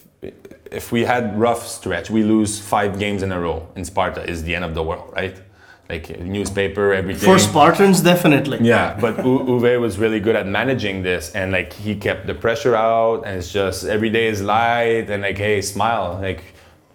if 0.73 0.91
we 0.91 1.03
had 1.03 1.39
rough 1.39 1.67
stretch, 1.67 2.11
we 2.11 2.23
lose 2.23 2.59
five 2.59 2.99
games 2.99 3.23
in 3.23 3.31
a 3.31 3.39
row 3.39 3.69
in 3.77 3.85
Sparta 3.85 4.29
is 4.29 4.43
the 4.43 4.55
end 4.55 4.65
of 4.65 4.75
the 4.75 4.83
world, 4.83 5.13
right? 5.13 5.37
Like 5.93 6.09
newspaper, 6.21 6.95
everything. 6.95 7.29
For 7.29 7.39
Spartans, 7.39 8.01
definitely. 8.01 8.59
Yeah, 8.63 8.97
but 8.99 9.19
U- 9.19 9.45
Uwe 9.53 9.79
was 9.79 9.99
really 9.99 10.21
good 10.21 10.37
at 10.37 10.47
managing 10.47 11.03
this, 11.03 11.25
and 11.35 11.53
like 11.53 11.71
he 11.75 11.95
kept 11.95 12.27
the 12.27 12.35
pressure 12.35 12.75
out, 12.75 13.19
and 13.27 13.33
it's 13.39 13.53
just 13.53 13.85
every 13.85 14.09
day 14.09 14.27
is 14.29 14.41
light, 14.41 15.11
and 15.11 15.23
like 15.23 15.37
hey, 15.37 15.61
smile, 15.61 16.19
like 16.23 16.43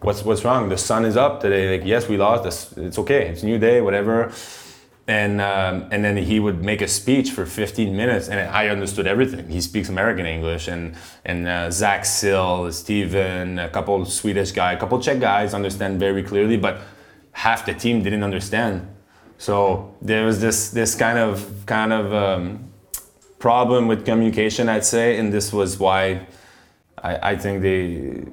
what's 0.01 0.23
what's 0.23 0.43
wrong? 0.43 0.69
The 0.69 0.77
sun 0.77 1.05
is 1.05 1.15
up 1.15 1.41
today. 1.41 1.77
Like 1.77 1.85
yes, 1.87 2.09
we 2.09 2.17
lost. 2.17 2.43
This 2.43 2.57
it's 2.87 2.97
okay. 3.03 3.27
It's 3.27 3.43
a 3.43 3.45
new 3.45 3.59
day, 3.59 3.81
whatever. 3.81 4.31
And 5.07 5.39
um, 5.41 5.85
and 5.91 6.03
then 6.03 6.17
he 6.17 6.39
would 6.39 6.63
make 6.63 6.81
a 6.81 6.87
speech 6.87 7.29
for 7.31 7.45
15 7.45 7.95
minutes, 7.95 8.27
and 8.29 8.39
I 8.39 8.67
understood 8.69 9.05
everything. 9.07 9.47
He 9.47 9.61
speaks 9.61 9.89
American 9.89 10.25
English, 10.25 10.67
and 10.67 10.95
and 11.23 11.47
uh, 11.47 11.71
Zach 11.71 12.03
Sill, 12.03 12.71
Steven, 12.71 13.59
a 13.59 13.69
couple 13.69 14.03
Swedish 14.05 14.51
guy, 14.51 14.73
a 14.73 14.77
couple 14.79 14.99
Czech 14.99 15.19
guys 15.19 15.53
understand 15.53 15.99
very 15.99 16.23
clearly, 16.23 16.57
but 16.57 16.79
half 17.37 17.65
the 17.67 17.73
team 17.73 18.01
didn't 18.01 18.23
understand. 18.23 18.75
So 19.37 19.93
there 20.01 20.25
was 20.25 20.37
this 20.41 20.71
this 20.71 20.95
kind 20.95 21.19
of 21.19 21.31
kind 21.67 21.93
of 21.93 22.05
um, 22.13 22.43
problem 23.39 23.87
with 23.87 24.05
communication, 24.05 24.67
I'd 24.69 24.85
say, 24.85 25.17
and 25.19 25.31
this 25.31 25.53
was 25.53 25.77
why 25.77 26.25
I, 27.09 27.31
I 27.31 27.35
think 27.37 27.61
they 27.61 27.81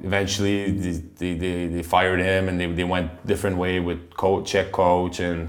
eventually 0.09 0.71
they, 0.71 0.93
they, 1.21 1.35
they, 1.43 1.67
they 1.75 1.83
fired 1.83 2.21
him 2.21 2.49
and 2.49 2.59
they, 2.59 2.67
they 2.67 2.85
went 2.85 3.09
different 3.27 3.57
way 3.59 3.79
with 3.81 3.99
coach, 4.17 4.51
Czech 4.51 4.73
coach, 4.73 5.21
and 5.21 5.49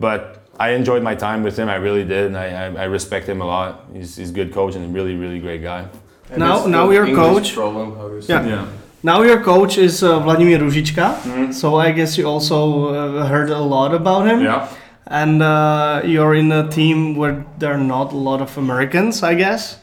but 0.00 0.20
I 0.58 0.70
enjoyed 0.70 1.02
my 1.02 1.14
time 1.14 1.42
with 1.42 1.56
him. 1.58 1.68
I 1.68 1.76
really 1.76 2.04
did, 2.04 2.26
and 2.28 2.36
I, 2.38 2.46
I, 2.64 2.66
I 2.82 2.84
respect 2.84 3.28
him 3.28 3.42
a 3.42 3.46
lot. 3.46 3.84
He's, 3.92 4.16
he's 4.16 4.30
a 4.30 4.32
good 4.40 4.52
coach 4.52 4.74
and 4.76 4.84
a 4.86 4.88
really 4.88 5.14
really 5.14 5.40
great 5.40 5.62
guy. 5.62 5.82
And 6.30 6.38
Now- 6.40 6.58
it's 6.58 6.66
now 6.66 6.86
the 6.86 6.94
your 6.94 7.06
English 7.06 7.48
coach- 7.48 7.54
Problem, 7.54 7.88
Yeah. 8.28 8.46
Yeah. 8.46 8.66
Now 9.02 9.22
your 9.22 9.40
coach 9.42 9.78
is 9.78 10.02
uh, 10.02 10.18
Vladimir 10.18 10.60
Růžička, 10.60 11.14
Mhm. 11.24 11.52
so 11.52 11.76
I 11.76 11.92
guess 11.92 12.18
you 12.18 12.26
also 12.28 12.88
uh, 12.88 13.26
heard 13.28 13.50
a 13.50 13.58
lot 13.60 13.94
about 13.94 14.26
him. 14.26 14.40
Yeah. 14.42 14.66
And 15.06 15.40
uh, 15.42 16.00
you're 16.04 16.34
in 16.34 16.52
a 16.52 16.68
team 16.68 17.16
where 17.16 17.44
there 17.58 17.72
are 17.72 17.78
not 17.84 18.12
a 18.12 18.16
lot 18.16 18.40
of 18.42 18.58
Americans, 18.58 19.22
I 19.22 19.34
guess. 19.34 19.76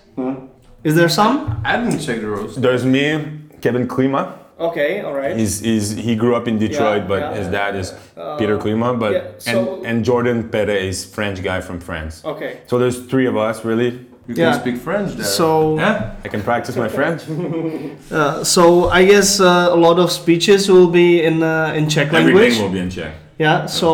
Is 0.84 0.94
there 0.96 1.10
some? 1.10 1.62
I 1.66 1.78
didn't 1.78 2.00
check 2.06 2.20
the 2.22 2.28
rules. 2.28 2.56
There's 2.56 2.86
me, 2.86 3.20
Kevin 3.62 3.88
Klima. 3.88 4.28
Okay, 4.60 5.02
all 5.02 5.14
right. 5.14 5.36
He's, 5.36 5.60
he's 5.62 5.96
he 5.96 6.16
grew 6.16 6.36
up 6.36 6.48
in 6.48 6.60
Detroit, 6.60 7.02
Yeah, 7.02 7.08
but 7.08 7.20
yeah. 7.20 7.34
his 7.34 7.48
dad 7.48 7.76
is 7.76 7.92
Peter 8.38 8.58
Klima. 8.58 8.94
But 9.00 9.12
yeah, 9.12 9.22
so- 9.40 9.52
and 9.78 9.86
and 9.88 10.06
Jordan 10.06 10.50
Perez, 10.50 10.84
is 10.84 11.06
French 11.16 11.42
guy 11.44 11.60
from 11.62 11.80
France. 11.80 12.22
Okay. 12.24 12.52
So 12.68 12.78
there's 12.78 13.00
three 13.10 13.28
of 13.28 13.36
us 13.36 13.66
really. 13.66 13.92
You 14.28 14.34
Yeah. 14.36 14.52
can 14.52 14.60
speak 14.62 14.78
French 14.78 15.12
there. 15.16 15.26
So, 15.26 15.78
Yeah, 15.78 16.12
I 16.26 16.28
can 16.30 16.42
practice 16.42 16.76
my 16.76 16.88
French. 16.88 17.22
uh, 18.12 18.44
so 18.44 18.90
I 18.90 19.06
guess 19.06 19.40
uh, 19.40 19.70
a 19.72 19.76
lot 19.76 20.00
of 20.00 20.12
speeches 20.12 20.68
will 20.70 20.88
be 20.88 21.22
in 21.24 21.44
uh, 21.44 21.74
in 21.78 21.88
Czech 21.90 22.12
language. 22.12 22.36
Everything 22.36 22.64
will 22.64 22.74
be 22.74 22.80
in 22.80 22.90
Czech. 22.90 23.12
Yeah. 23.38 23.68
So 23.68 23.90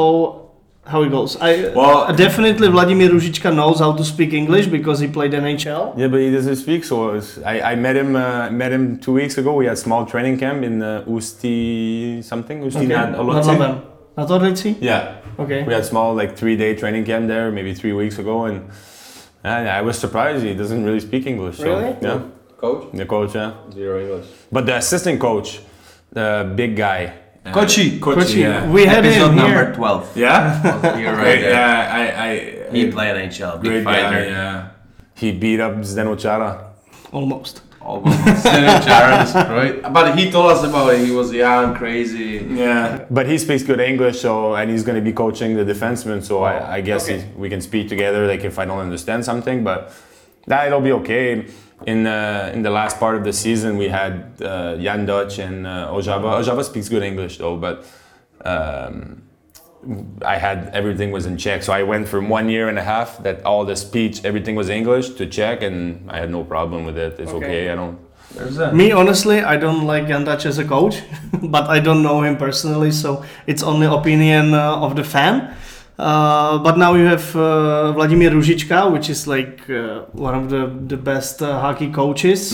how 0.86 1.04
it 1.04 1.10
goes? 1.12 1.38
I 1.42 1.72
Well- 1.76 2.16
definitely 2.16 2.68
Vladimir 2.70 3.12
Růžička 3.12 3.52
knows 3.52 3.80
how 3.80 3.92
to 3.94 4.04
speak 4.04 4.34
English 4.34 4.68
because 4.72 5.00
he 5.06 5.08
played 5.12 5.34
NHL. 5.34 5.94
Yeah, 5.98 6.08
but 6.12 6.20
he 6.20 6.32
doesn't 6.32 6.56
speak. 6.58 6.86
So 6.86 6.96
was, 7.14 7.38
I, 7.46 7.74
I 7.74 7.76
met 7.76 7.96
him 7.96 8.16
uh, 8.16 8.50
met 8.52 8.72
him 8.72 8.98
two 9.00 9.14
weeks 9.14 9.38
ago. 9.38 9.54
We 9.60 9.68
had 9.68 9.78
small 9.78 10.06
training 10.06 10.40
camp 10.40 10.64
in 10.64 10.82
uh, 10.82 11.04
Usti 11.08 12.22
something. 12.24 12.64
Usti 12.64 12.88
nad 12.88 13.12
Nad 13.12 13.20
Olomouc. 13.20 13.46
Labem. 13.46 13.82
Na 14.18 14.54
Yeah, 14.82 15.16
Okay. 15.40 15.64
we 15.64 15.74
had 15.74 15.86
small 15.86 16.14
like 16.14 16.36
three 16.36 16.56
day 16.58 16.76
training 16.76 17.06
camp 17.06 17.28
there, 17.28 17.52
maybe 17.52 17.74
three 17.74 17.94
weeks 17.94 18.20
ago, 18.20 18.46
and 18.46 18.62
uh, 19.44 19.48
I 19.48 19.82
was 19.82 19.98
surprised 19.98 20.44
he 20.44 20.54
doesn't 20.54 20.84
really 20.86 21.00
speak 21.00 21.26
English. 21.28 21.58
So, 21.58 21.66
Really? 21.66 21.96
Yeah, 22.02 22.22
coach? 22.58 22.92
the 22.94 23.06
coach. 23.06 23.36
Yeah, 23.36 23.52
Zero 23.74 24.00
English. 24.02 24.28
but 24.52 24.66
the 24.66 24.76
assistant 24.76 25.20
coach, 25.20 25.60
the 26.14 26.52
big 26.56 26.76
guy. 26.76 27.14
uh, 27.46 27.52
Kočí. 27.54 28.00
Kočí. 28.00 28.36
yeah. 28.42 28.70
We 28.70 28.86
had 28.86 29.04
Episode 29.06 29.30
him 29.30 29.36
number 29.36 29.66
here. 29.66 29.74
12. 29.76 30.16
Yeah. 30.18 30.98
You're 31.02 31.16
right 31.16 31.42
yeah, 31.42 31.90
I, 32.02 32.28
I, 32.30 32.72
He 32.72 32.92
played 32.92 33.16
NHL, 33.18 33.62
big 33.62 33.72
great 33.72 33.84
guy. 33.84 34.04
fighter. 34.04 34.26
Yeah, 34.30 34.68
he 35.16 35.32
beat 35.32 35.60
up 35.60 35.74
Zdeno 35.82 36.16
Chara. 36.18 36.72
Almost. 37.12 37.62
Almost. 37.84 38.44
Jared 38.46 39.28
is 39.28 39.34
great. 39.34 39.82
But 39.94 40.18
he 40.18 40.30
told 40.32 40.52
us 40.52 40.64
about 40.64 40.94
it. 40.94 41.06
He 41.06 41.12
was 41.12 41.32
young, 41.34 41.74
crazy. 41.76 42.46
Yeah, 42.50 43.06
but 43.10 43.26
he 43.28 43.38
speaks 43.38 43.64
good 43.64 43.80
English, 43.80 44.22
so 44.22 44.56
and 44.56 44.70
he's 44.70 44.84
going 44.84 44.98
to 44.98 45.02
be 45.04 45.14
coaching 45.14 45.56
the 45.56 45.66
defensemen. 45.66 46.24
So 46.24 46.44
I, 46.44 46.76
I 46.78 46.82
guess 46.82 47.06
Okay. 47.10 47.26
we 47.36 47.50
can 47.50 47.62
speak 47.62 47.90
together. 47.90 48.28
Like 48.28 48.44
if 48.44 48.60
I 48.60 48.66
don't 48.66 48.80
understand 48.80 49.26
something, 49.26 49.64
but 49.64 49.94
that 50.48 50.68
it'll 50.68 50.82
be 50.82 50.92
okay. 50.94 51.46
In 51.88 52.06
uh, 52.06 52.52
in 52.54 52.62
the 52.62 52.70
last 52.70 53.00
part 53.00 53.16
of 53.16 53.24
the 53.24 53.34
season, 53.34 53.76
we 53.78 53.88
had 53.90 54.14
uh, 54.40 54.76
Jandač 54.78 55.40
and 55.40 55.66
uh, 55.66 55.90
Ojava. 55.92 56.40
Ojava 56.40 56.64
speaks 56.64 56.88
good 56.90 57.02
English 57.02 57.40
though, 57.40 57.58
but 57.58 57.84
um, 58.46 59.24
I 60.26 60.38
had 60.38 60.70
everything 60.74 61.12
was 61.12 61.26
in 61.26 61.38
Czech. 61.38 61.64
So 61.64 61.74
I 61.74 61.84
went 61.84 62.08
from 62.08 62.30
one 62.30 62.50
year 62.50 62.70
and 62.70 62.78
a 62.78 62.84
half 62.84 63.18
that 63.24 63.44
all 63.46 63.66
the 63.66 63.76
speech, 63.76 64.24
everything 64.24 64.56
was 64.56 64.70
English 64.70 65.10
to 65.18 65.26
Czech, 65.26 65.64
and 65.64 66.10
I 66.10 66.20
had 66.20 66.30
no 66.30 66.44
problem 66.44 66.86
with 66.86 66.98
it. 66.98 67.20
It's 67.20 67.32
Okay. 67.32 67.46
okay. 67.46 67.72
I 67.72 67.76
don't. 67.76 67.98
There's. 68.36 68.74
Me, 68.74 68.92
honestly, 68.92 69.42
I 69.42 69.58
don't 69.58 69.86
like 69.88 70.06
Jandač 70.08 70.46
as 70.46 70.58
a 70.60 70.64
coach, 70.66 71.02
but 71.42 71.68
I 71.68 71.80
don't 71.80 72.02
know 72.04 72.22
him 72.24 72.38
personally, 72.38 72.92
so 72.92 73.24
it's 73.48 73.64
only 73.64 73.88
opinion 73.88 74.54
uh, 74.54 74.86
of 74.86 74.96
the 74.96 75.04
fan. 75.04 75.54
Uh, 76.00 76.58
but 76.64 76.78
now 76.78 76.96
you 76.96 77.06
have 77.06 77.36
uh, 77.36 77.92
Vladimir 77.92 78.32
Růžička, 78.32 78.90
which 78.92 79.10
is 79.10 79.28
like 79.28 79.70
uh, 79.70 80.06
one 80.14 80.34
of 80.36 80.50
the, 80.50 80.68
the 80.88 80.98
best 80.98 81.42
uh, 81.42 81.60
hockey 81.60 81.92
coaches 81.92 82.54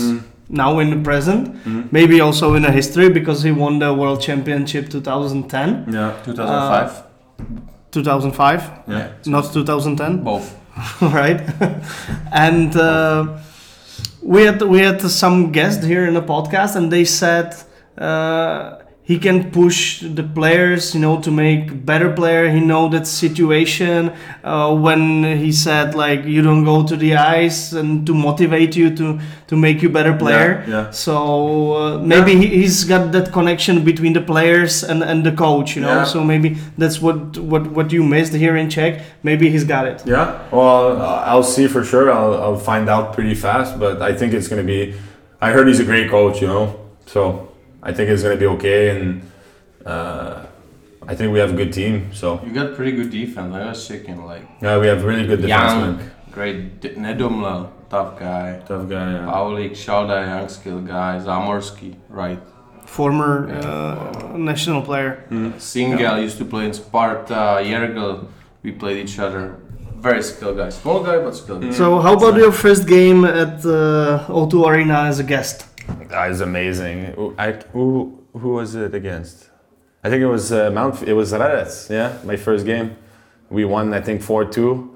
now 0.50 0.78
in 0.80 0.90
the 0.90 0.96
present. 1.02 1.54
Maybe 1.92 2.20
also 2.20 2.54
in 2.54 2.62
the 2.62 2.70
history 2.72 3.08
because 3.10 3.42
he 3.42 3.52
won 3.52 3.78
the 3.78 3.92
World 3.94 4.20
Championship 4.20 4.88
2010, 4.90 5.86
Yeah. 5.92 6.12
2005. 6.24 7.07
2005, 7.90 8.70
Yeah. 8.88 9.08
not 9.26 9.52
2010. 9.52 10.22
Both. 10.24 10.54
right? 11.02 11.40
and 12.32 12.76
uh, 12.76 13.38
we 14.22 14.44
had 14.44 14.62
we 14.62 14.78
had 14.78 15.00
some 15.00 15.50
guests 15.52 15.84
here 15.84 16.06
in 16.06 16.14
the 16.14 16.22
podcast, 16.22 16.76
and 16.76 16.92
they 16.92 17.04
said 17.04 17.54
uh, 17.96 18.77
he 19.08 19.18
can 19.18 19.50
push 19.50 20.02
the 20.02 20.22
players, 20.22 20.94
you 20.94 21.00
know, 21.00 21.18
to 21.22 21.30
make 21.30 21.86
better 21.86 22.12
player. 22.12 22.50
He 22.50 22.60
know 22.60 22.90
that 22.90 23.06
situation 23.06 24.12
uh, 24.44 24.76
when 24.76 25.24
he 25.24 25.50
said 25.50 25.94
like 25.94 26.24
you 26.24 26.42
don't 26.42 26.62
go 26.62 26.86
to 26.86 26.94
the 26.94 27.16
ice 27.16 27.72
and 27.72 28.06
to 28.06 28.12
motivate 28.12 28.76
you 28.76 28.94
to 28.96 29.18
to 29.46 29.56
make 29.56 29.80
you 29.80 29.88
better 29.88 30.14
player. 30.14 30.62
yeah. 30.68 30.90
So 30.90 31.14
uh, 31.72 31.98
maybe 32.00 32.36
he, 32.36 32.46
he's 32.60 32.84
got 32.84 33.12
that 33.12 33.32
connection 33.32 33.82
between 33.82 34.12
the 34.12 34.20
players 34.20 34.84
and, 34.84 35.02
and 35.02 35.24
the 35.24 35.32
coach, 35.32 35.74
you 35.74 35.80
know. 35.80 36.00
Yeah. 36.00 36.04
So 36.04 36.22
maybe 36.22 36.58
that's 36.76 37.00
what 37.00 37.38
what 37.38 37.66
what 37.72 37.90
you 37.90 38.04
missed 38.04 38.34
here 38.34 38.58
in 38.58 38.68
Czech. 38.68 39.00
Maybe 39.22 39.48
he's 39.48 39.64
got 39.64 39.86
it. 39.86 40.02
Yeah, 40.04 40.36
well, 40.52 41.00
uh, 41.00 41.24
I'll 41.24 41.48
see 41.54 41.66
for 41.66 41.82
sure. 41.82 42.12
I'll, 42.12 42.34
I'll 42.34 42.58
find 42.58 42.90
out 42.90 43.14
pretty 43.14 43.34
fast, 43.34 43.78
but 43.80 44.02
I 44.02 44.12
think 44.12 44.34
it's 44.34 44.48
going 44.48 44.60
to 44.60 44.66
be. 44.66 44.94
I 45.40 45.52
heard 45.52 45.66
he's 45.66 45.80
a 45.80 45.84
great 45.84 46.10
coach, 46.10 46.42
you 46.42 46.48
know, 46.48 46.78
so 47.06 47.47
I 47.82 47.92
think 47.92 48.10
it's 48.10 48.22
going 48.22 48.36
to 48.36 48.40
be 48.40 48.46
okay, 48.56 48.90
and 48.90 49.22
uh, 49.86 50.44
I 51.06 51.14
think 51.14 51.32
we 51.32 51.38
have 51.38 51.52
a 51.52 51.56
good 51.56 51.72
team. 51.72 52.12
So 52.12 52.40
You 52.44 52.52
got 52.52 52.74
pretty 52.74 52.92
good 52.92 53.10
defense. 53.10 53.54
I 53.54 53.66
was 53.68 53.86
checking. 53.86 54.24
Like 54.26 54.42
yeah, 54.60 54.78
we 54.78 54.86
have 54.88 55.04
really 55.04 55.26
good 55.26 55.40
defense. 55.42 55.72
young, 55.72 56.10
great. 56.32 56.80
D- 56.80 56.90
Nedomla, 56.90 57.70
tough 57.90 58.18
guy. 58.18 58.60
Tough 58.66 58.88
guy. 58.88 59.12
Yeah. 59.12 59.26
Paulik, 59.30 59.72
Šauda, 59.72 60.26
young 60.26 60.48
skill 60.48 60.80
guy. 60.80 61.18
Zamorsky, 61.24 61.94
right. 62.08 62.40
former 62.86 63.32
uh, 63.52 64.36
national 64.36 64.82
player. 64.82 65.24
Singal 65.70 66.20
used 66.22 66.38
to 66.38 66.44
play 66.44 66.64
in 66.66 66.72
Sparta. 66.72 67.60
Yergel, 67.62 68.26
we 68.62 68.72
played 68.72 68.98
each 69.04 69.18
other. 69.18 69.56
Very 70.00 70.22
skilled 70.22 70.56
guy. 70.56 70.70
Small 70.70 71.02
guy, 71.02 71.18
but 71.18 71.34
skilled. 71.34 71.62
guy. 71.62 71.70
So, 71.72 71.98
how 72.00 72.14
about 72.14 72.36
your 72.36 72.52
first 72.52 72.86
game 72.86 73.24
at 73.24 73.64
uh, 73.66 74.24
O2 74.40 74.54
Arena 74.70 74.98
as 75.10 75.18
a 75.18 75.24
guest? 75.24 75.64
That 76.08 76.30
is 76.30 76.40
amazing. 76.40 77.04
Who- 77.14 77.34
I, 77.38 77.52
who 77.72 78.18
who 78.32 78.50
was 78.54 78.74
it 78.74 78.94
against? 78.94 79.50
I 80.04 80.10
think 80.10 80.22
it 80.22 80.26
was 80.26 80.52
uh, 80.52 80.70
Mount. 80.70 81.02
It 81.02 81.14
was 81.14 81.32
Radec. 81.32 81.90
Yeah, 81.90 82.18
my 82.24 82.36
first 82.36 82.64
game. 82.66 82.96
We 83.50 83.64
won. 83.64 83.92
I 83.94 84.00
think 84.00 84.22
four 84.22 84.44
two. 84.44 84.94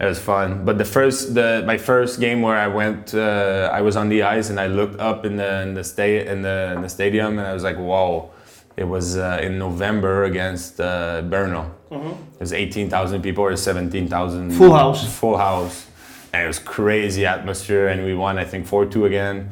It 0.00 0.04
was 0.04 0.18
fun. 0.20 0.64
But 0.64 0.78
the 0.78 0.84
first, 0.84 1.34
the 1.34 1.62
my 1.66 1.76
first 1.76 2.20
game 2.20 2.40
where 2.42 2.56
I 2.56 2.68
went, 2.68 3.14
uh, 3.14 3.70
I 3.72 3.80
was 3.82 3.96
on 3.96 4.08
the 4.08 4.22
ice 4.22 4.48
and 4.50 4.58
I 4.60 4.68
looked 4.68 4.98
up 5.00 5.24
in 5.26 5.36
the 5.36 5.62
in 5.62 5.74
the 5.74 5.82
sta- 5.84 6.24
in 6.26 6.42
the 6.42 6.72
in 6.76 6.82
the 6.82 6.88
stadium 6.88 7.38
and 7.38 7.46
I 7.46 7.52
was 7.54 7.62
like, 7.64 7.78
wow. 7.78 8.30
It 8.76 8.86
was 8.86 9.16
uh, 9.16 9.40
in 9.42 9.58
November 9.58 10.22
against 10.22 10.80
uh, 10.80 11.20
Brno. 11.24 11.68
It 11.90 12.40
was 12.40 12.52
eighteen 12.52 12.88
thousand 12.88 13.22
people 13.22 13.42
or 13.42 13.56
seventeen 13.56 14.06
thousand. 14.06 14.52
Full 14.52 14.72
house. 14.72 15.02
Full 15.18 15.36
house. 15.36 15.86
and 16.32 16.44
it 16.44 16.46
was 16.46 16.60
crazy 16.60 17.26
atmosphere, 17.26 17.88
and 17.88 18.04
we 18.04 18.14
won 18.14 18.38
I 18.38 18.44
think 18.44 18.68
four 18.68 18.86
two 18.86 19.04
again. 19.06 19.50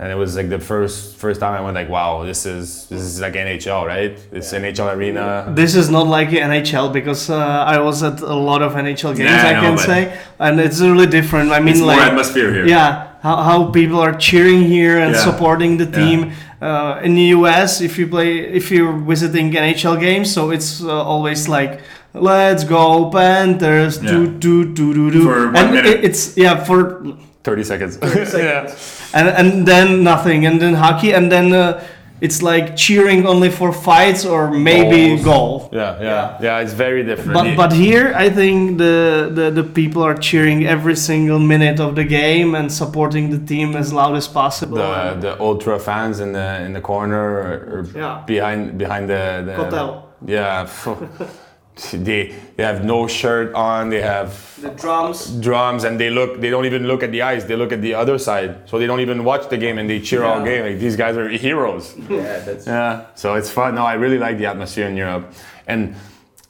And 0.00 0.12
it 0.12 0.14
was 0.14 0.36
like 0.36 0.48
the 0.48 0.60
first 0.60 1.16
first 1.16 1.40
time 1.40 1.54
I 1.54 1.60
went 1.60 1.74
like, 1.74 1.88
wow, 1.88 2.22
this 2.24 2.46
is 2.46 2.86
this 2.86 3.00
is 3.02 3.20
like 3.20 3.32
NHL, 3.34 3.84
right? 3.84 4.16
It's 4.30 4.52
NHL 4.52 4.94
arena. 4.94 5.52
This 5.56 5.74
is 5.74 5.90
not 5.90 6.06
like 6.06 6.28
NHL 6.28 6.92
because 6.92 7.28
uh, 7.28 7.36
I 7.74 7.80
was 7.80 8.04
at 8.04 8.20
a 8.20 8.34
lot 8.50 8.62
of 8.62 8.74
NHL 8.74 9.16
games, 9.16 9.30
Yeah, 9.30 9.42
I 9.46 9.50
I, 9.50 9.52
know, 9.54 9.60
can 9.76 9.78
say, 9.78 10.18
and 10.38 10.60
it's 10.60 10.80
really 10.80 11.06
different. 11.08 11.50
I 11.50 11.58
mean, 11.58 11.70
It's 11.70 11.78
more 11.80 11.88
like 11.96 12.10
atmosphere 12.12 12.52
here. 12.52 12.66
Yeah, 12.66 13.08
how, 13.22 13.36
how 13.42 13.64
people 13.72 13.98
are 13.98 14.14
cheering 14.14 14.62
here 14.62 14.98
and 14.98 15.14
Yeah. 15.14 15.24
supporting 15.28 15.78
the 15.78 15.86
Yeah. 15.90 15.98
team. 16.00 16.32
Uh, 16.62 17.00
in 17.06 17.14
the 17.16 17.26
US, 17.38 17.80
if 17.80 17.98
you 17.98 18.06
play, 18.06 18.38
if 18.38 18.70
you're 18.70 18.92
visiting 19.12 19.50
NHL 19.52 19.96
games, 19.98 20.32
so 20.32 20.50
it's 20.50 20.80
uh, 20.82 20.88
always 21.12 21.48
like. 21.48 21.80
Let's 22.14 22.64
go 22.64 23.10
Panthers! 23.10 24.02
Yeah. 24.02 24.10
Do 24.10 24.26
do 24.44 24.64
do 24.78 24.94
do 24.94 25.10
do. 25.10 25.22
For 25.24 25.46
one 25.52 25.56
and 25.76 25.86
it- 25.86 26.02
it's 26.08 26.22
yeah 26.38 26.64
for 26.64 27.04
Thirty 27.44 27.64
seconds. 27.64 27.98
yeah. 28.34 28.74
and 29.14 29.28
and 29.28 29.66
then 29.66 30.02
nothing, 30.02 30.46
and 30.46 30.60
then 30.60 30.74
hockey, 30.74 31.12
and 31.14 31.30
then 31.32 31.52
uh, 31.52 31.80
it's 32.20 32.42
like 32.42 32.74
cheering 32.76 33.26
only 33.26 33.48
for 33.48 33.72
fights 33.72 34.24
or 34.26 34.50
maybe 34.50 35.16
Goals. 35.22 35.24
goal. 35.24 35.68
Yeah, 35.72 36.02
yeah, 36.02 36.38
yeah. 36.42 36.58
It's 36.62 36.72
very 36.74 37.04
different. 37.04 37.32
But 37.34 37.56
but 37.56 37.72
here 37.72 38.12
I 38.16 38.28
think 38.28 38.78
the, 38.78 39.30
the 39.32 39.50
the 39.50 39.62
people 39.62 40.02
are 40.02 40.16
cheering 40.16 40.66
every 40.66 40.96
single 40.96 41.38
minute 41.38 41.78
of 41.80 41.94
the 41.94 42.04
game 42.04 42.54
and 42.56 42.70
supporting 42.72 43.30
the 43.30 43.38
team 43.38 43.76
as 43.76 43.92
loud 43.92 44.16
as 44.16 44.26
possible. 44.28 44.76
the 44.78 45.16
the 45.20 45.40
ultra 45.40 45.78
fans 45.78 46.18
in 46.20 46.32
the 46.32 46.60
in 46.66 46.72
the 46.72 46.80
corner 46.80 47.22
or, 47.40 47.52
or 47.72 47.86
Yeah. 47.94 48.24
behind 48.26 48.76
behind 48.78 49.08
the, 49.08 49.44
the 49.46 49.54
Hotel. 49.54 50.08
Yeah, 50.26 50.66
they 51.92 52.34
they 52.56 52.64
have 52.64 52.84
no 52.84 53.06
shirt 53.06 53.54
on. 53.54 53.90
They 53.90 54.00
have 54.00 54.60
the 54.60 54.70
drums. 54.70 55.30
drums 55.40 55.84
and 55.84 55.98
they 55.98 56.10
look. 56.10 56.40
They 56.40 56.50
don't 56.50 56.66
even 56.66 56.86
look 56.86 57.02
at 57.02 57.12
the 57.12 57.22
ice. 57.22 57.44
They 57.44 57.56
look 57.56 57.72
at 57.72 57.80
the 57.80 57.94
other 57.94 58.18
side. 58.18 58.68
So 58.68 58.78
they 58.78 58.86
don't 58.86 59.00
even 59.00 59.24
watch 59.24 59.48
the 59.48 59.56
game 59.56 59.78
and 59.78 59.88
they 59.88 60.00
cheer 60.00 60.24
all 60.24 60.44
game. 60.44 60.64
Like 60.64 60.78
these 60.78 60.96
guys 60.96 61.16
are 61.16 61.28
heroes. 61.28 61.94
Yeah, 62.08 62.38
that's 62.40 62.66
Yeah, 62.66 63.06
so 63.14 63.34
it's 63.34 63.50
fun. 63.50 63.74
No, 63.74 63.84
I 63.84 63.94
really 63.94 64.18
like 64.18 64.38
the 64.38 64.46
atmosphere 64.46 64.88
in 64.88 64.96
Europe, 64.96 65.32
and 65.66 65.94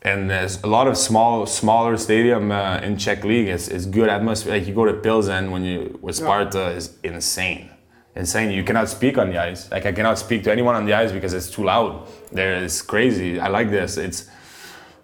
and 0.02 0.30
there's 0.30 0.62
a 0.62 0.66
lot 0.66 0.86
of 0.86 0.96
small, 0.96 1.46
smaller 1.46 1.96
stadium 1.96 2.50
uh, 2.52 2.78
in 2.78 2.96
Czech 2.96 3.24
league. 3.24 3.48
It's, 3.48 3.68
it's 3.68 3.84
good 3.84 4.08
atmosphere. 4.08 4.52
Like 4.52 4.66
you 4.66 4.74
go 4.74 4.84
to 4.84 4.94
Pilsen 4.94 5.50
when 5.50 5.64
you 5.64 5.98
with 6.00 6.16
Sparta 6.16 6.70
is 6.70 6.96
insane, 7.02 7.70
insane. 8.14 8.50
You 8.52 8.62
cannot 8.64 8.88
speak 8.88 9.18
on 9.18 9.30
the 9.30 9.38
ice. 9.38 9.70
Like 9.70 9.84
I 9.86 9.92
cannot 9.92 10.18
speak 10.18 10.44
to 10.44 10.52
anyone 10.52 10.74
on 10.74 10.86
the 10.86 10.94
ice 10.94 11.12
because 11.12 11.34
it's 11.34 11.50
too 11.50 11.64
loud. 11.64 12.06
There 12.32 12.54
is 12.62 12.80
crazy. 12.82 13.40
I 13.40 13.48
like 13.48 13.70
this. 13.70 13.96
It's 13.96 14.30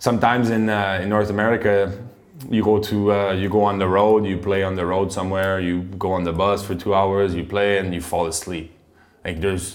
sometimes 0.09 0.47
in 0.57 0.69
uh, 0.69 1.03
in 1.03 1.09
North 1.17 1.31
America. 1.37 1.75
You 2.57 2.63
go 2.71 2.77
to 2.91 2.97
uh, 3.13 3.33
you 3.43 3.49
go 3.49 3.63
on 3.71 3.77
the 3.85 3.89
road. 3.99 4.21
You 4.31 4.37
play 4.49 4.63
on 4.71 4.75
the 4.81 4.85
road 4.93 5.09
somewhere. 5.19 5.55
You 5.69 5.77
go 6.07 6.11
on 6.19 6.23
the 6.25 6.33
bus 6.43 6.59
for 6.67 6.75
two 6.85 6.93
hours. 7.01 7.29
You 7.39 7.45
play 7.55 7.71
and 7.81 7.95
you 7.97 8.01
fall 8.13 8.27
asleep. 8.35 8.67
Like 9.25 9.41
there's 9.45 9.67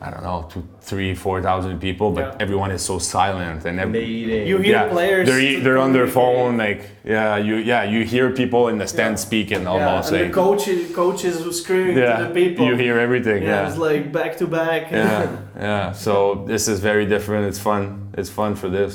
I 0.00 0.08
don't 0.12 0.22
know, 0.28 0.40
two, 0.52 0.62
three, 0.90 1.12
four 1.24 1.42
thousand 1.48 1.80
people, 1.86 2.08
but 2.18 2.24
Yeah. 2.24 2.44
everyone 2.44 2.70
is 2.76 2.82
so 2.90 2.96
silent 3.16 3.60
and 3.68 3.74
every, 3.84 4.04
You 4.52 4.58
hear 4.66 4.76
yeah, 4.78 4.94
players. 4.96 5.24
they're 5.28 5.60
they're 5.64 5.82
on 5.86 5.92
their 5.98 6.10
phone, 6.18 6.52
like 6.66 6.80
yeah, 7.14 7.46
you 7.48 7.54
yeah, 7.72 7.82
you 7.94 8.00
hear 8.12 8.26
people 8.42 8.62
in 8.72 8.76
the 8.82 8.86
stand 8.94 9.14
speaking 9.28 9.62
almost 9.72 10.04
Yeah, 10.12 10.18
and 10.18 10.26
like 10.26 10.34
the 10.34 10.40
coach, 10.44 10.64
coaches 11.02 11.34
screaming 11.60 11.98
yeah, 11.98 12.16
to 12.18 12.24
the 12.24 12.30
people. 12.40 12.62
you 12.68 12.74
hear 12.84 12.96
everything, 13.06 13.40
yeah, 13.42 13.50
yeah, 13.54 13.68
it's 13.68 13.80
like 13.88 14.02
back 14.18 14.32
to 14.40 14.46
back. 14.60 14.82
yeah, 14.92 15.36
yeah. 15.68 15.92
So 16.04 16.12
this 16.52 16.64
is 16.72 16.76
very 16.90 17.06
different. 17.14 17.42
It's 17.50 17.62
fun. 17.68 17.82
It's 18.20 18.30
fun 18.40 18.52
for 18.62 18.68
this. 18.78 18.94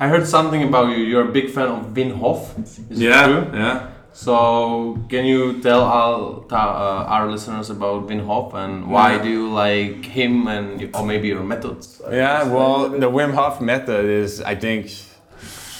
I 0.00 0.08
heard 0.08 0.26
something 0.26 0.62
about 0.62 0.96
you. 0.96 1.02
You're 1.04 1.28
a 1.28 1.32
big 1.32 1.50
fan 1.50 1.68
of 1.68 1.86
Wim 1.94 2.12
Hof. 2.18 2.56
Is 2.58 2.78
it 3.00 3.24
true? 3.24 3.50
yeah. 3.52 3.88
So 4.12 4.98
can 5.08 5.24
you 5.26 5.60
tell 5.60 5.82
our, 5.82 6.44
ta- 6.48 7.04
uh, 7.06 7.14
our 7.14 7.30
listeners 7.30 7.70
about 7.70 8.08
Wim 8.08 8.24
Hof 8.26 8.54
and 8.54 8.90
why 8.90 9.12
Yeah. 9.16 9.22
do 9.22 9.28
you 9.28 9.48
like 9.48 10.04
him 10.04 10.48
and 10.48 10.90
or 10.94 11.04
maybe 11.06 11.28
your 11.28 11.44
methods? 11.44 12.00
Yeah, 12.10 12.44
well, 12.44 12.88
the 12.88 13.10
Wim 13.10 13.32
Hof 13.34 13.60
method 13.60 14.04
is, 14.06 14.40
I 14.40 14.54
think, 14.56 14.90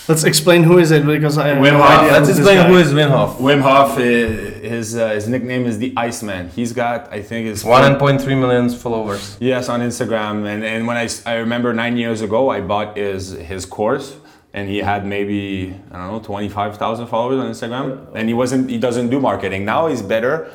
Let's 0.08 0.24
explain 0.24 0.62
who 0.62 0.78
is 0.78 0.90
it 0.90 1.04
because 1.06 1.36
I 1.36 1.48
have 1.48 1.58
Wim 1.58 1.72
no 1.72 1.82
Hof, 1.82 1.90
idea 1.90 2.12
Let's 2.12 2.20
who 2.20 2.26
this 2.34 2.38
explain 2.38 2.56
guy 2.58 2.68
who 2.68 2.76
is 2.78 2.92
Wim 2.94 3.10
Hof. 3.10 3.38
Wim 3.38 3.60
Hof. 3.60 3.98
i- 3.98 4.68
His 4.68 4.96
uh, 4.96 5.08
his 5.10 5.28
nickname 5.28 5.66
is 5.66 5.78
the 5.78 5.92
Iceman. 5.96 6.48
He's 6.48 6.72
got, 6.72 7.12
I 7.12 7.20
think, 7.22 7.46
it's 7.46 7.62
One 7.62 7.96
point 7.98 8.20
three 8.20 8.34
million 8.34 8.70
followers. 8.70 9.36
Yes, 9.40 9.68
on 9.68 9.80
Instagram. 9.80 10.46
And, 10.46 10.64
and 10.64 10.86
when 10.86 10.96
I, 10.96 11.04
s- 11.04 11.22
I 11.26 11.34
remember 11.34 11.72
nine 11.74 11.96
years 11.98 12.20
ago, 12.22 12.48
I 12.50 12.60
bought 12.62 12.96
his, 12.96 13.30
his 13.32 13.66
course 13.66 14.16
and 14.54 14.66
he 14.68 14.78
had 14.78 15.04
maybe, 15.06 15.74
I 15.92 15.98
don't 15.98 16.10
know, 16.12 16.20
25,000 16.20 17.06
followers 17.06 17.38
on 17.38 17.46
Instagram. 17.50 18.08
And 18.14 18.28
he 18.28 18.34
wasn't, 18.34 18.70
he 18.70 18.78
doesn't 18.78 19.10
do 19.10 19.20
marketing. 19.20 19.66
Now 19.66 19.88
he's 19.88 20.00
better, 20.00 20.50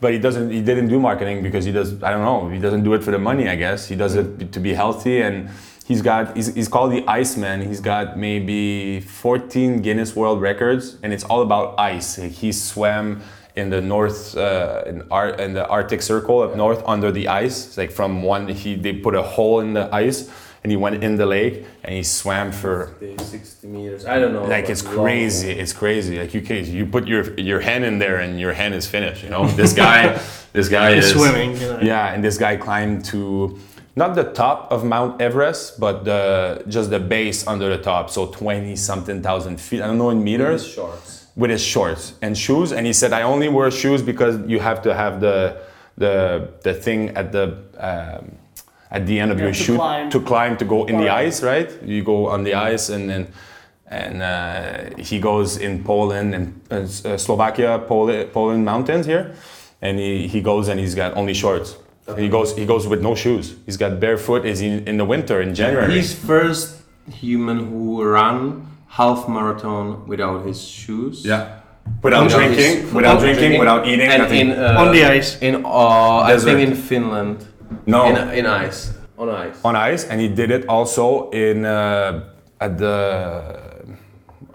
but 0.00 0.12
he 0.12 0.18
doesn't, 0.20 0.50
he 0.50 0.60
didn't 0.62 0.86
do 0.88 1.00
marketing 1.00 1.42
because 1.42 1.64
he 1.64 1.72
does, 1.72 2.00
I 2.04 2.10
don't 2.12 2.22
know, 2.24 2.48
he 2.48 2.60
doesn't 2.60 2.84
do 2.84 2.94
it 2.94 3.02
for 3.02 3.10
the 3.10 3.18
money, 3.18 3.48
I 3.48 3.56
guess. 3.56 3.88
He 3.88 3.96
does 3.96 4.14
it 4.14 4.52
to 4.52 4.60
be 4.60 4.72
healthy 4.74 5.22
and 5.22 5.50
he's 5.86 6.02
got, 6.02 6.36
he's, 6.36 6.54
he's 6.54 6.68
called 6.68 6.92
the 6.92 7.04
Iceman. 7.06 7.62
He's 7.62 7.80
got 7.80 8.18
maybe 8.18 9.00
14 9.00 9.82
Guinness 9.82 10.14
World 10.16 10.40
Records 10.40 10.96
and 11.02 11.12
it's 11.12 11.24
all 11.24 11.42
about 11.42 11.78
ice. 11.78 12.16
He 12.16 12.52
swam 12.52 13.22
in 13.54 13.70
the 13.70 13.80
north 13.80 14.36
uh, 14.36 14.82
in, 14.86 15.02
Ar- 15.10 15.34
in 15.34 15.52
the 15.52 15.66
Arctic 15.68 16.02
Circle 16.02 16.40
up 16.40 16.56
north 16.56 16.82
under 16.86 17.12
the 17.12 17.28
ice. 17.28 17.66
It's 17.66 17.76
like 17.76 17.90
from 17.90 18.22
one 18.22 18.48
he 18.48 18.76
they 18.76 18.94
put 18.94 19.14
a 19.14 19.22
hole 19.22 19.60
in 19.60 19.74
the 19.74 19.94
ice 19.94 20.30
and 20.62 20.70
he 20.70 20.76
went 20.76 21.02
in 21.02 21.16
the 21.16 21.26
lake 21.26 21.66
and 21.82 21.94
he 21.94 22.02
swam 22.02 22.52
for 22.52 22.94
60 23.18 23.66
meters. 23.66 24.06
I 24.06 24.18
don't 24.18 24.32
know. 24.32 24.44
like 24.44 24.70
it's 24.70 24.82
crazy. 24.82 25.50
It's 25.50 25.72
crazy. 25.72 26.18
Like 26.18 26.34
you 26.34 26.40
can 26.40 26.64
you 26.64 26.86
put 26.86 27.06
your 27.06 27.38
your 27.38 27.60
hand 27.60 27.84
in 27.84 27.98
there 27.98 28.20
and 28.20 28.38
your 28.38 28.52
hand 28.52 28.74
is 28.74 28.86
finished. 28.86 29.22
You 29.22 29.30
know 29.30 29.46
this 29.48 29.72
guy 29.72 30.20
this 30.52 30.68
guy 30.68 30.90
is 30.90 31.06
is 31.06 31.12
swimming. 31.12 31.52
You 31.60 31.68
know. 31.68 31.80
yeah, 31.80 32.14
and 32.14 32.22
this 32.22 32.38
guy 32.38 32.56
climbed 32.56 33.04
to 33.06 33.58
not 33.96 34.14
the 34.14 34.24
top 34.24 34.72
of 34.72 34.84
Mount 34.84 35.20
Everest, 35.20 35.78
but 35.78 36.04
the 36.04 36.62
just 36.68 36.90
the 36.90 36.98
base 37.00 37.46
under 37.46 37.68
the 37.68 37.82
top, 37.82 38.10
so 38.10 38.26
twenty 38.26 38.76
something 38.76 39.22
thousand 39.22 39.60
feet. 39.60 39.80
I 39.82 39.86
don't 39.86 39.98
know 39.98 40.10
in 40.10 40.22
meters 40.24 40.66
shorts. 40.66 41.26
with 41.36 41.50
his 41.50 41.62
shorts 41.64 42.14
and 42.20 42.36
shoes 42.36 42.72
and 42.72 42.84
he 42.86 42.92
said 42.92 43.10
i 43.12 43.22
only 43.22 43.48
wear 43.48 43.70
shoes 43.70 44.02
because 44.02 44.36
you 44.46 44.60
have 44.60 44.82
to 44.82 44.92
have 44.92 45.18
the 45.20 45.56
the 45.96 46.48
the 46.62 46.74
thing 46.74 47.08
at 47.16 47.32
the 47.32 47.56
um, 47.80 48.36
at 48.90 49.06
the 49.06 49.16
end 49.18 49.32
of 49.32 49.38
Yeah, 49.38 49.44
your 49.46 49.54
to 49.54 49.64
shoe 49.64 49.76
climb. 49.76 50.10
to 50.10 50.20
climb 50.20 50.56
to 50.58 50.64
go 50.66 50.84
in 50.84 50.98
the 51.00 51.08
ice 51.08 51.42
right 51.42 51.70
you 51.82 52.04
go 52.04 52.26
on 52.28 52.44
the 52.44 52.52
ice 52.52 52.90
and 52.94 53.08
then 53.08 53.26
and 53.88 54.20
uh, 54.22 54.94
he 55.00 55.18
goes 55.20 55.56
in 55.56 55.84
Poland 55.84 56.34
and 56.34 56.46
uh, 56.70 57.16
Slovakia, 57.18 57.78
Poland, 57.88 58.32
Poland 58.32 58.64
mountains 58.64 59.04
here, 59.06 59.32
and 59.82 59.98
he, 59.98 60.26
he 60.28 60.40
goes 60.40 60.68
and 60.68 60.80
he's 60.80 60.94
got 60.94 61.12
only 61.14 61.34
shorts. 61.34 61.76
He 62.16 62.28
goes 62.28 62.56
he 62.56 62.66
goes 62.66 62.86
with 62.88 63.00
no 63.02 63.14
shoes. 63.14 63.54
He's 63.66 63.76
got 63.76 64.00
barefoot. 64.00 64.44
Is 64.44 64.60
in, 64.60 64.86
in 64.88 64.96
the 64.96 65.04
winter 65.04 65.40
in 65.40 65.54
January. 65.54 65.94
He's 65.94 66.12
first 66.14 66.82
human 67.10 67.58
who 67.70 68.02
ran 68.04 68.66
half 68.88 69.28
marathon 69.28 70.06
without 70.06 70.44
his 70.46 70.60
shoes. 70.62 71.24
yeah, 71.24 71.60
without 72.02 72.24
Without 72.24 72.38
drinking, 72.38 72.82
his- 72.82 72.92
without 72.92 73.20
drinking, 73.20 73.58
without 73.58 73.86
eating, 73.86 74.08
and 74.08 74.22
nothing. 74.22 74.50
in 74.50 74.58
uh, 74.58 74.82
On 74.82 74.92
the 74.92 75.04
ice. 75.04 75.38
In 75.40 75.64
uh, 75.64 76.26
I 76.32 76.36
think 76.38 76.58
in 76.68 76.74
Finland. 76.74 77.46
no, 77.86 78.06
In, 78.10 78.16
in 78.40 78.46
ice. 78.46 78.92
On 79.16 79.28
ice. 79.30 79.56
on 79.64 79.76
ice, 79.76 80.04
and 80.10 80.20
he 80.20 80.28
did 80.28 80.50
it 80.50 80.66
also 80.68 81.30
in 81.30 81.64
uh, 81.64 82.24
at 82.60 82.76
the. 82.78 83.62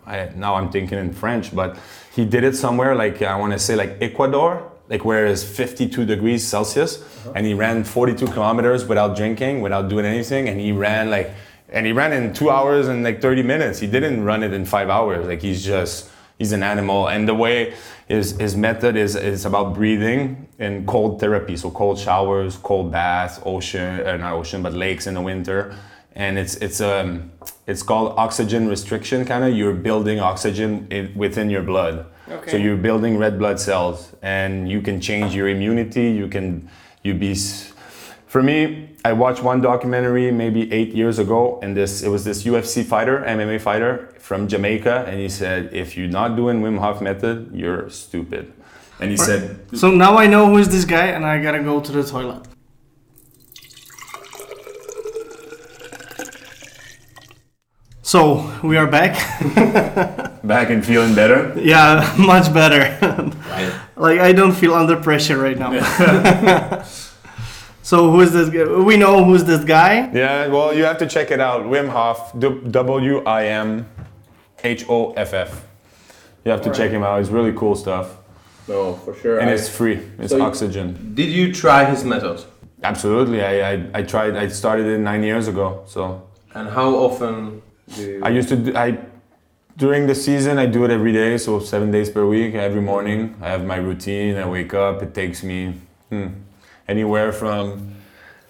I, 0.06 0.30
now 0.36 0.56
I'm 0.56 0.70
thinking 0.72 0.98
in 1.00 1.12
French, 1.14 1.54
but 1.56 1.78
he 2.16 2.26
did 2.26 2.44
it 2.44 2.56
somewhere 2.56 2.96
like 2.96 3.22
I 3.22 3.36
want 3.40 3.54
to 3.54 3.60
say 3.60 3.76
like 3.76 3.98
Ecuador, 4.02 4.64
like 4.90 5.04
where 5.04 5.26
it's 5.26 5.44
52 5.44 6.06
degrees 6.06 6.48
Celsius, 6.48 7.04
and 7.36 7.46
he 7.46 7.54
ran 7.54 7.84
42 7.84 8.28
kilometers 8.28 8.86
without 8.86 9.16
drinking, 9.16 9.62
without 9.62 9.90
doing 9.90 10.06
anything, 10.06 10.48
and 10.48 10.60
he 10.60 10.72
ran 10.72 11.10
like, 11.10 11.32
and 11.70 11.86
he 11.86 11.92
ran 11.92 12.14
in 12.14 12.34
two 12.34 12.50
hours 12.50 12.88
and 12.88 13.04
like 13.04 13.22
30 13.22 13.44
minutes. 13.44 13.80
He 13.80 13.88
didn't 13.88 14.24
run 14.24 14.44
it 14.44 14.54
in 14.54 14.66
five 14.66 14.90
hours. 14.90 15.28
Like 15.28 15.42
he's 15.42 15.64
just 15.64 16.10
he's 16.38 16.54
an 16.54 16.64
animal, 16.64 17.10
and 17.10 17.28
the 17.28 17.36
way 17.36 17.74
his 18.08 18.38
his 18.40 18.56
method 18.56 18.96
is 18.96 19.16
is 19.16 19.46
about 19.46 19.74
breathing 19.74 20.48
and 20.60 20.88
cold 20.88 21.20
therapy, 21.20 21.58
so 21.58 21.70
cold 21.70 22.00
showers, 22.00 22.58
cold 22.58 22.92
baths, 22.92 23.40
ocean, 23.46 24.06
uh, 24.08 24.18
not 24.18 24.34
ocean, 24.34 24.64
but 24.64 24.74
lakes 24.74 25.08
in 25.08 25.14
the 25.14 25.22
winter. 25.22 25.76
And 26.16 26.40
it's 26.40 26.56
it's 26.56 26.80
um 26.82 27.32
it's 27.68 27.84
called 27.84 28.14
oxygen 28.18 28.68
restriction 28.70 29.26
kind 29.26 29.44
of 29.44 29.54
you're 29.56 29.74
building 29.74 30.20
oxygen 30.20 30.88
in, 30.90 31.14
within 31.16 31.50
your 31.50 31.62
blood 31.62 32.06
Okay. 32.30 32.52
so 32.52 32.58
you're 32.58 32.78
building 32.78 33.18
red 33.18 33.40
blood 33.40 33.60
cells 33.60 34.14
and 34.22 34.70
you 34.70 34.82
can 34.82 35.00
change 35.00 35.34
your 35.34 35.48
immunity 35.48 36.12
you 36.12 36.28
can 36.28 36.70
you 37.04 37.14
be 37.14 37.34
for 38.26 38.44
me 38.44 38.90
i 39.06 39.14
watched 39.14 39.42
one 39.42 39.62
documentary 39.62 40.30
maybe 40.32 40.72
eight 40.74 40.94
years 40.94 41.20
ago 41.20 41.60
and 41.64 41.76
this 41.76 42.04
it 42.04 42.10
was 42.10 42.26
this 42.26 42.44
ufc 42.44 42.84
fighter 42.86 43.24
mma 43.26 43.60
fighter 43.62 44.14
from 44.20 44.48
jamaica 44.48 45.06
and 45.08 45.20
he 45.20 45.30
said 45.30 45.74
if 45.74 45.96
you're 45.96 46.10
not 46.10 46.36
doing 46.36 46.62
wim 46.62 46.78
hof 46.80 47.02
method 47.02 47.50
you're 47.54 47.90
stupid 47.90 48.52
and 49.00 49.12
he 49.12 49.18
said 49.18 49.60
So 49.74 49.92
now 49.92 50.18
I 50.18 50.28
know 50.28 50.48
who 50.48 50.58
is 50.58 50.70
this 50.70 50.86
guy, 50.86 51.08
and 51.08 51.26
I 51.26 51.42
gotta 51.42 51.62
go 51.62 51.80
to 51.80 51.92
the 51.92 52.04
toilet. 52.04 52.48
So 58.08 58.50
we 58.64 58.78
are 58.78 58.88
back. 58.88 59.16
Back 60.46 60.70
and 60.70 60.86
feeling 60.86 61.14
better. 61.14 61.54
yeah, 61.60 62.16
much 62.20 62.54
better. 62.54 62.84
like 63.98 64.20
I 64.22 64.32
don't 64.32 64.54
feel 64.54 64.74
under 64.76 64.96
pressure 64.96 65.38
right 65.38 65.58
now. 65.60 65.72
so 67.84 68.10
who 68.10 68.22
is 68.22 68.32
this? 68.32 68.48
Guy? 68.50 68.64
We 68.82 68.96
know 68.96 69.26
who's 69.26 69.44
this 69.44 69.66
guy. 69.66 70.10
Yeah, 70.14 70.48
well, 70.48 70.74
you 70.74 70.86
have 70.86 71.00
to 71.00 71.06
check 71.06 71.32
it 71.32 71.42
out. 71.42 71.64
Wim 71.66 71.90
Hof, 71.90 72.32
W 72.40 73.24
I 73.26 73.48
M 73.48 73.86
H 74.64 74.86
O 74.88 75.12
F 75.12 75.34
F. 75.34 75.66
You 76.46 76.52
have 76.52 76.62
to 76.62 76.72
check 76.74 76.92
him 76.92 77.04
out. 77.04 77.20
It's 77.20 77.30
really 77.30 77.52
cool 77.52 77.76
stuff. 77.76 78.16
No, 78.70 78.94
for 79.04 79.16
sure. 79.16 79.40
And 79.40 79.50
I- 79.50 79.54
it's 79.54 79.68
free. 79.68 80.00
It's 80.18 80.30
So 80.32 80.38
you- 80.38 80.44
oxygen. 80.44 81.12
Did 81.14 81.30
you 81.30 81.54
try 81.54 81.84
his 81.84 82.06
method? 82.06 82.42
Absolutely. 82.84 83.42
I, 83.44 83.72
I, 83.74 83.90
I 83.96 84.02
tried, 84.04 84.38
I 84.38 84.48
started 84.48 84.86
it 84.86 85.00
nine 85.00 85.24
years 85.24 85.50
ago. 85.50 85.84
So 85.88 86.22
And 86.54 86.70
how 86.70 86.96
often 86.96 87.64
I 88.24 88.30
used 88.30 88.50
to, 88.50 88.56
do, 88.58 88.76
I, 88.76 89.00
during 89.78 90.08
the 90.08 90.16
season, 90.16 90.58
I 90.58 90.66
do 90.66 90.84
it 90.86 90.92
every 90.92 91.14
day. 91.14 91.38
So 91.38 91.60
seven 91.60 91.92
days 91.92 92.10
per 92.10 92.26
week, 92.26 92.56
every 92.56 92.82
morning. 92.82 93.36
I 93.42 93.50
have 93.50 93.66
my 93.66 93.78
routine. 93.78 94.36
I 94.36 94.48
wake 94.48 94.74
up. 94.74 95.02
It 95.02 95.14
takes 95.14 95.44
me 95.44 95.76
hmm, 96.10 96.28
anywhere 96.88 97.32
from 97.32 97.96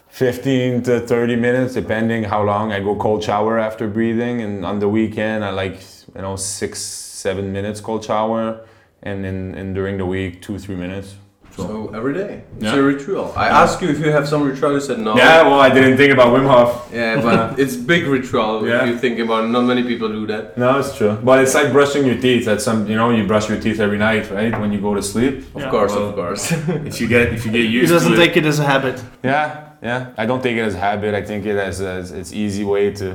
15 0.09 0.83
to 0.83 0.99
30 1.01 1.35
minutes, 1.35 1.73
depending 1.73 2.23
how 2.23 2.43
long. 2.43 2.71
I 2.71 2.79
go 2.79 2.95
cold 2.95 3.23
shower 3.23 3.59
after 3.59 3.87
breathing. 3.87 4.41
And 4.41 4.65
on 4.65 4.79
the 4.79 4.89
weekend, 4.89 5.43
I 5.43 5.51
like, 5.51 5.81
you 6.15 6.21
know, 6.21 6.35
six, 6.35 6.79
seven 6.81 7.51
minutes 7.51 7.81
cold 7.81 8.03
shower. 8.03 8.65
And 9.03 9.23
then 9.23 9.53
and 9.55 9.75
during 9.75 9.97
the 9.97 10.05
week, 10.05 10.41
two, 10.41 10.57
three 10.57 10.75
minutes. 10.75 11.15
So 11.57 11.91
every 11.95 12.13
day. 12.13 12.43
It's 12.57 12.65
Yeah. 12.65 12.75
a 12.75 12.81
ritual. 12.83 13.33
I 13.35 13.47
asked 13.61 13.81
you 13.81 13.89
if 13.89 13.99
you 13.99 14.11
have 14.11 14.27
some 14.27 14.43
ritual. 14.49 14.73
You 14.73 14.79
said 14.79 14.99
no. 14.99 15.17
Yeah, 15.17 15.41
well, 15.49 15.59
I 15.59 15.69
didn't 15.77 15.97
think 15.97 16.13
about 16.13 16.27
Wim 16.35 16.45
Hof. 16.47 16.69
Yeah, 16.93 17.19
but 17.27 17.59
it's 17.61 17.75
big 17.75 18.05
ritual 18.05 18.67
Yeah. 18.67 18.83
if 18.83 18.89
you 18.89 18.97
think 19.05 19.17
about 19.19 19.45
it. 19.45 19.47
Not 19.47 19.63
many 19.63 19.83
people 19.83 20.07
do 20.09 20.27
that. 20.27 20.55
No, 20.57 20.77
it's 20.79 20.95
true. 20.97 21.17
But 21.29 21.41
it's 21.43 21.55
like 21.55 21.71
brushing 21.71 22.05
your 22.05 22.17
teeth. 22.25 22.45
That's 22.45 22.63
some, 22.63 22.79
you 22.87 22.95
know, 22.95 23.09
you 23.09 23.23
brush 23.25 23.49
your 23.49 23.59
teeth 23.59 23.79
every 23.79 23.97
night, 23.97 24.29
right? 24.31 24.53
When 24.61 24.71
you 24.71 24.79
go 24.79 24.93
to 24.93 25.01
sleep. 25.01 25.33
Of 25.55 25.61
Yeah. 25.63 25.69
course, 25.71 25.93
Well, 25.95 26.09
of 26.09 26.15
course. 26.15 26.43
If 26.89 27.01
you 27.01 27.07
get, 27.07 27.33
if 27.33 27.41
you 27.45 27.51
get 27.51 27.61
He 27.61 27.67
used 27.81 27.91
doesn't 27.91 28.11
to 28.11 28.17
take 28.23 28.37
it 28.37 28.45
as 28.45 28.59
a 28.59 28.63
habit. 28.73 29.01
Yeah, 29.23 29.45
yeah. 29.81 29.99
I 30.21 30.25
don't 30.27 30.43
take 30.43 30.57
it 30.57 30.65
as 30.71 30.75
a 30.75 30.79
habit. 30.89 31.15
I 31.15 31.23
think 31.29 31.45
it 31.45 31.57
as, 31.57 31.81
as 31.81 32.11
it's 32.11 32.31
easy 32.33 32.63
way 32.63 32.91
to. 33.01 33.07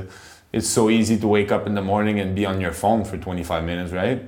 It's 0.51 0.67
so 0.67 0.89
easy 0.89 1.15
to 1.17 1.27
wake 1.27 1.51
up 1.55 1.65
in 1.65 1.73
the 1.75 1.81
morning 1.81 2.19
and 2.19 2.35
be 2.35 2.45
on 2.45 2.61
your 2.61 2.73
phone 2.73 3.05
for 3.05 3.17
25 3.17 3.63
minutes, 3.63 3.91
right? 3.91 4.19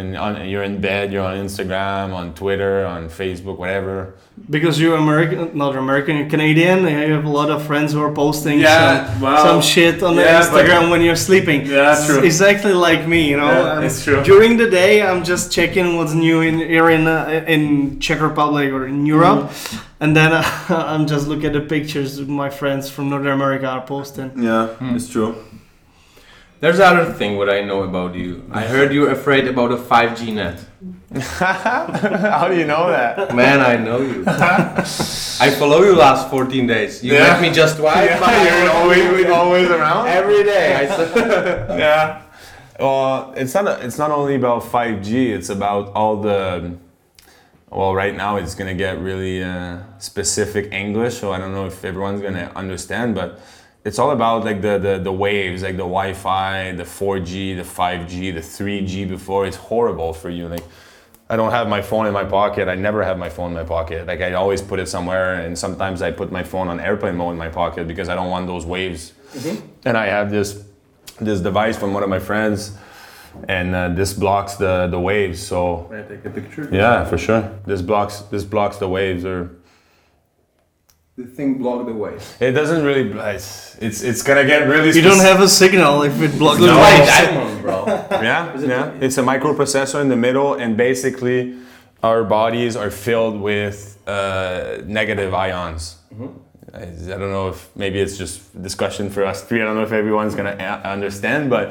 And 0.00 0.16
on, 0.24 0.48
you're 0.50 0.62
in 0.70 0.80
bed, 0.80 1.12
you're 1.12 1.24
on 1.32 1.36
Instagram, 1.46 2.06
on 2.20 2.26
Twitter, 2.34 2.74
on 2.94 3.02
Facebook, 3.20 3.56
whatever. 3.64 4.14
Because 4.56 4.74
you're 4.80 4.96
American, 4.96 5.38
not 5.62 5.76
American, 5.76 6.12
you're 6.18 6.30
Canadian. 6.36 6.78
and 6.86 6.94
You 7.08 7.12
have 7.18 7.26
a 7.34 7.34
lot 7.40 7.50
of 7.54 7.58
friends 7.70 7.88
who 7.94 8.00
are 8.06 8.14
posting 8.24 8.56
Yeah, 8.60 9.06
some, 9.12 9.20
well, 9.20 9.44
some 9.48 9.60
shit 9.72 10.02
on 10.02 10.14
yeah, 10.16 10.40
Instagram 10.40 10.82
when 10.92 11.00
you're 11.06 11.22
sleeping. 11.28 11.60
Yeah, 11.66 11.92
It's 11.92 12.06
true. 12.06 12.20
Exactly 12.30 12.72
like 12.88 13.02
me, 13.14 13.20
you 13.32 13.36
know. 13.42 13.50
Yeah, 13.50 13.86
it's 13.86 13.98
true. 14.04 14.20
During 14.32 14.52
the 14.62 14.68
day, 14.82 14.92
I'm 15.08 15.22
just 15.32 15.44
checking 15.56 15.86
what's 15.96 16.14
new 16.26 16.38
in 16.48 16.56
here 16.74 16.88
in 16.96 17.06
uh, 17.06 17.44
in 17.54 17.62
Czech 18.00 18.20
Republic 18.30 18.72
or 18.76 18.82
in 18.92 19.04
Europe, 19.16 19.40
Mm-hmm. 19.50 20.02
and 20.02 20.10
then 20.18 20.30
uh, 20.32 20.42
I'm 20.92 21.04
just 21.14 21.24
looking 21.30 21.46
at 21.52 21.52
the 21.60 21.66
pictures 21.74 22.10
my 22.44 22.50
friends 22.60 22.84
from 22.94 23.04
North 23.12 23.26
America 23.26 23.66
are 23.76 23.84
posting. 23.94 24.30
Yeah, 24.48 24.94
it's 24.96 25.08
true. 25.14 25.34
There's 26.60 26.78
other 26.78 27.10
thing 27.12 27.36
what 27.38 27.48
I 27.48 27.62
know 27.64 27.82
about 27.84 28.14
you. 28.14 28.44
I 28.52 28.62
heard 28.66 28.92
you're 28.92 29.10
afraid 29.10 29.48
about 29.48 29.72
a 29.72 29.76
5G 29.76 30.34
net. 30.34 30.60
How 31.20 32.48
do 32.48 32.56
you 32.56 32.66
know 32.66 32.88
that? 32.88 33.34
Man, 33.34 33.60
I 33.60 33.76
know 33.76 34.00
you. 34.00 34.24
I 34.26 35.50
follow 35.58 35.82
you 35.82 35.94
last 35.96 36.28
14 36.28 36.66
days. 36.66 37.02
You 37.02 37.14
Yeah. 37.14 37.32
met 37.32 37.40
me 37.42 37.50
just 37.50 37.76
twice. 37.80 38.10
I 38.10 38.62
you're 38.62 38.70
always, 38.72 39.26
always 39.30 39.68
around. 39.70 40.08
every 40.08 40.44
day. 40.44 40.84
Yeah. 41.78 42.22
Well, 42.78 43.32
it's 43.36 43.54
not. 43.54 43.82
it's 43.82 43.98
not 43.98 44.10
only 44.10 44.34
about 44.36 44.62
5G. 44.62 45.30
It's 45.30 45.48
about 45.48 45.92
all 45.94 46.16
the. 46.16 46.76
Well, 47.70 47.94
right 47.94 48.16
now 48.16 48.36
it's 48.36 48.54
gonna 48.54 48.74
get 48.74 48.98
really 49.00 49.42
uh, 49.42 49.78
specific 49.98 50.72
English, 50.72 51.18
so 51.18 51.32
I 51.32 51.38
don't 51.38 51.52
know 51.52 51.66
if 51.66 51.84
everyone's 51.84 52.20
gonna 52.22 52.50
understand, 52.56 53.14
but 53.14 53.38
it's 53.84 53.98
all 53.98 54.10
about 54.10 54.44
like 54.44 54.60
the, 54.62 54.78
the 54.78 54.98
the 54.98 55.12
waves, 55.12 55.62
like 55.62 55.76
the 55.76 55.88
Wi-Fi, 55.96 56.72
the 56.72 56.82
4G, 56.84 57.56
the 57.56 57.62
5G, 57.62 58.34
the 58.34 58.40
3G. 58.40 59.08
Before 59.08 59.46
it's 59.46 59.56
horrible 59.56 60.12
for 60.12 60.28
you. 60.30 60.48
Like, 60.48 60.64
I 61.28 61.36
don't 61.36 61.52
have 61.52 61.68
my 61.68 61.80
phone 61.80 62.06
in 62.06 62.12
my 62.12 62.24
pocket. 62.24 62.68
I 62.68 62.74
never 62.74 63.02
have 63.04 63.16
my 63.18 63.30
phone 63.30 63.50
in 63.52 63.56
my 63.56 63.64
pocket. 63.64 64.06
Like 64.06 64.20
I 64.20 64.32
always 64.34 64.60
put 64.60 64.80
it 64.80 64.88
somewhere, 64.88 65.34
and 65.34 65.56
sometimes 65.58 66.02
I 66.02 66.10
put 66.10 66.30
my 66.30 66.42
phone 66.42 66.68
on 66.68 66.80
airplane 66.80 67.16
mode 67.16 67.32
in 67.32 67.38
my 67.38 67.48
pocket 67.48 67.86
because 67.88 68.08
I 68.08 68.14
don't 68.14 68.30
want 68.30 68.46
those 68.46 68.66
waves. 68.66 69.12
And 69.84 69.96
I 69.96 70.06
have 70.06 70.30
this 70.30 70.64
this 71.20 71.40
device 71.40 71.76
from 71.78 71.92
one 71.94 72.02
of 72.02 72.08
my 72.08 72.18
friends, 72.18 72.76
and 73.48 73.74
uh, 73.74 73.88
this 73.90 74.12
blocks 74.12 74.56
the 74.56 74.88
the 74.88 74.98
waves. 75.00 75.40
So 75.40 75.86
Can 75.90 75.98
I 76.00 76.02
take 76.02 76.24
a 76.24 76.30
picture? 76.30 76.68
yeah, 76.72 77.04
for 77.04 77.16
sure, 77.16 77.42
this 77.64 77.80
blocks 77.80 78.22
this 78.30 78.44
blocks 78.44 78.76
the 78.78 78.88
waves, 78.88 79.24
or 79.24 79.50
The 81.20 81.26
thing 81.36 81.58
blocked 81.58 81.86
the 81.86 81.94
way. 82.04 82.14
it 82.40 82.52
doesn't 82.52 82.82
really. 82.84 83.04
It's 83.36 83.76
it's, 83.86 84.00
it's 84.02 84.22
gonna 84.22 84.44
get 84.52 84.60
really. 84.68 84.90
You 84.96 85.02
don't 85.10 85.20
have 85.30 85.40
a 85.40 85.48
signal 85.48 86.02
if 86.02 86.20
it 86.26 86.38
blocks 86.38 86.60
No. 86.60 86.66
the 86.66 86.72
Like 86.86 86.98
light. 87.00 87.06
diamond, 87.06 87.62
bro. 87.62 87.84
Yeah, 88.28 88.58
yeah. 88.60 88.92
It's 89.00 89.18
a 89.18 89.22
microprocessor 89.22 90.00
in 90.00 90.08
the 90.08 90.16
middle, 90.26 90.54
and 90.54 90.76
basically, 90.76 91.56
our 92.02 92.24
bodies 92.24 92.76
are 92.76 92.90
filled 92.90 93.40
with 93.40 93.98
uh, 94.06 94.78
negative 94.86 95.34
ions. 95.34 95.96
I, 96.72 96.82
I 96.82 97.16
don't 97.20 97.32
know 97.36 97.48
if 97.48 97.68
maybe 97.74 97.98
it's 97.98 98.16
just 98.16 98.62
discussion 98.62 99.10
for 99.10 99.24
us 99.26 99.42
three. 99.42 99.60
I 99.60 99.64
don't 99.64 99.74
know 99.76 99.82
if 99.90 99.92
everyone's 99.92 100.34
gonna 100.36 100.56
a- 100.58 100.88
understand, 100.88 101.50
but 101.50 101.66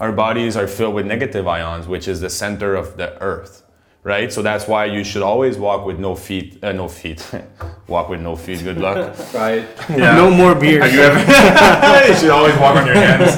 our 0.00 0.12
bodies 0.12 0.56
are 0.56 0.68
filled 0.68 0.94
with 0.94 1.06
negative 1.06 1.46
ions, 1.48 1.86
which 1.88 2.06
is 2.08 2.20
the 2.20 2.30
center 2.30 2.74
of 2.76 2.96
the 2.96 3.20
Earth, 3.20 3.63
right? 4.04 4.30
So 4.32 4.42
that's 4.42 4.68
why 4.68 4.84
you 4.84 5.02
should 5.02 5.22
always 5.22 5.56
walk 5.56 5.84
with 5.84 5.98
no 5.98 6.14
feet. 6.14 6.62
Uh, 6.62 6.72
no 6.72 6.86
feet. 6.88 7.26
walk 7.88 8.08
with 8.10 8.20
no 8.20 8.36
feet. 8.36 8.62
Good 8.62 8.78
luck. 8.78 9.16
Right. 9.34 9.66
Yeah. 9.90 10.14
No 10.14 10.30
more 10.30 10.54
beer. 10.54 10.80
Have 10.82 10.92
you 10.92 11.00
ever? 11.00 11.18
you 12.08 12.14
should 12.16 12.30
always 12.30 12.56
walk 12.56 12.76
on 12.76 12.86
your 12.86 12.94
hands. 12.94 13.34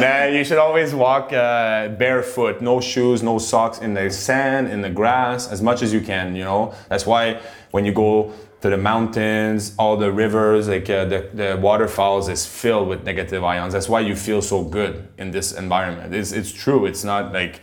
nah, 0.00 0.24
you 0.24 0.44
should 0.44 0.58
always 0.58 0.94
walk 0.94 1.32
uh, 1.32 1.88
barefoot, 1.88 2.62
no 2.62 2.80
shoes, 2.80 3.22
no 3.22 3.38
socks, 3.38 3.80
in 3.80 3.92
the 3.92 4.08
sand, 4.10 4.68
in 4.68 4.80
the 4.80 4.88
grass, 4.88 5.50
as 5.50 5.60
much 5.60 5.82
as 5.82 5.92
you 5.92 6.00
can. 6.00 6.34
You 6.34 6.44
know, 6.44 6.74
that's 6.88 7.04
why 7.04 7.40
when 7.72 7.84
you 7.84 7.92
go 7.92 8.32
to 8.62 8.70
the 8.70 8.78
mountains, 8.78 9.74
all 9.78 9.98
the 9.98 10.10
rivers, 10.10 10.68
like 10.68 10.88
uh, 10.88 11.04
the, 11.04 11.28
the 11.34 11.58
waterfalls, 11.60 12.30
is 12.30 12.46
filled 12.46 12.88
with 12.88 13.04
negative 13.04 13.44
ions. 13.44 13.74
That's 13.74 13.90
why 13.90 14.00
you 14.00 14.16
feel 14.16 14.40
so 14.40 14.64
good 14.64 15.06
in 15.18 15.30
this 15.32 15.52
environment. 15.52 16.14
It's, 16.14 16.32
it's 16.32 16.50
true. 16.50 16.86
It's 16.86 17.04
not 17.04 17.34
like 17.34 17.60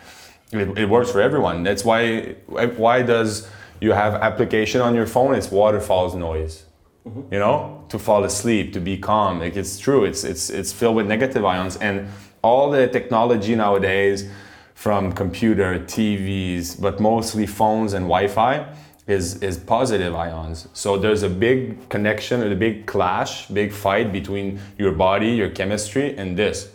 it, 0.52 0.78
it 0.78 0.90
works 0.90 1.12
for 1.12 1.22
everyone. 1.22 1.64
That's 1.64 1.84
why 1.84 2.36
why 2.48 3.02
does 3.02 3.50
you 3.80 3.94
have 3.94 4.16
application 4.16 4.82
on 4.82 4.96
your 4.96 5.08
phone? 5.08 5.36
It's 5.36 5.52
waterfalls 5.52 6.16
noise 6.16 6.66
you 7.06 7.40
know 7.40 7.84
to 7.90 7.98
fall 7.98 8.24
asleep 8.24 8.74
to 8.74 8.80
be 8.80 8.98
calm. 8.98 9.40
Like 9.40 9.56
it's 9.56 9.80
true. 9.80 10.06
It's 10.06 10.24
it's 10.24 10.50
it's 10.50 10.72
filled 10.72 10.96
with 10.96 11.08
negative 11.08 11.44
ions. 11.44 11.78
And 11.78 12.08
all 12.44 12.72
the 12.72 12.88
technology 12.88 13.56
nowadays 13.56 14.30
from 14.74 15.12
computer 15.12 15.78
tvs 15.80 16.82
but 16.82 17.00
mostly 17.00 17.46
phones 17.46 17.94
and 17.94 18.06
wi-fi 18.06 18.66
is 19.08 19.42
is 19.44 19.58
positive 19.58 20.16
ions. 20.16 20.68
So 20.74 20.98
there's 20.98 21.24
a 21.24 21.30
big 21.30 21.90
connection 21.90 22.44
a 22.44 22.56
big 22.56 22.86
clash 22.86 23.48
big 23.48 23.72
fight 23.72 24.12
between 24.12 24.60
your 24.78 24.92
body 24.92 25.30
your 25.30 25.50
chemistry 25.50 26.16
and 26.18 26.38
this 26.38 26.70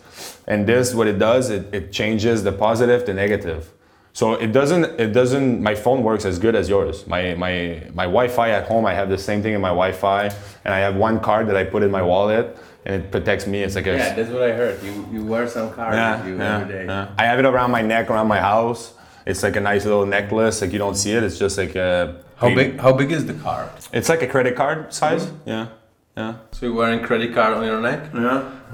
and 0.47 0.65
this 0.67 0.93
what 0.93 1.07
it 1.07 1.19
does 1.19 1.49
it, 1.49 1.73
it 1.73 1.91
changes 1.91 2.43
the 2.43 2.51
positive 2.51 3.05
to 3.05 3.13
negative 3.13 3.73
so 4.13 4.33
it 4.33 4.51
doesn't 4.51 4.99
it 4.99 5.11
doesn't 5.13 5.61
my 5.61 5.75
phone 5.75 6.01
works 6.01 6.25
as 6.25 6.39
good 6.39 6.55
as 6.55 6.67
yours. 6.67 7.05
My 7.05 7.35
my 7.35 7.83
my 7.93 8.05
Wi-Fi 8.05 8.49
at 8.49 8.65
home 8.67 8.83
I 8.91 8.93
have 8.95 9.09
the 9.15 9.17
same 9.29 9.43
thing 9.43 9.53
in 9.53 9.61
my 9.61 9.69
Wi-Fi 9.69 10.23
and 10.65 10.73
I 10.73 10.79
have 10.79 10.95
one 10.95 11.19
card 11.19 11.47
that 11.49 11.55
I 11.55 11.63
put 11.65 11.83
in 11.83 11.91
my 11.91 12.01
wallet 12.01 12.57
and 12.87 12.95
it 13.03 13.11
protects 13.11 13.45
me. 13.45 13.61
It's 13.61 13.75
like 13.75 13.85
a 13.85 13.95
Yeah, 13.95 14.15
that's 14.15 14.31
what 14.31 14.41
I 14.41 14.53
heard. 14.53 14.81
You 14.81 15.07
you 15.13 15.23
wear 15.23 15.47
some 15.47 15.69
card 15.71 15.93
yeah, 15.93 16.17
with 16.17 16.27
you 16.29 16.35
yeah, 16.37 16.55
every 16.57 16.73
day. 16.73 16.85
yeah. 16.87 17.09
I 17.21 17.25
have 17.29 17.37
it 17.37 17.45
around 17.45 17.69
my 17.69 17.83
neck, 17.83 18.09
around 18.09 18.27
my 18.27 18.39
house. 18.39 18.81
It's 19.27 19.43
like 19.43 19.55
a 19.55 19.61
nice 19.71 19.85
little 19.85 20.07
necklace. 20.07 20.61
Like 20.63 20.71
you 20.73 20.79
don't 20.79 20.95
see 21.03 21.11
it. 21.17 21.21
It's 21.21 21.37
just 21.37 21.55
like 21.59 21.75
a 21.75 22.15
How 22.37 22.49
big 22.59 22.79
how 22.79 22.93
big 22.93 23.11
is 23.11 23.23
the 23.27 23.35
card? 23.45 23.69
It's 23.93 24.09
like 24.09 24.23
a 24.23 24.27
credit 24.35 24.55
card 24.55 24.79
size. 24.99 25.23
Mm-hmm. 25.27 25.49
Yeah, 25.53 25.65
yeah. 26.17 26.33
So 26.53 26.65
you're 26.65 26.73
wearing 26.81 27.01
credit 27.05 27.35
card 27.35 27.53
on 27.53 27.63
your 27.71 27.81
neck? 27.81 28.09
Yeah. 28.15 28.49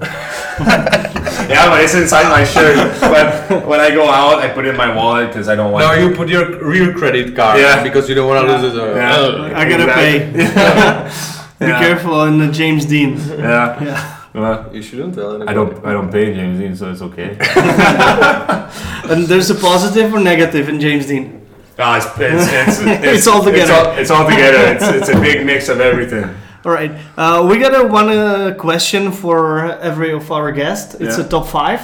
yeah, 1.48 1.68
but 1.70 1.82
it's 1.84 1.94
inside 1.94 2.28
my 2.28 2.44
shirt. 2.44 2.76
But 3.00 3.66
when 3.66 3.80
I 3.80 3.90
go 3.90 4.08
out, 4.10 4.38
I 4.40 4.48
put 4.48 4.64
it 4.66 4.70
in 4.70 4.76
my 4.76 4.94
wallet 4.94 5.28
because 5.28 5.48
I 5.48 5.54
don't 5.54 5.70
want. 5.72 5.84
No, 5.84 5.92
you 5.92 6.14
put 6.14 6.28
your 6.28 6.58
real 6.64 6.92
credit 6.92 7.34
card 7.36 7.60
Yeah. 7.60 7.82
because 7.82 8.08
you 8.08 8.14
don't 8.14 8.28
want 8.28 8.46
to 8.46 8.56
lose 8.56 8.74
it. 8.74 8.80
Or, 8.80 8.96
Yeah. 8.96 9.16
Oh. 9.16 9.44
I 9.54 9.68
gotta 9.68 9.84
Exactly. 9.84 10.42
pay. 10.42 11.64
Be 11.66 11.66
Yeah. 11.70 11.78
careful 11.78 12.14
on 12.14 12.38
the 12.38 12.48
James 12.50 12.84
Dean. 12.86 13.16
Yeah. 13.16 13.82
Yeah. 13.82 14.16
Well, 14.34 14.68
You 14.72 14.82
shouldn't 14.82 15.14
tell 15.14 15.36
anybody. 15.36 15.50
I 15.50 15.54
don't. 15.54 15.86
I 15.86 15.92
don't 15.92 16.10
pay 16.10 16.34
James 16.34 16.58
Dean, 16.58 16.74
so 16.74 16.90
it's 16.90 17.02
okay. 17.02 17.36
And 19.10 19.26
there's 19.26 19.50
a 19.50 19.54
positive 19.54 20.12
or 20.14 20.18
negative 20.20 20.68
in 20.68 20.80
James 20.80 21.06
Dean. 21.06 21.46
No, 21.78 21.94
it's, 21.94 22.06
it's, 22.18 22.48
it's, 22.52 22.78
It's 22.80 23.26
all 23.26 23.42
together. 23.44 23.62
It's 23.62 23.70
all, 23.70 23.98
it's 23.98 24.10
all 24.10 24.24
together. 24.28 24.72
It's, 24.74 24.84
it's 24.84 25.08
a 25.10 25.20
big 25.20 25.44
mix 25.44 25.68
of 25.68 25.80
everything. 25.80 26.24
All 26.64 26.72
right. 26.72 26.92
Uh, 27.16 27.46
we 27.48 27.58
got 27.58 27.74
a 27.74 27.86
one 27.86 28.08
uh, 28.08 28.54
question 28.58 29.12
for 29.12 29.72
every 29.80 30.12
of 30.12 30.30
our 30.32 30.50
guests. 30.52 30.94
It's 30.94 31.18
Yeah. 31.18 31.24
a 31.24 31.28
top 31.28 31.46
five, 31.46 31.80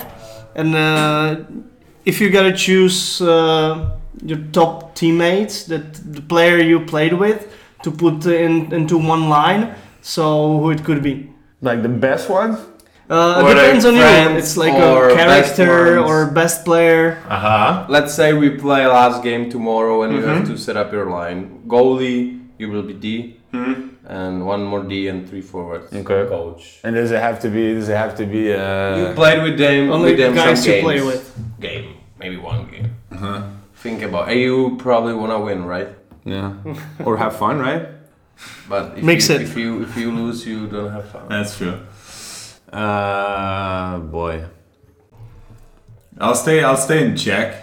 and 0.55 0.75
uh, 0.75 1.37
if 2.05 2.21
you 2.21 2.31
gotta 2.31 2.53
choose 2.53 3.21
uh, 3.21 3.91
your 4.25 4.39
top 4.53 4.95
teammates, 4.95 5.65
that 5.65 5.95
the 6.15 6.23
player 6.23 6.59
you 6.59 6.81
played 6.87 7.13
with, 7.13 7.47
to 7.83 7.91
put 7.91 8.25
in 8.27 8.73
into 8.73 8.97
one 8.97 9.29
line, 9.29 9.75
so 10.01 10.59
who 10.61 10.71
it 10.71 10.83
could 10.85 11.03
be. 11.03 11.29
Like 11.61 11.83
the 11.83 11.89
best 11.89 12.31
ones? 12.31 12.57
Uh, 13.11 13.43
Or 13.45 13.53
depends 13.55 13.85
on 13.85 13.95
you. 13.97 14.01
friends 14.01 14.39
It's 14.39 14.57
like 14.57 14.73
or 14.75 15.11
a 15.11 15.15
character 15.15 16.01
ones. 16.01 16.11
or 16.11 16.27
best 16.31 16.65
player. 16.65 17.19
Uh 17.29 17.39
huh. 17.39 17.85
Let's 17.89 18.15
say 18.15 18.33
we 18.33 18.51
play 18.51 18.87
last 18.87 19.23
game 19.23 19.51
tomorrow 19.51 20.03
and 20.05 20.15
you 20.15 20.23
have 20.23 20.43
Mhm. 20.45 20.47
to 20.47 20.57
set 20.57 20.77
up 20.77 20.93
your 20.93 21.11
line. 21.11 21.61
Goalie, 21.67 22.39
you 22.57 22.71
will 22.71 22.83
be 22.87 22.95
D, 22.95 23.37
Hmm. 23.53 23.89
and 24.07 24.47
one 24.47 24.63
more 24.65 24.83
D 24.85 25.09
and 25.09 25.29
three 25.29 25.41
forwards. 25.43 25.93
Okay. 25.93 26.29
Coach. 26.29 26.79
And 26.85 26.95
does 26.95 27.11
it 27.11 27.21
have 27.21 27.41
to 27.41 27.49
be? 27.49 27.75
Does 27.75 27.89
it 27.89 27.97
have 27.97 28.15
to 28.17 28.27
be? 28.27 28.43
you 28.47 28.55
Uh, 28.55 29.15
played 29.15 29.43
with 29.43 29.59
them. 29.59 29.91
Only 29.91 30.11
with 30.11 30.19
them 30.21 30.35
guys 30.35 30.63
some 30.65 30.73
you 30.75 30.83
play 30.83 31.01
with. 31.03 31.35
Game, 31.61 31.97
maybe 32.19 32.37
one 32.37 32.67
game. 32.71 32.95
uh-huh. 33.13 33.43
Think 33.83 34.03
about. 34.03 34.29
And 34.29 34.39
you 34.41 34.77
probably 34.79 35.15
wanna 35.15 35.41
win, 35.41 35.65
right? 35.65 35.89
Yeah. 36.25 36.53
or 37.05 37.17
have 37.17 37.37
fun, 37.37 37.59
right? 37.59 37.89
But 38.69 38.99
if 38.99 39.05
Mix 39.05 39.29
you, 39.29 39.35
it. 39.37 39.43
If 39.43 39.57
you 39.57 39.83
if 39.83 39.97
you 39.97 40.13
lose, 40.13 40.47
you 40.47 40.67
don't 40.69 40.93
have 40.93 41.09
fun. 41.11 41.29
That's 41.29 41.57
true. 41.59 41.81
Uh, 42.73 43.99
boy. 43.99 44.45
I'll 46.21 46.35
stay. 46.35 46.63
I'll 46.63 46.77
stay 46.77 47.05
in 47.05 47.17
Czech. 47.17 47.60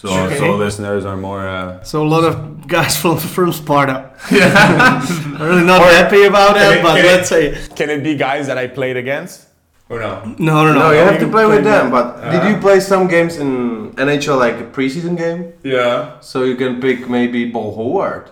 So, 0.00 0.08
Okay. 0.08 0.38
So 0.38 0.54
listeners 0.54 1.04
are 1.04 1.16
more. 1.16 1.42
Uh, 1.48 1.82
So 1.82 1.96
a 2.06 2.08
lot 2.14 2.22
of 2.30 2.34
guys 2.68 2.94
from 3.02 3.16
from 3.18 3.52
Sparta. 3.52 3.96
I'm 4.30 5.42
really 5.42 5.64
not 5.72 5.80
happy 5.82 6.22
about 6.24 6.54
Can 6.54 6.62
that, 6.62 6.76
it- 6.78 6.82
but 6.86 6.94
it- 7.00 7.06
let's 7.10 7.28
say 7.28 7.42
can 7.78 7.90
it 7.90 8.00
be 8.04 8.14
guys 8.14 8.46
that 8.46 8.58
I 8.64 8.66
played 8.68 8.96
against? 8.96 9.46
Or 9.90 9.98
no? 9.98 10.12
no, 10.38 10.56
no, 10.64 10.72
no. 10.72 10.80
No, 10.80 10.90
you 10.92 11.00
have 11.10 11.18
to 11.18 11.28
play 11.36 11.46
with 11.46 11.62
play 11.64 11.72
them. 11.72 11.90
But 11.90 12.06
did 12.32 12.42
you 12.50 12.56
play 12.66 12.78
some 12.80 13.08
games 13.08 13.38
in 13.42 13.50
NHL 13.96 14.38
like 14.46 14.56
a 14.60 14.66
preseason 14.76 15.16
game? 15.16 15.40
Yeah. 15.64 16.20
So 16.20 16.36
you 16.44 16.56
can 16.62 16.72
pick 16.80 17.08
maybe 17.08 17.40
Bo 17.54 17.62
Horvat. 17.76 18.24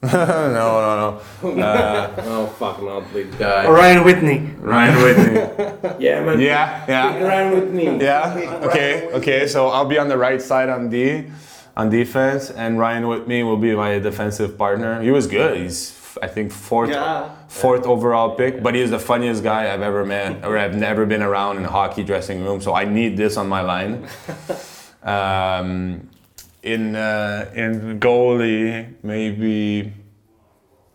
no, 0.12 0.50
no, 0.54 1.20
no. 1.42 1.60
Uh, 1.62 2.14
Oh 2.26 2.46
fuck, 2.58 2.82
not 2.82 3.12
this 3.12 3.34
guy. 3.34 3.66
Or 3.66 3.74
Ryan 3.74 4.02
Whitney. 4.04 4.38
Ryan 4.58 5.02
Whitney. 5.02 5.40
Yeah, 5.98 6.24
man. 6.24 6.40
Yeah, 6.40 6.84
yeah. 6.88 7.22
Ryan 7.22 7.54
Whitney. 7.54 7.84
Yeah. 8.04 8.60
Okay. 8.64 9.08
Okay. 9.12 9.46
So 9.46 9.68
I'll 9.68 9.84
be 9.84 9.98
on 9.98 10.08
the 10.08 10.16
right 10.16 10.40
side 10.40 10.70
on 10.70 10.88
D, 10.88 11.24
on 11.76 11.90
defense, 11.90 12.50
and 12.50 12.78
Ryan 12.78 13.08
with 13.08 13.26
me 13.26 13.42
will 13.42 13.58
be 13.58 13.74
my 13.74 13.98
defensive 13.98 14.56
partner. 14.56 15.02
He 15.02 15.10
was 15.10 15.26
good. 15.26 15.58
He's 15.58 15.96
I 16.22 16.26
think 16.28 16.50
fourth 16.52 16.90
Yeah. 16.90 17.28
fourth 17.48 17.84
overall 17.86 18.34
pick, 18.34 18.62
but 18.62 18.74
he's 18.74 18.90
the 18.90 18.98
funniest 18.98 19.42
guy 19.42 19.72
I've 19.72 19.82
ever 19.82 20.04
met 20.04 20.44
or 20.44 20.56
I've 20.58 20.74
never 20.76 21.04
been 21.06 21.22
around 21.22 21.58
in 21.58 21.64
a 21.64 21.70
hockey 21.70 22.02
dressing 22.04 22.42
room. 22.44 22.60
So 22.60 22.74
I 22.74 22.84
need 22.84 23.16
this 23.16 23.36
on 23.36 23.48
my 23.48 23.60
line. 23.60 24.06
Um, 25.02 26.09
in 26.62 26.96
uh, 26.96 27.50
in 27.54 28.00
goalie, 28.00 28.94
maybe 29.02 29.92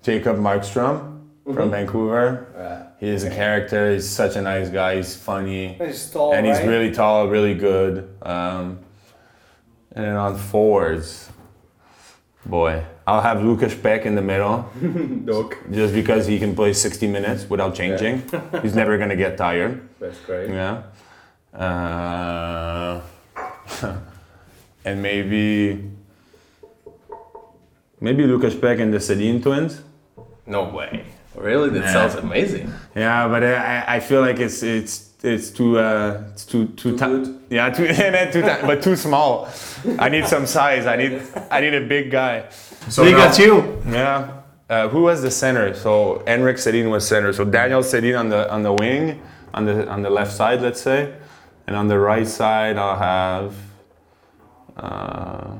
Jacob 0.03 0.37
Markstrom 0.37 1.21
from 1.53 1.71
Vancouver. 1.71 2.91
He 2.99 3.09
is 3.09 3.23
a 3.23 3.29
character. 3.29 3.93
He's 3.93 4.09
such 4.09 4.35
a 4.35 4.41
nice 4.41 4.69
guy. 4.69 4.95
He's 4.95 5.15
funny 5.15 5.73
He's 5.73 6.09
tall, 6.09 6.33
and 6.33 6.45
he's 6.45 6.61
really 6.61 6.91
tall, 6.91 7.27
really 7.27 7.53
good. 7.53 8.15
Um, 8.21 8.79
and 9.91 10.05
then 10.05 10.15
on 10.15 10.37
forwards, 10.37 11.29
boy, 12.45 12.85
I'll 13.05 13.21
have 13.21 13.43
Lucas 13.43 13.75
Pech 13.75 14.05
in 14.05 14.15
the 14.15 14.21
middle, 14.21 14.69
Doc. 15.25 15.57
just 15.71 15.93
because 15.93 16.25
he 16.25 16.39
can 16.39 16.55
play 16.55 16.73
60 16.73 17.07
minutes 17.07 17.49
without 17.49 17.75
changing. 17.75 18.23
he's 18.61 18.75
never 18.75 18.97
gonna 18.97 19.15
get 19.15 19.37
tired. 19.37 19.87
That's 19.99 20.19
great. 20.21 20.49
Yeah. 20.49 20.83
Uh, 21.53 23.01
and 24.85 25.01
maybe, 25.01 25.89
maybe 27.99 28.23
Lucas 28.25 28.55
Pech 28.55 28.79
and 28.79 28.93
the 28.93 28.99
Sedin 28.99 29.41
twins. 29.41 29.81
No 30.45 30.63
way. 30.69 31.05
Really? 31.35 31.69
That 31.69 31.83
Yeah. 31.85 31.91
sounds 31.93 32.15
amazing. 32.15 32.71
Yeah, 32.95 33.27
but 33.27 33.43
I, 33.43 33.83
I 33.95 33.99
feel 33.99 34.21
like 34.21 34.39
it's 34.39 34.63
it's 34.63 35.09
it's 35.23 35.49
too 35.49 35.79
uh 35.79 36.21
it's 36.31 36.45
too 36.45 36.67
too, 36.77 36.91
Too 36.91 36.97
ti- 36.97 37.05
good? 37.05 37.39
Yeah, 37.49 37.69
too 37.71 37.85
and 37.89 38.31
too 38.31 38.41
ti- 38.41 38.61
but 38.65 38.81
too 38.81 38.95
small. 38.95 39.49
I 39.99 40.07
need 40.09 40.27
some 40.27 40.45
size. 40.45 40.85
I 40.85 40.95
need 40.95 41.21
I 41.51 41.59
need 41.61 41.73
a 41.73 41.81
big 41.85 42.09
guy. 42.11 42.45
So 42.89 43.03
they 43.03 43.11
now- 43.11 43.27
got 43.27 43.37
you. 43.39 43.81
Yeah. 43.89 44.31
Uh, 44.69 44.87
who 44.87 45.01
was 45.03 45.21
the 45.21 45.29
center? 45.29 45.73
So 45.75 46.23
Henrik 46.25 46.57
Sedin 46.57 46.89
was 46.89 47.05
center. 47.07 47.33
So 47.33 47.43
Daniel 47.43 47.81
Sedin 47.81 48.17
on 48.17 48.29
the 48.29 48.49
on 48.51 48.63
the 48.63 48.71
wing, 48.73 49.21
on 49.53 49.65
the 49.65 49.87
on 49.89 50.03
the 50.03 50.09
left 50.09 50.31
side, 50.31 50.61
let's 50.61 50.81
say, 50.81 51.13
and 51.67 51.75
on 51.75 51.87
the 51.87 51.99
right 51.99 52.27
side 52.27 52.77
I'll 52.77 52.97
have. 52.97 53.53
Uh, 54.77 55.55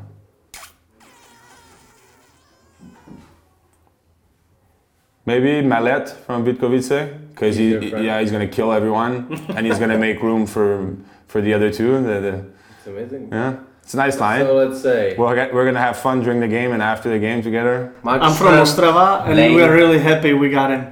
Maybe 5.26 5.62
Mallet 5.62 6.08
from 6.10 6.46
Vítkovice, 6.46 7.18
because 7.32 7.56
He's 7.58 7.82
he, 7.82 7.90
yeah, 7.90 8.20
he's 8.22 8.32
gonna 8.32 8.48
kill 8.48 8.72
everyone, 8.72 9.28
and 9.56 9.66
he's 9.66 9.80
gonna 9.80 9.98
make 9.98 10.22
room 10.22 10.46
for 10.46 10.96
for 11.28 11.42
the 11.42 11.54
other 11.54 11.72
two. 11.72 11.94
The, 12.04 12.20
the, 12.22 12.46
It's 12.78 12.88
amazing. 12.88 13.30
yeah, 13.32 13.56
it's 13.82 13.96
a 13.96 13.98
nice 13.98 14.20
line. 14.20 14.46
So 14.46 14.54
let's 14.56 14.82
say 14.84 15.16
We're, 15.18 15.34
get- 15.34 15.52
we're 15.52 15.66
gonna 15.66 15.80
have 15.82 15.98
fun 15.98 16.22
during 16.22 16.40
the 16.42 16.48
game 16.48 16.72
and 16.74 16.82
after 16.82 17.10
the 17.10 17.18
game 17.18 17.42
together. 17.42 17.92
Max 18.04 18.24
I'm 18.24 18.34
from 18.36 18.54
Ostrava, 18.54 19.26
and 19.26 19.36
Lane. 19.36 19.56
we 19.56 19.64
are 19.64 19.74
really 19.74 19.98
happy 19.98 20.34
we 20.34 20.52
got 20.52 20.70
him. 20.70 20.84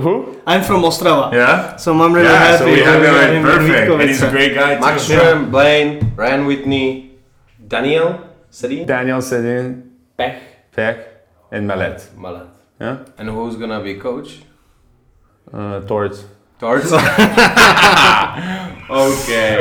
Who? 0.00 0.40
I'm 0.46 0.62
from 0.62 0.80
Ostrava, 0.82 1.30
Yeah. 1.34 1.76
so 1.76 1.92
I'm 1.92 2.10
really 2.14 2.28
Yeah. 2.28 2.38
happy 2.38 2.58
So 2.58 2.64
we 2.64 2.72
we 2.72 2.80
have 2.80 3.02
him 3.02 3.08
him 3.10 3.14
right. 3.14 3.32
in 3.34 3.42
Perfect. 3.42 3.92
And 3.92 4.02
he's 4.08 4.22
a 4.22 4.30
great 4.30 4.54
guy 4.54 4.76
too. 4.76 4.80
Max 4.80 5.04
Schremm, 5.06 5.50
Blain, 5.50 6.12
Ryan 6.16 6.46
Whitney, 6.46 7.11
Daniel, 7.72 8.18
Sedin, 8.50 8.86
Daniel 8.86 9.22
Sedin, 9.22 9.92
Pech, 10.18 10.42
Peck, 10.72 11.24
and 11.50 11.66
Mallet. 11.66 12.06
Malat. 12.18 12.48
Yeah? 12.78 12.98
And 13.16 13.30
who's 13.30 13.56
gonna 13.56 13.82
be 13.82 13.94
coach? 13.94 14.42
Uh, 15.50 15.80
Torts. 15.80 16.26
Torts. 16.62 16.92
okay. 16.92 17.02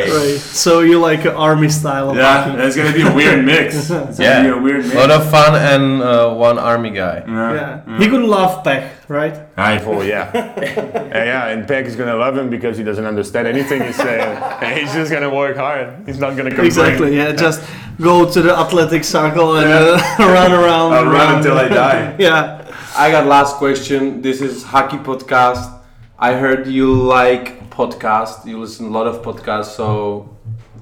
Right. 0.05 0.37
So 0.39 0.81
you 0.81 0.99
like 0.99 1.25
army 1.25 1.67
style 1.69 2.11
of 2.11 2.15
Yeah, 2.17 2.43
hockey? 2.43 2.61
it's 2.61 2.75
gonna 2.75 2.93
be 2.93 3.01
a 3.01 3.11
weird 3.11 3.43
mix. 3.51 3.89
It's 3.89 4.19
Yeah. 4.19 4.43
gonna 4.43 4.53
be 4.53 4.59
a 4.59 4.61
weird 4.61 4.81
A 4.85 4.87
mix. 4.87 4.93
lot 4.95 5.09
of 5.09 5.27
fun 5.31 5.55
and 5.55 6.03
uh, 6.03 6.29
one 6.31 6.59
army 6.59 6.91
guy. 6.91 7.23
Yeah. 7.27 7.81
Yeah. 7.87 7.97
He 7.97 8.07
could 8.07 8.21
love 8.21 8.63
Pech, 8.63 8.91
right? 9.07 9.35
I 9.57 9.79
Oh, 9.83 10.01
yeah. 10.01 10.29
yeah, 10.61 11.23
yeah, 11.25 11.47
and 11.47 11.67
Pech 11.67 11.87
is 11.87 11.95
gonna 11.95 12.15
love 12.15 12.37
him 12.37 12.51
because 12.51 12.77
he 12.77 12.83
doesn't 12.83 13.05
understand 13.05 13.47
anything 13.47 13.81
he's 13.81 13.95
saying. 13.95 14.37
and 14.61 14.79
he's 14.79 14.93
just 14.93 15.11
gonna 15.11 15.33
work 15.33 15.57
hard. 15.57 16.03
He's 16.05 16.19
not 16.19 16.37
gonna 16.37 16.51
complain. 16.51 16.67
Exactly. 16.67 17.17
Yeah. 17.17 17.31
Just 17.31 17.63
go 17.99 18.29
to 18.31 18.41
the 18.43 18.55
athletic 18.55 19.03
circle 19.03 19.55
and 19.57 19.71
uh, 19.73 19.97
run 20.19 20.51
around. 20.51 20.93
I'll 20.93 21.01
and 21.01 21.11
run 21.11 21.35
until 21.37 21.57
I 21.57 21.67
die. 21.67 22.15
Yeah. 22.19 22.61
I 22.95 23.09
got 23.09 23.25
last 23.25 23.55
question. 23.55 24.21
This 24.21 24.39
is 24.39 24.61
hockey 24.63 24.97
podcast. 24.97 25.79
I 26.21 26.33
heard 26.33 26.67
you 26.67 26.93
like 26.93 27.69
podcasts. 27.71 28.45
You 28.45 28.59
listen 28.59 28.85
a 28.85 28.89
lot 28.89 29.07
of 29.07 29.23
podcasts. 29.23 29.75
So 29.75 30.29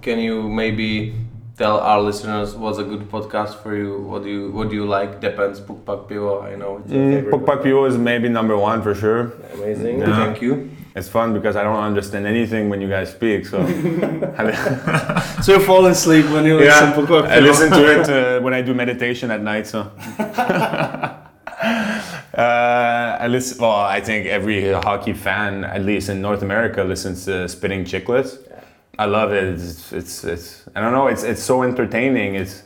can 0.02 0.20
you 0.20 0.44
maybe 0.44 1.16
tell 1.58 1.80
our 1.80 2.02
listeners 2.02 2.56
what's 2.56 2.78
a 2.78 2.84
good 2.84 3.10
podcast 3.10 3.62
for 3.64 3.76
you? 3.76 4.00
What 4.02 4.24
do 4.24 4.30
you 4.30 4.52
What 4.52 4.70
do 4.70 4.76
you 4.76 4.86
like? 4.86 5.22
Depends. 5.22 5.60
Puk 5.62 5.86
Pak 5.86 6.00
Pivo. 6.10 6.44
I 6.44 6.56
know 6.56 6.78
it's 6.84 6.92
your 6.92 7.04
Mm. 7.24 7.32
Puk 7.32 7.46
Pak 7.46 7.60
Pivo 7.60 7.88
is 7.88 7.98
maybe 7.98 8.28
number 8.30 8.58
one 8.58 8.82
for 8.82 8.94
sure. 8.94 9.22
Amazing. 9.54 10.00
Yeah. 10.00 10.26
Thank 10.26 10.42
you. 10.42 10.72
It's 10.96 11.08
fun 11.08 11.34
because 11.34 11.56
I 11.56 11.64
don't 11.64 11.84
understand 11.92 12.26
anything 12.28 12.68
when 12.70 12.82
you 12.82 12.90
guys 12.90 13.10
speak. 13.12 13.46
So 13.46 13.58
So 15.44 15.54
you 15.56 15.60
fall 15.62 15.86
asleep 15.86 16.26
when 16.36 16.44
you 16.46 16.58
listen 16.58 16.94
to 17.00 17.06
Puk 17.08 17.26
I 17.26 17.40
listen 17.40 17.72
to 17.72 17.84
it 17.96 18.10
uh, 18.18 18.42
when 18.44 18.54
I 18.54 18.62
do 18.62 18.74
meditation 18.74 19.32
at 19.32 19.42
night. 19.42 19.68
So 19.68 19.80
uh, 22.40 23.18
I 23.20 23.28
listen. 23.28 23.58
Well, 23.60 23.72
I 23.72 24.00
think 24.00 24.26
every 24.28 24.72
hockey 24.72 25.14
fan, 25.14 25.66
at 25.66 25.84
least 25.84 26.08
in 26.10 26.22
North 26.22 26.42
America, 26.42 26.84
listens 26.84 27.26
to 27.26 27.50
Spitting 27.50 27.84
Chicklets. 27.84 28.38
I 28.98 29.06
love 29.06 29.34
it. 29.34 29.44
It's, 29.44 29.92
it's, 29.92 30.24
it's 30.24 30.70
I 30.76 30.80
don't 30.82 30.94
know. 30.94 31.08
It's 31.08 31.24
it's 31.24 31.44
so 31.44 31.64
entertaining. 31.64 32.36
It's 32.36 32.64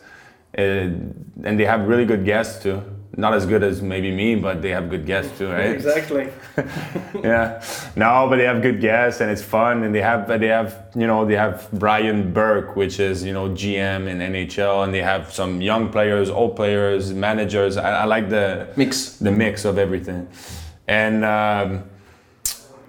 uh, 0.57 0.61
and 0.61 1.59
they 1.59 1.65
have 1.65 1.87
really 1.87 2.05
good 2.05 2.23
guests 2.23 2.61
too. 2.61 2.83
Not 3.15 3.35
as 3.35 3.45
good 3.45 3.61
as 3.61 3.79
maybe 3.81 4.11
me, 4.11 4.35
but 4.35 4.63
they 4.63 4.71
have 4.71 4.89
good 4.89 5.05
guests 5.05 5.37
too, 5.37 5.51
right? 5.51 5.69
Exactly. 5.69 6.29
yeah. 7.23 7.63
No 7.95 8.27
but 8.27 8.37
they 8.37 8.45
have 8.45 8.61
good 8.63 8.81
guests 8.81 9.21
and 9.21 9.29
it's 9.29 9.41
fun 9.43 9.83
and 9.83 9.93
they 9.93 10.01
have 10.01 10.27
they 10.39 10.47
have 10.47 10.87
you 10.95 11.05
know 11.05 11.23
they 11.23 11.35
have 11.35 11.67
brian 11.73 12.33
burke 12.33 12.75
which 12.75 12.99
is 12.99 13.23
you 13.23 13.33
know 13.33 13.49
gm 13.49 14.07
in 14.07 14.17
nhl 14.19 14.83
and 14.83 14.93
they 14.93 15.01
have 15.01 15.31
some 15.31 15.61
young 15.61 15.89
players 15.89 16.29
old 16.29 16.55
players 16.55 17.13
managers. 17.13 17.77
I, 17.77 18.01
I 18.01 18.05
like 18.05 18.29
the 18.29 18.67
Mix. 18.75 19.17
the 19.17 19.31
mix 19.31 19.65
of 19.65 19.77
everything. 19.77 20.27
And 20.87 21.23
um, 21.23 21.83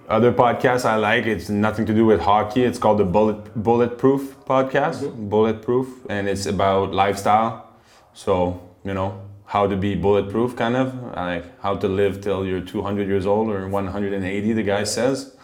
other 0.09 0.31
podcasts 0.31 0.85
i 0.85 0.95
like 0.95 1.25
it's 1.25 1.49
nothing 1.49 1.85
to 1.85 1.93
do 1.93 2.05
with 2.05 2.21
hockey. 2.21 2.63
It's 2.63 2.79
called 2.79 2.97
the 2.97 3.05
bullet 3.05 3.53
bulletproof 3.55 4.35
podcast. 4.45 5.29
Bulletproof 5.29 5.87
and 6.09 6.27
it's 6.27 6.47
about 6.47 6.93
lifestyle. 6.93 7.69
So 8.13 8.59
you 8.83 8.93
know 8.93 9.24
how 9.45 9.67
to 9.67 9.75
be 9.75 9.95
bulletproof, 9.95 10.55
kind 10.55 10.75
of 10.75 10.93
like 11.15 11.45
how 11.61 11.75
to 11.75 11.87
live 11.87 12.21
till 12.21 12.45
you're 12.45 12.61
200 12.61 13.07
years 13.07 13.25
old 13.25 13.49
or 13.49 13.67
180. 13.67 14.53
The 14.53 14.63
guy 14.63 14.83
says. 14.83 15.35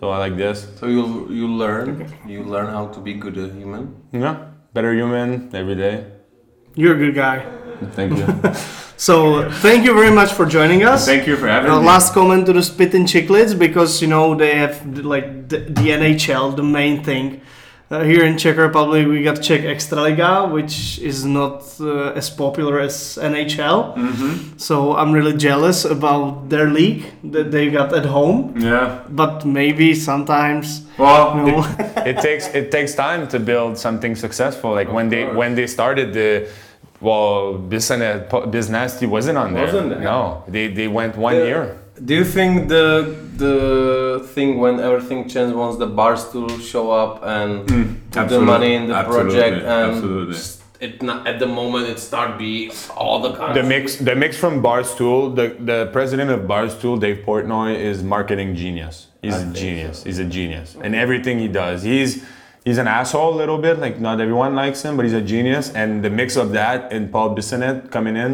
So 0.00 0.10
I 0.10 0.18
like 0.18 0.36
this. 0.36 0.66
So 0.78 0.86
you 0.86 1.26
you 1.30 1.46
learn 1.48 2.12
you 2.26 2.42
learn 2.44 2.66
how 2.66 2.86
to 2.88 3.00
be 3.00 3.14
good 3.14 3.38
a 3.38 3.48
human. 3.48 3.94
Yeah, 4.12 4.36
better 4.74 4.92
human 4.92 5.48
every 5.54 5.74
day. 5.74 6.04
You're 6.74 6.94
a 6.94 6.98
good 6.98 7.14
guy. 7.14 7.44
Thank 7.92 8.18
you. 8.18 8.26
So 8.98 9.50
thank 9.60 9.84
you 9.84 9.92
very 9.92 10.10
much 10.10 10.32
for 10.32 10.46
joining 10.46 10.82
us. 10.82 11.04
Thank 11.04 11.26
you 11.26 11.36
for 11.36 11.46
having 11.48 11.70
Uh, 11.70 11.80
me. 11.80 11.86
last 11.86 12.14
comment 12.14 12.46
to 12.46 12.54
the 12.54 12.62
Spitting 12.62 13.04
Chicklets 13.04 13.52
because 13.52 14.00
you 14.00 14.08
know 14.08 14.34
they 14.34 14.54
have 14.56 14.80
like 15.04 15.50
the, 15.50 15.58
the 15.58 15.90
NHL, 16.00 16.56
the 16.56 16.62
main 16.62 17.02
thing. 17.04 17.42
Uh, 17.88 18.02
here 18.02 18.24
in 18.24 18.36
Czech 18.36 18.56
Republic, 18.56 19.06
we 19.06 19.22
got 19.22 19.40
Czech 19.40 19.62
Extraliga, 19.62 20.50
which 20.50 20.98
is 20.98 21.24
not 21.24 21.62
uh, 21.80 22.10
as 22.16 22.28
popular 22.28 22.80
as 22.80 23.16
NHL. 23.22 23.94
Mm-hmm. 23.94 24.58
So 24.58 24.96
I'm 24.96 25.12
really 25.12 25.36
jealous 25.36 25.84
about 25.84 26.48
their 26.48 26.66
league 26.68 27.04
that 27.32 27.52
they 27.52 27.70
got 27.70 27.92
at 27.94 28.04
home. 28.06 28.54
Yeah. 28.58 29.02
But 29.08 29.44
maybe 29.44 29.94
sometimes, 29.94 30.82
Well, 30.98 31.36
you 31.36 31.52
know, 31.52 31.64
it 32.04 32.18
takes 32.20 32.48
it 32.54 32.72
takes 32.72 32.94
time 32.96 33.28
to 33.28 33.38
build 33.38 33.78
something 33.78 34.16
successful. 34.16 34.72
Like 34.74 34.90
when 34.92 35.08
they 35.08 35.24
when 35.26 35.54
they 35.54 35.68
started 35.68 36.12
the 36.12 36.48
well, 37.00 37.54
Bisnet 37.54 38.28
Bisnasty 38.50 39.06
wasn't 39.06 39.38
on 39.38 39.54
there. 39.54 39.64
Wasn't 39.64 39.90
there? 39.90 40.00
No, 40.00 40.42
they 40.48 40.66
they 40.74 40.88
went 40.88 41.16
one 41.16 41.36
The- 41.36 41.46
year. 41.46 41.76
Do 42.04 42.14
you 42.14 42.24
think 42.24 42.68
the 42.68 43.16
the 43.36 44.26
thing 44.34 44.58
when 44.58 44.80
everything 44.80 45.28
changed 45.28 45.54
once 45.54 45.76
the 45.76 45.86
Barstool 45.88 46.50
show 46.60 46.90
up 46.90 47.22
and 47.22 47.66
put 48.10 48.28
the 48.28 48.40
Mm, 48.40 48.44
money 48.44 48.74
in 48.74 48.88
the 48.88 48.94
absolutely, 48.94 49.32
project 49.32 49.56
and 49.64 49.94
absolutely. 49.94 50.36
it 50.80 51.02
not, 51.02 51.26
at 51.26 51.38
the 51.38 51.46
moment 51.46 51.88
it 51.88 51.98
start 51.98 52.38
be 52.38 52.70
all 52.96 53.20
the 53.20 53.30
The 53.54 53.62
mix 53.62 53.96
the 53.96 54.14
mix 54.14 54.36
from 54.36 54.62
Barstool, 54.62 55.34
the 55.40 55.46
the 55.70 55.78
president 55.92 56.30
of 56.30 56.40
Barstool, 56.52 57.00
Dave 57.00 57.18
Portnoy, 57.26 57.74
is 57.90 58.02
marketing 58.02 58.54
genius. 58.56 59.08
He's 59.22 59.34
a 59.42 59.46
genius. 59.62 60.04
He's 60.04 60.18
a 60.18 60.24
genius. 60.38 60.76
And 60.84 60.94
everything 60.94 61.38
he 61.38 61.48
does. 61.48 61.82
He's 61.82 62.10
he's 62.66 62.78
an 62.78 62.88
asshole 62.88 63.32
a 63.34 63.38
little 63.42 63.58
bit, 63.58 63.78
like 63.78 63.98
not 64.00 64.20
everyone 64.20 64.54
likes 64.54 64.82
him, 64.84 64.96
but 64.96 65.04
he's 65.06 65.14
a 65.24 65.26
genius. 65.34 65.72
And 65.80 66.02
the 66.04 66.10
mix 66.10 66.36
of 66.36 66.52
that 66.52 66.92
and 66.92 67.10
Paul 67.10 67.34
Bissonnette 67.36 67.90
coming 67.90 68.16
in 68.16 68.32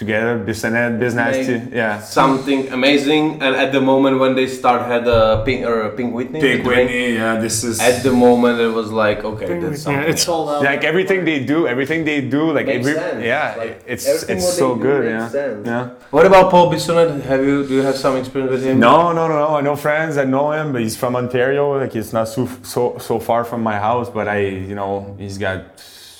together, 0.00 0.32
Bissonnette, 0.48 0.94
Bisnasty, 1.02 1.56
Make 1.64 1.74
yeah. 1.80 2.00
something 2.20 2.60
amazing 2.78 3.24
and 3.44 3.52
at 3.64 3.70
the 3.76 3.82
moment 3.90 4.14
when 4.22 4.32
they 4.38 4.48
start 4.60 4.80
had 4.94 5.04
a 5.06 5.42
pink 5.46 5.60
or 5.70 5.76
a 5.88 5.90
Pink 5.98 6.10
Whitney 6.16 6.40
Pink 6.40 6.64
the 6.64 6.68
drink, 6.68 6.88
Whitney, 6.90 7.14
yeah, 7.20 7.34
this 7.44 7.56
is. 7.68 7.76
at 7.90 7.96
the 8.02 8.12
moment 8.26 8.54
it 8.66 8.72
was 8.80 8.88
like 9.04 9.20
okay 9.32 9.46
that's 9.60 9.78
yeah, 9.78 9.84
something 9.84 10.10
it's 10.12 10.26
all 10.32 10.48
out. 10.52 10.62
Like 10.70 10.82
everything 10.92 11.20
they 11.30 11.38
do, 11.52 11.58
everything 11.74 12.00
they 12.10 12.20
do, 12.36 12.42
like 12.58 12.66
every 12.78 12.94
sense. 12.94 13.22
yeah, 13.32 13.54
Like, 13.62 13.82
it's 13.92 14.06
it's 14.34 14.48
so 14.62 14.68
good, 14.86 15.02
yeah, 15.12 15.28
sense. 15.28 15.66
yeah. 15.72 15.84
what 16.16 16.24
about 16.30 16.46
Paul 16.52 16.66
Bissonnette 16.72 17.20
have 17.30 17.42
you 17.48 17.56
do 17.68 17.72
you 17.78 17.84
have 17.90 17.98
some 18.06 18.14
experience 18.22 18.52
with 18.56 18.64
him 18.68 18.76
No, 18.88 18.96
no, 19.18 19.22
no, 19.32 19.36
no. 19.44 19.48
I 19.60 19.62
know 19.68 19.76
friends 19.86 20.12
i 20.16 20.24
know 20.36 20.46
him, 20.58 20.66
but 20.72 20.80
he's 20.86 20.96
from 21.02 21.12
Ontario. 21.22 21.64
Like 21.82 21.94
it's 22.00 22.12
not 22.18 22.26
so 22.34 22.42
so 22.74 22.82
so 23.08 23.14
far 23.28 23.40
from 23.50 23.60
my 23.70 23.76
house, 23.88 24.08
but 24.16 24.26
I, 24.36 24.38
you 24.70 24.76
know, 24.80 24.92
he's 25.22 25.38
got 25.46 25.58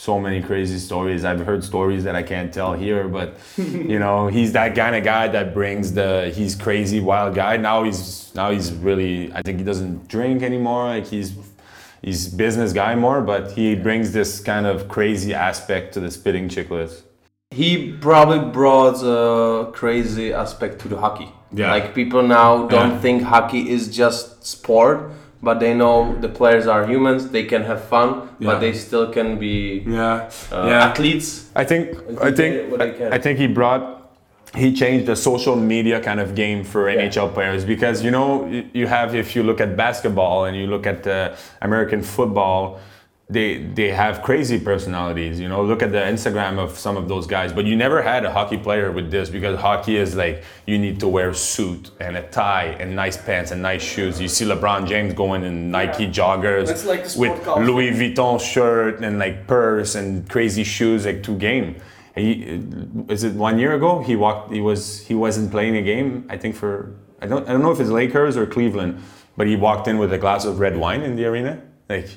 so 0.01 0.19
many 0.19 0.41
crazy 0.41 0.79
stories. 0.79 1.25
I've 1.27 1.41
heard 1.41 1.63
stories 1.63 2.05
that 2.05 2.15
I 2.17 2.23
can't 2.23 2.51
tell 2.59 2.73
here, 2.73 3.07
but 3.07 3.29
you 3.59 3.99
know, 3.99 4.29
he's 4.37 4.53
that 4.53 4.75
kind 4.75 4.95
of 4.97 5.05
guy 5.05 5.29
that 5.29 5.53
brings 5.53 5.93
the 5.93 6.33
he's 6.35 6.55
crazy 6.55 7.01
wild 7.01 7.35
guy. 7.35 7.59
Now 7.59 7.85
he's 7.85 8.35
now 8.35 8.51
he's 8.51 8.73
really 8.73 9.31
I 9.39 9.43
think 9.43 9.59
he 9.59 9.65
doesn't 9.65 10.09
drink 10.09 10.43
anymore. 10.43 10.85
Like 10.87 11.07
he's 11.07 11.35
he's 12.03 12.29
business 12.45 12.73
guy 12.73 12.95
more, 12.95 13.21
but 13.21 13.43
he 13.53 13.75
brings 13.75 14.13
this 14.13 14.41
kind 14.41 14.67
of 14.67 14.89
crazy 14.89 15.35
aspect 15.35 15.93
to 15.95 16.01
the 16.01 16.11
spitting 16.11 16.49
chicklets. 16.49 16.95
he 17.63 17.93
probably 18.09 18.41
brought 18.61 18.99
a 19.03 19.71
crazy 19.81 20.33
aspect 20.33 20.75
to 20.83 20.89
the 20.89 20.99
hockey. 21.05 21.29
Yeah. 21.53 21.71
Like 21.77 21.95
people 22.01 22.23
now 22.23 22.51
don't 22.75 22.93
Yeah. 22.93 23.05
think 23.05 23.17
hockey 23.35 23.63
is 23.77 23.83
just 24.03 24.47
sport, 24.47 24.99
but 25.43 25.59
they 25.61 25.75
know 25.75 26.15
the 26.21 26.29
players 26.29 26.67
are 26.67 26.87
humans. 26.87 27.31
They 27.31 27.45
can 27.45 27.63
have 27.65 27.85
fun, 27.85 28.09
Yeah. 28.39 28.51
but 28.51 28.61
they 28.61 28.73
still 28.73 29.11
can 29.13 29.39
be 29.39 29.83
yeah. 29.87 30.31
uh, 30.53 30.67
yeah. 30.69 30.87
athletes. 30.89 31.49
I 31.55 31.65
think 31.65 31.97
I 32.21 32.31
think 32.31 32.37
think 32.37 32.55
they- 32.57 32.67
what 32.71 32.79
they 32.81 32.93
can. 32.93 33.13
I 33.13 33.19
think 33.19 33.39
he 33.39 33.47
brought 33.47 33.83
he 34.55 34.73
changed 34.75 35.07
the 35.07 35.15
social 35.15 35.55
media 35.55 36.01
kind 36.01 36.19
of 36.19 36.35
game 36.35 36.65
for 36.65 36.87
NHL 36.87 37.33
players 37.33 37.65
because 37.65 38.03
you 38.03 38.11
know 38.11 38.47
you 38.75 38.87
have 38.89 39.15
if 39.15 39.37
you 39.37 39.43
look 39.45 39.61
at 39.61 39.77
basketball 39.77 40.45
and 40.47 40.57
you 40.57 40.67
look 40.67 40.87
at 40.87 41.03
the 41.05 41.37
American 41.63 42.03
football 42.03 42.81
they 43.31 43.59
they 43.79 43.91
have 43.91 44.23
crazy 44.23 44.59
personalities 44.59 45.39
you 45.39 45.49
know 45.49 45.63
look 45.63 45.83
at 45.83 45.93
the 45.93 45.99
Instagram 45.99 46.59
of 46.59 46.77
some 46.77 46.97
of 46.97 47.09
those 47.09 47.27
guys 47.27 47.53
but 47.53 47.65
you 47.65 47.77
never 47.77 48.03
had 48.03 48.25
a 48.25 48.33
hockey 48.33 48.57
player 48.57 48.91
with 48.91 49.11
this 49.11 49.31
because 49.31 49.59
hockey 49.59 49.97
is 49.97 50.17
like 50.17 50.43
you 50.67 50.79
need 50.79 50.99
to 50.99 51.07
wear 51.07 51.31
a 51.31 51.35
suit 51.35 51.91
and 52.01 52.17
a 52.17 52.23
tie 52.29 52.77
and 52.81 52.95
nice 52.97 53.17
pants 53.17 53.53
and 53.53 53.63
nice 53.63 53.83
shoes 53.83 54.21
you 54.21 54.29
see 54.29 54.45
LeBron 54.45 54.87
James 54.87 55.15
going 55.15 55.45
in 55.45 55.71
Nike 55.71 56.07
joggers 56.09 56.85
like 56.85 57.05
with 57.17 57.45
culture. 57.45 57.65
Louis 57.65 57.91
Vuitton 57.93 58.41
shirt 58.41 59.01
and 59.01 59.19
like 59.19 59.47
purse 59.47 59.95
and 59.95 60.29
crazy 60.29 60.65
shoes 60.65 61.07
like 61.07 61.23
to 61.23 61.37
game. 61.37 61.77
He 62.15 62.61
is 63.09 63.25
it 63.25 63.35
one 63.35 63.59
year 63.59 63.75
ago? 63.75 64.03
He 64.03 64.17
walked. 64.17 64.53
He 64.53 64.61
was 64.61 65.07
he 65.07 65.15
wasn't 65.15 65.51
playing 65.51 65.77
a 65.77 65.83
game. 65.83 66.27
I 66.29 66.37
think 66.37 66.57
for 66.57 66.95
I 67.23 67.27
don't 67.27 67.49
I 67.49 67.53
don't 67.53 67.63
know 67.63 67.71
if 67.71 67.81
it's 67.81 67.91
Lakers 67.91 68.37
or 68.37 68.47
Cleveland, 68.47 69.01
but 69.37 69.47
he 69.47 69.57
walked 69.57 69.87
in 69.89 69.99
with 69.99 70.13
a 70.13 70.19
glass 70.19 70.45
of 70.45 70.59
red 70.59 70.77
wine 70.77 71.03
in 71.03 71.17
the 71.17 71.25
arena. 71.27 71.63
Like 71.89 72.09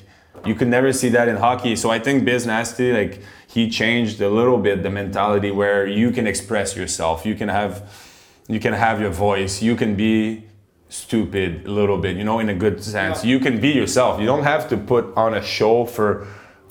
you 0.46 0.54
could 0.54 0.68
never 0.68 0.92
see 0.92 1.08
that 1.10 1.28
in 1.28 1.36
hockey. 1.36 1.76
So 1.76 1.90
I 1.90 1.98
think 1.98 2.24
Biz 2.24 2.46
Nasty 2.46 2.92
like 2.92 3.20
he 3.46 3.70
changed 3.70 4.20
a 4.20 4.28
little 4.28 4.58
bit 4.58 4.82
the 4.82 4.90
mentality 4.90 5.50
where 5.50 5.86
you 5.86 6.10
can 6.10 6.26
express 6.26 6.76
yourself. 6.76 7.24
You 7.24 7.34
can 7.34 7.48
have 7.48 7.90
you 8.48 8.60
can 8.60 8.74
have 8.74 9.00
your 9.00 9.10
voice. 9.10 9.62
You 9.62 9.74
can 9.76 9.94
be 9.94 10.44
stupid 10.88 11.66
a 11.66 11.70
little 11.70 11.98
bit, 11.98 12.16
you 12.16 12.24
know, 12.24 12.38
in 12.38 12.48
a 12.48 12.54
good 12.54 12.82
sense. 12.82 13.24
You 13.24 13.40
can 13.40 13.60
be 13.60 13.70
yourself. 13.70 14.20
You 14.20 14.26
don't 14.26 14.44
have 14.44 14.68
to 14.68 14.76
put 14.76 15.16
on 15.16 15.34
a 15.34 15.42
show 15.42 15.86
for, 15.86 16.26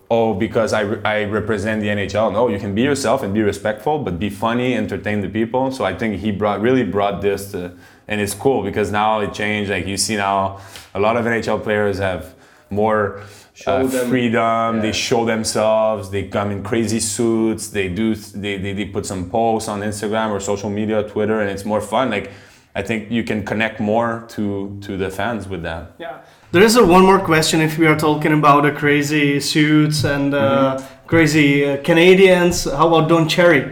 oh, 0.10 0.34
because 0.34 0.72
I, 0.72 0.82
re- 0.82 1.02
I 1.04 1.24
represent 1.26 1.82
the 1.82 1.88
NHL. 1.88 2.32
No, 2.32 2.48
you 2.48 2.60
can 2.60 2.74
be 2.74 2.84
yourself 2.84 3.24
and 3.24 3.34
be 3.34 3.42
respectful, 3.42 4.00
but 4.00 4.20
be 4.20 4.30
funny, 4.30 4.76
entertain 4.76 5.22
the 5.22 5.30
people. 5.30 5.72
So 5.72 5.84
I 5.84 5.96
think 5.96 6.20
he 6.20 6.32
brought 6.32 6.62
really 6.62 6.84
brought 6.84 7.22
this 7.22 7.52
to, 7.52 7.74
and 8.08 8.22
it's 8.22 8.34
cool 8.34 8.64
because 8.64 8.92
now 8.92 9.20
it 9.20 9.34
changed. 9.34 9.72
Like 9.72 9.88
you 9.88 9.98
see 9.98 10.16
now, 10.16 10.62
a 10.94 11.00
lot 11.00 11.18
of 11.18 11.26
NHL 11.26 11.64
players 11.64 11.98
have 11.98 12.34
more. 12.70 13.22
Show 13.54 13.72
Uh, 13.82 13.88
freedom. 14.10 14.76
yeah. 14.76 14.82
They 14.82 14.92
show 14.92 15.26
themselves. 15.26 16.10
They 16.10 16.24
come 16.24 16.50
in 16.52 16.64
crazy 16.64 17.00
suits. 17.00 17.68
They 17.70 17.88
do. 17.88 18.16
They, 18.16 18.58
they, 18.58 18.74
they 18.74 18.86
put 18.86 19.06
some 19.06 19.30
posts 19.30 19.70
on 19.70 19.82
Instagram 19.82 20.32
or 20.32 20.40
social 20.40 20.70
media, 20.70 21.04
Twitter, 21.04 21.40
and 21.42 21.50
it's 21.52 21.64
more 21.66 21.82
fun. 21.82 22.10
Like 22.10 22.32
I 22.76 22.82
think 22.82 23.12
you 23.12 23.24
can 23.24 23.44
connect 23.46 23.80
more 23.80 24.26
to 24.36 24.78
to 24.82 24.98
the 24.98 25.10
fans 25.12 25.48
with 25.48 25.62
that. 25.64 25.92
Yeah. 26.00 26.18
There 26.52 26.64
is 26.66 26.76
a 26.76 26.84
one 26.84 27.06
more 27.06 27.20
question 27.20 27.62
if 27.62 27.78
we 27.78 27.86
are 27.88 27.98
talking 27.98 28.34
about 28.34 28.64
the 28.64 28.72
crazy 28.72 29.40
suits 29.40 30.04
and 30.04 30.34
uh, 30.34 30.40
Mm-hmm. 30.78 31.08
crazy 31.08 31.66
uh, 31.66 31.78
Canadians. 31.84 32.64
How 32.66 32.88
about 32.88 33.10
Don 33.10 33.28
Cherry? 33.28 33.64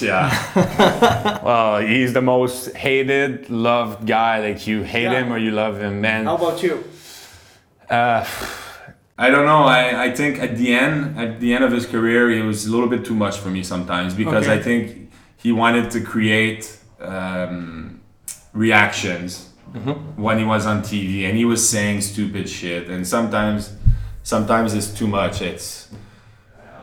Yeah. 0.00 0.30
Well, 1.44 1.80
he's 1.80 2.12
the 2.12 2.20
most 2.22 2.74
hated, 2.76 3.48
loved 3.50 4.06
guy. 4.06 4.40
Like 4.48 4.66
you 4.66 4.82
hate 4.84 5.04
Yeah. 5.12 5.20
him 5.24 5.32
or 5.32 5.38
you 5.38 5.50
love 5.50 5.80
him, 5.80 6.00
man. 6.00 6.24
How 6.26 6.36
about 6.36 6.62
you? 6.62 6.84
Uh, 7.90 8.24
I 9.16 9.30
don't 9.30 9.46
know. 9.46 9.62
I, 9.62 10.06
I 10.06 10.10
think 10.12 10.40
at 10.40 10.56
the 10.56 10.74
end, 10.74 11.18
at 11.18 11.38
the 11.40 11.54
end 11.54 11.62
of 11.64 11.70
his 11.72 11.86
career, 11.86 12.30
it 12.30 12.42
was 12.42 12.66
a 12.66 12.70
little 12.70 12.88
bit 12.88 13.04
too 13.04 13.14
much 13.14 13.38
for 13.38 13.48
me 13.48 13.62
sometimes 13.62 14.12
because 14.14 14.44
Okay. 14.48 14.58
I 14.58 14.62
think 14.62 15.10
he 15.36 15.52
wanted 15.52 15.90
to 15.92 16.00
create 16.00 16.76
um, 17.00 18.00
reactions 18.52 19.50
when 20.16 20.38
he 20.38 20.44
was 20.44 20.66
on 20.66 20.82
TV, 20.82 21.24
and 21.28 21.36
he 21.36 21.44
was 21.44 21.68
saying 21.68 22.00
stupid 22.00 22.48
shit, 22.48 22.88
and 22.88 23.04
sometimes, 23.06 23.72
sometimes 24.22 24.72
it's 24.72 24.92
too 24.92 25.08
much. 25.08 25.42
It's, 25.42 25.88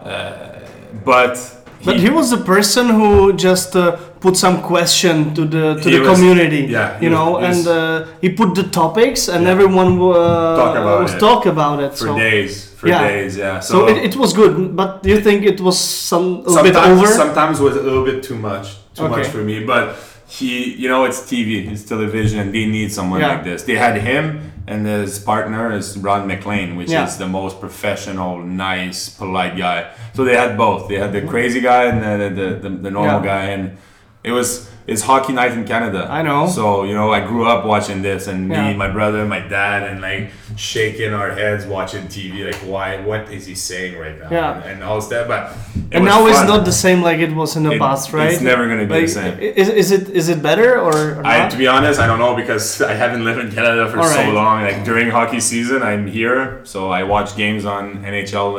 uh, 0.03 0.59
but. 1.05 1.57
But 1.85 1.99
he 1.99 2.09
was 2.09 2.29
the 2.29 2.37
person 2.53 2.85
who 2.89 3.33
just 3.33 3.75
uh, 3.75 3.97
put 4.19 4.37
some 4.37 4.61
question 4.61 5.33
to 5.33 5.45
the 5.45 5.65
to 5.81 5.89
the 5.89 5.99
was- 5.99 6.09
community. 6.19 6.61
yeah, 6.77 6.99
you 7.03 7.09
know, 7.09 7.27
was- 7.31 7.43
and 7.49 7.61
uh, 7.67 8.05
he 8.21 8.29
put 8.41 8.53
the 8.55 8.63
topics, 8.81 9.27
and 9.29 9.47
everyone 9.47 9.91
uh, 9.99 10.55
Talk 10.61 10.75
about 10.77 11.01
was 11.03 11.13
it. 11.13 11.19
talk 11.19 11.45
about 11.45 11.77
it. 11.85 11.91
for 11.91 12.07
so 12.07 12.15
days, 12.17 12.51
for 12.79 12.87
Yeah. 12.87 13.07
days, 13.07 13.37
yeah. 13.37 13.59
so 13.59 13.87
it, 13.91 13.97
it 14.09 14.15
was 14.15 14.33
good. 14.33 14.75
But 14.75 15.01
do 15.03 15.09
you 15.09 15.21
think 15.21 15.43
it 15.45 15.59
was 15.61 15.77
some 15.79 16.25
a 16.45 16.49
little 16.49 16.63
bit 16.63 16.75
over? 16.75 17.07
sometimes 17.07 17.59
was 17.59 17.75
a 17.75 17.81
little 17.87 18.05
bit 18.05 18.21
too 18.23 18.35
much, 18.49 18.65
too 18.95 19.07
much 19.09 19.27
for 19.27 19.41
me. 19.49 19.63
But 19.65 19.85
he, 20.27 20.51
you 20.81 20.87
know, 20.91 21.03
it's 21.05 21.19
TV, 21.29 21.49
it's 21.71 21.83
television. 21.83 22.51
They 22.51 22.65
need 22.77 22.89
someone 22.91 23.19
Yeah. 23.21 23.29
like 23.33 23.43
this. 23.43 23.63
They 23.63 23.75
had 23.75 23.95
him, 24.09 24.23
and 24.71 24.85
his 24.87 25.19
partner 25.19 25.71
is 25.79 25.97
Ron 25.97 26.27
MacLean, 26.27 26.75
which 26.77 26.89
Yeah. 26.89 27.05
is 27.07 27.17
the 27.17 27.27
most 27.27 27.59
professional, 27.59 28.39
nice, 28.39 29.09
polite 29.09 29.55
guy. 29.57 29.79
So 30.15 30.23
they 30.23 30.35
had 30.37 30.57
both. 30.57 30.87
They 30.89 30.95
had 30.99 31.11
the 31.11 31.21
crazy 31.33 31.59
guy 31.61 31.83
and 31.91 31.99
the 32.01 32.29
the, 32.39 32.47
the, 32.63 32.69
the 32.85 32.91
normal 32.91 33.19
Yeah. 33.21 33.25
guy, 33.33 33.43
and 33.55 33.77
it 34.23 34.31
was 34.31 34.70
it's 34.87 35.01
hockey 35.03 35.33
night 35.33 35.51
in 35.53 35.65
Canada. 35.65 36.07
I 36.09 36.21
know. 36.21 36.47
So 36.47 36.83
you 36.83 36.93
know, 36.93 37.11
I 37.11 37.21
grew 37.25 37.45
up 37.47 37.65
watching 37.65 38.01
this, 38.01 38.27
and 38.27 38.49
Yeah. 38.49 38.71
me, 38.71 38.77
my 38.77 38.89
brother, 38.89 39.25
my 39.25 39.39
dad, 39.39 39.83
and 39.89 40.01
like 40.01 40.31
shaking 40.55 41.13
our 41.13 41.31
heads 41.31 41.65
watching 41.65 42.07
TV. 42.07 42.45
Like, 42.45 42.61
why? 42.65 42.99
What 42.99 43.31
is 43.31 43.45
he 43.45 43.55
saying 43.55 43.97
right 43.97 44.19
now? 44.19 44.29
Yeah. 44.31 44.55
And, 44.55 44.63
and 44.71 44.83
all 44.83 44.99
that. 45.01 45.27
But 45.27 45.53
and 45.91 46.05
now 46.05 46.25
it's 46.27 46.43
not 46.43 46.65
the 46.65 46.71
same 46.71 47.01
like 47.01 47.19
it 47.19 47.33
was 47.33 47.55
in 47.55 47.63
the 47.63 47.71
It- 47.73 47.79
past, 47.79 48.11
right? 48.13 48.31
it's 48.33 48.41
never 48.41 48.67
gonna 48.67 48.85
be 48.85 49.01
the 49.01 49.07
same. 49.07 49.39
Is, 49.39 49.69
is 49.69 49.91
it 49.91 50.09
is 50.09 50.29
it 50.29 50.41
better 50.41 50.79
or, 50.79 51.15
or 51.19 51.25
I, 51.25 51.47
to 51.49 51.57
be 51.57 51.67
honest, 51.67 51.99
I 51.99 52.07
don't 52.07 52.19
know 52.19 52.35
because 52.35 52.81
I 52.91 52.93
haven't 52.93 53.23
lived 53.23 53.39
in 53.39 53.51
Canada 53.51 53.89
for 53.91 53.99
All 53.99 54.07
so 54.07 54.15
right. 54.17 54.33
long. 54.33 54.61
Like 54.63 54.83
during 54.83 55.09
hockey 55.09 55.39
season, 55.39 55.81
I'm 55.83 56.07
here, 56.07 56.61
so 56.63 56.89
I 56.89 57.03
watch 57.03 57.35
games 57.35 57.65
on 57.65 58.03
NHL 58.03 58.49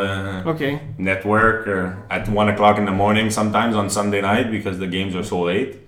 uh, 0.46 0.50
okay. 0.50 0.80
network 0.98 1.66
or 1.66 1.98
at 2.10 2.28
one 2.28 2.48
o'clock 2.48 2.78
in 2.78 2.84
the 2.84 2.92
morning 2.92 3.30
sometimes 3.30 3.76
on 3.76 3.90
Sunday 3.90 4.20
night 4.20 4.50
because 4.50 4.78
the 4.78 4.86
games 4.86 5.14
are 5.14 5.24
so 5.24 5.40
late. 5.42 5.78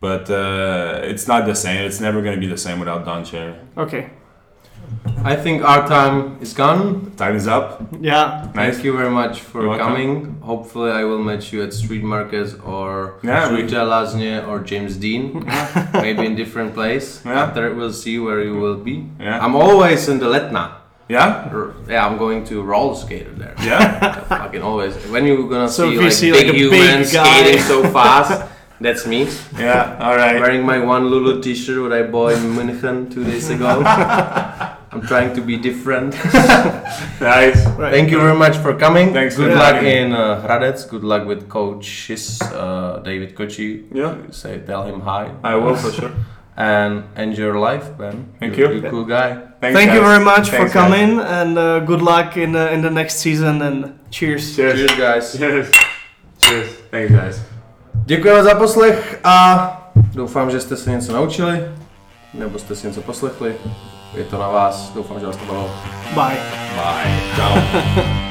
But 0.00 0.30
uh, 0.30 1.00
it's 1.04 1.28
not 1.28 1.44
the 1.46 1.54
same. 1.54 1.84
It's 1.84 2.00
never 2.00 2.22
going 2.22 2.34
to 2.34 2.40
be 2.40 2.46
the 2.46 2.56
same 2.58 2.78
without 2.80 3.04
Don 3.04 3.24
Cherry. 3.24 3.54
Okay. 3.76 4.10
I 5.24 5.36
think 5.36 5.62
our 5.62 5.86
time 5.86 6.38
is 6.40 6.52
gone. 6.54 7.12
Time 7.16 7.36
is 7.36 7.46
up. 7.46 7.80
Yeah. 8.00 8.48
Nice. 8.54 8.74
Thank 8.74 8.84
you 8.84 8.96
very 8.96 9.10
much 9.10 9.40
for 9.42 9.60
You're 9.60 9.70
welcome. 9.70 9.86
coming. 9.88 10.40
Hopefully, 10.40 10.90
I 10.90 11.04
will 11.04 11.22
meet 11.22 11.52
you 11.52 11.62
at 11.62 11.72
Street 11.74 12.02
Markets 12.02 12.54
or 12.64 13.18
Yeah, 13.22 13.52
we- 13.52 13.62
Žluté 13.62 13.82
Lázně 13.88 14.42
or 14.48 14.64
James 14.64 14.96
Dean. 14.96 15.44
Maybe 15.92 16.24
in 16.26 16.34
different 16.34 16.74
place. 16.74 17.20
Yeah. 17.24 17.42
After 17.44 17.72
we'll 17.74 17.92
see 17.92 18.18
where 18.18 18.40
you 18.42 18.54
will 18.58 18.76
be. 18.82 19.04
Yeah. 19.20 19.44
I'm 19.44 19.54
always 19.54 20.08
in 20.08 20.18
the 20.18 20.26
Letná. 20.26 20.70
Yeah. 21.08 21.48
R- 21.52 21.74
Yeah, 21.88 22.06
I'm 22.06 22.16
going 22.18 22.44
to 22.46 22.62
roller 22.62 22.94
skater 22.96 23.32
there. 23.36 23.54
Yeah. 23.62 24.20
Fucking 24.28 24.62
always. 24.62 24.94
When 25.10 25.26
you 25.26 25.46
gonna 25.48 25.68
So 25.68 25.84
if 25.84 25.90
see 25.90 25.94
you 25.94 26.00
like 26.00 26.12
see, 26.12 26.30
big 26.32 26.46
like, 26.46 26.48
a 26.48 26.52
big 26.52 26.72
humans 26.72 27.08
skating 27.10 27.60
so 27.62 27.82
fast, 27.92 28.42
that's 28.80 29.06
me. 29.06 29.28
yeah. 29.58 29.96
All 30.00 30.16
right. 30.16 30.40
Wearing 30.40 30.64
my 30.64 30.78
one 30.78 31.06
Lulu 31.08 31.42
t-shirt 31.42 31.90
that 31.90 31.98
I 31.98 32.02
bought 32.10 32.32
in 32.32 32.54
München 32.54 33.10
two 33.12 33.24
days 33.24 33.50
ago. 33.50 33.82
I'm 34.92 35.02
trying 35.02 35.34
to 35.34 35.40
be 35.40 35.56
different. 35.56 36.14
Nice. 37.20 37.64
Right. 37.76 37.92
Thank 37.92 38.10
you 38.10 38.18
very 38.18 38.34
much 38.36 38.56
for 38.56 38.74
coming. 38.74 39.12
Thanks 39.12 39.36
Good 39.36 39.52
luck 39.54 39.74
having 39.76 40.06
in 40.06 40.12
uh, 40.12 40.42
Hradec. 40.42 40.88
Good 40.88 41.04
luck 41.04 41.26
with 41.26 41.48
coaches 41.50 42.40
uh, 42.42 43.00
David 43.04 43.34
Kočí. 43.36 43.86
Yeah. 43.94 44.16
Say 44.30 44.60
tell 44.60 44.84
him 44.84 45.00
hi. 45.02 45.30
I 45.44 45.54
will 45.56 45.76
for 45.76 45.92
sure. 45.92 46.12
And 46.56 47.04
enjoy 47.16 47.44
your 47.44 47.58
life, 47.58 47.96
Ben. 47.96 48.32
Thank 48.40 48.56
You're- 48.56 48.74
you. 48.74 48.82
You're 48.82 48.90
cool 48.90 49.04
guy. 49.04 49.34
Thanks, 49.60 49.78
Thank 49.78 49.92
you 49.94 50.00
very 50.00 50.22
much 50.22 50.48
Thanks, 50.48 50.56
for 50.56 50.64
guys. 50.64 50.72
coming 50.72 51.18
and 51.20 51.56
uh, 51.56 51.80
good 51.80 52.02
luck 52.02 52.36
in 52.36 52.52
the, 52.52 52.70
in 52.72 52.82
the 52.82 52.90
next 52.90 53.16
season 53.16 53.62
and 53.62 53.98
cheers. 54.10 54.56
Cheers. 54.56 54.74
Cheers, 54.78 54.98
guys. 54.98 55.38
Cheers. 55.38 55.70
Cheers. 56.40 56.68
Thanks, 56.90 57.12
guys. 57.12 57.40
Děkujeme 58.04 58.42
za 58.42 58.54
poslech 58.54 59.20
a 59.24 59.92
doufám, 60.14 60.50
že 60.50 60.60
jste 60.60 60.76
se 60.76 60.90
něco 60.90 61.12
naučili, 61.12 61.68
nebo 62.34 62.58
jste 62.58 62.76
si 62.76 62.86
něco 62.86 63.00
poslechli. 63.00 63.54
Je 64.14 64.24
to 64.24 64.38
na 64.38 64.48
vás. 64.48 64.92
Doufám, 64.94 65.20
že 65.20 65.26
vás 65.26 65.36
to 65.36 65.44
bavilo. 65.44 65.70
Bye. 66.14 66.36
Bye. 66.76 67.20
Ciao. 67.36 68.20